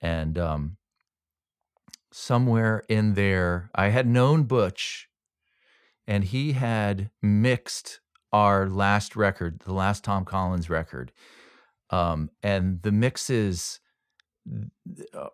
and 0.00 0.38
um, 0.38 0.78
somewhere 2.10 2.82
in 2.88 3.12
there, 3.12 3.70
I 3.74 3.88
had 3.88 4.06
known 4.06 4.44
Butch, 4.44 5.08
and 6.06 6.24
he 6.24 6.52
had 6.52 7.10
mixed 7.22 8.00
our 8.32 8.68
last 8.70 9.16
record, 9.16 9.60
the 9.66 9.74
last 9.74 10.02
Tom 10.02 10.24
Collins 10.24 10.70
record, 10.70 11.12
um, 11.90 12.30
and 12.42 12.80
the 12.82 12.92
mixes. 12.92 13.80
Uh, 15.14 15.28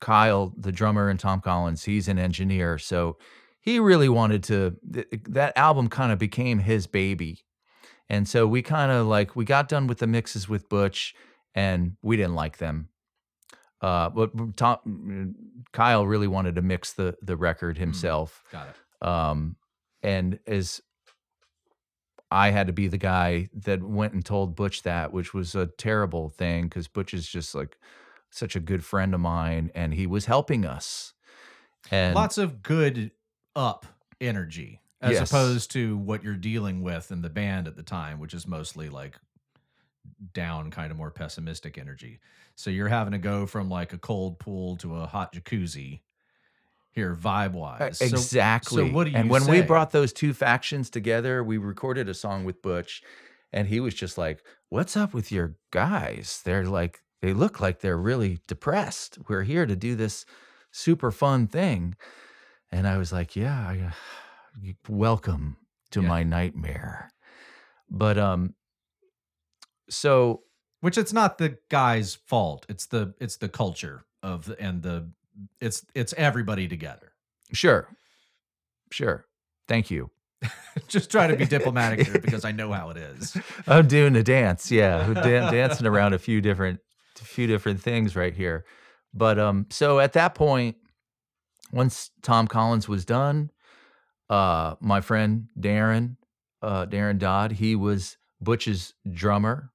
Kyle, 0.00 0.52
the 0.56 0.72
drummer, 0.72 1.08
and 1.08 1.20
Tom 1.20 1.40
Collins, 1.40 1.84
he's 1.84 2.08
an 2.08 2.18
engineer, 2.18 2.78
so 2.78 3.16
he 3.60 3.78
really 3.78 4.08
wanted 4.08 4.42
to. 4.44 4.76
th- 4.92 5.06
That 5.28 5.56
album 5.56 5.88
kind 5.88 6.12
of 6.12 6.18
became 6.18 6.58
his 6.60 6.86
baby, 6.86 7.44
and 8.08 8.26
so 8.26 8.46
we 8.46 8.62
kind 8.62 8.90
of 8.90 9.06
like 9.06 9.36
we 9.36 9.44
got 9.44 9.68
done 9.68 9.86
with 9.86 9.98
the 9.98 10.06
mixes 10.06 10.48
with 10.48 10.68
Butch, 10.68 11.14
and 11.54 11.96
we 12.02 12.16
didn't 12.16 12.34
like 12.34 12.58
them. 12.58 12.88
Uh, 13.80 14.08
but 14.10 14.56
Tom, 14.56 15.34
Kyle 15.72 16.06
really 16.06 16.26
wanted 16.26 16.54
to 16.56 16.62
mix 16.62 16.94
the 16.94 17.16
the 17.22 17.36
record 17.36 17.78
himself, 17.78 18.42
Got 18.50 18.68
it. 18.68 19.06
um, 19.06 19.56
and 20.02 20.38
as 20.46 20.80
I 22.30 22.50
had 22.50 22.66
to 22.66 22.72
be 22.72 22.88
the 22.88 22.98
guy 22.98 23.48
that 23.54 23.82
went 23.82 24.12
and 24.14 24.24
told 24.24 24.56
Butch 24.56 24.82
that, 24.82 25.12
which 25.12 25.32
was 25.32 25.54
a 25.54 25.66
terrible 25.66 26.28
thing 26.30 26.64
because 26.64 26.88
Butch 26.88 27.14
is 27.14 27.26
just 27.28 27.54
like 27.54 27.76
such 28.30 28.54
a 28.56 28.60
good 28.60 28.84
friend 28.84 29.14
of 29.14 29.20
mine, 29.20 29.70
and 29.74 29.94
he 29.94 30.06
was 30.06 30.26
helping 30.26 30.64
us. 30.64 31.14
And 31.90 32.14
Lots 32.14 32.38
of 32.38 32.62
good 32.62 33.12
up 33.56 33.86
energy 34.20 34.80
as 35.00 35.12
Yes. 35.12 35.30
opposed 35.30 35.70
to 35.72 35.96
what 35.96 36.22
you're 36.24 36.34
dealing 36.34 36.82
with 36.82 37.10
in 37.10 37.22
the 37.22 37.30
band 37.30 37.66
at 37.68 37.76
the 37.76 37.82
time, 37.82 38.18
which 38.18 38.34
is 38.34 38.46
mostly 38.46 38.88
like 38.88 39.18
down, 40.32 40.70
kind 40.70 40.90
of 40.90 40.96
more 40.96 41.10
pessimistic 41.10 41.78
energy. 41.78 42.20
So 42.54 42.70
you're 42.70 42.88
having 42.88 43.12
to 43.12 43.18
go 43.18 43.46
from 43.46 43.68
like 43.68 43.92
a 43.92 43.98
cold 43.98 44.38
pool 44.38 44.76
to 44.78 44.96
a 44.96 45.06
hot 45.06 45.32
jacuzzi 45.32 46.00
here, 46.90 47.14
vibe 47.14 47.52
wise. 47.52 48.00
Exactly. 48.00 48.88
So 48.88 48.92
what 48.94 49.04
do 49.04 49.10
you 49.10 49.16
and 49.16 49.30
when 49.30 49.46
we 49.46 49.62
brought 49.62 49.92
those 49.92 50.12
two 50.12 50.32
factions 50.34 50.90
together, 50.90 51.44
we 51.44 51.56
recorded 51.58 52.08
a 52.08 52.14
song 52.14 52.44
with 52.44 52.60
Butch, 52.62 53.02
and 53.52 53.68
he 53.68 53.78
was 53.80 53.94
just 53.94 54.18
like, 54.18 54.42
"What's 54.68 54.96
up 54.96 55.14
with 55.14 55.30
your 55.30 55.56
guys? 55.70 56.42
They're 56.44 56.64
like, 56.64 57.02
they 57.20 57.32
look 57.32 57.60
like 57.60 57.80
they're 57.80 57.98
really 57.98 58.40
depressed. 58.46 59.18
We're 59.28 59.42
here 59.42 59.66
to 59.66 59.76
do 59.76 59.94
this 59.96 60.24
super 60.70 61.10
fun 61.10 61.46
thing." 61.46 61.94
And 62.70 62.86
I 62.86 62.98
was 62.98 63.12
like, 63.12 63.34
"Yeah, 63.36 63.58
I, 63.58 63.80
uh, 64.68 64.72
welcome 64.88 65.56
to 65.92 66.02
Yeah. 66.02 66.08
my 66.08 66.22
nightmare." 66.22 67.10
But 67.90 68.18
um, 68.18 68.54
so 69.90 70.42
which 70.80 70.98
it's 70.98 71.12
not 71.12 71.38
the 71.38 71.58
guy's 71.70 72.14
fault. 72.14 72.66
It's 72.68 72.86
the 72.86 73.14
it's 73.20 73.36
the 73.36 73.48
culture 73.48 74.04
of 74.22 74.44
the, 74.46 74.60
and 74.60 74.82
the 74.82 75.10
it's 75.60 75.84
it's 75.94 76.12
everybody 76.16 76.68
together. 76.68 77.12
sure, 77.52 77.88
sure, 78.92 79.26
thank 79.66 79.90
you. 79.90 80.10
Just 80.88 81.10
try 81.10 81.26
to 81.26 81.36
be 81.36 81.46
diplomatic 81.46 82.06
here 82.06 82.18
because 82.20 82.44
I 82.44 82.52
know 82.60 82.70
how 82.72 82.90
it 82.90 82.96
is. 82.96 83.36
I'm 83.66 83.88
doing 83.88 84.14
a 84.16 84.22
dance, 84.22 84.70
yeah, 84.70 85.12
dan- 85.14 85.52
dancing 85.52 85.86
around 85.86 86.12
a 86.12 86.18
few 86.18 86.40
different, 86.40 86.78
a 87.20 87.24
few 87.24 87.46
different 87.46 87.80
things 87.80 88.16
right 88.16 88.34
here. 88.34 88.64
But 89.14 89.38
um, 89.38 89.66
so 89.70 90.00
at 90.00 90.12
that 90.14 90.34
point, 90.34 90.76
once 91.72 92.10
Tom 92.22 92.46
Collins 92.46 92.88
was 92.88 93.04
done, 93.04 93.50
uh, 94.30 94.74
my 94.80 95.00
friend 95.00 95.48
Darren, 95.58 96.16
uh, 96.62 96.86
Darren 96.86 97.18
Dodd, 97.18 97.52
he 97.52 97.74
was 97.74 98.16
Butch's 98.40 98.94
drummer, 99.10 99.72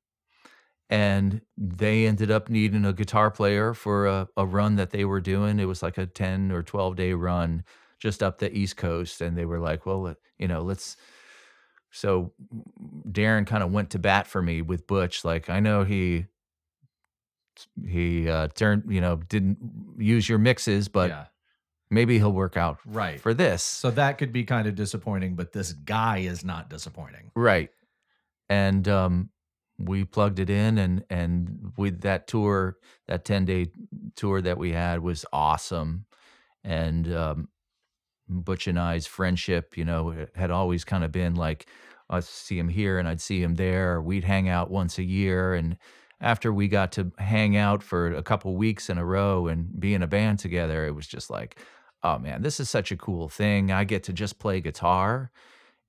and 0.89 1.41
they 1.57 2.05
ended 2.05 2.29
up 2.29 2.49
needing 2.49 2.85
a 2.85 2.93
guitar 2.93 3.31
player 3.31 3.73
for 3.73 4.05
a, 4.05 4.27
a 4.37 4.45
run 4.45 4.75
that 4.75 4.91
they 4.91 5.05
were 5.05 5.21
doing. 5.21 5.59
It 5.59 5.65
was 5.65 5.81
like 5.81 5.97
a 5.97 6.05
ten 6.05 6.51
or 6.51 6.61
twelve 6.61 6.95
day 6.95 7.13
run 7.13 7.63
just 7.99 8.21
up 8.21 8.39
the 8.39 8.55
East 8.55 8.77
Coast, 8.77 9.21
and 9.21 9.37
they 9.37 9.45
were 9.45 9.59
like, 9.59 9.85
"Well, 9.85 10.15
you 10.37 10.47
know, 10.47 10.61
let's." 10.61 10.97
so 11.93 12.33
Darren 13.07 13.45
kind 13.45 13.61
of 13.61 13.71
went 13.71 13.91
to 13.91 13.99
bat 13.99 14.25
for 14.25 14.41
me 14.41 14.63
with 14.63 14.87
Butch. 14.87 15.23
Like 15.23 15.49
I 15.49 15.59
know 15.59 15.83
he 15.83 16.25
he 17.87 18.29
uh, 18.29 18.47
turned, 18.49 18.83
you 18.87 19.01
know, 19.01 19.17
didn't 19.17 19.57
use 19.97 20.27
your 20.27 20.39
mixes, 20.39 20.87
but 20.87 21.09
yeah, 21.09 21.25
maybe 21.93 22.17
he'll 22.17 22.31
work 22.33 22.57
out 22.57 22.79
right. 22.85 23.19
for 23.19 23.33
this. 23.33 23.63
so 23.63 23.91
that 23.91 24.17
could 24.17 24.33
be 24.33 24.43
kind 24.43 24.67
of 24.67 24.75
disappointing, 24.75 25.35
but 25.35 25.53
this 25.53 25.73
guy 25.73 26.19
is 26.19 26.43
not 26.43 26.69
disappointing. 26.69 27.31
Right. 27.35 27.69
And 28.49 28.87
um 28.87 29.29
we 29.79 30.03
plugged 30.05 30.39
it 30.39 30.49
in 30.49 30.77
and 30.77 31.03
and 31.09 31.73
with 31.77 32.01
that 32.01 32.27
tour, 32.27 32.77
that 33.07 33.25
10-day 33.25 33.67
tour 34.15 34.41
that 34.41 34.57
we 34.57 34.71
had 34.71 35.01
was 35.01 35.25
awesome. 35.31 36.05
And 36.63 37.11
um 37.13 37.49
Butch 38.29 38.67
and 38.67 38.79
I's 38.79 39.05
friendship, 39.05 39.77
you 39.77 39.85
know, 39.85 40.27
had 40.35 40.49
always 40.51 40.83
kind 40.83 41.03
of 41.03 41.11
been 41.11 41.35
like 41.35 41.67
I'd 42.09 42.23
see 42.23 42.57
him 42.57 42.69
here 42.69 42.99
and 42.99 43.07
I'd 43.07 43.21
see 43.21 43.41
him 43.41 43.55
there. 43.55 44.01
We'd 44.01 44.23
hang 44.23 44.49
out 44.49 44.69
once 44.69 44.97
a 44.97 45.03
year 45.03 45.55
and 45.55 45.77
after 46.23 46.51
we 46.53 46.67
got 46.67 46.91
to 46.93 47.11
hang 47.17 47.55
out 47.57 47.83
for 47.83 48.13
a 48.13 48.23
couple 48.23 48.55
weeks 48.55 48.89
in 48.89 48.97
a 48.97 49.05
row 49.05 49.47
and 49.47 49.79
be 49.79 49.93
in 49.93 50.01
a 50.01 50.07
band 50.07 50.39
together, 50.39 50.87
it 50.87 50.95
was 50.95 51.05
just 51.05 51.29
like, 51.29 51.59
oh 52.01 52.17
man, 52.17 52.41
this 52.41 52.59
is 52.59 52.69
such 52.69 52.91
a 52.91 52.97
cool 52.97 53.29
thing. 53.29 53.71
I 53.71 53.83
get 53.83 54.03
to 54.03 54.13
just 54.13 54.39
play 54.39 54.61
guitar 54.61 55.31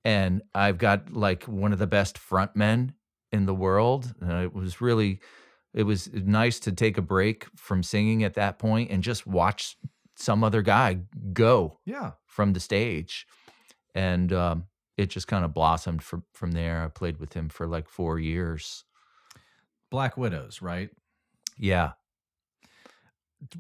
and 0.04 0.42
I've 0.54 0.76
got 0.78 1.12
like 1.12 1.44
one 1.44 1.72
of 1.72 1.78
the 1.78 1.86
best 1.86 2.18
frontmen 2.18 2.94
in 3.32 3.46
the 3.46 3.54
world. 3.54 4.12
And 4.20 4.42
it 4.42 4.52
was 4.52 4.80
really, 4.80 5.20
it 5.72 5.84
was 5.84 6.10
nice 6.12 6.60
to 6.60 6.72
take 6.72 6.98
a 6.98 7.02
break 7.02 7.46
from 7.56 7.82
singing 7.82 8.22
at 8.24 8.34
that 8.34 8.58
point 8.58 8.90
and 8.90 9.02
just 9.02 9.26
watch 9.26 9.76
some 10.16 10.44
other 10.44 10.62
guy 10.62 10.98
go 11.32 11.78
Yeah. 11.86 12.12
from 12.26 12.52
the 12.52 12.60
stage. 12.60 13.26
And 13.94 14.32
um, 14.32 14.64
it 14.96 15.06
just 15.06 15.26
kind 15.28 15.44
of 15.44 15.54
blossomed 15.54 16.02
from 16.02 16.24
from 16.32 16.52
there. 16.52 16.82
I 16.84 16.88
played 16.88 17.18
with 17.18 17.32
him 17.32 17.48
for 17.48 17.66
like 17.66 17.88
four 17.88 18.18
years. 18.18 18.84
Black 19.94 20.16
Widows, 20.16 20.60
right? 20.60 20.90
Yeah. 21.56 21.92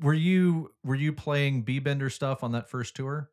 Were 0.02 0.12
you 0.12 0.72
were 0.82 0.96
you 0.96 1.12
playing 1.12 1.62
B 1.62 1.78
Bender 1.78 2.10
stuff 2.10 2.42
on 2.42 2.50
that 2.52 2.68
first 2.68 2.96
tour? 2.96 3.30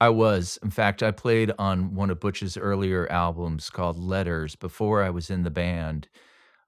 I 0.00 0.08
was. 0.10 0.56
In 0.62 0.70
fact, 0.70 1.02
I 1.02 1.10
played 1.10 1.50
on 1.58 1.96
one 1.96 2.10
of 2.10 2.20
Butch's 2.20 2.56
earlier 2.56 3.10
albums 3.10 3.70
called 3.70 3.98
Letters 3.98 4.54
before 4.54 5.02
I 5.02 5.10
was 5.10 5.30
in 5.30 5.42
the 5.42 5.50
band 5.50 6.06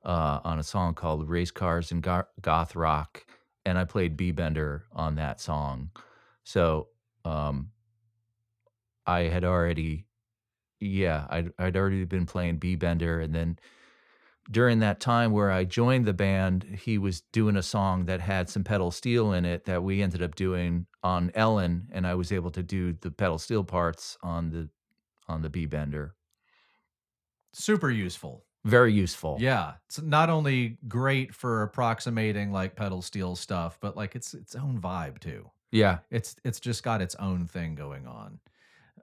uh, 0.05 0.41
on 0.43 0.59
a 0.59 0.65
song 0.65 0.93
called 0.95 1.29
Race 1.29 1.53
Cars 1.53 1.93
and 1.93 2.03
Go- 2.03 2.27
Goth 2.41 2.75
Rock. 2.75 3.25
And 3.65 3.79
I 3.79 3.85
played 3.85 4.17
B 4.17 4.33
Bender 4.33 4.87
on 4.93 5.15
that 5.15 5.41
song. 5.41 5.91
So 6.43 6.89
um, 7.25 7.71
I 9.07 9.21
had 9.21 9.45
already, 9.45 10.09
yeah, 10.81 11.29
I'd, 11.31 11.53
I'd 11.61 11.77
already 11.77 12.05
been 12.07 12.27
playing 12.27 12.57
B 12.57 12.75
Bender. 12.75 13.21
And 13.21 13.33
then 13.33 13.57
during 14.51 14.81
that 14.81 15.01
time 15.01 15.33
where 15.33 15.51
I 15.51 15.65
joined 15.65 16.07
the 16.07 16.13
band, 16.13 16.65
he 16.83 16.99
was 16.99 17.23
doing 17.33 17.57
a 17.57 17.63
song 17.63 18.07
that 18.07 18.21
had 18.21 18.49
some 18.49 18.65
pedal 18.65 18.91
steel 18.91 19.33
in 19.33 19.45
it 19.45 19.65
that 19.65 19.83
we 19.83 20.03
ended 20.03 20.23
up 20.23 20.35
doing 20.35 20.87
on 21.03 21.31
Ellen, 21.35 21.89
and 21.93 22.07
I 22.07 22.15
was 22.15 22.33
able 22.33 22.51
to 22.53 22.63
do 22.63 22.93
the 22.93 23.11
pedal 23.11 23.39
steel 23.39 23.65
parts 23.65 24.17
on 24.23 24.51
the 24.51 24.69
on 25.29 25.43
the 25.43 25.51
B 25.51 25.67
bender. 25.67 26.15
Super 27.53 27.91
useful. 27.91 28.45
Very 28.65 28.93
useful. 28.93 29.37
Yeah, 29.41 29.75
it's 29.87 30.01
not 30.01 30.31
only 30.31 30.79
great 30.89 31.35
for 31.35 31.63
approximating 31.63 32.51
like 32.51 32.77
pedal 32.77 33.03
steel 33.03 33.37
stuff, 33.37 33.79
but 33.81 33.97
like 33.97 34.17
it's 34.17 34.33
its 34.33 34.55
own 34.55 34.81
vibe 34.81 35.19
too. 35.21 35.51
Yeah. 35.71 35.99
It's 36.11 36.37
it's 36.45 36.61
just 36.61 36.83
got 36.83 37.03
its 37.03 37.15
own 37.17 37.47
thing 37.47 37.75
going 37.75 38.07
on. 38.07 38.39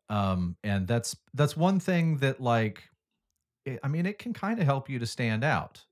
Um 0.10 0.58
and 0.64 0.88
that's 0.88 1.16
that's 1.34 1.56
one 1.56 1.80
thing 1.80 2.18
that 2.18 2.42
like 2.42 2.90
it, 3.66 3.80
I 3.84 3.88
mean 3.88 4.06
it 4.06 4.20
can 4.20 4.34
kind 4.34 4.60
of 4.60 4.66
help 4.66 4.90
you 4.90 5.00
to 5.00 5.06
stand 5.06 5.44
out. 5.44 5.86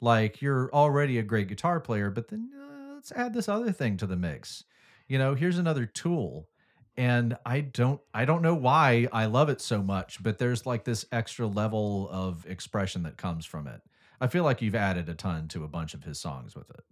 Like 0.00 0.42
you're 0.42 0.70
already 0.72 1.18
a 1.18 1.22
great 1.22 1.48
guitar 1.48 1.80
player, 1.80 2.10
but 2.10 2.28
then 2.28 2.50
uh, 2.58 2.94
let's 2.94 3.12
add 3.12 3.32
this 3.34 3.48
other 3.48 3.72
thing 3.72 3.96
to 3.98 4.06
the 4.06 4.16
mix. 4.16 4.64
You 5.08 5.18
know, 5.18 5.34
here's 5.34 5.58
another 5.58 5.86
tool 5.86 6.48
and 6.96 7.36
I 7.44 7.60
don't 7.60 8.00
I 8.12 8.24
don't 8.24 8.42
know 8.42 8.54
why 8.54 9.08
I 9.12 9.26
love 9.26 9.48
it 9.48 9.60
so 9.60 9.82
much, 9.82 10.22
but 10.22 10.38
there's 10.38 10.66
like 10.66 10.84
this 10.84 11.04
extra 11.12 11.46
level 11.46 12.08
of 12.10 12.46
expression 12.46 13.02
that 13.04 13.16
comes 13.16 13.46
from 13.46 13.66
it. 13.66 13.80
I 14.20 14.28
feel 14.28 14.44
like 14.44 14.62
you've 14.62 14.74
added 14.74 15.08
a 15.08 15.14
ton 15.14 15.48
to 15.48 15.64
a 15.64 15.68
bunch 15.68 15.94
of 15.94 16.04
his 16.04 16.20
songs 16.20 16.54
with 16.54 16.70
it. 16.70 16.84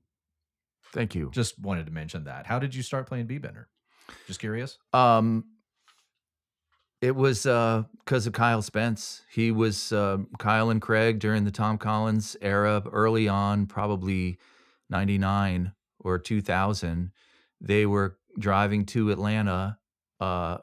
Thank 0.93 1.15
you. 1.15 1.31
Just 1.33 1.59
wanted 1.59 1.87
to 1.87 1.93
mention 1.93 2.25
that. 2.25 2.47
How 2.47 2.59
did 2.59 2.75
you 2.75 2.83
start 2.83 3.07
playing 3.07 3.27
B 3.27 3.39
Bender? 3.39 3.69
Just 4.27 4.41
curious. 4.41 4.79
Um, 4.93 5.45
it 7.03 7.15
was 7.15 7.45
uh 7.45 7.83
because 7.99 8.27
of 8.27 8.33
Kyle 8.33 8.63
Spence. 8.63 9.23
He 9.31 9.51
was 9.51 9.93
uh, 9.93 10.19
Kyle 10.39 10.71
and 10.71 10.81
Craig 10.81 11.19
during 11.19 11.45
the 11.45 11.51
Tom 11.51 11.77
Collins 11.79 12.37
era, 12.41 12.83
early 12.91 13.29
on, 13.29 13.67
probably 13.67 14.39
'99 14.91 15.73
or 16.01 16.19
2000. 16.19 17.13
They 17.61 17.85
were 17.87 18.17
driving 18.39 18.87
to 18.87 19.11
Atlanta 19.11 19.79
uh, 20.21 20.59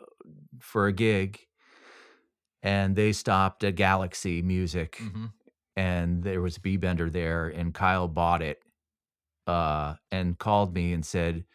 for 0.59 0.87
a 0.87 0.91
gig, 0.93 1.39
and 2.61 2.95
they 2.95 3.11
stopped 3.13 3.63
at 3.63 3.75
Galaxy 3.75 4.41
Music, 4.41 4.97
Mm-hmm. 5.01 5.25
and 5.77 6.23
there 6.23 6.41
was 6.41 6.57
a 6.57 6.61
B 6.61 6.77
Bender 6.77 7.09
there, 7.09 7.47
and 7.47 7.73
Kyle 7.73 8.07
bought 8.07 8.41
it, 8.41 8.61
uh, 9.47 9.95
and 10.11 10.37
called 10.37 10.73
me 10.75 10.91
and 10.93 11.05
said, 11.05 11.45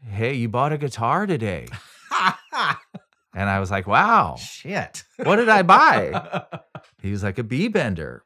"Hey, 0.00 0.34
you 0.34 0.48
bought 0.48 0.72
a 0.72 0.78
guitar 0.78 1.26
today." 1.26 1.66
And 3.34 3.48
I 3.48 3.60
was 3.60 3.70
like, 3.70 3.86
wow, 3.86 4.36
Shit. 4.36 5.04
what 5.16 5.36
did 5.36 5.48
I 5.48 5.62
buy? 5.62 6.44
he 7.02 7.10
was 7.10 7.22
like, 7.22 7.38
a 7.38 7.42
B 7.42 7.68
bender. 7.68 8.24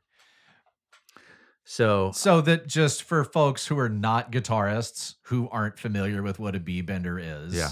So, 1.64 2.12
so 2.12 2.40
that 2.42 2.66
just 2.68 3.02
for 3.02 3.24
folks 3.24 3.66
who 3.66 3.78
are 3.78 3.88
not 3.88 4.30
guitarists 4.30 5.14
who 5.22 5.48
aren't 5.50 5.78
familiar 5.78 6.22
with 6.22 6.38
what 6.38 6.54
a 6.54 6.60
B 6.60 6.80
bender 6.80 7.18
is, 7.18 7.54
Yeah. 7.54 7.70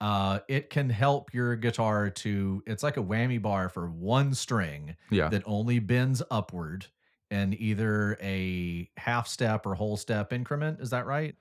uh, 0.00 0.40
it 0.48 0.68
can 0.68 0.90
help 0.90 1.32
your 1.32 1.56
guitar 1.56 2.10
to. 2.10 2.62
It's 2.66 2.82
like 2.82 2.98
a 2.98 3.02
whammy 3.02 3.40
bar 3.40 3.68
for 3.70 3.88
one 3.88 4.34
string 4.34 4.96
yeah. 5.10 5.28
that 5.28 5.42
only 5.46 5.78
bends 5.78 6.22
upward 6.30 6.86
in 7.30 7.56
either 7.58 8.18
a 8.22 8.90
half 8.98 9.26
step 9.28 9.64
or 9.64 9.74
whole 9.74 9.96
step 9.96 10.32
increment. 10.34 10.80
Is 10.80 10.90
that 10.90 11.06
right? 11.06 11.34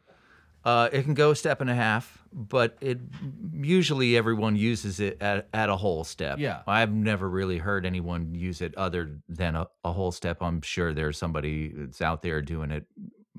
Uh, 0.63 0.89
it 0.91 1.03
can 1.03 1.13
go 1.13 1.31
a 1.31 1.35
step 1.35 1.59
and 1.61 1.69
a 1.69 1.75
half, 1.75 2.23
but 2.31 2.77
it 2.81 2.99
usually 3.53 4.15
everyone 4.15 4.55
uses 4.55 4.99
it 4.99 5.17
at, 5.21 5.47
at 5.53 5.69
a 5.69 5.75
whole 5.75 6.03
step. 6.03 6.38
Yeah. 6.39 6.61
I've 6.67 6.91
never 6.93 7.27
really 7.29 7.57
heard 7.57 7.85
anyone 7.85 8.35
use 8.35 8.61
it 8.61 8.75
other 8.75 9.19
than 9.27 9.55
a, 9.55 9.67
a 9.83 9.91
whole 9.91 10.11
step. 10.11 10.41
I'm 10.41 10.61
sure 10.61 10.93
there's 10.93 11.17
somebody 11.17 11.71
that's 11.75 12.01
out 12.01 12.21
there 12.21 12.41
doing 12.41 12.69
it 12.71 12.85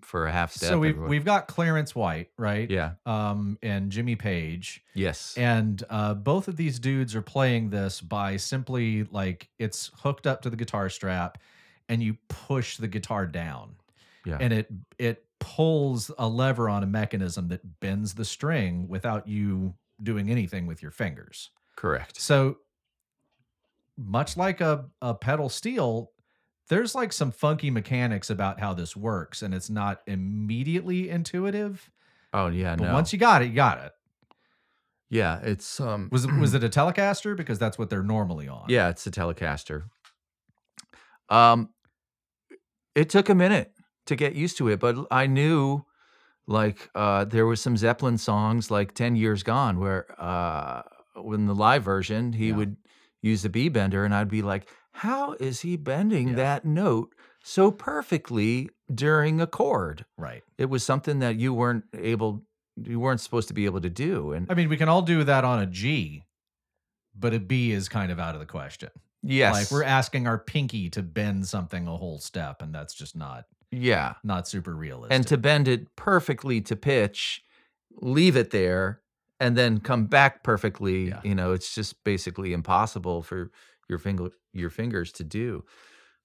for 0.00 0.26
a 0.26 0.32
half 0.32 0.52
step. 0.52 0.70
so 0.70 0.78
we've 0.80 0.90
everyone- 0.90 1.10
we've 1.10 1.24
got 1.24 1.46
Clarence 1.46 1.94
White, 1.94 2.30
right? 2.36 2.68
yeah. 2.68 2.94
Um, 3.06 3.56
and 3.62 3.92
Jimmy 3.92 4.16
Page. 4.16 4.82
Yes. 4.94 5.34
And 5.36 5.80
uh, 5.90 6.14
both 6.14 6.48
of 6.48 6.56
these 6.56 6.80
dudes 6.80 7.14
are 7.14 7.22
playing 7.22 7.70
this 7.70 8.00
by 8.00 8.36
simply 8.36 9.04
like 9.04 9.48
it's 9.60 9.92
hooked 9.98 10.26
up 10.26 10.42
to 10.42 10.50
the 10.50 10.56
guitar 10.56 10.88
strap, 10.88 11.38
and 11.88 12.02
you 12.02 12.16
push 12.28 12.78
the 12.78 12.88
guitar 12.88 13.26
down, 13.28 13.76
yeah. 14.26 14.38
and 14.40 14.52
it 14.52 14.66
it 14.98 15.24
pulls 15.42 16.08
a 16.18 16.28
lever 16.28 16.68
on 16.68 16.84
a 16.84 16.86
mechanism 16.86 17.48
that 17.48 17.80
bends 17.80 18.14
the 18.14 18.24
string 18.24 18.86
without 18.86 19.26
you 19.26 19.74
doing 20.00 20.30
anything 20.30 20.66
with 20.66 20.80
your 20.80 20.92
fingers. 20.92 21.50
Correct. 21.74 22.20
So 22.20 22.58
much 23.98 24.36
like 24.36 24.60
a, 24.60 24.84
a 25.00 25.14
pedal 25.14 25.48
steel, 25.48 26.12
there's 26.68 26.94
like 26.94 27.12
some 27.12 27.32
funky 27.32 27.70
mechanics 27.70 28.30
about 28.30 28.60
how 28.60 28.72
this 28.72 28.96
works, 28.96 29.42
and 29.42 29.52
it's 29.52 29.68
not 29.68 30.00
immediately 30.06 31.10
intuitive. 31.10 31.90
Oh 32.32 32.46
yeah. 32.46 32.76
But 32.76 32.84
no. 32.84 32.92
once 32.92 33.12
you 33.12 33.18
got 33.18 33.42
it, 33.42 33.48
you 33.48 33.54
got 33.54 33.84
it. 33.84 33.92
yeah. 35.10 35.40
It's 35.42 35.80
um. 35.80 36.08
Was 36.12 36.24
it 36.24 36.32
was 36.34 36.54
it 36.54 36.62
a 36.62 36.68
Telecaster? 36.68 37.36
Because 37.36 37.58
that's 37.58 37.78
what 37.78 37.90
they're 37.90 38.04
normally 38.04 38.46
on. 38.46 38.66
Yeah, 38.68 38.90
it's 38.90 39.04
a 39.08 39.10
Telecaster. 39.10 39.84
Um, 41.28 41.70
it 42.94 43.10
took 43.10 43.28
a 43.28 43.34
minute 43.34 43.72
to 44.06 44.16
get 44.16 44.34
used 44.34 44.56
to 44.58 44.68
it, 44.68 44.80
but 44.80 44.96
I 45.10 45.26
knew, 45.26 45.84
like, 46.46 46.90
uh, 46.94 47.24
there 47.24 47.46
was 47.46 47.60
some 47.62 47.76
Zeppelin 47.76 48.18
songs, 48.18 48.70
like 48.70 48.94
Ten 48.94 49.16
Years 49.16 49.42
Gone, 49.42 49.78
where 49.78 50.06
uh, 50.20 50.82
when 51.16 51.46
the 51.46 51.54
live 51.54 51.84
version, 51.84 52.32
he 52.32 52.48
Yeah. 52.48 52.56
would 52.56 52.76
use 53.22 53.42
the 53.42 53.48
B 53.50 53.68
bender, 53.68 54.04
and 54.04 54.14
I'd 54.14 54.28
be 54.28 54.42
like, 54.42 54.68
"How 54.92 55.34
is 55.34 55.60
he 55.60 55.76
bending 55.76 56.30
Yeah. 56.30 56.34
that 56.36 56.64
note 56.64 57.14
so 57.44 57.70
perfectly 57.70 58.70
during 58.92 59.40
a 59.40 59.46
chord?" 59.46 60.04
Right. 60.18 60.42
It 60.58 60.66
was 60.66 60.84
something 60.84 61.20
that 61.20 61.36
you 61.36 61.54
weren't 61.54 61.84
able, 61.94 62.44
you 62.76 62.98
weren't 63.00 63.20
supposed 63.20 63.48
to 63.48 63.54
be 63.54 63.64
able 63.66 63.80
to 63.82 63.90
do, 63.90 64.32
and 64.32 64.50
I 64.50 64.54
mean, 64.54 64.68
we 64.68 64.76
can 64.76 64.88
all 64.88 65.02
do 65.02 65.24
that 65.24 65.44
on 65.44 65.60
a 65.60 65.66
G, 65.66 66.24
but 67.14 67.34
a 67.34 67.40
B 67.40 67.72
is 67.72 67.88
kind 67.88 68.10
of 68.10 68.18
out 68.18 68.34
of 68.34 68.40
the 68.40 68.46
question. 68.46 68.90
yes, 69.22 69.52
Like 69.52 69.70
we're 69.70 69.84
asking 69.84 70.26
our 70.26 70.38
pinky 70.38 70.90
to 70.90 71.02
bend 71.02 71.46
something 71.46 71.86
a 71.86 71.96
whole 71.96 72.18
step, 72.18 72.62
and 72.62 72.74
that's 72.74 72.94
just 72.94 73.16
not 73.16 73.46
yeah. 73.72 74.14
not 74.22 74.46
super 74.46 74.74
realistic. 74.74 75.14
and 75.14 75.26
to 75.26 75.36
bend 75.36 75.66
it 75.66 75.94
perfectly 75.96 76.60
to 76.60 76.76
pitch, 76.76 77.42
leave 78.00 78.36
it 78.36 78.50
there, 78.50 79.00
and 79.40 79.56
then 79.56 79.80
come 79.80 80.06
back 80.06 80.44
perfectly. 80.44 81.08
Yeah. 81.08 81.20
You 81.24 81.34
know, 81.34 81.52
it's 81.52 81.74
just 81.74 82.04
basically 82.04 82.52
impossible 82.52 83.22
for 83.22 83.50
your 83.88 83.98
finger 83.98 84.30
your 84.52 84.70
fingers 84.70 85.10
to 85.12 85.24
do. 85.24 85.64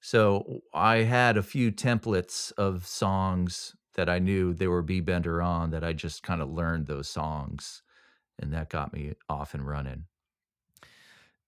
So 0.02 0.62
I 0.74 0.98
had 0.98 1.38
a 1.38 1.44
few 1.44 1.72
templates 1.72 2.52
of 2.58 2.86
songs 2.86 3.76
that 3.96 4.10
I 4.10 4.20
knew 4.20 4.54
they 4.54 4.68
were 4.68 4.84
B 4.84 5.00
bender 5.00 5.42
on 5.42 5.72
that 5.72 5.84
I 5.84 5.94
just 5.94 6.22
kind 6.22 6.42
of 6.42 6.50
learned 6.50 6.86
those 6.86 7.10
songs 7.10 7.82
and 8.38 8.54
that 8.54 8.70
got 8.70 8.94
me 8.94 9.14
off 9.30 9.54
and 9.54 9.68
running. 9.68 10.06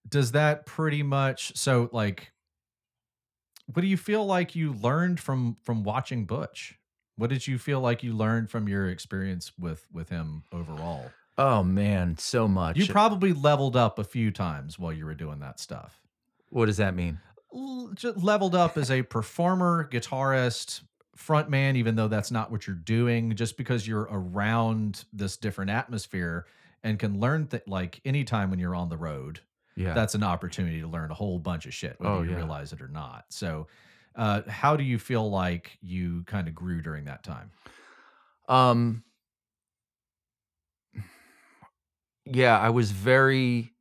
Does 0.08 0.32
that 0.32 0.66
pretty 0.66 1.04
much 1.04 1.56
so 1.56 1.90
like 1.92 2.32
what 3.74 3.82
do 3.82 3.88
you 3.88 3.98
feel 3.98 4.26
like 4.26 4.56
you 4.56 4.74
learned 4.74 5.20
from 5.20 5.58
from 5.64 5.84
watching 5.84 6.26
Butch? 6.26 6.78
What 7.18 7.30
did 7.30 7.46
you 7.48 7.58
feel 7.58 7.82
like 7.82 8.02
you 8.04 8.14
learned 8.14 8.50
from 8.50 8.68
your 8.68 8.90
experience 8.90 9.52
with 9.60 9.86
with 9.92 10.10
him 10.10 10.44
overall? 10.52 11.12
Oh 11.38 11.64
man, 11.64 12.18
so 12.18 12.48
much. 12.48 12.78
You 12.78 12.88
probably 12.88 13.34
leveled 13.34 13.76
up 13.76 14.00
a 14.00 14.04
few 14.04 14.32
times 14.32 14.78
while 14.78 14.92
you 14.92 15.06
were 15.06 15.16
doing 15.16 15.40
that 15.40 15.60
stuff. 15.60 16.02
what 16.50 16.66
does 16.66 16.78
that 16.78 16.96
mean? 16.96 17.20
L- 17.54 17.94
leveled 18.16 18.56
up 18.56 18.78
as 18.78 18.92
a 18.92 19.04
performer, 19.04 19.88
guitarist, 19.92 20.82
frontman, 21.18 21.76
even 21.76 21.96
though 21.96 22.08
that's 22.08 22.32
not 22.32 22.52
what 22.52 22.68
you're 22.68 22.76
doing, 22.76 23.36
just 23.36 23.58
because 23.58 23.88
you're 23.88 24.08
around 24.12 25.06
this 25.14 25.38
different 25.38 25.72
atmosphere 25.72 26.46
and 26.84 27.00
can 27.00 27.20
learn 27.20 27.48
that 27.52 27.68
like 27.68 28.02
anytime 28.06 28.50
when 28.50 28.60
you're 28.60 28.76
on 28.76 28.90
the 28.90 28.98
road, 28.98 29.42
Yeah. 29.80 29.94
that's 29.94 30.14
an 30.14 30.24
opportunity 30.24 30.82
to 30.82 30.88
learn 30.88 31.10
a 31.10 31.14
whole 31.16 31.40
bunch 31.40 31.66
of 31.66 31.74
shit, 31.74 31.96
whether 32.00 32.14
Oh, 32.16 32.22
you 32.22 32.32
yeah. 32.32 32.36
realize 32.36 32.74
it 32.74 32.82
or 32.82 32.88
not. 32.90 33.26
So, 33.30 33.68
uh, 34.16 34.42
how 34.48 34.76
do 34.76 34.84
you 34.84 35.00
feel 35.00 35.30
like 35.30 35.78
you 35.82 36.24
kind 36.26 36.48
of 36.48 36.54
grew 36.54 36.82
during 36.82 37.06
that 37.06 37.24
time? 37.24 37.52
Um 38.48 39.04
Yeah, 42.26 42.60
I 42.60 42.70
was 42.70 42.92
very 42.92 43.74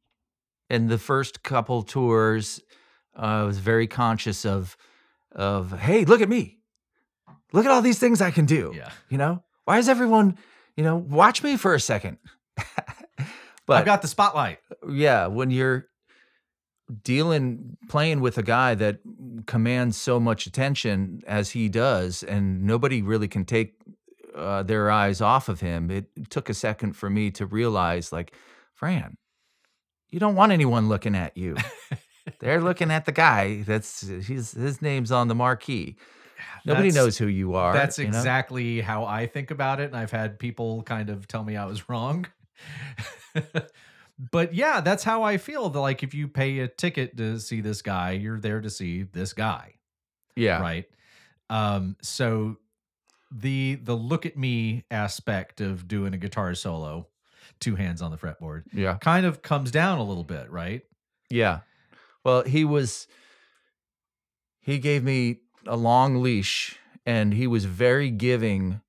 in 0.70 0.86
the 0.88 0.98
first 0.98 1.42
couple 1.42 1.82
tours, 1.82 2.60
uh, 3.16 3.20
I 3.22 3.42
was 3.42 3.58
very 3.58 3.86
conscious 3.86 4.44
of 4.46 4.76
of 5.32 5.72
hey, 5.78 6.04
look 6.04 6.20
at 6.20 6.28
me. 6.28 6.58
Look 7.52 7.64
at 7.64 7.70
all 7.70 7.82
these 7.82 7.98
things 7.98 8.20
I 8.20 8.30
can 8.30 8.44
do. 8.46 8.72
Yeah. 8.74 8.90
You 9.08 9.18
know? 9.18 9.42
Why 9.64 9.78
is 9.78 9.88
everyone, 9.88 10.38
you 10.76 10.84
know, 10.84 10.96
watch 10.96 11.42
me 11.42 11.56
for 11.56 11.74
a 11.74 11.80
second. 11.80 12.18
but 13.66 13.76
I've 13.76 13.84
got 13.84 14.00
the 14.02 14.08
spotlight. 14.08 14.58
yeah, 14.88 15.26
when 15.26 15.50
you're 15.50 15.87
dealing 17.02 17.76
playing 17.88 18.20
with 18.20 18.38
a 18.38 18.42
guy 18.42 18.74
that 18.74 18.98
commands 19.46 19.96
so 19.96 20.18
much 20.18 20.46
attention 20.46 21.20
as 21.26 21.50
he 21.50 21.68
does 21.68 22.22
and 22.22 22.62
nobody 22.62 23.02
really 23.02 23.28
can 23.28 23.44
take 23.44 23.74
uh, 24.34 24.62
their 24.62 24.90
eyes 24.90 25.20
off 25.20 25.48
of 25.48 25.60
him 25.60 25.90
it 25.90 26.06
took 26.30 26.48
a 26.48 26.54
second 26.54 26.94
for 26.94 27.10
me 27.10 27.30
to 27.30 27.44
realize 27.44 28.12
like 28.12 28.34
fran 28.74 29.16
you 30.10 30.18
don't 30.18 30.34
want 30.34 30.52
anyone 30.52 30.88
looking 30.88 31.14
at 31.14 31.36
you 31.36 31.56
they're 32.40 32.60
looking 32.60 32.90
at 32.90 33.04
the 33.04 33.12
guy 33.12 33.62
that's 33.62 34.00
his 34.00 34.52
his 34.52 34.80
name's 34.80 35.12
on 35.12 35.28
the 35.28 35.34
marquee 35.34 35.96
nobody 36.64 36.90
knows 36.90 37.18
who 37.18 37.26
you 37.26 37.54
are 37.54 37.72
That's 37.72 37.98
you 37.98 38.08
know? 38.08 38.16
exactly 38.16 38.80
how 38.80 39.04
I 39.04 39.26
think 39.26 39.50
about 39.50 39.80
it. 39.80 39.84
And 39.84 39.96
I've 39.96 40.10
had 40.10 40.38
people 40.38 40.82
kind 40.82 41.10
of 41.10 41.26
tell 41.26 41.42
me 41.42 41.56
I 41.56 41.66
was 41.66 41.88
wrong. 41.88 42.26
but 44.18 44.54
yeah, 44.54 44.80
that's 44.80 45.04
how 45.04 45.22
I 45.22 45.36
feel. 45.36 45.68
The- 45.70 45.80
Like 45.80 46.02
if 46.02 46.12
you 46.14 46.28
pay 46.28 46.58
a 46.60 46.68
ticket 46.68 47.16
to 47.18 47.38
see 47.38 47.60
this 47.60 47.82
guy, 47.82 48.12
you're 48.12 48.40
there 48.40 48.60
to 48.60 48.70
see 48.70 49.02
this 49.04 49.32
guy. 49.32 49.74
yeah 50.36 50.60
Right. 50.60 50.86
Um, 51.50 51.96
so 52.02 52.56
the 53.30 53.76
the 53.82 53.94
look 53.94 54.26
at 54.26 54.36
me 54.36 54.84
aspect 54.90 55.60
of 55.60 55.86
doing 55.88 56.14
a 56.14 56.18
guitar 56.18 56.54
solo, 56.54 57.08
two 57.60 57.76
hands 57.76 58.02
on 58.02 58.10
the 58.10 58.16
fretboard, 58.18 58.64
yeah 58.72 58.96
kind 58.98 59.24
of 59.26 59.42
comes 59.42 59.70
down 59.70 59.98
a 59.98 60.04
little 60.04 60.24
bit, 60.24 60.50
right? 60.50 60.82
Yeah. 61.30 61.60
Well, 62.24 62.42
he 62.44 62.64
was 62.64 63.06
he 64.60 64.78
gave 64.78 65.02
me 65.04 65.40
a 65.66 65.76
long 65.76 66.22
leash 66.22 66.78
and 67.06 67.32
he 67.34 67.46
was 67.46 67.64
very 67.64 68.10
giving. 68.10 68.80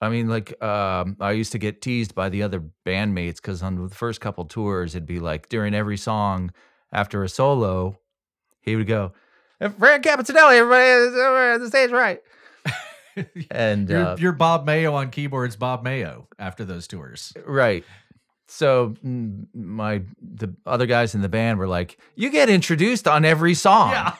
I 0.00 0.08
mean, 0.08 0.28
like 0.28 0.60
um, 0.62 1.16
I 1.20 1.32
used 1.32 1.52
to 1.52 1.58
get 1.58 1.82
teased 1.82 2.14
by 2.14 2.30
the 2.30 2.42
other 2.42 2.62
bandmates 2.86 3.36
because 3.36 3.62
on 3.62 3.88
the 3.88 3.94
first 3.94 4.20
couple 4.20 4.44
tours, 4.46 4.94
it'd 4.94 5.06
be 5.06 5.20
like 5.20 5.48
during 5.48 5.74
every 5.74 5.98
song 5.98 6.52
after 6.92 7.22
a 7.22 7.28
solo, 7.28 7.98
he 8.60 8.76
would 8.76 8.86
go, 8.86 9.12
"Frank 9.58 10.04
Capitanelli, 10.04 10.56
everybody 10.56 11.58
the 11.58 11.68
stage 11.68 11.90
right." 11.90 12.20
And 13.50 13.88
you're, 13.88 14.06
uh, 14.06 14.16
you're 14.18 14.32
Bob 14.32 14.64
Mayo 14.64 14.94
on 14.94 15.10
keyboards, 15.10 15.56
Bob 15.56 15.82
Mayo 15.82 16.28
after 16.38 16.64
those 16.64 16.86
tours. 16.86 17.34
Right. 17.44 17.84
So 18.46 18.94
mm, 19.04 19.46
my 19.52 20.02
the 20.22 20.54
other 20.64 20.86
guys 20.86 21.14
in 21.14 21.20
the 21.20 21.28
band 21.28 21.58
were 21.58 21.68
like, 21.68 21.98
"You 22.14 22.30
get 22.30 22.48
introduced 22.48 23.06
on 23.06 23.24
every 23.24 23.54
song." 23.54 23.90
Yeah. 23.90 24.14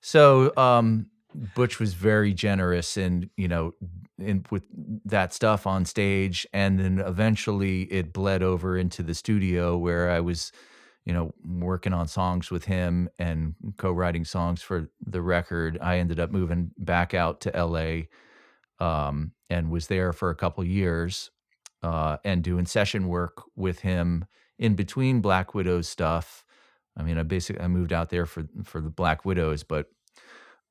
So 0.00 0.56
um, 0.56 1.06
Butch 1.54 1.78
was 1.78 1.94
very 1.94 2.34
generous 2.34 2.96
in 2.96 3.30
you 3.36 3.46
know 3.46 3.74
in 4.22 4.44
with 4.50 4.64
that 5.04 5.32
stuff 5.32 5.66
on 5.66 5.84
stage, 5.84 6.46
and 6.52 6.78
then 6.78 6.98
eventually 6.98 7.82
it 7.84 8.12
bled 8.12 8.42
over 8.42 8.76
into 8.76 9.02
the 9.02 9.14
studio 9.14 9.76
where 9.76 10.10
I 10.10 10.20
was, 10.20 10.52
you 11.04 11.12
know, 11.12 11.32
working 11.44 11.92
on 11.92 12.08
songs 12.08 12.50
with 12.50 12.64
him 12.64 13.08
and 13.18 13.54
co-writing 13.76 14.24
songs 14.24 14.62
for 14.62 14.90
the 15.04 15.22
record. 15.22 15.78
I 15.80 15.98
ended 15.98 16.20
up 16.20 16.30
moving 16.30 16.70
back 16.78 17.14
out 17.14 17.40
to 17.42 17.56
L.A. 17.56 18.08
Um, 18.78 19.32
and 19.48 19.70
was 19.70 19.86
there 19.86 20.12
for 20.12 20.30
a 20.30 20.34
couple 20.34 20.64
years 20.64 21.30
uh, 21.82 22.16
and 22.24 22.42
doing 22.42 22.66
session 22.66 23.08
work 23.08 23.42
with 23.56 23.80
him 23.80 24.24
in 24.58 24.74
between 24.74 25.20
Black 25.20 25.54
Widows 25.54 25.88
stuff. 25.88 26.44
I 26.96 27.02
mean, 27.02 27.18
I 27.18 27.22
basically 27.22 27.62
I 27.62 27.68
moved 27.68 27.92
out 27.92 28.10
there 28.10 28.26
for 28.26 28.44
for 28.64 28.80
the 28.80 28.90
Black 28.90 29.24
Widows, 29.24 29.62
but 29.62 29.86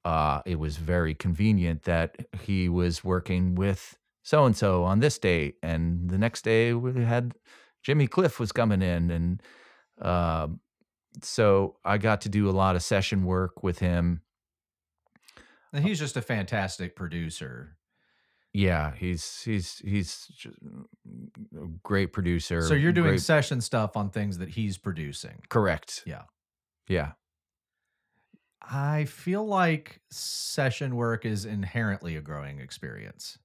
uh, 0.06 0.42
it 0.46 0.60
was 0.60 0.78
very 0.78 1.14
convenient 1.14 1.84
that 1.84 2.16
he 2.42 2.70
was 2.70 3.04
working 3.04 3.56
with 3.56 3.98
so 4.24 4.46
and 4.46 4.56
so 4.56 4.84
on 4.84 5.00
this 5.00 5.18
date, 5.18 5.56
and 5.64 6.10
the 6.10 6.18
next 6.18 6.44
day 6.44 6.74
we 6.74 7.04
had 7.04 7.34
Jimmy 7.84 8.08
Cliff 8.08 8.40
was 8.40 8.52
coming 8.52 8.82
in, 8.82 9.10
and 9.10 9.42
uh, 10.02 10.48
so 11.22 11.78
I 11.84 11.98
got 11.98 12.22
to 12.22 12.30
do 12.30 12.50
a 12.50 12.52
lot 12.52 12.76
of 12.76 12.84
session 12.84 13.26
work 13.26 13.64
with 13.64 13.80
him. 13.80 14.22
And 15.74 15.84
he's 15.84 16.00
just 16.00 16.18
a 16.18 16.22
fantastic 16.22 16.96
producer. 16.96 17.78
Yeah, 18.54 18.94
he's 18.96 19.42
he's 19.44 19.78
he's 19.78 20.28
just 20.36 20.58
a 21.56 21.68
great 21.84 22.12
producer. 22.12 22.62
So 22.62 22.74
you're 22.74 22.92
doing 22.92 23.12
great- 23.12 23.22
session 23.22 23.62
stuff 23.62 23.96
on 23.96 24.10
things 24.10 24.38
that 24.40 24.50
he's 24.50 24.78
producing. 24.78 25.42
correct. 25.50 26.04
Yeah. 26.06 26.24
Yeah. 26.88 27.14
I 28.62 29.06
feel 29.06 29.46
like 29.46 30.02
session 30.12 30.96
work 30.96 31.26
is 31.26 31.46
inherently 31.46 32.16
a 32.16 32.22
growing 32.22 32.60
experience. 32.60 33.38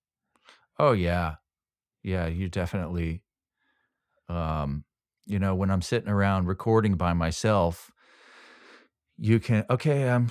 Oh 0.78 0.92
yeah. 0.92 1.36
Yeah, 2.02 2.26
you 2.26 2.48
definitely 2.48 3.22
um 4.28 4.84
you 5.28 5.38
know, 5.40 5.54
when 5.56 5.70
I'm 5.70 5.82
sitting 5.82 6.08
around 6.08 6.46
recording 6.46 6.94
by 6.94 7.12
myself, 7.12 7.90
you 9.18 9.40
can 9.40 9.64
okay, 9.70 10.08
I'm 10.08 10.30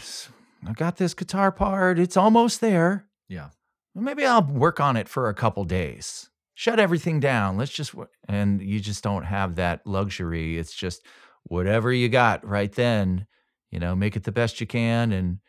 I 0.66 0.74
got 0.74 0.98
this 0.98 1.14
guitar 1.14 1.52
part, 1.52 2.00
it's 2.00 2.18
almost 2.18 2.62
there. 2.62 3.08
Yeah. 3.28 3.50
Well, 3.94 4.04
maybe 4.04 4.26
I'll 4.26 4.44
work 4.44 4.80
on 4.80 4.98
it 4.98 5.08
for 5.08 5.30
a 5.30 5.34
couple 5.34 5.64
days. 5.64 6.30
Shut 6.54 6.80
everything 6.80 7.20
down. 7.20 7.58
Let's 7.58 7.72
just 7.72 7.94
and 8.28 8.62
you 8.62 8.80
just 8.80 9.04
don't 9.04 9.24
have 9.24 9.56
that 9.56 9.86
luxury. 9.86 10.58
It's 10.58 10.74
just 10.74 11.06
whatever 11.44 11.92
you 11.92 12.08
got 12.10 12.46
right 12.48 12.72
then, 12.72 13.28
you 13.76 13.82
know, 13.82 13.94
make 13.94 14.16
it 14.16 14.24
the 14.24 14.32
best 14.32 14.62
you 14.62 14.66
can 14.66 15.12
and 15.12 15.40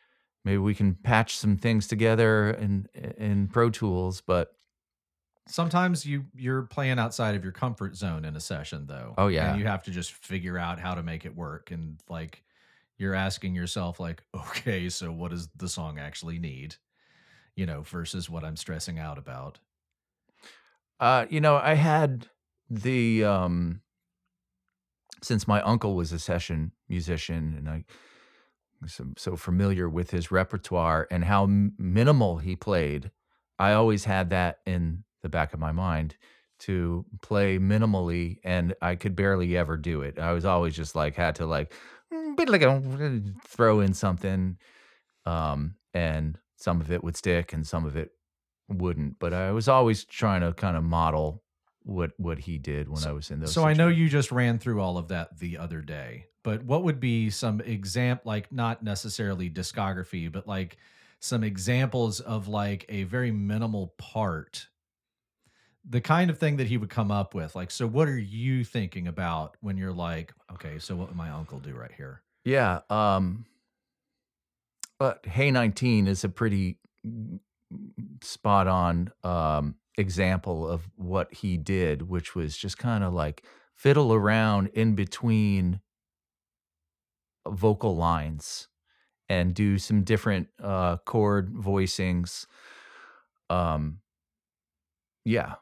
maybe 0.45 0.59
we 0.59 0.75
can 0.75 0.95
patch 0.95 1.37
some 1.37 1.57
things 1.57 1.87
together 1.87 2.51
in 2.51 2.89
in 3.17 3.47
Pro 3.47 3.71
Tools, 3.71 4.21
but 4.21 4.53
Sometimes 5.49 6.05
you 6.05 6.25
you're 6.35 6.63
playing 6.63 6.99
outside 6.99 7.37
of 7.37 7.45
your 7.45 7.53
comfort 7.53 7.95
zone 7.95 8.25
in 8.25 8.35
a 8.35 8.41
session 8.41 8.89
though. 8.89 9.15
Oh, 9.17 9.29
yeah. 9.29 9.51
And 9.51 9.61
you 9.61 9.67
have 9.67 9.85
to 9.85 9.93
just 9.93 10.11
figure 10.11 10.59
out 10.59 10.81
how 10.81 10.97
to 10.97 11.05
make 11.05 11.25
it 11.25 11.37
work 11.37 11.71
and 11.71 12.01
like 12.09 12.43
you're 12.99 13.15
asking 13.15 13.55
yourself 13.55 14.01
like, 14.01 14.25
okay, 14.35 14.89
so 14.89 15.13
what 15.13 15.31
does 15.31 15.49
the 15.55 15.69
song 15.69 16.01
actually 16.01 16.41
need? 16.41 16.75
You 17.55 17.65
know, 17.65 17.83
versus 17.83 18.29
what 18.29 18.43
I'm 18.43 18.57
stressing 18.57 18.99
out 18.99 19.19
about. 19.19 19.61
Uh, 20.99 21.27
you 21.31 21.41
know, 21.41 21.61
I 21.63 21.75
had 21.75 22.27
the 22.69 23.25
um 23.25 23.83
since 25.23 25.47
my 25.47 25.63
uncle 25.63 25.95
was 25.95 26.13
a 26.13 26.19
session 26.19 26.73
musician 26.89 27.55
and 27.57 27.69
I 27.69 27.85
so, 28.87 29.07
so 29.17 29.37
familiar 29.37 29.89
with 29.89 30.11
his 30.11 30.31
repertoire 30.31 31.07
and 31.11 31.25
how 31.25 31.45
m- 31.45 31.75
minimal 31.79 32.39
he 32.39 32.57
played, 32.57 33.11
I 33.59 33.73
always 33.73 34.05
had 34.05 34.31
that 34.31 34.59
in 34.67 35.05
the 35.23 35.29
back 35.29 35.55
of 35.55 35.61
my 35.61 35.73
mind 35.73 36.17
to 36.61 37.05
play 37.23 37.59
minimally 37.59 38.39
and 38.45 38.75
I 38.81 38.97
could 38.97 39.15
barely 39.17 39.57
ever 39.57 39.77
do 39.77 40.03
it. 40.03 40.19
I 40.19 40.33
was 40.33 40.45
always 40.45 40.75
just 40.75 40.95
like 40.95 41.15
had 41.17 41.37
to 41.37 41.47
like 41.47 41.73
"Mm, 42.13 43.41
throw 43.45 43.81
in 43.81 43.95
something 43.95 44.59
um 45.27 45.75
and 45.93 46.39
some 46.57 46.81
of 46.81 46.91
it 46.91 47.03
would 47.03 47.17
stick 47.17 47.53
and 47.53 47.67
some 47.67 47.85
of 47.85 47.97
it 47.97 48.13
wouldn't 48.69 49.19
but 49.19 49.35
i 49.35 49.51
was 49.51 49.69
always 49.69 50.05
trying 50.05 50.41
to 50.41 50.53
kind 50.53 50.77
of 50.77 50.85
model 50.85 51.43
what 51.87 52.11
what 52.17 52.39
he 52.41 52.59
did 52.59 52.89
when 52.89 53.05
I 53.05 53.13
was 53.13 53.31
in 53.31 53.41
those. 53.41 53.53
So 53.53 53.65
I 53.65 53.73
know 53.73 53.89
you 53.89 54.09
just 54.09 54.33
ran 54.33 54.59
through 54.59 54.81
all 54.81 54.99
of 54.99 55.09
that 55.09 55.39
the 55.39 55.57
other 55.57 55.81
day, 55.81 56.27
but 56.47 56.63
what 56.63 56.85
would 56.85 57.01
be 57.01 57.29
some 57.29 57.61
example, 57.61 58.31
like 58.31 58.53
not 58.53 58.81
necessarily 58.81 59.51
discography, 59.51 60.31
but 60.31 60.47
like 60.47 60.77
some 61.19 61.43
examples 61.43 62.21
of 62.21 62.47
like 62.47 62.87
a 62.89 63.03
very 63.03 63.33
minimal 63.33 63.95
part, 63.99 64.69
the 65.85 66.01
kind 66.01 66.31
of 66.31 66.39
thing 66.39 66.59
that 66.59 66.69
he 66.69 66.77
would 66.77 66.89
come 66.89 67.11
up 67.11 67.35
with. 67.35 67.57
Like, 67.57 67.73
so 67.73 67.85
what 67.89 68.07
are 68.07 68.17
you 68.17 68.63
thinking 68.63 69.09
about 69.09 69.57
when 69.61 69.77
you're 69.77 69.93
like, 69.93 70.33
okay, 70.53 70.79
so 70.79 70.95
what 70.95 71.09
would 71.09 71.17
my 71.17 71.31
uncle 71.31 71.59
do 71.59 71.75
right 71.75 71.91
here? 71.91 72.23
Yeah. 72.45 72.83
Um, 72.91 73.45
but 75.01 75.27
Hey 75.27 75.51
19 75.51 76.07
is 76.07 76.23
a 76.23 76.29
pretty 76.29 76.79
spot 78.23 78.69
on 78.69 79.11
um, 79.25 79.75
example 79.99 80.69
of 80.69 80.89
what 80.95 81.35
he 81.35 81.57
did, 81.57 82.03
which 82.03 82.37
was 82.37 82.57
just 82.57 82.79
kind 82.79 83.03
of 83.03 83.13
like 83.13 83.43
fiddle 83.75 84.15
around 84.15 84.69
in 84.75 84.95
between 84.95 85.81
vocal 87.51 87.97
lines 87.97 88.69
and 89.29 89.55
do 89.55 89.79
some 89.79 90.03
different 90.03 90.49
uh, 90.63 90.99
chord 90.99 91.53
voicings. 91.53 92.47
Um, 93.51 94.01
yeah. 95.25 95.55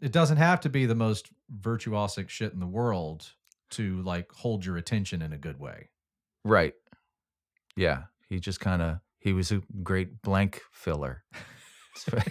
It 0.00 0.12
doesn't 0.12 0.36
have 0.36 0.60
to 0.60 0.68
be 0.68 0.86
the 0.86 0.94
most 0.94 1.28
virtuosic 1.60 2.28
shit 2.28 2.52
in 2.52 2.60
the 2.60 2.66
world 2.66 3.32
to 3.70 4.02
like 4.02 4.30
hold 4.32 4.64
your 4.64 4.76
attention 4.76 5.22
in 5.22 5.32
a 5.32 5.38
good 5.38 5.58
way. 5.58 5.90
Right. 6.44 6.74
Yeah. 7.76 8.04
He 8.28 8.40
just 8.40 8.60
kind 8.60 8.82
of, 8.82 8.98
he 9.18 9.32
was 9.32 9.52
a 9.52 9.62
great 9.82 10.20
blank 10.22 10.60
filler. 10.72 11.24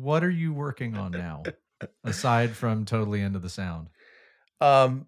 What 0.00 0.24
are 0.24 0.30
you 0.30 0.54
working 0.54 0.96
on 0.96 1.12
now, 1.12 1.42
aside 2.04 2.52
from 2.52 2.86
totally 2.86 3.20
into 3.20 3.38
the 3.38 3.50
sound? 3.50 3.88
Um, 4.58 5.06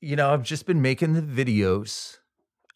you 0.00 0.16
know, 0.16 0.32
I've 0.32 0.42
just 0.42 0.66
been 0.66 0.80
making 0.82 1.14
the 1.14 1.22
videos 1.22 2.18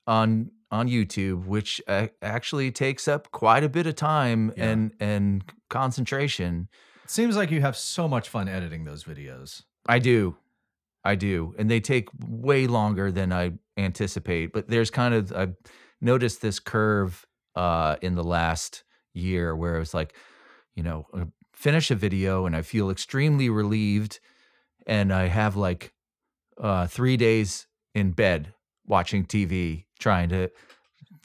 on 0.06 0.51
on 0.70 0.89
YouTube, 0.89 1.44
which 1.47 1.81
actually 2.23 2.70
takes 2.73 3.06
up 3.06 3.31
quite 3.31 3.62
a 3.62 3.69
bit 3.69 3.86
of 3.86 3.94
time 3.94 4.52
Yeah. 4.56 4.70
and 4.70 4.93
and 5.01 5.44
concentration. 5.69 6.69
It 7.05 7.10
seems 7.10 7.36
like 7.36 7.51
you 7.51 7.60
have 7.60 7.77
so 7.77 8.09
much 8.09 8.28
fun 8.28 8.48
editing 8.48 8.85
those 8.85 9.05
videos. 9.05 9.62
I 9.86 9.98
do, 9.98 10.36
I 11.05 11.14
do, 11.14 11.55
and 11.59 11.70
they 11.70 11.81
take 11.81 12.09
way 12.27 12.66
longer 12.66 13.10
than 13.12 13.32
I 13.32 13.52
anticipate. 13.77 14.52
But 14.52 14.69
there's 14.69 14.90
kind 14.90 15.14
of 15.14 15.32
I've 15.32 15.55
noticed 16.01 16.40
this 16.40 16.59
curve 16.59 17.27
uh, 17.55 17.97
in 18.01 18.14
the 18.14 18.24
last 18.24 18.85
year 19.12 19.55
where 19.55 19.78
it's 19.78 19.93
like, 19.94 20.14
you 20.74 20.82
know, 20.82 21.06
I 21.14 21.24
finish 21.55 21.90
a 21.90 21.94
video 21.94 22.47
and 22.47 22.56
I 22.56 22.62
feel 22.62 22.89
extremely 22.90 23.51
relieved, 23.51 24.20
and 24.86 25.12
I 25.12 25.27
have 25.28 25.55
like 25.56 25.93
uh, 26.62 26.86
three 26.86 27.18
days 27.18 27.66
in 27.94 28.12
bed 28.12 28.55
watching 28.86 29.26
TV, 29.26 29.84
trying 29.98 30.30
to 30.30 30.51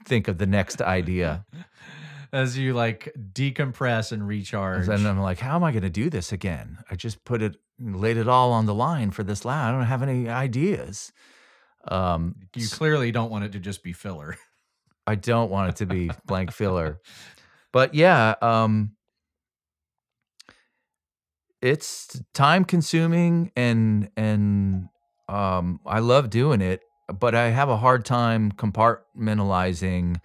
think 0.04 0.28
of 0.28 0.36
the 0.36 0.46
next 0.46 0.82
idea. 0.82 1.46
As 2.32 2.58
you 2.58 2.74
like 2.74 3.10
decompress 3.32 4.12
and 4.12 4.26
recharge. 4.26 4.86
And 4.88 5.08
I'm 5.08 5.18
like, 5.18 5.38
how 5.38 5.56
am 5.56 5.64
I 5.64 5.70
going 5.70 5.82
to 5.84 5.88
do 5.88 6.10
this 6.10 6.30
again? 6.30 6.76
I 6.90 6.94
just 6.94 7.24
put 7.24 7.40
it, 7.40 7.56
laid 7.80 8.18
it 8.18 8.28
all 8.28 8.52
on 8.52 8.66
the 8.66 8.74
line 8.74 9.12
for 9.12 9.22
this 9.22 9.46
lab. 9.46 9.68
I 9.68 9.70
don't 9.74 9.86
have 9.86 10.02
any 10.02 10.28
ideas. 10.28 11.10
Um, 11.86 12.34
you 12.54 12.68
clearly 12.68 13.12
don't 13.12 13.30
want 13.30 13.44
it 13.44 13.52
to 13.52 13.58
just 13.58 13.82
be 13.82 13.94
filler. 13.94 14.36
I 15.06 15.14
don't 15.14 15.50
want 15.50 15.70
it 15.70 15.76
to 15.76 15.86
be 15.86 16.10
blank 16.26 16.52
filler, 16.52 17.00
but 17.72 17.94
yeah, 17.94 18.34
um, 18.42 18.92
it's 21.62 22.20
time 22.34 22.66
consuming 22.66 23.52
and 23.56 24.10
and 24.18 24.90
um, 25.28 25.80
I 25.84 25.98
love 26.00 26.30
doing 26.30 26.60
it, 26.60 26.82
but 27.08 27.34
I 27.34 27.50
have 27.50 27.68
a 27.68 27.76
hard 27.76 28.04
time 28.04 28.52
compartmentalizing. 28.52 30.20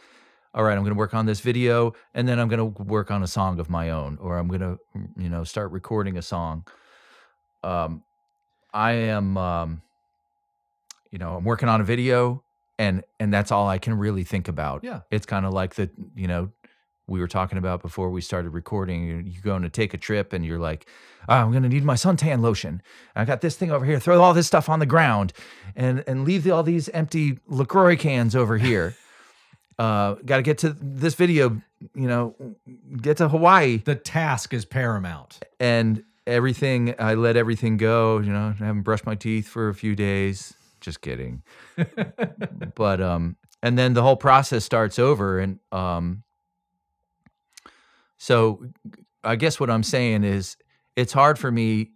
All 0.53 0.63
right, 0.63 0.73
I'm 0.73 0.83
going 0.83 0.93
to 0.93 0.97
work 0.99 1.13
on 1.13 1.25
this 1.25 1.39
video, 1.39 1.93
and 2.13 2.27
then 2.27 2.39
I'm 2.39 2.47
going 2.47 2.73
to 2.73 2.83
work 2.83 3.11
on 3.11 3.23
a 3.23 3.27
song 3.27 3.59
of 3.59 3.69
my 3.69 3.89
own, 3.89 4.17
or 4.21 4.37
I'm 4.37 4.47
going 4.47 4.61
to, 4.61 4.79
you 5.17 5.29
know, 5.29 5.43
start 5.43 5.71
recording 5.71 6.17
a 6.17 6.21
song. 6.21 6.65
Um, 7.63 8.03
I 8.73 8.91
am, 8.91 9.37
um, 9.37 9.81
you 11.11 11.17
know, 11.17 11.35
I'm 11.37 11.43
working 11.43 11.69
on 11.69 11.81
a 11.81 11.83
video, 11.83 12.43
and 12.77 13.03
and 13.19 13.33
that's 13.33 13.51
all 13.51 13.67
I 13.67 13.77
can 13.77 13.97
really 13.97 14.23
think 14.23 14.47
about. 14.47 14.83
Yeah. 14.83 15.01
it's 15.11 15.25
kind 15.25 15.45
of 15.45 15.53
like 15.53 15.75
the, 15.75 15.89
you 16.15 16.27
know, 16.27 16.51
we 17.07 17.19
were 17.19 17.27
talking 17.27 17.57
about 17.57 17.81
before 17.81 18.09
we 18.09 18.21
started 18.21 18.49
recording. 18.51 19.05
You're, 19.07 19.21
you're 19.21 19.41
going 19.41 19.63
to 19.63 19.69
take 19.69 19.93
a 19.93 19.97
trip, 19.97 20.33
and 20.33 20.45
you're 20.45 20.59
like, 20.59 20.87
"Ah, 21.27 21.41
I'm 21.41 21.51
going 21.51 21.63
to 21.63 21.69
need 21.69 21.83
my 21.83 21.95
suntan 21.95 22.41
lotion. 22.41 22.81
I 23.15 23.25
got 23.25 23.41
this 23.41 23.55
thing 23.55 23.71
over 23.71 23.85
here. 23.85 23.99
Throw 23.99 24.21
all 24.21 24.33
this 24.33 24.47
stuff 24.47 24.69
on 24.69 24.79
the 24.79 24.85
ground, 24.85 25.33
and 25.75 26.03
and 26.07 26.23
leave 26.25 26.49
all 26.49 26.63
these 26.63 26.89
empty 26.89 27.39
Lacroix 27.47 27.95
cans 27.97 28.35
over 28.35 28.57
here. 28.57 28.95
uh, 29.79 30.15
got 30.25 30.37
to 30.37 30.43
get 30.43 30.57
to 30.59 30.75
this 30.79 31.15
video. 31.15 31.61
You 31.93 32.07
know, 32.07 32.35
get 33.01 33.17
to 33.17 33.27
Hawaii 33.27 33.77
The 33.77 33.95
task 33.95 34.53
is 34.53 34.63
paramount. 34.63 35.39
and 35.59 36.03
everything 36.25 36.95
i 36.99 37.13
let 37.15 37.35
everything 37.35 37.75
go 37.75 38.19
you 38.19 38.31
know 38.31 38.53
I 38.57 38.63
haven't 38.63 38.83
brushed 38.83 39.05
my 39.05 39.13
teeth 39.13 39.45
for 39.45 39.67
a 39.67 39.73
few 39.75 39.93
days 39.93 40.53
just 40.79 41.01
kidding 41.01 41.43
but 42.75 43.01
um 43.01 43.35
and 43.61 43.77
then 43.77 43.93
the 43.93 44.01
whole 44.01 44.15
process 44.15 44.63
starts 44.63 44.97
over 44.99 45.39
and 45.39 45.59
um 45.73 46.23
so 48.23 48.65
i 49.23 49.35
guess 49.35 49.59
what 49.59 49.69
i'm 49.69 49.83
saying 49.83 50.23
is 50.23 50.57
it's 50.95 51.13
hard 51.13 51.37
for 51.37 51.51
me 51.51 51.91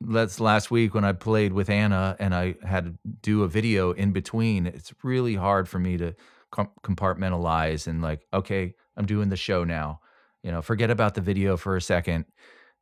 that's 0.00 0.40
last 0.40 0.70
week 0.70 0.94
when 0.94 1.04
i 1.04 1.12
played 1.12 1.52
with 1.52 1.70
anna 1.70 2.16
and 2.18 2.34
i 2.34 2.54
had 2.62 2.84
to 2.84 2.94
do 3.22 3.42
a 3.42 3.48
video 3.48 3.92
in 3.92 4.12
between 4.12 4.66
it's 4.66 4.92
really 5.02 5.34
hard 5.34 5.68
for 5.68 5.78
me 5.78 5.96
to 5.96 6.14
compartmentalize 6.54 7.86
and 7.86 8.02
like 8.02 8.26
okay 8.34 8.74
i'm 8.96 9.06
doing 9.06 9.30
the 9.30 9.36
show 9.36 9.64
now. 9.64 10.00
You 10.42 10.50
know 10.50 10.60
forget 10.60 10.90
about 10.90 11.14
the 11.14 11.20
video 11.20 11.56
for 11.56 11.76
a 11.76 11.80
second 11.80 12.26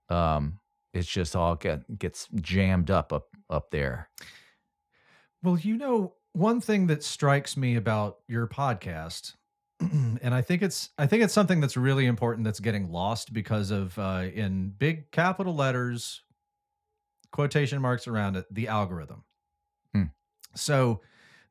um 0.09 0.59
it's 0.93 1.09
just 1.09 1.37
all 1.37 1.55
get 1.55 1.99
gets 1.99 2.27
jammed 2.41 2.91
up 2.91 3.13
up 3.13 3.29
up 3.49 3.71
there. 3.71 4.09
Well, 5.43 5.59
you 5.59 5.77
know, 5.77 6.15
one 6.33 6.61
thing 6.61 6.87
that 6.89 7.03
strikes 7.03 7.57
me 7.57 7.77
about 7.77 8.19
your 8.29 8.47
podcast, 8.47 9.35
and 10.23 10.35
I 10.35 10.43
think 10.43 10.63
it's 10.63 10.91
I 10.99 11.07
think 11.07 11.23
it's 11.23 11.33
something 11.33 11.61
that's 11.61 11.77
really 11.77 12.07
important 12.07 12.45
that's 12.45 12.61
getting 12.61 12.91
lost 12.91 13.33
because 13.33 13.71
of 13.71 13.99
uh, 13.99 14.25
in 14.33 14.75
big 14.77 15.11
capital 15.11 15.55
letters, 15.55 16.23
quotation 17.33 17.81
marks 17.81 18.07
around 18.07 18.37
it, 18.37 18.47
the 18.51 18.69
algorithm. 18.69 19.25
Hmm. 19.95 20.05
So 20.55 21.01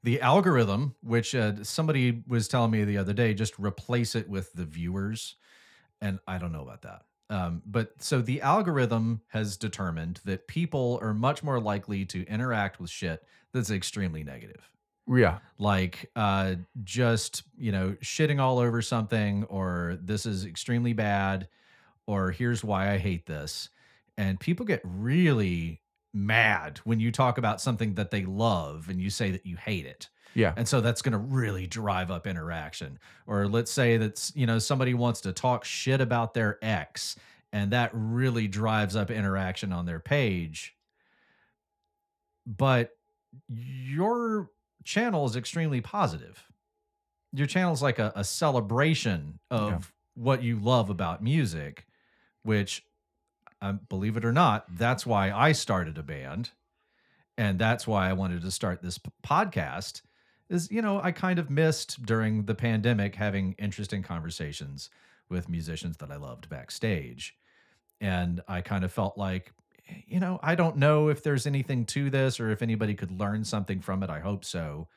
the 0.04 0.22
algorithm, 0.22 0.96
which 1.02 1.34
uh, 1.34 1.64
somebody 1.64 2.24
was 2.28 2.48
telling 2.48 2.72
me 2.72 2.84
the 2.84 2.98
other 2.98 3.14
day, 3.14 3.34
just 3.34 3.58
replace 3.58 4.16
it 4.16 4.30
with 4.30 4.54
the 4.54 4.66
viewers, 4.66 5.36
and 6.02 6.20
I 6.28 6.38
don't 6.38 6.52
know 6.52 6.62
about 6.62 6.84
that. 6.84 7.02
Um, 7.32 7.62
but 7.66 7.92
so 8.00 8.22
the 8.22 8.42
algorithm 8.42 9.22
has 9.28 9.58
determined 9.58 10.20
that 10.26 10.48
people 10.48 11.00
are 11.02 11.14
much 11.14 11.44
more 11.44 11.60
likely 11.60 12.06
to 12.06 12.26
interact 12.26 12.80
with 12.80 12.90
shit 12.90 13.24
that's 13.54 13.70
extremely 13.70 14.24
negative 14.24 14.68
yeah. 15.18 15.40
like 15.58 16.10
uh 16.16 16.56
just 16.84 17.44
you 17.58 17.72
know 17.72 17.96
shitting 18.04 18.40
all 18.40 18.60
over 18.60 18.82
something 18.82 19.44
or 19.46 19.98
this 20.02 20.26
is 20.26 20.46
extremely 20.46 20.94
bad 20.94 21.48
or 22.06 22.32
here's 22.32 22.64
why 22.64 22.92
i 22.92 22.98
hate 22.98 23.26
this. 23.26 23.70
And 24.18 24.40
people 24.40 24.66
get 24.66 24.82
really 24.84 25.82
mad 26.14 26.80
when 26.84 27.00
you 27.00 27.12
talk 27.12 27.38
about 27.38 27.62
something 27.62 27.94
that 27.94 28.12
they 28.12 28.26
love 28.26 28.90
and 28.90 29.00
you 29.00 29.10
say 29.10 29.32
that 29.32 29.46
you 29.46 29.56
hate 29.56 29.86
it. 29.86 30.10
Yeah. 30.34 30.54
And 30.58 30.68
so 30.68 30.82
that's 30.82 31.02
going 31.02 31.14
to 31.14 31.18
really 31.18 31.68
drive 31.68 32.12
up 32.12 32.28
interaction. 32.28 33.00
Or 33.28 33.48
let's 33.48 33.72
say 33.72 33.98
that's 33.98 34.36
you 34.36 34.46
know 34.46 34.60
somebody 34.60 34.94
wants 34.94 35.22
to 35.22 35.32
talk 35.32 35.64
shit 35.64 36.02
about 36.02 36.34
their 36.34 36.58
ex 36.62 37.16
and 37.52 37.72
that 37.72 37.92
really 37.94 38.48
drives 38.48 38.96
up 38.96 39.10
interaction 39.10 39.74
on 39.74 39.86
their 39.86 40.00
page. 40.00 40.76
But 42.46 42.92
your 43.48 44.50
channel 44.84 45.26
is 45.26 45.36
extremely 45.36 45.82
positive 45.82 46.46
your 47.32 47.46
channel 47.48 47.72
is 47.74 47.82
like 47.82 48.00
a, 48.00 48.12
a 48.16 48.24
celebration 48.24 49.40
of 49.52 49.72
Yeah. 49.72 49.80
what 50.16 50.44
you 50.44 50.60
love 50.60 50.90
about 50.90 51.22
music 51.24 51.86
which 52.44 52.84
um, 53.62 53.82
believe 53.90 54.16
it 54.18 54.26
or 54.26 54.32
not 54.34 54.66
that's 54.78 55.06
why 55.06 55.32
i 55.32 55.52
started 55.52 55.98
a 55.98 56.04
band 56.04 56.52
and 57.38 57.60
that's 57.60 57.86
why 57.86 58.10
i 58.10 58.14
wanted 58.14 58.42
to 58.42 58.52
start 58.52 58.82
this 58.82 58.98
p- 58.98 59.12
podcast 59.26 60.02
is 60.50 60.72
you 60.72 60.82
know 60.82 61.00
i 61.04 61.12
kind 61.12 61.38
of 61.40 61.50
missed 61.50 62.04
during 62.06 62.46
the 62.46 62.56
pandemic 62.56 63.16
having 63.16 63.54
interesting 63.60 64.02
conversations 64.02 64.90
with 65.30 65.50
musicians 65.50 65.98
that 65.98 66.10
i 66.12 66.16
loved 66.16 66.50
backstage 66.50 67.36
and 68.02 68.42
i 68.48 68.62
kind 68.62 68.84
of 68.84 68.92
felt 68.92 69.18
like 69.18 69.52
you 70.08 70.20
know 70.20 70.40
i 70.44 70.56
don't 70.56 70.78
know 70.78 71.10
if 71.10 71.24
there's 71.24 71.48
anything 71.48 71.86
to 71.86 72.10
this 72.10 72.40
or 72.40 72.50
if 72.52 72.62
anybody 72.62 72.94
could 72.94 73.12
learn 73.12 73.44
something 73.44 73.82
from 73.82 74.04
it 74.04 74.10
i 74.10 74.20
hope 74.20 74.44
so 74.44 74.88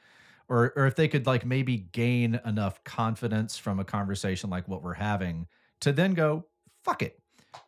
or 0.49 0.73
or 0.77 0.87
if 0.87 0.97
they 0.97 1.09
could 1.09 1.27
like 1.27 1.45
maybe 1.45 1.77
gain 1.93 2.41
enough 2.45 2.83
confidence 2.85 3.59
from 3.59 3.79
a 3.79 3.85
conversation 3.85 4.51
like 4.51 4.69
what 4.69 4.83
we're 4.83 4.95
having 4.95 5.47
to 5.81 5.93
then 5.93 6.15
go 6.15 6.45
fuck 6.83 7.03
it 7.03 7.19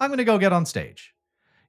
I'm 0.01 0.11
going 0.11 0.19
to 0.19 0.25
go 0.25 0.39
get 0.39 0.53
on 0.53 0.67
stage. 0.67 1.15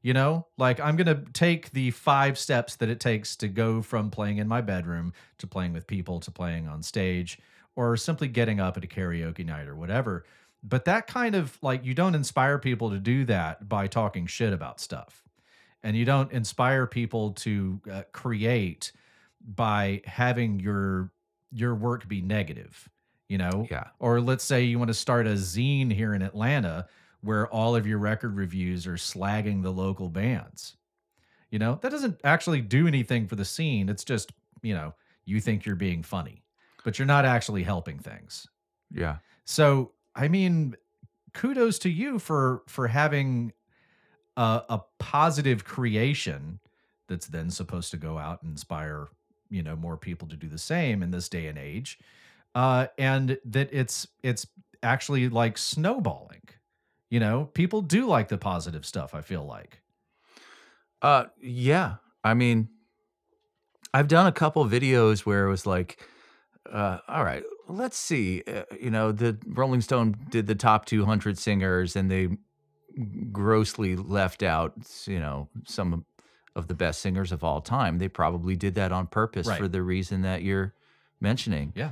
You 0.02 0.14
know, 0.14 0.46
like 0.60 0.80
I'm 0.80 0.98
going 0.98 1.08
to 1.08 1.32
take 1.34 1.72
the 1.72 1.90
five 1.90 2.38
steps 2.38 2.76
that 2.76 2.90
it 2.90 3.00
takes 3.00 3.36
to 3.38 3.48
go 3.48 3.82
from 3.82 4.12
playing 4.12 4.38
in 4.38 4.48
my 4.48 4.62
bedroom 4.62 5.14
to 5.40 5.48
playing 5.48 5.74
with 5.74 5.88
people 5.88 6.20
to 6.20 6.32
playing 6.32 6.68
on 6.68 6.84
stage 6.84 7.40
or 7.76 7.98
simply 7.98 8.28
getting 8.28 8.60
up 8.60 8.78
at 8.78 8.84
a 8.84 8.88
karaoke 8.88 9.44
night 9.44 9.68
or 9.68 9.76
whatever. 9.76 10.24
But 10.62 10.86
that 10.86 11.08
kind 11.08 11.34
of 11.34 11.58
like 11.64 11.84
you 11.84 11.96
don't 11.96 12.14
inspire 12.14 12.60
people 12.60 12.92
to 12.92 13.00
do 13.00 13.26
that 13.26 13.68
by 13.68 13.88
talking 13.88 14.28
shit 14.28 14.54
about 14.54 14.80
stuff. 14.80 15.24
And 15.86 15.96
you 15.96 16.04
don't 16.04 16.32
inspire 16.32 16.88
people 16.88 17.32
to 17.34 17.80
uh, 17.92 18.02
create 18.12 18.92
by 19.40 20.02
having 20.06 20.60
your 20.60 21.12
your 21.52 21.76
work 21.76 22.08
be 22.08 22.22
negative, 22.22 22.90
you 23.30 23.38
know? 23.38 23.68
Yeah. 23.70 23.90
Or 24.00 24.20
let's 24.20 24.44
say 24.44 24.64
you 24.64 24.80
want 24.80 24.90
to 24.90 24.96
start 24.96 25.28
a 25.28 25.34
zine 25.34 25.94
here 25.94 26.16
in 26.16 26.24
Atlanta 26.24 26.88
where 27.22 27.48
all 27.48 27.76
of 27.76 27.86
your 27.86 28.00
record 28.00 28.36
reviews 28.36 28.88
are 28.88 28.96
slagging 28.96 29.62
the 29.62 29.72
local 29.72 30.10
bands. 30.10 30.76
You 31.52 31.60
know, 31.60 31.78
that 31.82 31.92
doesn't 31.92 32.20
actually 32.24 32.62
do 32.62 32.88
anything 32.88 33.28
for 33.28 33.36
the 33.36 33.46
scene. 33.46 33.88
It's 33.88 34.04
just, 34.04 34.32
you 34.64 34.74
know, 34.74 34.96
you 35.24 35.40
think 35.40 35.66
you're 35.66 35.76
being 35.76 36.02
funny, 36.02 36.44
but 36.84 36.98
you're 36.98 37.06
not 37.06 37.26
actually 37.26 37.64
helping 37.64 38.00
things. 38.00 38.48
Yeah. 38.92 39.18
So, 39.46 39.92
I 40.16 40.28
mean, 40.28 40.76
kudos 41.34 41.78
to 41.80 41.90
you 41.90 42.18
for 42.18 42.64
for 42.68 42.88
having 42.88 43.54
a, 44.38 44.64
a 44.70 44.82
positive 45.00 45.66
creation 45.66 46.60
that's 47.08 47.28
then 47.28 47.50
supposed 47.50 47.92
to 47.92 47.98
go 47.98 48.18
out 48.18 48.42
and 48.42 48.52
inspire, 48.52 49.08
you 49.50 49.64
know, 49.64 49.76
more 49.76 49.98
people 49.98 50.28
to 50.28 50.36
do 50.36 50.48
the 50.48 50.58
same 50.58 51.04
in 51.04 51.12
this 51.12 51.30
day 51.30 51.48
and 51.48 51.58
age. 51.58 52.00
Uh, 52.54 52.88
and 52.98 53.38
that 53.46 53.70
it's 53.72 54.08
it's 54.24 54.48
actually 54.82 55.30
like 55.30 55.58
snowballing. 55.58 56.42
You 57.10 57.20
know, 57.20 57.46
people 57.54 57.82
do 57.82 58.08
like 58.08 58.30
the 58.30 58.38
positive 58.38 58.86
stuff, 58.86 59.14
I 59.14 59.22
feel 59.22 59.46
like. 59.46 59.82
Uh, 61.02 61.26
yeah. 61.40 61.96
I 62.24 62.34
mean, 62.34 62.70
I've 63.94 64.08
done 64.08 64.28
a 64.28 64.32
couple 64.32 64.66
videos 64.66 65.20
where 65.20 65.46
it 65.46 65.50
was 65.50 65.66
like, 65.66 66.02
uh, 66.72 67.00
all 67.08 67.24
right, 67.24 67.44
let's 67.68 67.98
see. 67.98 68.44
Uh, 68.48 68.64
you 68.82 68.90
know, 68.90 69.12
the 69.12 69.38
Rolling 69.46 69.82
Stone 69.82 70.16
did 70.30 70.48
the 70.48 70.56
top 70.56 70.86
200 70.86 71.38
singers 71.38 71.96
and 71.96 72.10
they 72.10 72.30
grossly 73.32 73.96
left 73.96 74.44
out, 74.44 74.74
you 75.06 75.20
know, 75.20 75.50
some 75.66 76.06
of 76.56 76.68
the 76.68 76.74
best 76.74 77.02
singers 77.02 77.32
of 77.32 77.44
all 77.44 77.62
time. 77.62 77.98
They 78.00 78.08
probably 78.08 78.56
did 78.56 78.76
that 78.76 78.92
on 78.92 79.08
purpose 79.08 79.48
Right. 79.48 79.60
for 79.60 79.68
the 79.68 79.82
reason 79.82 80.22
that 80.22 80.42
you're 80.44 80.74
mentioning. 81.20 81.74
Yeah. 81.76 81.92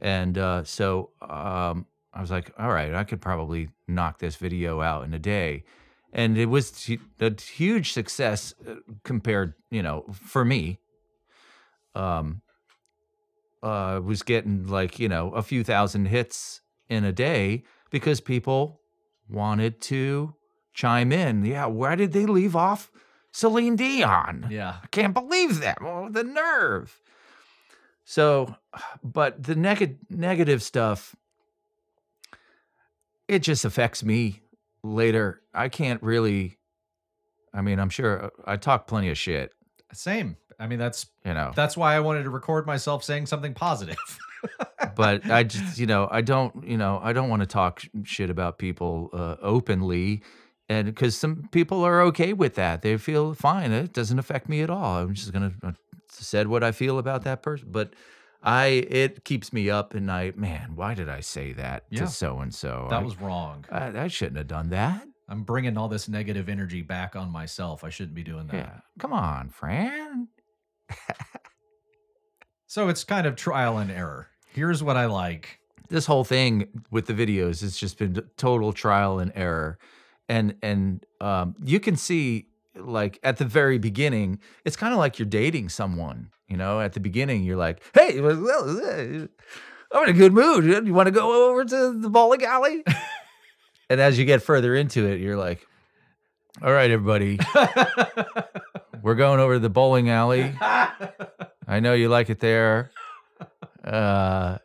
And 0.00 0.36
uh, 0.36 0.64
so 0.64 1.10
um, 1.22 1.86
I 2.12 2.20
was 2.20 2.30
like, 2.30 2.52
all 2.58 2.68
right, 2.70 2.94
I 2.94 3.04
could 3.04 3.20
probably 3.22 3.70
knock 3.88 4.18
this 4.18 4.36
video 4.36 4.80
out 4.82 5.04
in 5.04 5.14
a 5.14 5.18
day. 5.18 5.64
And 6.12 6.36
it 6.38 6.46
was 6.46 6.88
a 7.20 7.40
huge 7.40 7.92
success 7.92 8.54
uh, 8.68 8.74
compared, 9.02 9.54
you 9.70 9.82
know, 9.82 10.04
for 10.12 10.44
me. 10.44 10.78
Um, 11.94 12.42
uh, 13.62 14.00
was 14.04 14.22
getting 14.22 14.66
like, 14.66 14.98
you 14.98 15.08
know, 15.08 15.30
a 15.30 15.42
few 15.42 15.64
thousand 15.64 16.06
hits 16.06 16.60
in 16.88 17.04
a 17.04 17.12
day 17.12 17.62
because 17.90 18.20
people 18.20 18.80
wanted 19.28 19.80
to 19.82 20.34
chime 20.72 21.12
in. 21.12 21.44
Yeah, 21.44 21.66
why 21.66 21.94
did 21.94 22.12
they 22.12 22.26
leave 22.26 22.54
off 22.56 22.90
Celine 23.32 23.76
Dion? 23.76 24.46
Yeah. 24.50 24.76
I 24.82 24.86
can't 24.88 25.14
believe 25.14 25.60
that. 25.60 25.78
Oh, 25.80 26.08
the 26.10 26.24
nerve. 26.24 27.00
So, 28.04 28.54
but 29.02 29.42
the 29.42 29.54
neg- 29.54 29.98
negative 30.10 30.62
stuff, 30.62 31.16
it 33.28 33.38
just 33.40 33.64
affects 33.64 34.04
me 34.04 34.42
later. 34.82 35.40
I 35.54 35.68
can't 35.68 36.02
really, 36.02 36.58
I 37.52 37.62
mean, 37.62 37.78
I'm 37.78 37.88
sure 37.88 38.26
uh, 38.26 38.30
I 38.44 38.56
talk 38.56 38.86
plenty 38.86 39.08
of 39.10 39.16
shit, 39.18 39.52
Same. 39.92 40.36
I 40.58 40.66
mean, 40.66 40.78
that's 40.78 41.06
you 41.24 41.34
know, 41.34 41.52
that's 41.56 41.76
why 41.76 41.96
I 41.96 42.00
wanted 42.00 42.24
to 42.24 42.30
record 42.30 42.66
myself 42.66 43.02
saying 43.02 43.26
something 43.26 43.54
positive. 43.54 43.96
but 44.96 45.28
I 45.30 45.42
just, 45.44 45.78
you 45.78 45.86
know, 45.86 46.08
I 46.10 46.20
don't, 46.20 46.66
you 46.66 46.76
know, 46.76 47.00
I 47.02 47.12
don't 47.12 47.28
want 47.28 47.40
to 47.40 47.46
talk 47.46 47.82
shit 48.04 48.30
about 48.30 48.58
people 48.58 49.10
uh, 49.12 49.36
openly. 49.40 50.22
And 50.68 50.86
because 50.86 51.16
some 51.16 51.48
people 51.52 51.84
are 51.84 52.00
okay 52.02 52.32
with 52.32 52.54
that, 52.54 52.82
they 52.82 52.96
feel 52.96 53.34
fine. 53.34 53.70
It 53.72 53.92
doesn't 53.92 54.18
affect 54.18 54.48
me 54.48 54.62
at 54.62 54.70
all. 54.70 54.98
I'm 54.98 55.12
just 55.14 55.32
gonna 55.32 55.52
uh, 55.62 55.72
said 56.08 56.48
what 56.48 56.64
I 56.64 56.72
feel 56.72 56.98
about 56.98 57.24
that 57.24 57.42
person. 57.42 57.68
But 57.70 57.92
I, 58.42 58.66
it 58.66 59.24
keeps 59.24 59.52
me 59.52 59.68
up, 59.70 59.94
and 59.94 60.10
I, 60.10 60.32
man, 60.36 60.72
why 60.74 60.94
did 60.94 61.08
I 61.08 61.20
say 61.20 61.52
that 61.54 61.84
Yeah. 61.90 62.00
to 62.00 62.06
so 62.08 62.40
and 62.40 62.54
so? 62.54 62.86
that 62.90 63.02
was 63.04 63.18
wrong. 63.20 63.64
I, 63.70 64.04
I 64.04 64.08
shouldn't 64.08 64.36
have 64.38 64.48
done 64.48 64.70
that. 64.70 65.06
I'm 65.28 65.42
bringing 65.42 65.76
all 65.78 65.88
this 65.88 66.08
negative 66.08 66.48
energy 66.50 66.82
back 66.82 67.16
on 67.16 67.30
myself. 67.30 67.84
I 67.84 67.88
shouldn't 67.90 68.14
be 68.14 68.22
doing 68.22 68.46
that. 68.48 68.54
Yeah, 68.54 68.80
come 68.98 69.12
on, 69.12 69.48
Fran. 69.50 70.28
So 72.66 72.88
it's 72.88 73.04
kind 73.04 73.24
of 73.26 73.36
trial 73.36 73.78
and 73.78 73.88
error. 73.90 74.28
Here's 74.54 74.82
what 74.82 74.96
I 74.96 75.06
like. 75.06 75.58
this 75.88 76.06
whole 76.06 76.24
thing 76.24 76.68
with 76.90 77.06
the 77.06 77.12
videos 77.12 77.60
has 77.60 77.76
just 77.76 77.98
been 77.98 78.22
total 78.36 78.72
trial 78.72 79.18
and 79.18 79.32
error. 79.34 79.78
And 80.28 80.54
and 80.62 81.04
um, 81.20 81.54
you 81.62 81.80
can 81.80 81.96
see 81.96 82.46
like 82.76 83.18
at 83.22 83.36
the 83.36 83.44
very 83.44 83.78
beginning 83.78 84.40
it's 84.64 84.76
kind 84.76 84.92
of 84.92 84.98
like 84.98 85.18
you're 85.18 85.26
dating 85.26 85.68
someone 85.68 86.30
you 86.48 86.56
know? 86.56 86.80
At 86.80 86.92
the 86.92 87.00
beginning 87.00 87.44
you're 87.44 87.56
like 87.56 87.82
hey 87.94 88.18
uh, 88.18 89.26
i'm 89.92 90.02
in 90.04 90.08
a 90.08 90.12
good 90.12 90.32
mood. 90.32 90.64
You 90.86 90.92
want 90.92 91.06
to 91.06 91.12
go 91.12 91.50
over 91.50 91.64
to 91.64 92.00
the 92.00 92.10
bowling 92.10 92.44
alley? 92.44 92.82
And 93.90 94.00
as 94.00 94.18
you 94.18 94.24
get 94.24 94.42
further 94.42 94.74
into 94.74 95.06
it 95.06 95.20
you're 95.20 95.36
like 95.36 95.66
all 96.62 96.72
right 96.72 96.90
everybody. 96.90 97.38
We're 99.02 99.14
going 99.14 99.38
over 99.40 99.54
to 99.54 99.60
the 99.60 99.68
bowling 99.70 100.08
alley. 100.08 100.54
I 100.60 101.80
know 101.80 101.92
you 101.92 102.08
like 102.08 102.30
it 102.30 102.40
there. 102.40 102.90
Uh, 103.84 104.58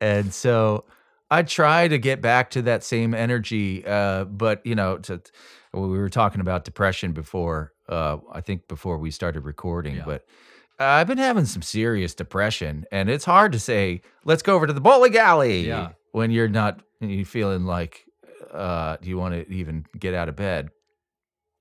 and 0.00 0.32
so 0.32 0.84
I 1.30 1.42
try 1.42 1.88
to 1.88 1.98
get 1.98 2.20
back 2.20 2.50
to 2.50 2.62
that 2.62 2.84
same 2.84 3.14
energy. 3.14 3.84
Uh, 3.86 4.24
but 4.24 4.64
you 4.66 4.74
know, 4.74 4.98
to, 4.98 5.20
we 5.72 5.80
were 5.88 6.08
talking 6.08 6.40
about 6.40 6.64
depression 6.64 7.12
before. 7.12 7.72
Uh, 7.88 8.18
I 8.32 8.40
think 8.40 8.68
before 8.68 8.98
we 8.98 9.10
started 9.10 9.40
recording, 9.40 9.96
Yeah. 9.96 10.02
but 10.04 10.24
I've 10.78 11.06
been 11.06 11.18
having 11.18 11.44
some 11.44 11.60
serious 11.62 12.14
depression, 12.14 12.86
and 12.90 13.10
it's 13.10 13.24
hard 13.24 13.52
to 13.52 13.58
say, 13.58 14.00
"Let's 14.24 14.42
go 14.42 14.54
over 14.56 14.66
to 14.66 14.72
the 14.72 14.80
bowling 14.80 15.16
alley." 15.16 15.66
Yeah. 15.66 15.90
when 16.12 16.30
you're 16.30 16.48
not, 16.48 16.80
you 17.00 17.24
feeling 17.24 17.64
like, 17.66 18.04
uh, 18.52 18.96
do 19.02 19.08
you 19.08 19.16
want 19.18 19.34
to 19.34 19.48
even 19.52 19.84
get 19.98 20.12
out 20.14 20.28
of 20.28 20.36
bed? 20.36 20.70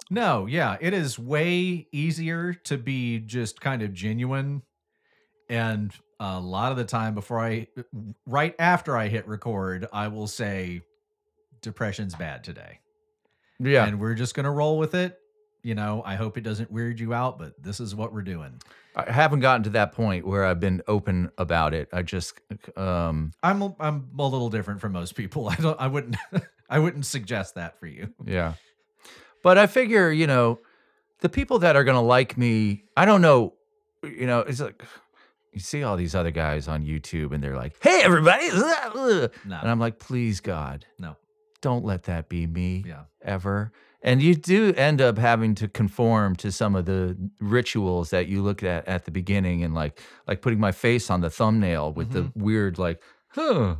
No, 0.10 0.46
yeah, 0.48 0.78
it 0.82 0.94
is 0.94 1.20
way 1.20 1.88
easier 1.92 2.54
to 2.64 2.78
be 2.78 3.20
just 3.20 3.62
kind 3.62 3.82
of 3.84 3.94
genuine. 3.94 4.64
And 5.50 5.92
a 6.20 6.40
lot 6.40 6.72
of 6.72 6.78
the 6.78 6.86
time, 6.86 7.16
before 7.16 7.40
I, 7.40 7.68
right 8.26 8.56
after 8.60 8.98
I 8.98 9.08
hit 9.08 9.28
record, 9.28 9.88
I 9.94 10.10
will 10.10 10.28
say, 10.28 10.82
depression's 11.62 12.16
bad 12.16 12.44
today. 12.44 12.80
Yeah, 13.60 13.86
And 13.86 14.00
we're 14.00 14.16
just 14.16 14.36
going 14.36 14.46
to 14.46 14.52
roll 14.52 14.78
with 14.78 14.96
it. 14.96 15.20
You 15.64 15.76
know, 15.76 16.02
I 16.06 16.16
hope 16.16 16.38
it 16.38 16.42
doesn't 16.42 16.72
weird 16.72 17.00
you 17.00 17.14
out, 17.14 17.38
but 17.38 17.62
this 17.62 17.82
is 17.82 17.94
what 17.94 18.14
we're 18.14 18.22
doing. 18.22 18.62
I 18.96 19.12
haven't 19.12 19.42
gotten 19.42 19.64
to 19.64 19.70
that 19.72 19.92
point 19.92 20.26
where 20.26 20.46
I've 20.46 20.60
been 20.60 20.82
open 20.88 21.32
about 21.38 21.74
it. 21.74 21.90
I 21.92 22.02
just, 22.02 22.40
um, 22.78 23.34
I'm 23.44 23.62
a, 23.62 23.76
I'm 23.80 24.10
a 24.18 24.26
little 24.26 24.50
different 24.50 24.80
from 24.80 24.94
most 24.94 25.16
people. 25.16 25.50
I 25.50 25.56
don't 25.56 25.80
I 25.80 25.88
wouldn't 25.88 26.16
I 26.70 26.80
wouldn't 26.80 27.06
suggest 27.06 27.56
that 27.56 27.80
for 27.80 27.88
you. 27.88 28.14
Yeah. 28.26 28.54
But 29.44 29.58
I 29.58 29.68
figure, 29.68 30.12
you 30.12 30.28
know, 30.28 30.60
the 31.20 31.30
people 31.30 31.60
that 31.60 31.76
are 31.76 31.84
going 31.84 31.96
to 31.96 32.02
like 32.02 32.38
me, 32.38 32.84
I 32.96 33.06
don't 33.06 33.22
know, 33.22 33.54
you 34.04 34.28
know, 34.28 34.40
it's 34.40 34.62
like 34.62 34.82
you 35.60 35.64
see 35.64 35.84
all 35.84 35.98
these 35.98 36.16
other 36.16 36.32
guys 36.32 36.70
on 36.70 36.86
YouTube 36.86 37.34
and 37.34 37.44
they're 37.44 37.58
like, 37.58 37.76
"Hey 37.84 38.00
everybody." 38.02 38.48
And 38.50 39.30
I'm 39.70 39.80
like, 39.80 40.00
"Please 40.00 40.40
God, 40.40 40.86
No. 40.98 41.18
don't 41.62 41.84
let 41.84 42.04
that 42.04 42.30
be 42.30 42.48
me 42.48 42.86
Yeah. 42.88 43.04
ever." 43.22 43.72
And 44.02 44.22
you 44.22 44.34
do 44.36 44.74
end 44.78 45.02
up 45.02 45.18
having 45.18 45.56
to 45.56 45.68
conform 45.68 46.38
to 46.38 46.54
some 46.54 46.74
of 46.78 46.86
the 46.86 47.18
rituals 47.42 48.12
that 48.12 48.28
you 48.28 48.42
look 48.42 48.64
at 48.64 48.88
at 48.88 49.04
the 49.04 49.12
beginning 49.12 49.62
and 49.66 49.74
like 49.74 50.00
like 50.28 50.42
putting 50.42 50.60
my 50.62 50.72
face 50.72 51.10
on 51.10 51.20
the 51.20 51.30
thumbnail 51.30 51.92
with 51.92 52.12
the 52.12 52.32
weird 52.36 52.78
like, 52.80 53.02
"Huh, 53.30 53.76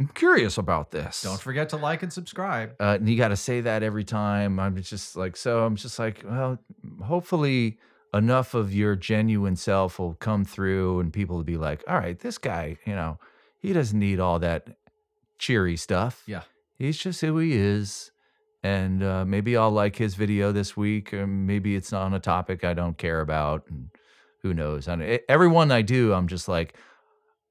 I'm 0.00 0.08
curious 0.08 0.58
about 0.58 0.90
this." 0.90 1.22
Don't 1.22 1.40
forget 1.40 1.68
to 1.68 1.76
like 1.76 2.02
and 2.02 2.12
subscribe. 2.12 2.74
uh, 2.80 2.96
and 2.98 3.08
you 3.08 3.16
got 3.16 3.28
to 3.28 3.36
say 3.36 3.60
that 3.60 3.84
every 3.84 4.02
time. 4.02 4.58
I'm 4.58 4.74
just 4.82 5.14
like, 5.14 5.36
so 5.36 5.64
I'm 5.64 5.76
just 5.76 6.00
like, 6.00 6.24
well, 6.28 6.58
hopefully 7.04 7.78
enough 8.12 8.54
of 8.54 8.74
your 8.74 8.96
genuine 8.96 9.56
self 9.56 9.98
will 9.98 10.14
come 10.14 10.44
through 10.44 11.00
and 11.00 11.12
people 11.12 11.36
will 11.36 11.44
be 11.44 11.56
like, 11.56 11.84
all 11.86 11.96
right, 11.96 12.18
this 12.18 12.38
guy, 12.38 12.76
you 12.84 12.94
know, 12.94 13.18
he 13.58 13.72
doesn't 13.72 13.98
need 13.98 14.20
all 14.20 14.38
that 14.40 14.68
cheery 15.38 15.76
stuff. 15.76 16.22
Yeah. 16.26 16.42
He's 16.78 16.98
just 16.98 17.20
who 17.20 17.38
he 17.38 17.54
is. 17.54 18.10
And 18.62 19.02
uh, 19.02 19.24
maybe 19.24 19.56
I'll 19.56 19.70
like 19.70 19.96
his 19.96 20.14
video 20.14 20.52
this 20.52 20.76
week, 20.76 21.14
or 21.14 21.26
maybe 21.26 21.76
it's 21.76 21.92
on 21.92 22.12
a 22.12 22.20
topic 22.20 22.62
I 22.62 22.74
don't 22.74 22.98
care 22.98 23.20
about. 23.20 23.64
And 23.70 23.88
who 24.42 24.52
knows? 24.52 24.86
And 24.86 25.02
e- 25.02 25.20
every 25.28 25.48
one 25.48 25.70
I 25.70 25.82
do, 25.82 26.12
I'm 26.12 26.28
just 26.28 26.46
like, 26.46 26.74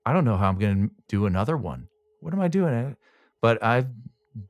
I 0.05 0.13
don't 0.13 0.25
know 0.25 0.37
how 0.37 0.49
I'm 0.49 0.59
going 0.59 0.89
to 0.89 0.95
do 1.07 1.25
another 1.25 1.57
one. 1.57 1.87
What 2.19 2.33
am 2.33 2.41
I 2.41 2.47
doing? 2.47 2.95
But 3.41 3.63
I've 3.63 3.87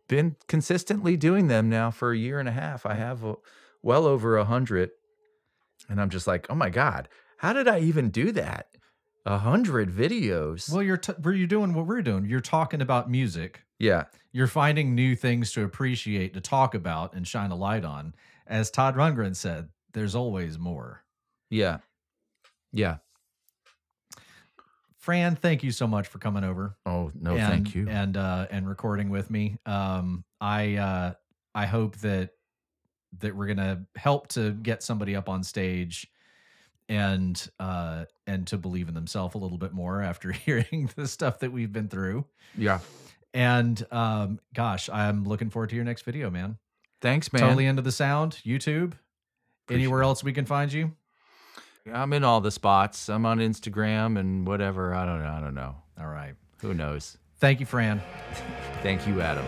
been 0.07 0.35
consistently 0.47 1.15
doing 1.15 1.47
them 1.47 1.69
now 1.69 1.91
for 1.91 2.11
a 2.11 2.17
year 2.17 2.39
and 2.39 2.49
a 2.49 2.53
half. 2.53 2.85
I 2.85 2.95
have 2.95 3.23
uh, 3.25 3.35
well 3.81 4.05
over 4.05 4.37
a 4.37 4.45
hundred, 4.45 4.91
and 5.89 5.99
I'm 5.99 6.09
just 6.09 6.27
like, 6.27 6.47
oh 6.49 6.55
my 6.55 6.69
god, 6.69 7.09
how 7.37 7.53
did 7.53 7.67
I 7.67 7.79
even 7.79 8.09
do 8.09 8.31
that? 8.33 8.67
A 9.25 9.37
hundred 9.37 9.89
videos. 9.91 10.71
Well, 10.71 10.81
you're 10.83 10.97
t- 10.97 11.13
were 11.21 11.33
you 11.33 11.45
doing 11.47 11.73
what 11.73 11.85
we're 11.87 12.01
doing? 12.01 12.25
You're 12.25 12.39
talking 12.39 12.81
about 12.81 13.09
music. 13.11 13.61
yeah, 13.79 14.05
You're 14.31 14.47
finding 14.47 14.95
new 14.95 15.15
things 15.15 15.51
to 15.53 15.63
appreciate, 15.63 16.33
to 16.35 16.41
talk 16.41 16.73
about, 16.75 17.13
and 17.13 17.27
shine 17.27 17.51
a 17.51 17.55
light 17.55 17.83
on. 17.85 18.15
As 18.47 18.71
Todd 18.71 18.95
Rundgren 18.95 19.35
said, 19.35 19.69
there's 19.93 20.15
always 20.15 20.57
more. 20.57 21.03
yeah, 21.49 21.79
yeah. 22.71 22.97
Fran, 24.97 25.35
thank 25.35 25.63
you 25.63 25.71
so 25.71 25.87
much 25.87 26.07
for 26.07 26.19
coming 26.19 26.43
over. 26.43 26.75
Oh 26.85 27.11
no, 27.19 27.35
and, 27.35 27.47
thank 27.47 27.73
you. 27.75 27.87
and 27.89 28.17
uh 28.17 28.47
and 28.51 28.67
recording 28.67 29.09
with 29.09 29.29
me 29.31 29.57
um 29.65 30.23
i 30.41 30.75
uh 30.75 31.13
i 31.55 31.65
hope 31.65 31.95
that 31.97 32.31
that 33.19 33.35
we're 33.35 33.47
gonna 33.47 33.83
help 33.95 34.27
to 34.29 34.51
get 34.51 34.83
somebody 34.83 35.15
up 35.15 35.27
on 35.27 35.43
stage 35.43 36.07
and 36.87 37.49
uh 37.59 38.05
and 38.27 38.47
to 38.47 38.57
believe 38.57 38.87
in 38.87 38.93
themselves 38.93 39.35
a 39.35 39.37
little 39.37 39.57
bit 39.57 39.73
more 39.73 40.01
after 40.01 40.31
hearing 40.45 40.89
the 40.95 41.07
stuff 41.07 41.39
that 41.39 41.51
we've 41.51 41.71
been 41.73 41.87
through 41.87 42.25
yeah, 42.57 42.79
and 43.33 43.85
um 43.91 44.39
gosh 44.53 44.89
i'm 44.89 45.23
looking 45.25 45.49
forward 45.49 45.69
to 45.69 45.75
your 45.75 45.85
next 45.85 46.03
video 46.03 46.29
man, 46.29 46.57
thanks, 47.01 47.31
man. 47.33 47.41
totally 47.41 47.65
into 47.65 47.81
the 47.81 47.91
sound 47.91 48.39
youtube 48.45 48.93
anywhere 49.69 49.99
Appreciate 49.99 50.01
it. 50.01 50.03
else 50.09 50.23
we 50.23 50.33
can 50.33 50.45
find 50.45 50.71
you 50.73 50.91
I'm 51.91 52.13
in 52.13 52.23
all 52.23 52.39
the 52.39 52.51
spots. 52.51 53.09
I'm 53.09 53.25
on 53.25 53.39
Instagram 53.39 54.19
and 54.19 54.45
whatever. 54.45 54.93
I 54.93 55.05
don't 55.07 55.23
know. 55.23 55.29
I 55.29 55.39
don't 55.39 55.55
know. 55.55 55.75
all 55.99 56.07
right 56.07 56.35
Who 56.61 56.73
knows? 56.75 57.17
thank 57.39 57.59
you 57.59 57.65
fran 57.65 58.01
Thank 58.83 59.07
you, 59.07 59.21
Adam. 59.21 59.45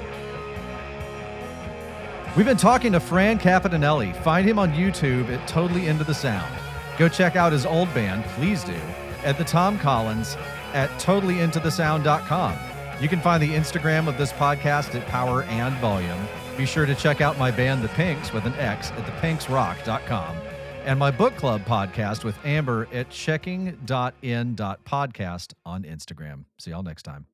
We've 2.38 2.46
been 2.46 2.56
talking 2.56 2.94
to 2.94 3.02
Fran 3.02 3.40
Capitanelli. 3.40 4.16
Find 4.24 4.48
him 4.48 4.58
on 4.58 4.72
YouTube 4.72 5.28
at 5.30 5.46
Totally 5.50 5.88
Into 5.88 6.06
the 6.06 6.14
Sound. 6.14 6.50
Go 6.98 7.10
check 7.10 7.36
out 7.36 7.52
his 7.52 7.66
old 7.66 7.94
band, 7.94 8.24
please 8.36 8.64
do, 8.64 8.80
at 9.26 9.38
the 9.38 9.44
Tom 9.44 9.78
Collins 9.78 10.38
at 10.74 10.90
totallyintothesound.com. 10.92 12.58
You 13.02 13.10
can 13.10 13.20
find 13.20 13.44
the 13.44 13.54
Instagram 13.54 14.08
of 14.08 14.18
this 14.18 14.32
podcast 14.32 14.96
at 14.96 15.06
Power 15.08 15.44
and 15.44 15.76
Volume. 15.78 16.26
Be 16.56 16.66
sure 16.66 16.86
to 16.86 16.96
check 16.96 17.20
out 17.20 17.38
my 17.38 17.52
band, 17.52 17.84
The 17.84 17.90
Pinx, 17.90 18.32
with 18.32 18.46
an 18.46 18.54
X 18.54 18.92
at 18.92 19.06
thepinxrock.com. 19.06 20.38
And 20.86 20.98
my 20.98 21.12
book 21.12 21.36
club 21.36 21.66
podcast 21.66 22.24
with 22.24 22.38
Amber 22.46 22.88
at 22.94 23.10
checking.in.podcast 23.10 25.54
on 25.66 25.84
Instagram. 25.84 26.46
See 26.60 26.72
y'all 26.72 26.84
next 26.84 27.04
time. 27.04 27.26